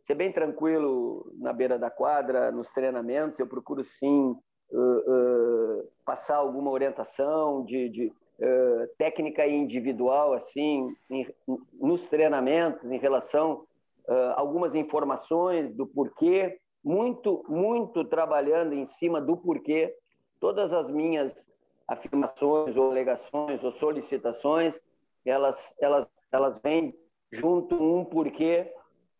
ser 0.02 0.16
bem 0.16 0.32
tranquilo 0.32 1.32
na 1.38 1.52
beira 1.52 1.78
da 1.78 1.90
quadra, 1.90 2.52
nos 2.52 2.72
treinamentos. 2.72 3.40
Eu 3.40 3.48
procuro, 3.48 3.84
sim, 3.84 4.36
uh, 4.72 4.78
uh, 4.80 5.92
passar 6.06 6.38
alguma 6.38 6.72
orientação 6.72 7.66
de, 7.66 7.90
de 7.90 8.08
uh, 8.08 8.88
técnica 8.98 9.46
individual, 9.46 10.34
assim, 10.34 10.96
em, 11.10 11.28
nos 11.74 12.06
treinamentos, 12.08 12.90
em 12.90 12.98
relação 12.98 13.66
uh, 14.08 14.34
algumas 14.36 14.74
informações 14.74 15.74
do 15.76 15.86
porquê, 15.86 16.60
muito, 16.84 17.44
muito 17.50 18.06
trabalhando 18.06 18.74
em 18.74 18.86
cima 18.86 19.20
do 19.20 19.36
porquê. 19.36 19.94
Todas 20.40 20.72
as 20.72 20.90
minhas 20.90 21.46
afirmações 21.88 22.76
ou 22.78 22.92
alegações 22.92 23.64
ou 23.64 23.72
solicitações, 23.74 24.80
elas, 25.26 25.74
elas, 25.80 26.08
elas 26.32 26.60
vêm 26.62 26.94
junto 27.32 27.76
um 27.76 28.06
porquê 28.06 28.72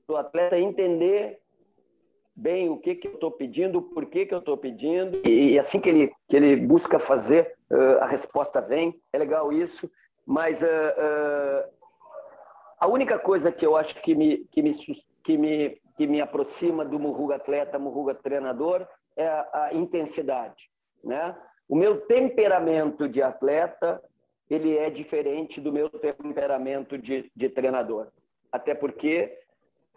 do 0.08 0.16
atleta 0.16 0.58
entender 0.58 1.40
bem 2.36 2.70
o 2.70 2.78
que, 2.78 2.96
que 2.96 3.08
eu 3.08 3.14
estou 3.14 3.32
pedindo, 3.32 3.82
por 3.82 4.06
que, 4.08 4.26
que 4.26 4.34
eu 4.34 4.40
estou 4.40 4.58
pedindo, 4.58 5.22
e, 5.28 5.58
assim 5.58 5.80
que 5.80 5.90
ele, 5.90 6.14
que 6.28 6.36
ele 6.36 6.56
busca 6.56 7.00
fazer, 7.00 7.56
uh, 7.72 8.02
a 8.02 8.06
resposta 8.06 8.62
vem. 8.62 9.00
É 9.14 9.18
legal 9.18 9.54
isso, 9.54 9.90
mas 10.26 10.62
uh, 10.62 10.66
uh, 10.66 11.70
a 12.78 12.88
única 12.88 13.18
coisa 13.18 13.52
que 13.52 13.66
eu 13.66 13.78
acho 13.78 13.96
que 14.02 14.14
me, 14.14 14.40
que 14.52 14.62
me, 14.62 14.74
que 15.24 15.38
me, 15.38 15.82
que 15.96 16.06
me 16.06 16.20
aproxima 16.20 16.84
do 16.84 17.00
Murruga 17.00 17.36
atleta, 17.36 17.80
Murruga 17.80 18.14
treinador, 18.14 18.86
é 19.16 19.28
a, 19.28 19.48
a 19.54 19.74
intensidade. 19.74 20.70
Né? 21.04 21.36
O 21.70 21.76
meu 21.76 22.02
temperamento 22.02 23.08
de 23.08 23.22
atleta 23.22 24.02
ele 24.50 24.78
é 24.78 24.90
diferente 24.90 25.60
do 25.60 25.72
meu 25.72 25.90
temperamento 25.90 26.98
de, 26.98 27.32
de 27.36 27.50
treinador. 27.50 28.08
Até 28.52 28.76
porque 28.76 29.38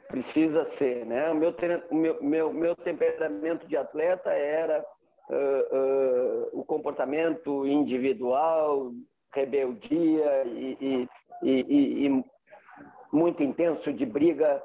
precisa 0.09 0.65
ser, 0.65 1.05
né? 1.05 1.31
O 1.31 1.35
meu, 1.35 1.55
meu, 1.91 2.23
meu, 2.23 2.53
meu 2.53 2.77
temperamento 2.77 3.67
de 3.67 3.77
atleta 3.77 4.31
era 4.31 4.85
uh, 5.29 5.77
uh, 5.77 6.61
o 6.61 6.65
comportamento 6.65 7.67
individual, 7.67 8.93
rebeldia 9.33 10.45
e, 10.47 10.79
e, 10.81 11.09
e, 11.43 12.07
e, 12.07 12.25
muito 13.13 13.43
intenso 13.43 13.93
de 13.93 14.07
briga 14.07 14.63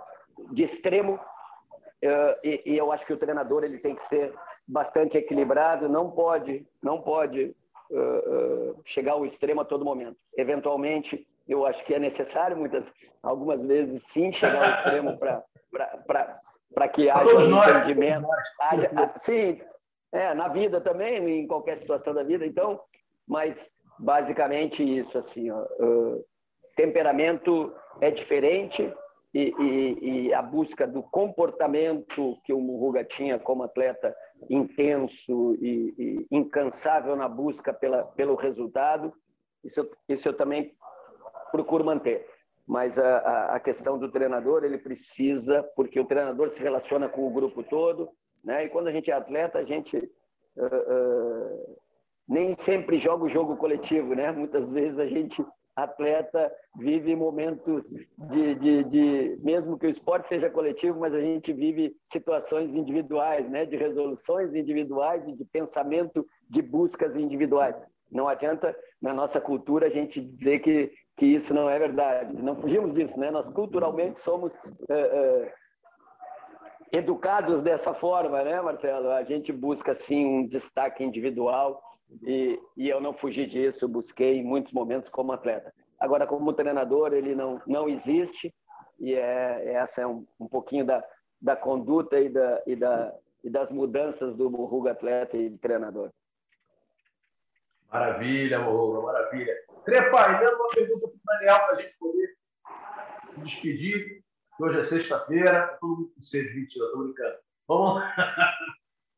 de 0.52 0.64
extremo. 0.64 1.16
Uh, 1.16 2.40
e, 2.44 2.78
eu 2.78 2.92
acho 2.92 3.06
que 3.06 3.14
o 3.14 3.18
treinador 3.18 3.66
ele 3.66 3.80
tem 3.80 3.96
que 3.96 4.04
ser 4.04 4.34
bastante 4.66 5.18
equilibrado, 5.18 5.90
não 5.90 6.10
pode, 6.10 6.66
não 6.82 7.02
pode 7.02 7.54
chegar 8.86 9.14
ao 9.14 9.26
extremo 9.26 9.61
a 9.61 9.65
todo 9.65 9.86
momento. 9.86 10.18
Eventualmente 10.38 11.28
eu 11.48 11.65
acho 11.65 11.84
que 11.84 11.94
é 11.94 11.99
necessário 11.99 12.56
muitas 12.56 12.86
algumas 13.22 13.64
vezes 13.64 14.03
sim 14.03 14.32
chegar 14.32 14.64
ao 14.64 14.72
extremo 14.72 15.18
para 16.74 16.88
que 16.88 17.10
haja 17.10 17.38
um 17.38 17.57
entendimento 17.57 18.28
haja, 18.60 18.90
sim 19.18 19.61
é, 20.11 20.34
na 20.34 20.48
vida 20.48 20.80
também 20.80 21.41
em 21.41 21.48
qualquer 21.48 21.76
situação 21.78 22.14
da 22.14 22.24
vida 22.24 22.45
então 22.45 22.80
mas 23.28 23.72
basicamente 23.99 24.84
isso 24.84 25.18
assim 25.18 25.52
ó, 25.52 25.61
uh, 25.80 26.26
temperamento 26.76 27.74
é 28.02 28.10
diferente 28.10 28.91
e, 29.34 29.54
e, 29.60 30.28
e, 30.28 30.34
a 30.34 30.42
busca 30.42 30.86
do 30.86 31.02
comportamento 31.02 32.38
que 32.44 32.54
o 32.54 32.62
Muruga 32.62 33.04
tinha 33.04 33.40
como 33.40 33.64
atleta 33.64 34.16
intenso 34.50 35.56
e, 35.56 35.94
e 35.98 36.28
incansável 36.30 37.16
na 37.16 37.28
busca 37.28 37.74
pela, 37.74 38.04
pelo 38.04 38.36
resultado, 38.36 39.12
isso, 39.64 39.90
isso 40.08 40.28
eu 40.28 40.34
também 40.34 40.76
procuro 41.52 41.84
manter. 41.84 42.28
Mas 42.66 42.98
a, 43.00 43.56
a, 43.56 43.60
questão 43.60 43.98
do 43.98 44.10
treinador, 44.10 44.64
ele 44.64 44.78
precisa, 44.78 45.64
porque 45.76 46.00
o 46.00 46.06
treinador 46.06 46.50
se 46.50 46.62
relaciona 46.62 47.10
com 47.10 47.28
o 47.28 47.32
grupo 47.32 47.62
todo, 47.64 48.10
né? 48.44 48.66
e 48.66 48.70
quando 48.70 48.88
a 48.88 48.92
gente 48.92 49.12
é 49.12 49.14
atleta, 49.14 49.60
a 49.60 49.66
gente 49.66 49.98
uh, 49.98 50.66
uh, 50.66 51.78
nem 52.28 52.56
sempre 52.58 52.98
joga 52.98 53.26
o 53.26 53.30
jogo 53.30 53.58
coletivo, 53.58 54.16
né? 54.16 54.32
muitas 54.32 54.70
vezes 54.70 54.98
a 54.98 55.06
gente 55.06 55.46
atleta 55.76 56.52
vive 56.78 57.16
momentos 57.16 57.84
de, 57.90 58.56
de, 58.56 58.84
de, 58.84 59.38
mesmo 59.41 59.78
que 59.78 59.88
o 59.88 59.90
esporte 59.90 60.28
seja 60.28 60.50
coletivo, 60.50 61.00
mas 61.00 61.14
a 61.14 61.22
gente 61.22 61.52
vive 61.52 61.95
situações 62.04 62.74
individuais, 62.74 63.50
né, 63.50 63.66
de 63.66 63.76
resoluções 63.76 64.54
individuais 64.54 65.28
e 65.28 65.34
de 65.34 65.45
pensamento 65.45 66.26
de 66.50 66.62
buscas 66.62 67.16
individuais. 67.16 67.76
Não 68.12 68.28
adianta 68.28 68.76
na 69.02 69.14
nossa 69.14 69.41
cultura 69.41 69.88
a 69.88 69.90
gente 69.90 70.22
dizer 70.22 70.60
que 70.60 70.91
que 71.16 71.26
isso 71.26 71.54
não 71.54 71.70
é 71.70 71.78
verdade. 71.78 72.41
Não 72.41 72.56
fugimos 72.56 72.94
disso, 72.94 73.20
né? 73.20 73.30
Nós 73.30 73.48
culturalmente 73.50 74.20
somos 74.20 74.58
é, 74.90 75.00
é, 75.00 75.54
educados 76.91 77.62
dessa 77.62 77.94
forma, 77.94 78.44
né, 78.44 78.60
Marcelo? 78.62 79.12
A 79.12 79.24
gente 79.24 79.52
busca 79.52 79.94
sim 79.94 80.26
um 80.26 80.48
destaque 80.48 81.04
individual 81.04 81.82
e, 82.22 82.60
e 82.77 82.90
eu 82.90 83.02
não 83.02 83.14
fugi 83.14 83.45
disso, 83.45 83.88
busquei 83.88 84.38
em 84.38 84.44
muitos 84.44 84.72
momentos 84.73 85.10
como 85.10 85.31
atleta. 85.31 85.73
Agora, 85.99 86.27
como 86.27 86.53
treinador, 86.53 87.14
ele 87.14 87.34
não, 87.34 87.61
não 87.65 87.88
existe, 87.88 88.53
e 88.99 89.14
é, 89.14 89.73
essa 89.73 90.02
é 90.02 90.07
um, 90.07 90.26
um 90.40 90.48
pouquinho 90.48 90.85
da, 90.85 91.03
da 91.41 91.56
conduta 91.56 92.19
e, 92.19 92.30
da, 92.30 92.61
e, 92.68 92.76
da, 92.76 93.14
e 93.44 93.49
das 93.49 93.72
mudanças 93.72 94.35
do 94.35 94.49
Murruga 94.49 94.91
atleta 94.91 95.38
e 95.38 95.57
treinador. 95.57 96.11
Maravilha, 97.91 98.60
Murruga, 98.60 99.02
maravilha. 99.02 99.53
Trepa, 99.85 100.27
ainda 100.27 100.56
uma 100.56 100.69
pergunta 100.69 101.07
para 101.07 101.10
o 101.10 101.19
Daniel 101.26 101.60
para 101.60 101.77
a 101.77 101.81
gente 101.81 101.98
poder 101.98 102.27
se 103.34 103.41
despedir. 103.41 104.23
Hoje 104.60 104.80
é 104.80 104.84
sexta-feira, 104.84 105.68
tá 105.68 105.77
todo 105.80 105.98
mundo 105.98 106.14
com 106.15 106.22
sede, 106.22 106.56
mentira, 106.56 106.85
brincando. 106.95 107.38
Vamos 107.68 107.95
lá, 107.95 108.14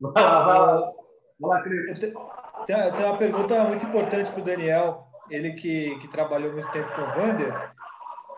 vai 0.00 0.58
lá. 0.58 1.05
Vai 1.38 1.50
lá, 1.50 1.62
Cris. 1.62 1.98
Tem, 1.98 2.12
tem 2.92 3.04
uma 3.04 3.18
pergunta 3.18 3.62
muito 3.64 3.86
importante 3.86 4.30
para 4.30 4.40
o 4.40 4.44
Daniel, 4.44 5.06
ele 5.30 5.52
que, 5.52 5.98
que 5.98 6.08
trabalhou 6.08 6.52
muito 6.52 6.70
tempo 6.70 6.88
com 6.94 7.02
o 7.02 7.06
Vander. 7.06 7.74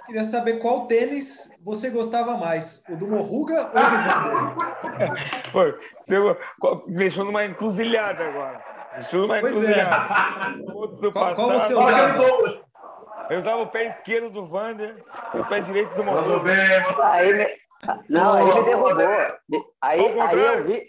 Queria 0.06 0.24
saber 0.24 0.58
qual 0.58 0.86
tênis 0.86 1.60
você 1.62 1.90
gostava 1.90 2.36
mais, 2.36 2.82
o 2.88 2.96
do 2.96 3.06
Morruga 3.06 3.66
ou 3.66 3.72
do 3.72 4.96
Vander? 4.96 5.42
Pô, 5.52 5.60
você 6.00 6.16
deixou 6.88 7.24
numa 7.24 7.44
encruzilhada 7.44 8.24
agora. 8.24 8.64
Deixou 8.94 9.22
numa 9.22 9.40
pois 9.40 9.56
encruzilhada. 9.56 10.58
É. 11.00 11.10
Qual, 11.10 11.34
qual 11.34 11.50
você 11.52 11.74
usava? 11.74 12.24
Eu 13.30 13.38
usava 13.38 13.62
o 13.62 13.66
pé 13.66 13.88
esquerdo 13.88 14.30
do 14.30 14.46
Vander, 14.46 15.04
o 15.34 15.44
pé 15.44 15.60
direito 15.60 15.94
do 15.94 16.04
Morruga. 16.04 16.52
Aí 17.02 17.32
me... 17.34 17.46
Não, 18.08 18.32
aí 18.32 18.44
me 18.44 18.64
derrubou. 18.64 18.98
Aí, 19.82 20.20
aí 20.20 20.38
eu 20.38 20.64
vi, 20.64 20.82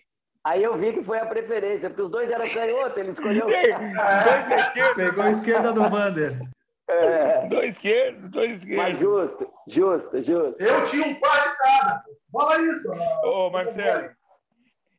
Aí 0.43 0.63
eu 0.63 0.77
vi 0.77 0.93
que 0.93 1.03
foi 1.03 1.19
a 1.19 1.25
preferência, 1.25 1.89
porque 1.89 2.01
os 2.01 2.09
dois 2.09 2.31
eram 2.31 2.49
canhotos, 2.49 2.97
ele 2.97 3.11
escolheu. 3.11 3.47
Pegou 4.95 5.23
a 5.23 5.29
esquerda 5.31 5.73
do 5.73 5.89
Vander. 5.89 6.39
É. 6.89 7.47
Dois 7.47 7.75
esquerdos, 7.75 8.29
dois 8.29 8.51
esquerdos. 8.53 8.83
Mas 8.83 8.99
justo, 8.99 9.53
justo, 9.67 10.21
justo. 10.23 10.63
Eu 10.63 10.85
tinha 10.85 11.05
um 11.05 11.15
par 11.19 11.51
de 11.51 11.57
cada. 11.57 12.03
Fala 12.31 12.61
isso. 12.61 12.89
Ô, 13.23 13.49
Marcelo, 13.51 14.09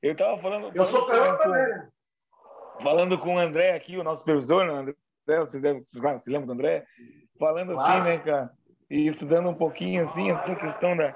eu 0.02 0.14
tava 0.14 0.38
falando. 0.38 0.70
Eu 0.74 0.86
sou 0.86 1.06
canhoto 1.06 1.42
também, 1.42 1.68
né? 1.68 1.88
Falando 2.82 3.18
com 3.18 3.34
o 3.34 3.38
André 3.38 3.74
aqui, 3.74 3.96
o 3.96 4.04
nosso 4.04 4.20
supervisor, 4.20 4.64
né, 4.64 4.72
André, 4.72 4.94
vocês 5.26 5.62
devem, 5.62 5.84
se 5.84 6.30
lembram 6.30 6.46
do 6.46 6.52
André? 6.52 6.84
Falando 7.38 7.72
assim, 7.72 7.80
claro. 7.80 8.00
assim, 8.00 8.10
né, 8.10 8.18
cara? 8.18 8.50
E 8.88 9.06
estudando 9.06 9.48
um 9.48 9.54
pouquinho, 9.54 10.02
assim, 10.02 10.30
essa 10.30 10.54
questão 10.54 10.96
da, 10.96 11.14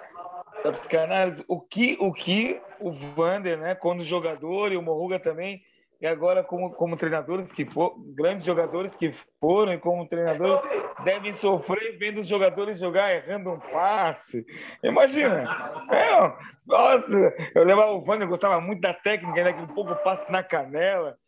da 0.64 0.72
psicanálise, 0.72 1.44
o 1.46 1.60
que 1.60 1.96
o 2.00 2.10
que 2.10 2.58
o 2.80 2.90
Vander, 2.90 3.58
né, 3.58 3.74
quando 3.74 4.02
jogador 4.02 4.72
e 4.72 4.76
o 4.78 4.82
Morruga 4.82 5.20
também, 5.20 5.62
e 6.00 6.06
agora 6.06 6.42
como 6.42 6.70
como 6.70 6.96
treinadores 6.96 7.52
que 7.52 7.66
for, 7.66 7.94
grandes 8.14 8.44
jogadores 8.44 8.94
que 8.94 9.12
foram 9.38 9.74
e 9.74 9.78
como 9.78 10.08
treinador 10.08 10.62
devem 11.04 11.34
sofrer 11.34 11.98
vendo 11.98 12.20
os 12.20 12.26
jogadores 12.26 12.78
jogar 12.78 13.14
errando 13.14 13.52
um 13.52 13.58
passe. 13.60 14.46
Imagina. 14.82 15.44
É, 15.92 16.32
nossa, 16.66 17.34
eu 17.54 17.62
lembro 17.62 17.84
o 17.96 18.02
Vander 18.02 18.26
gostava 18.26 18.58
muito 18.58 18.80
da 18.80 18.94
técnica, 18.94 19.44
né, 19.44 19.52
que 19.52 19.62
um 19.62 19.74
pouco 19.74 19.94
passe 19.96 20.32
na 20.32 20.42
canela. 20.42 21.18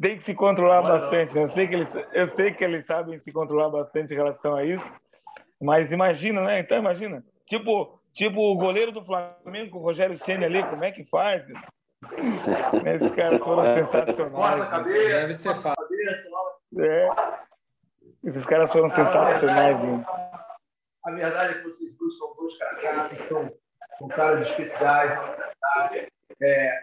Tem 0.00 0.16
que 0.16 0.24
se 0.24 0.34
controlar 0.34 0.82
bastante. 0.82 1.34
Né? 1.34 1.42
Eu 1.42 1.48
sei 1.48 1.66
que 1.66 1.74
eles 1.74 1.94
eu 2.12 2.26
sei 2.26 2.52
que 2.52 2.64
eles 2.64 2.86
sabem 2.86 3.18
se 3.18 3.32
controlar 3.32 3.68
bastante 3.68 4.14
em 4.14 4.16
relação 4.16 4.54
a 4.54 4.64
isso. 4.64 4.96
Mas 5.60 5.90
imagina, 5.90 6.44
né? 6.44 6.60
Então 6.60 6.78
imagina. 6.78 7.24
Tipo, 7.46 7.97
Tipo 8.18 8.40
o 8.40 8.56
goleiro 8.56 8.90
do 8.90 9.04
Flamengo 9.04 9.70
com 9.70 9.78
o 9.78 9.82
Rogério 9.82 10.16
Senna 10.16 10.46
ali, 10.46 10.60
como 10.68 10.82
é 10.82 10.90
que 10.90 11.04
faz? 11.04 11.40
Esses 12.84 13.12
caras 13.12 13.40
foram 13.40 13.64
é. 13.64 13.84
sensacionais. 13.84 14.84
Deve 14.84 15.34
ser 15.34 15.54
fácil. 15.54 15.86
É. 16.80 17.08
Esses 18.24 18.44
caras 18.44 18.72
foram 18.72 18.90
sensacionais. 18.90 19.80
Né? 19.80 20.04
A 21.04 21.10
verdade 21.12 21.54
é 21.54 21.58
que 21.58 21.62
vocês 21.62 21.96
dois 21.96 22.18
são 22.18 22.34
dois 22.34 22.58
caras, 22.58 23.18
são, 23.28 23.52
são 24.00 24.08
caras 24.08 24.48
especiais. 24.48 25.20
É, 26.42 26.82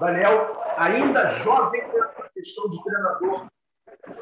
Daniel, 0.00 0.60
ainda 0.76 1.34
jovem 1.38 1.86
na 1.86 2.28
questão 2.30 2.68
de 2.68 2.82
treinador 2.82 3.46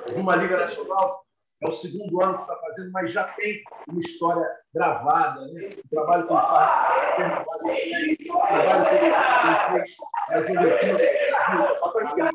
de 0.06 0.14
uma 0.16 0.36
Liga 0.36 0.58
Nacional, 0.58 1.25
é 1.66 1.70
o 1.70 1.72
segundo 1.72 2.22
ano 2.22 2.36
que 2.36 2.42
está 2.42 2.56
fazendo, 2.56 2.92
mas 2.92 3.12
já 3.12 3.24
tem 3.34 3.62
uma 3.88 4.00
história 4.00 4.48
gravada, 4.72 5.46
né? 5.48 5.68
o 5.84 5.88
trabalho 5.88 6.26
que 6.26 6.32
ele 6.32 6.40
faz, 6.40 7.12
o 7.12 7.16
trabalho 7.16 7.64
que 7.64 7.70
ele 7.70 8.16
fez, 8.16 8.28
é 10.30 12.22
a 12.22 12.30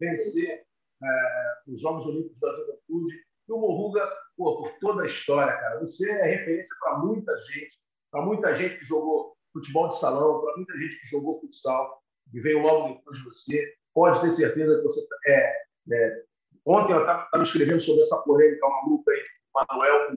vencer 0.00 0.64
é, 1.02 1.52
os 1.68 1.80
Jogos 1.80 2.06
Olímpicos 2.06 2.40
da 2.40 2.50
Juventude. 2.50 3.14
E 3.48 3.52
o 3.52 3.58
Morruga, 3.58 4.08
pô, 4.36 4.62
por 4.62 4.72
toda 4.80 5.02
a 5.02 5.06
história, 5.06 5.52
cara, 5.52 5.80
você 5.80 6.10
é 6.10 6.36
referência 6.38 6.76
para 6.80 6.98
muita 6.98 7.36
gente, 7.36 7.78
para 8.10 8.22
muita 8.22 8.54
gente 8.56 8.78
que 8.78 8.84
jogou 8.84 9.36
futebol 9.52 9.88
de 9.88 9.98
salão, 9.98 10.40
para 10.40 10.56
muita 10.56 10.76
gente 10.78 11.00
que 11.00 11.08
jogou 11.08 11.40
futsal, 11.40 12.02
que 12.30 12.40
veio 12.40 12.62
logo 12.62 12.94
depois 12.94 13.18
de 13.18 13.24
você. 13.24 13.74
Pode 13.94 14.20
ter 14.22 14.32
certeza 14.32 14.76
que 14.76 14.82
você 14.82 15.06
é, 15.26 15.62
é 15.92 16.22
Ontem 16.64 16.92
eu 16.92 17.00
estava 17.00 17.42
escrevendo 17.42 17.80
sobre 17.80 18.02
essa 18.02 18.18
polêmica 18.22 18.68
maluca 18.68 19.10
aí, 19.10 19.24
Manuel 19.54 20.16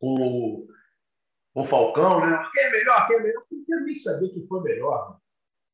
com, 0.00 0.66
com 1.54 1.62
o 1.62 1.66
Falcão, 1.66 2.20
né? 2.20 2.42
Quem 2.52 2.62
é 2.62 2.70
melhor? 2.70 3.06
Quem 3.06 3.16
é 3.16 3.20
melhor? 3.20 3.44
Eu 3.50 3.64
quero 3.66 3.84
nem 3.84 3.94
saber 3.96 4.28
quem 4.30 4.46
foi 4.46 4.62
melhor. 4.62 5.08
Mano. 5.08 5.22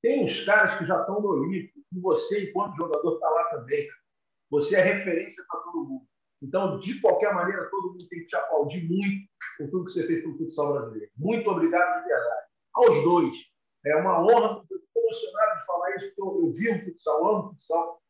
Tem 0.03 0.25
uns 0.25 0.45
caras 0.45 0.79
que 0.79 0.87
já 0.87 1.01
estão 1.01 1.21
no 1.21 1.29
Olímpico, 1.29 1.79
e 1.93 2.01
você, 2.01 2.51
enquanto 2.51 2.77
jogador, 2.77 3.15
está 3.15 3.31
lá 3.31 3.45
também. 3.51 3.89
Você 4.51 4.77
é 4.77 4.83
referência 4.83 5.43
para 5.49 5.61
todo 5.61 5.89
mundo. 5.89 6.07
Então, 6.43 6.79
de 6.81 7.01
qualquer 7.01 7.35
maneira, 7.35 7.71
todo 7.71 7.93
mundo 7.93 8.09
tem 8.09 8.21
que 8.21 8.27
te 8.27 8.37
aplaudir 8.37 8.87
muito 8.87 9.27
por 9.57 9.71
tudo 9.71 9.85
que 9.87 9.93
você 9.93 10.07
fez 10.07 10.23
para 10.23 10.31
o 10.31 10.37
futsal 10.37 10.73
brasileiro. 10.75 11.11
Muito 11.17 11.51
obrigado 11.51 12.03
de 12.03 12.09
verdade. 12.09 12.47
Aos 12.75 13.03
dois. 13.05 13.39
É 13.87 13.97
uma 13.97 14.21
honra, 14.21 14.63
estou 14.63 15.03
emocionado 15.03 15.61
de 15.61 15.67
falar 15.67 15.97
isso, 15.97 16.07
porque 16.09 16.23
eu, 16.23 16.47
eu 16.47 16.53
vi 16.53 16.71
o 16.71 16.85
futsal, 16.85 17.27
amo 17.27 17.51
futsal, 17.51 18.03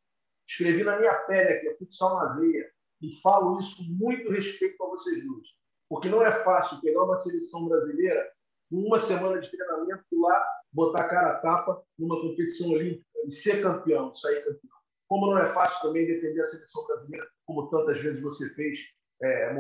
Escrevi 0.49 0.85
na 0.85 0.99
minha 0.99 1.15
pele 1.25 1.53
aqui, 1.53 1.69
a 1.69 1.77
futsal 1.77 2.17
na 2.17 2.35
veia, 2.35 2.71
e 3.01 3.21
falo 3.21 3.59
isso 3.59 3.77
com 3.77 3.85
muito 3.85 4.31
respeito 4.31 4.77
para 4.77 4.89
vocês 4.89 5.25
dois. 5.25 5.49
Porque 5.89 6.09
não 6.09 6.23
é 6.23 6.33
fácil 6.33 6.81
pegar 6.81 7.05
uma 7.05 7.19
seleção 7.19 7.69
brasileira 7.69 8.31
uma 8.71 8.99
semana 8.99 9.41
de 9.41 9.51
treinamento 9.51 10.05
lá, 10.21 10.45
botar 10.73 11.09
cara 11.09 11.33
a 11.33 11.39
tapa 11.41 11.83
numa 11.99 12.21
competição 12.21 12.71
olímpica 12.71 13.05
e 13.27 13.33
ser 13.33 13.63
campeão, 13.63 14.15
sair 14.15 14.43
campeão. 14.45 14.75
Como 15.09 15.27
não 15.27 15.39
é 15.39 15.53
fácil 15.53 15.81
também 15.83 16.07
defender 16.07 16.41
a 16.41 16.47
seleção 16.47 16.85
brasileira, 16.87 17.27
como 17.47 17.69
tantas 17.69 17.99
vezes 18.01 18.21
você 18.23 18.49
fez, 18.55 18.81
é, 19.23 19.55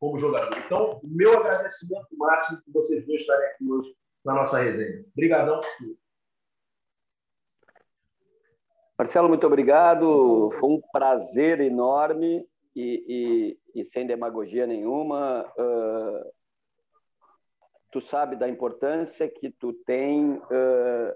como 0.00 0.18
jogador. 0.18 0.56
Então, 0.64 1.00
meu 1.04 1.38
agradecimento 1.38 2.06
máximo 2.16 2.62
por 2.62 2.82
vocês 2.82 3.06
dois 3.06 3.20
estarem 3.20 3.46
aqui 3.50 3.70
hoje 3.70 3.94
na 4.24 4.34
nossa 4.34 4.58
resenha. 4.58 5.04
Obrigadão 5.12 5.60
por 5.60 5.76
tudo. 5.78 5.98
Marcelo, 8.98 9.28
muito 9.28 9.46
obrigado. 9.46 10.50
Foi 10.52 10.70
um 10.70 10.80
prazer 10.90 11.60
enorme 11.60 12.46
e, 12.74 13.58
e, 13.74 13.80
e 13.80 13.84
sem 13.84 14.06
demagogia 14.06 14.66
nenhuma. 14.66 15.44
Uh, 15.58 16.30
tu 17.92 18.00
sabe 18.00 18.36
da 18.36 18.48
importância 18.48 19.28
que 19.28 19.50
tu 19.50 19.74
tem 19.84 20.32
uh, 20.32 21.12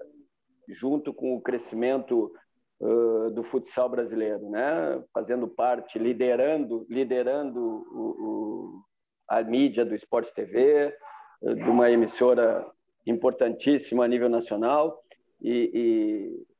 junto 0.69 1.11
com 1.11 1.35
o 1.35 1.41
crescimento 1.41 2.31
uh, 2.79 3.31
do 3.31 3.41
futsal 3.41 3.89
brasileiro, 3.89 4.47
né? 4.47 5.03
Fazendo 5.11 5.47
parte, 5.47 5.97
liderando, 5.97 6.85
liderando 6.87 7.59
o, 7.59 7.99
o, 7.99 8.83
a 9.27 9.41
mídia 9.41 9.83
do 9.83 9.95
Esporte 9.95 10.31
TV, 10.35 10.95
de 11.41 11.67
uma 11.67 11.89
emissora 11.89 12.63
importantíssima 13.07 14.05
a 14.05 14.07
nível 14.07 14.29
nacional 14.29 15.01
e, 15.41 15.71
e 15.73 16.50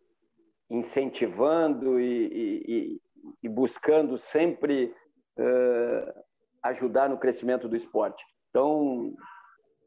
incentivando 0.71 1.99
e, 1.99 2.27
e, 2.65 3.01
e, 3.43 3.49
buscando 3.49 4.17
sempre 4.17 4.93
uh, 5.37 6.23
ajudar 6.63 7.09
no 7.09 7.17
crescimento 7.17 7.67
do 7.67 7.75
esporte. 7.75 8.23
Então, 8.49 9.13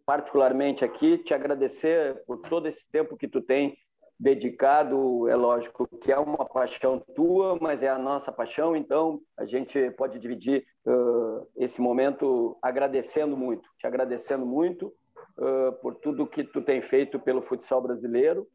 particularmente 0.04 0.84
aqui, 0.84 1.16
te 1.16 1.32
agradecer 1.32 2.22
por 2.26 2.38
todo 2.42 2.68
esse 2.68 2.86
tempo 2.90 3.16
que 3.16 3.26
tu 3.26 3.40
tem 3.40 3.74
dedicado, 4.20 5.28
é 5.28 5.34
lógico 5.34 5.88
que 5.98 6.12
é 6.12 6.18
uma 6.18 6.44
paixão 6.44 7.02
tua, 7.14 7.58
mas 7.60 7.82
é 7.82 7.88
a 7.88 7.98
nossa 7.98 8.30
paixão, 8.30 8.76
então 8.76 9.20
a 9.36 9.44
gente 9.44 9.90
pode 9.92 10.18
dividir 10.18 10.64
uh, 10.86 11.48
esse 11.56 11.80
momento 11.80 12.56
agradecendo 12.62 13.36
muito, 13.36 13.68
te 13.78 13.86
agradecendo 13.86 14.46
muito 14.46 14.92
uh, 15.38 15.72
por 15.80 15.96
tudo 15.96 16.26
que 16.26 16.44
tu 16.44 16.62
tem 16.62 16.80
feito 16.80 17.18
pelo 17.18 17.42
futsal 17.42 17.82
brasileiro 17.82 18.46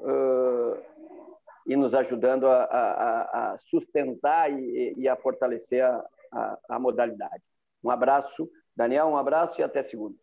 uh, 0.00 0.89
e 1.66 1.76
nos 1.76 1.94
ajudando 1.94 2.46
a, 2.46 2.64
a, 2.64 3.52
a 3.52 3.58
sustentar 3.58 4.50
e, 4.52 4.94
e, 4.96 5.08
a 5.08 5.16
fortalecer 5.16 5.84
a, 5.84 6.58
a, 6.68 6.78
modalidade. 6.78 7.42
Um 7.82 7.90
abraço, 7.90 8.50
Daniel, 8.76 9.06
um 9.06 9.16
abraço 9.16 9.60
e 9.60 9.64
até 9.64 9.82
segunda. 9.82 10.16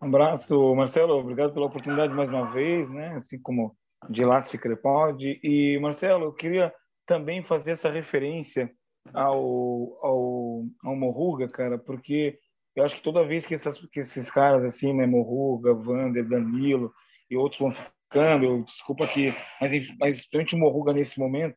Um 0.00 0.06
abraço, 0.06 0.74
Marcelo. 0.74 1.14
Obrigado 1.14 1.52
pela 1.52 1.66
oportunidade 1.66 2.12
mais 2.12 2.28
uma 2.28 2.50
vez, 2.50 2.90
né? 2.90 3.10
Assim 3.10 3.40
como 3.40 3.76
de 4.08 4.24
Lácio 4.24 4.58
Crepaldi. 4.58 5.40
E, 5.42 5.78
Marcelo, 5.78 6.24
eu 6.24 6.32
queria 6.32 6.74
também 7.06 7.42
fazer 7.42 7.72
essa 7.72 7.90
referência 7.90 8.70
ao, 9.12 9.98
ao, 10.02 10.64
ao 10.84 10.96
Morruga, 10.96 11.48
cara, 11.48 11.78
porque 11.78 12.38
eu 12.74 12.84
acho 12.84 12.96
que 12.96 13.02
toda 13.02 13.26
vez 13.26 13.44
que, 13.44 13.54
essas, 13.54 13.78
que 13.78 14.00
esses 14.00 14.30
caras 14.30 14.64
assim, 14.64 14.92
né, 14.92 15.06
Morruga, 15.06 15.74
Vander, 15.74 16.26
Danilo 16.26 16.92
e 17.30 17.36
outros 17.36 17.60
vão 17.60 17.70
ficando, 18.12 18.62
desculpa 18.64 19.04
aqui, 19.04 19.34
mas, 19.58 19.72
mas 19.98 20.26
principalmente 20.26 20.54
o 20.54 20.58
Morruga 20.58 20.92
nesse 20.92 21.18
momento, 21.18 21.56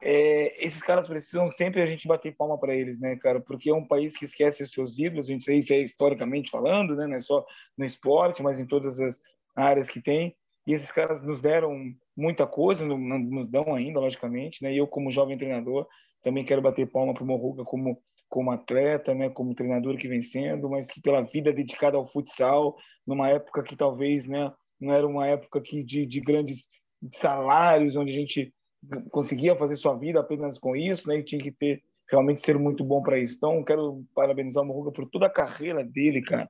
é, 0.00 0.64
esses 0.64 0.80
caras 0.80 1.08
precisam 1.08 1.50
sempre 1.52 1.82
a 1.82 1.86
gente 1.86 2.06
bater 2.06 2.36
palma 2.36 2.56
para 2.56 2.74
eles, 2.74 3.00
né, 3.00 3.16
cara? 3.16 3.40
Porque 3.40 3.68
é 3.68 3.74
um 3.74 3.86
país 3.86 4.16
que 4.16 4.24
esquece 4.24 4.62
os 4.62 4.70
seus 4.70 4.96
ídolos, 4.96 5.26
a 5.26 5.32
gente 5.32 5.44
sei 5.44 5.60
se 5.60 5.74
é 5.74 5.82
historicamente 5.82 6.52
falando, 6.52 6.94
né? 6.94 7.08
Não 7.08 7.16
é 7.16 7.20
só 7.20 7.44
no 7.76 7.84
esporte, 7.84 8.40
mas 8.40 8.60
em 8.60 8.66
todas 8.66 9.00
as 9.00 9.18
áreas 9.56 9.90
que 9.90 10.00
tem. 10.00 10.36
E 10.64 10.72
esses 10.72 10.92
caras 10.92 11.20
nos 11.20 11.40
deram 11.40 11.74
muita 12.16 12.46
coisa, 12.46 12.86
não, 12.86 12.96
nos 12.96 13.48
dão 13.48 13.74
ainda, 13.74 13.98
logicamente, 13.98 14.62
né? 14.62 14.72
E 14.72 14.78
eu, 14.78 14.86
como 14.86 15.10
jovem 15.10 15.36
treinador, 15.36 15.84
também 16.22 16.44
quero 16.44 16.62
bater 16.62 16.86
palma 16.86 17.12
para 17.12 17.24
o 17.24 17.26
Morruga 17.26 17.64
como 17.64 18.00
como 18.28 18.50
atleta, 18.50 19.14
né, 19.14 19.30
como 19.30 19.54
treinador 19.54 19.96
que 19.96 20.06
vem 20.06 20.20
sendo, 20.20 20.68
mas 20.68 20.86
que 20.86 21.00
pela 21.00 21.22
vida 21.22 21.50
dedicada 21.50 21.96
ao 21.96 22.06
futsal, 22.06 22.76
numa 23.06 23.30
época 23.30 23.62
que 23.62 23.74
talvez, 23.74 24.28
né, 24.28 24.52
não 24.80 24.92
era 24.92 25.06
uma 25.06 25.26
época 25.26 25.60
que 25.60 25.82
de, 25.82 26.06
de 26.06 26.20
grandes 26.20 26.68
salários, 27.12 27.96
onde 27.96 28.12
a 28.12 28.14
gente 28.14 28.52
conseguia 29.10 29.56
fazer 29.56 29.76
sua 29.76 29.96
vida 29.96 30.20
apenas 30.20 30.58
com 30.58 30.76
isso, 30.76 31.08
né? 31.08 31.18
E 31.18 31.24
tinha 31.24 31.42
que 31.42 31.50
ter 31.50 31.82
realmente 32.10 32.40
ser 32.40 32.58
muito 32.58 32.84
bom 32.84 33.02
para 33.02 33.18
isso. 33.18 33.36
Então, 33.36 33.62
quero 33.62 34.04
parabenizar 34.14 34.62
o 34.62 34.66
Morruga 34.66 34.92
por 34.92 35.08
toda 35.08 35.26
a 35.26 35.30
carreira 35.30 35.84
dele, 35.84 36.22
cara, 36.22 36.48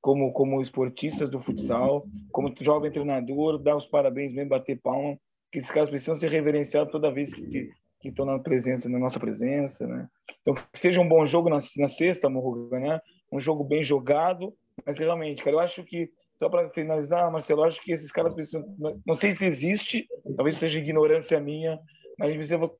como 0.00 0.32
como 0.32 0.60
esportista 0.60 1.26
do 1.26 1.38
futsal, 1.38 2.06
como 2.32 2.54
jovem 2.60 2.90
treinador, 2.90 3.58
dar 3.58 3.76
os 3.76 3.86
parabéns 3.86 4.32
mesmo, 4.32 4.50
bater 4.50 4.80
palma, 4.80 5.18
que 5.50 5.58
esses 5.58 5.70
caras 5.70 5.90
precisam 5.90 6.14
ser 6.14 6.30
reverenciados 6.30 6.92
toda 6.92 7.12
vez 7.12 7.34
que 7.34 7.68
estão 8.04 8.24
na 8.24 8.38
presença, 8.38 8.88
na 8.88 8.98
nossa 8.98 9.18
presença, 9.18 9.86
né? 9.86 10.08
Então, 10.40 10.54
que 10.54 10.78
seja 10.78 11.00
um 11.00 11.08
bom 11.08 11.26
jogo 11.26 11.50
na, 11.50 11.58
na 11.76 11.88
sexta, 11.88 12.30
Morruga, 12.30 12.78
né? 12.78 13.00
Um 13.32 13.40
jogo 13.40 13.64
bem 13.64 13.82
jogado, 13.82 14.54
mas 14.84 14.98
realmente, 14.98 15.42
cara, 15.42 15.56
eu 15.56 15.60
acho 15.60 15.84
que 15.84 16.10
só 16.38 16.48
para 16.48 16.70
finalizar, 16.70 17.30
Marcelo, 17.30 17.64
acho 17.64 17.82
que 17.82 17.92
esses 17.92 18.10
caras 18.10 18.32
precisam. 18.32 18.64
Não 19.06 19.14
sei 19.14 19.32
se 19.32 19.44
existe, 19.44 20.08
talvez 20.36 20.56
seja 20.56 20.78
ignorância 20.78 21.38
minha, 21.38 21.78
mas 22.18 22.30
gente 22.30 22.38
precisa 22.38 22.70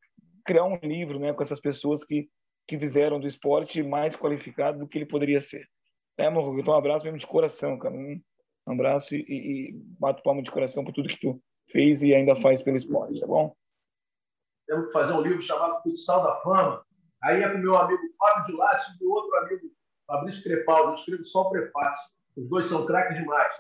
criar 0.47 0.65
um 0.65 0.79
livro 0.83 1.19
né, 1.19 1.33
com 1.35 1.43
essas 1.43 1.61
pessoas 1.61 2.03
que, 2.03 2.29
que 2.67 2.79
fizeram 2.79 3.21
do 3.21 3.27
esporte 3.27 3.83
mais 3.83 4.17
qualificado 4.17 4.79
do 4.79 4.89
que 4.89 4.97
ele 4.97 5.07
poderia 5.07 5.41
ser. 5.41 5.69
É, 6.17 6.31
Morro, 6.31 6.59
então 6.59 6.73
um 6.73 6.79
abraço 6.79 7.05
mesmo 7.05 7.19
de 7.19 7.27
coração, 7.27 7.79
cara. 7.79 7.95
Um 7.95 8.73
abraço 8.73 9.15
e, 9.15 9.25
e 9.29 9.73
bato 9.99 10.23
palma 10.23 10.43
de 10.43 10.51
coração 10.51 10.83
por 10.83 10.93
tudo 10.93 11.09
que 11.09 11.21
tu 11.21 11.39
fez 11.71 12.03
e 12.03 12.15
ainda 12.15 12.35
faz 12.37 12.63
pelo 12.63 12.77
esporte, 12.77 13.21
tá 13.21 13.27
bom? 13.27 13.55
Temos 14.67 14.87
que 14.87 14.93
fazer 14.93 15.13
um 15.13 15.21
livro 15.21 15.43
chamado 15.43 15.83
Futsal 15.83 16.23
da 16.23 16.37
Fama. 16.41 16.83
Aí 17.23 17.43
é 17.43 17.49
com 17.49 17.59
meu 17.59 17.77
amigo 17.77 18.03
Fábio 18.19 18.47
de 18.47 18.53
Lácio 18.53 18.95
e 19.01 19.05
o 19.05 19.11
outro 19.11 19.37
amigo 19.39 19.71
Fabrício 20.11 20.43
Crepaldi. 20.43 20.89
Eu 20.89 20.95
escrevo 20.95 21.25
só 21.25 21.43
o 21.43 21.51
prefácio. 21.51 22.11
Os 22.37 22.49
dois 22.49 22.67
são 22.67 22.85
craques 22.85 23.17
demais. 23.17 23.53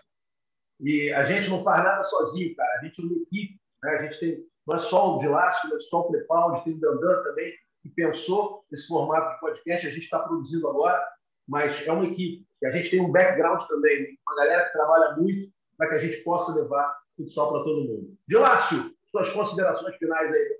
E 0.80 1.12
a 1.12 1.24
gente 1.24 1.48
não 1.48 1.62
faz 1.62 1.84
nada 1.84 2.02
sozinho, 2.02 2.54
cara. 2.56 2.78
A 2.78 2.84
gente 2.84 3.00
é 3.00 3.04
uma 3.04 3.16
equipe. 3.16 3.60
Né? 3.82 3.90
A 3.90 4.02
gente 4.02 4.18
tem, 4.18 4.46
não 4.66 4.76
é 4.76 4.80
só 4.80 5.16
o 5.16 5.18
Dilácio, 5.20 5.70
não 5.70 5.76
é 5.76 5.80
só 5.80 6.00
o 6.00 6.08
Crepaldi, 6.10 6.64
tem 6.64 6.74
o 6.74 6.80
Dandan 6.80 7.22
também, 7.22 7.52
que 7.82 7.88
pensou 7.90 8.64
nesse 8.70 8.88
formato 8.88 9.34
de 9.34 9.40
podcast. 9.40 9.86
A 9.86 9.90
gente 9.90 10.04
está 10.04 10.18
produzindo 10.18 10.68
agora, 10.68 11.00
mas 11.46 11.86
é 11.86 11.92
uma 11.92 12.06
equipe. 12.06 12.44
E 12.60 12.66
a 12.66 12.70
gente 12.70 12.90
tem 12.90 13.00
um 13.00 13.12
background 13.12 13.62
também, 13.68 14.02
né? 14.02 14.08
uma 14.26 14.36
galera 14.36 14.66
que 14.66 14.72
trabalha 14.72 15.16
muito 15.16 15.50
para 15.76 15.88
que 15.88 15.94
a 15.94 15.98
gente 15.98 16.18
possa 16.18 16.52
levar 16.52 17.00
futsal 17.16 17.52
para 17.52 17.64
todo 17.64 17.84
mundo. 17.84 18.16
Dilácio, 18.28 18.94
suas 19.10 19.30
considerações 19.30 19.96
finais 19.96 20.32
aí 20.32 20.56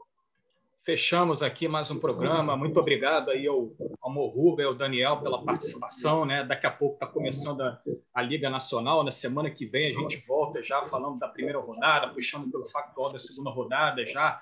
fechamos 0.83 1.43
aqui 1.43 1.69
mais 1.69 1.91
um 1.91 1.99
programa. 1.99 2.57
Muito 2.57 2.79
obrigado 2.81 3.31
aí 3.31 3.47
ao, 3.47 3.71
ao 4.01 4.11
Morruga 4.11 4.63
e 4.63 4.67
ao 4.67 4.75
Daniel 4.75 5.21
pela 5.21 5.45
participação. 5.45 6.25
Né? 6.25 6.45
Daqui 6.45 6.67
a 6.67 6.71
pouco 6.71 6.95
está 6.95 7.07
começando 7.07 7.61
a, 7.61 7.81
a, 8.15 8.23
Liga 8.23 8.49
Nacional. 8.49 9.05
Na 9.05 9.11
semana 9.11 9.51
que 9.51 9.67
vem 9.67 9.89
a 9.89 9.93
gente 9.93 10.25
volta 10.27 10.63
já 10.63 10.83
falando 10.87 11.19
da 11.19 11.29
primeira 11.29 11.61
rodada, 11.61 12.09
puxando 12.09 12.51
pelo 12.51 12.67
factual 12.67 13.13
da 13.13 13.19
segunda 13.19 13.51
rodada, 13.51 14.05
já 14.07 14.41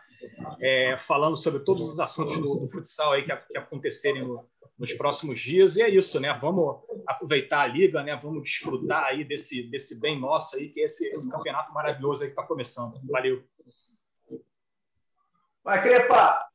é, 0.61 0.97
falando 0.97 1.37
sobre 1.37 1.61
todos 1.61 1.89
os 1.89 2.01
assuntos 2.01 2.37
do, 2.37 2.57
do 2.61 2.69
futsal 2.69 3.13
aí 3.13 3.23
que, 3.23 3.35
que 3.35 3.59
acontecerem 3.59 4.23
no, 4.23 4.45
nos 4.79 4.93
próximos 4.93 5.41
dias. 5.41 5.77
E 5.77 5.83
é 5.83 5.89
isso, 5.89 6.21
né? 6.21 6.37
Vamos 6.41 6.77
aproveitar 7.07 7.63
a 7.63 7.67
Liga, 7.67 8.03
né? 8.03 8.17
Vamos 8.17 8.45
desfrutar 8.45 9.05
aí 9.05 9.25
desse, 9.25 9.65
desse 9.65 9.99
bem 9.99 10.19
nosso 10.19 10.57
aí, 10.57 10.69
que 10.69 10.81
é 10.81 10.85
esse, 10.85 11.07
esse 11.09 11.29
campeonato 11.29 11.73
maravilhoso 11.73 12.23
aí 12.23 12.29
que 12.29 12.33
está 12.33 12.45
começando. 12.45 13.01
Valeu! 13.11 13.43
Vai, 15.69 15.83
Crepa! 15.83 16.49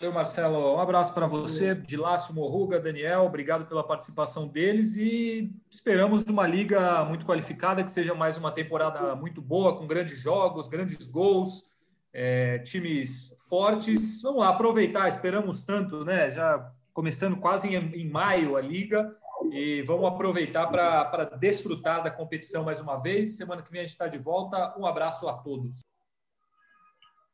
Valeu, 0.00 0.14
Marcelo. 0.14 0.74
Um 0.74 0.80
abraço 0.80 1.12
para 1.12 1.26
você, 1.26 1.74
de 1.74 1.98
Lácio 1.98 2.34
Morruga, 2.34 2.80
Daniel. 2.80 3.26
Obrigado 3.26 3.66
pela 3.66 3.86
participação 3.86 4.48
deles 4.48 4.96
e 4.96 5.52
esperamos 5.70 6.24
uma 6.24 6.46
liga 6.46 7.04
muito 7.04 7.26
qualificada, 7.26 7.84
que 7.84 7.90
seja 7.90 8.14
mais 8.14 8.38
uma 8.38 8.50
temporada 8.50 9.14
muito 9.14 9.42
boa, 9.42 9.76
com 9.76 9.86
grandes 9.86 10.18
jogos, 10.18 10.66
grandes 10.66 11.06
gols, 11.08 11.74
é, 12.10 12.58
times 12.60 13.44
fortes. 13.50 14.22
Vamos 14.22 14.40
lá, 14.40 14.48
aproveitar, 14.48 15.06
esperamos 15.06 15.62
tanto, 15.62 16.06
né? 16.06 16.30
Já 16.30 16.72
começando 16.94 17.36
quase 17.36 17.68
em, 17.68 17.76
em 17.94 18.08
maio 18.08 18.56
a 18.56 18.62
liga 18.62 19.14
e 19.50 19.82
vamos 19.82 20.06
aproveitar 20.06 20.68
para 20.68 21.24
desfrutar 21.38 22.02
da 22.02 22.10
competição 22.10 22.64
mais 22.64 22.80
uma 22.80 22.96
vez. 22.96 23.36
Semana 23.36 23.60
que 23.60 23.70
vem 23.70 23.82
a 23.82 23.84
gente 23.84 23.92
está 23.92 24.08
de 24.08 24.16
volta. 24.16 24.74
Um 24.78 24.86
abraço 24.86 25.28
a 25.28 25.34
todos. 25.34 25.82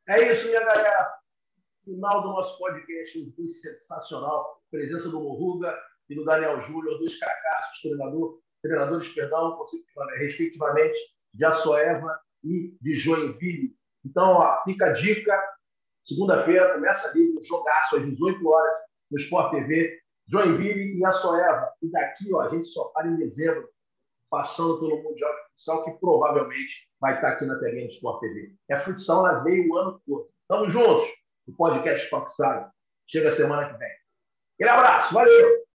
É 0.09 0.33
isso, 0.33 0.49
minha 0.49 0.65
galera. 0.65 1.19
Final 1.85 2.23
do 2.23 2.29
nosso 2.29 2.57
podcast 2.57 3.31
foi 3.37 3.49
sensacional. 3.49 4.59
Presença 4.71 5.11
do 5.11 5.21
Morruga 5.21 5.79
e 6.09 6.15
do 6.15 6.25
Daniel 6.25 6.63
Júnior, 6.63 6.97
dois 6.99 7.19
cracassos, 7.19 7.83
treinador, 7.83 8.41
treinadores, 8.63 9.07
perdão, 9.11 9.59
respectivamente, 10.17 10.99
de 11.35 11.45
Açoeva 11.45 12.19
e 12.43 12.75
de 12.81 12.97
Joinville. 12.97 13.77
Então, 14.03 14.31
ó, 14.31 14.65
fica 14.65 14.87
a 14.87 14.93
dica. 14.93 15.39
Segunda-feira 16.07 16.73
começa 16.73 17.09
ali 17.09 17.37
um 17.37 17.43
jogaço 17.43 17.97
às 17.97 18.07
18 18.07 18.49
horas 18.49 18.75
no 19.11 19.21
Sport 19.21 19.51
TV. 19.51 20.01
Joinville 20.27 20.99
e 20.99 21.05
Açoeva. 21.05 21.71
E 21.83 21.91
daqui, 21.91 22.33
ó, 22.33 22.41
a 22.41 22.49
gente 22.49 22.67
só 22.69 22.85
para 22.95 23.09
em 23.09 23.17
dezembro, 23.17 23.69
passando 24.31 24.81
pelo 24.81 25.03
Mundial 25.03 25.31
de 25.35 25.51
Futsal, 25.51 25.85
que 25.85 25.91
provavelmente 26.01 26.88
vai 27.01 27.15
estar 27.15 27.29
aqui 27.29 27.45
na 27.45 27.59
telinha 27.59 27.87
do 27.87 27.93
Sport 27.93 28.21
TV. 28.21 28.55
É 28.71 28.79
futsal 28.81 29.23
na 29.23 29.41
veia 29.41 29.67
o 29.69 29.77
ano 29.77 30.01
todo. 30.07 30.29
Tamo 30.49 30.71
juntos. 30.71 31.09
O 31.47 31.53
podcast 31.53 32.11
Toque 32.11 32.31
Chega 33.07 33.33
semana 33.33 33.73
que 33.73 33.79
vem. 33.79 33.91
Aquele 34.55 34.71
abraço. 34.71 35.15
Valeu! 35.15 35.68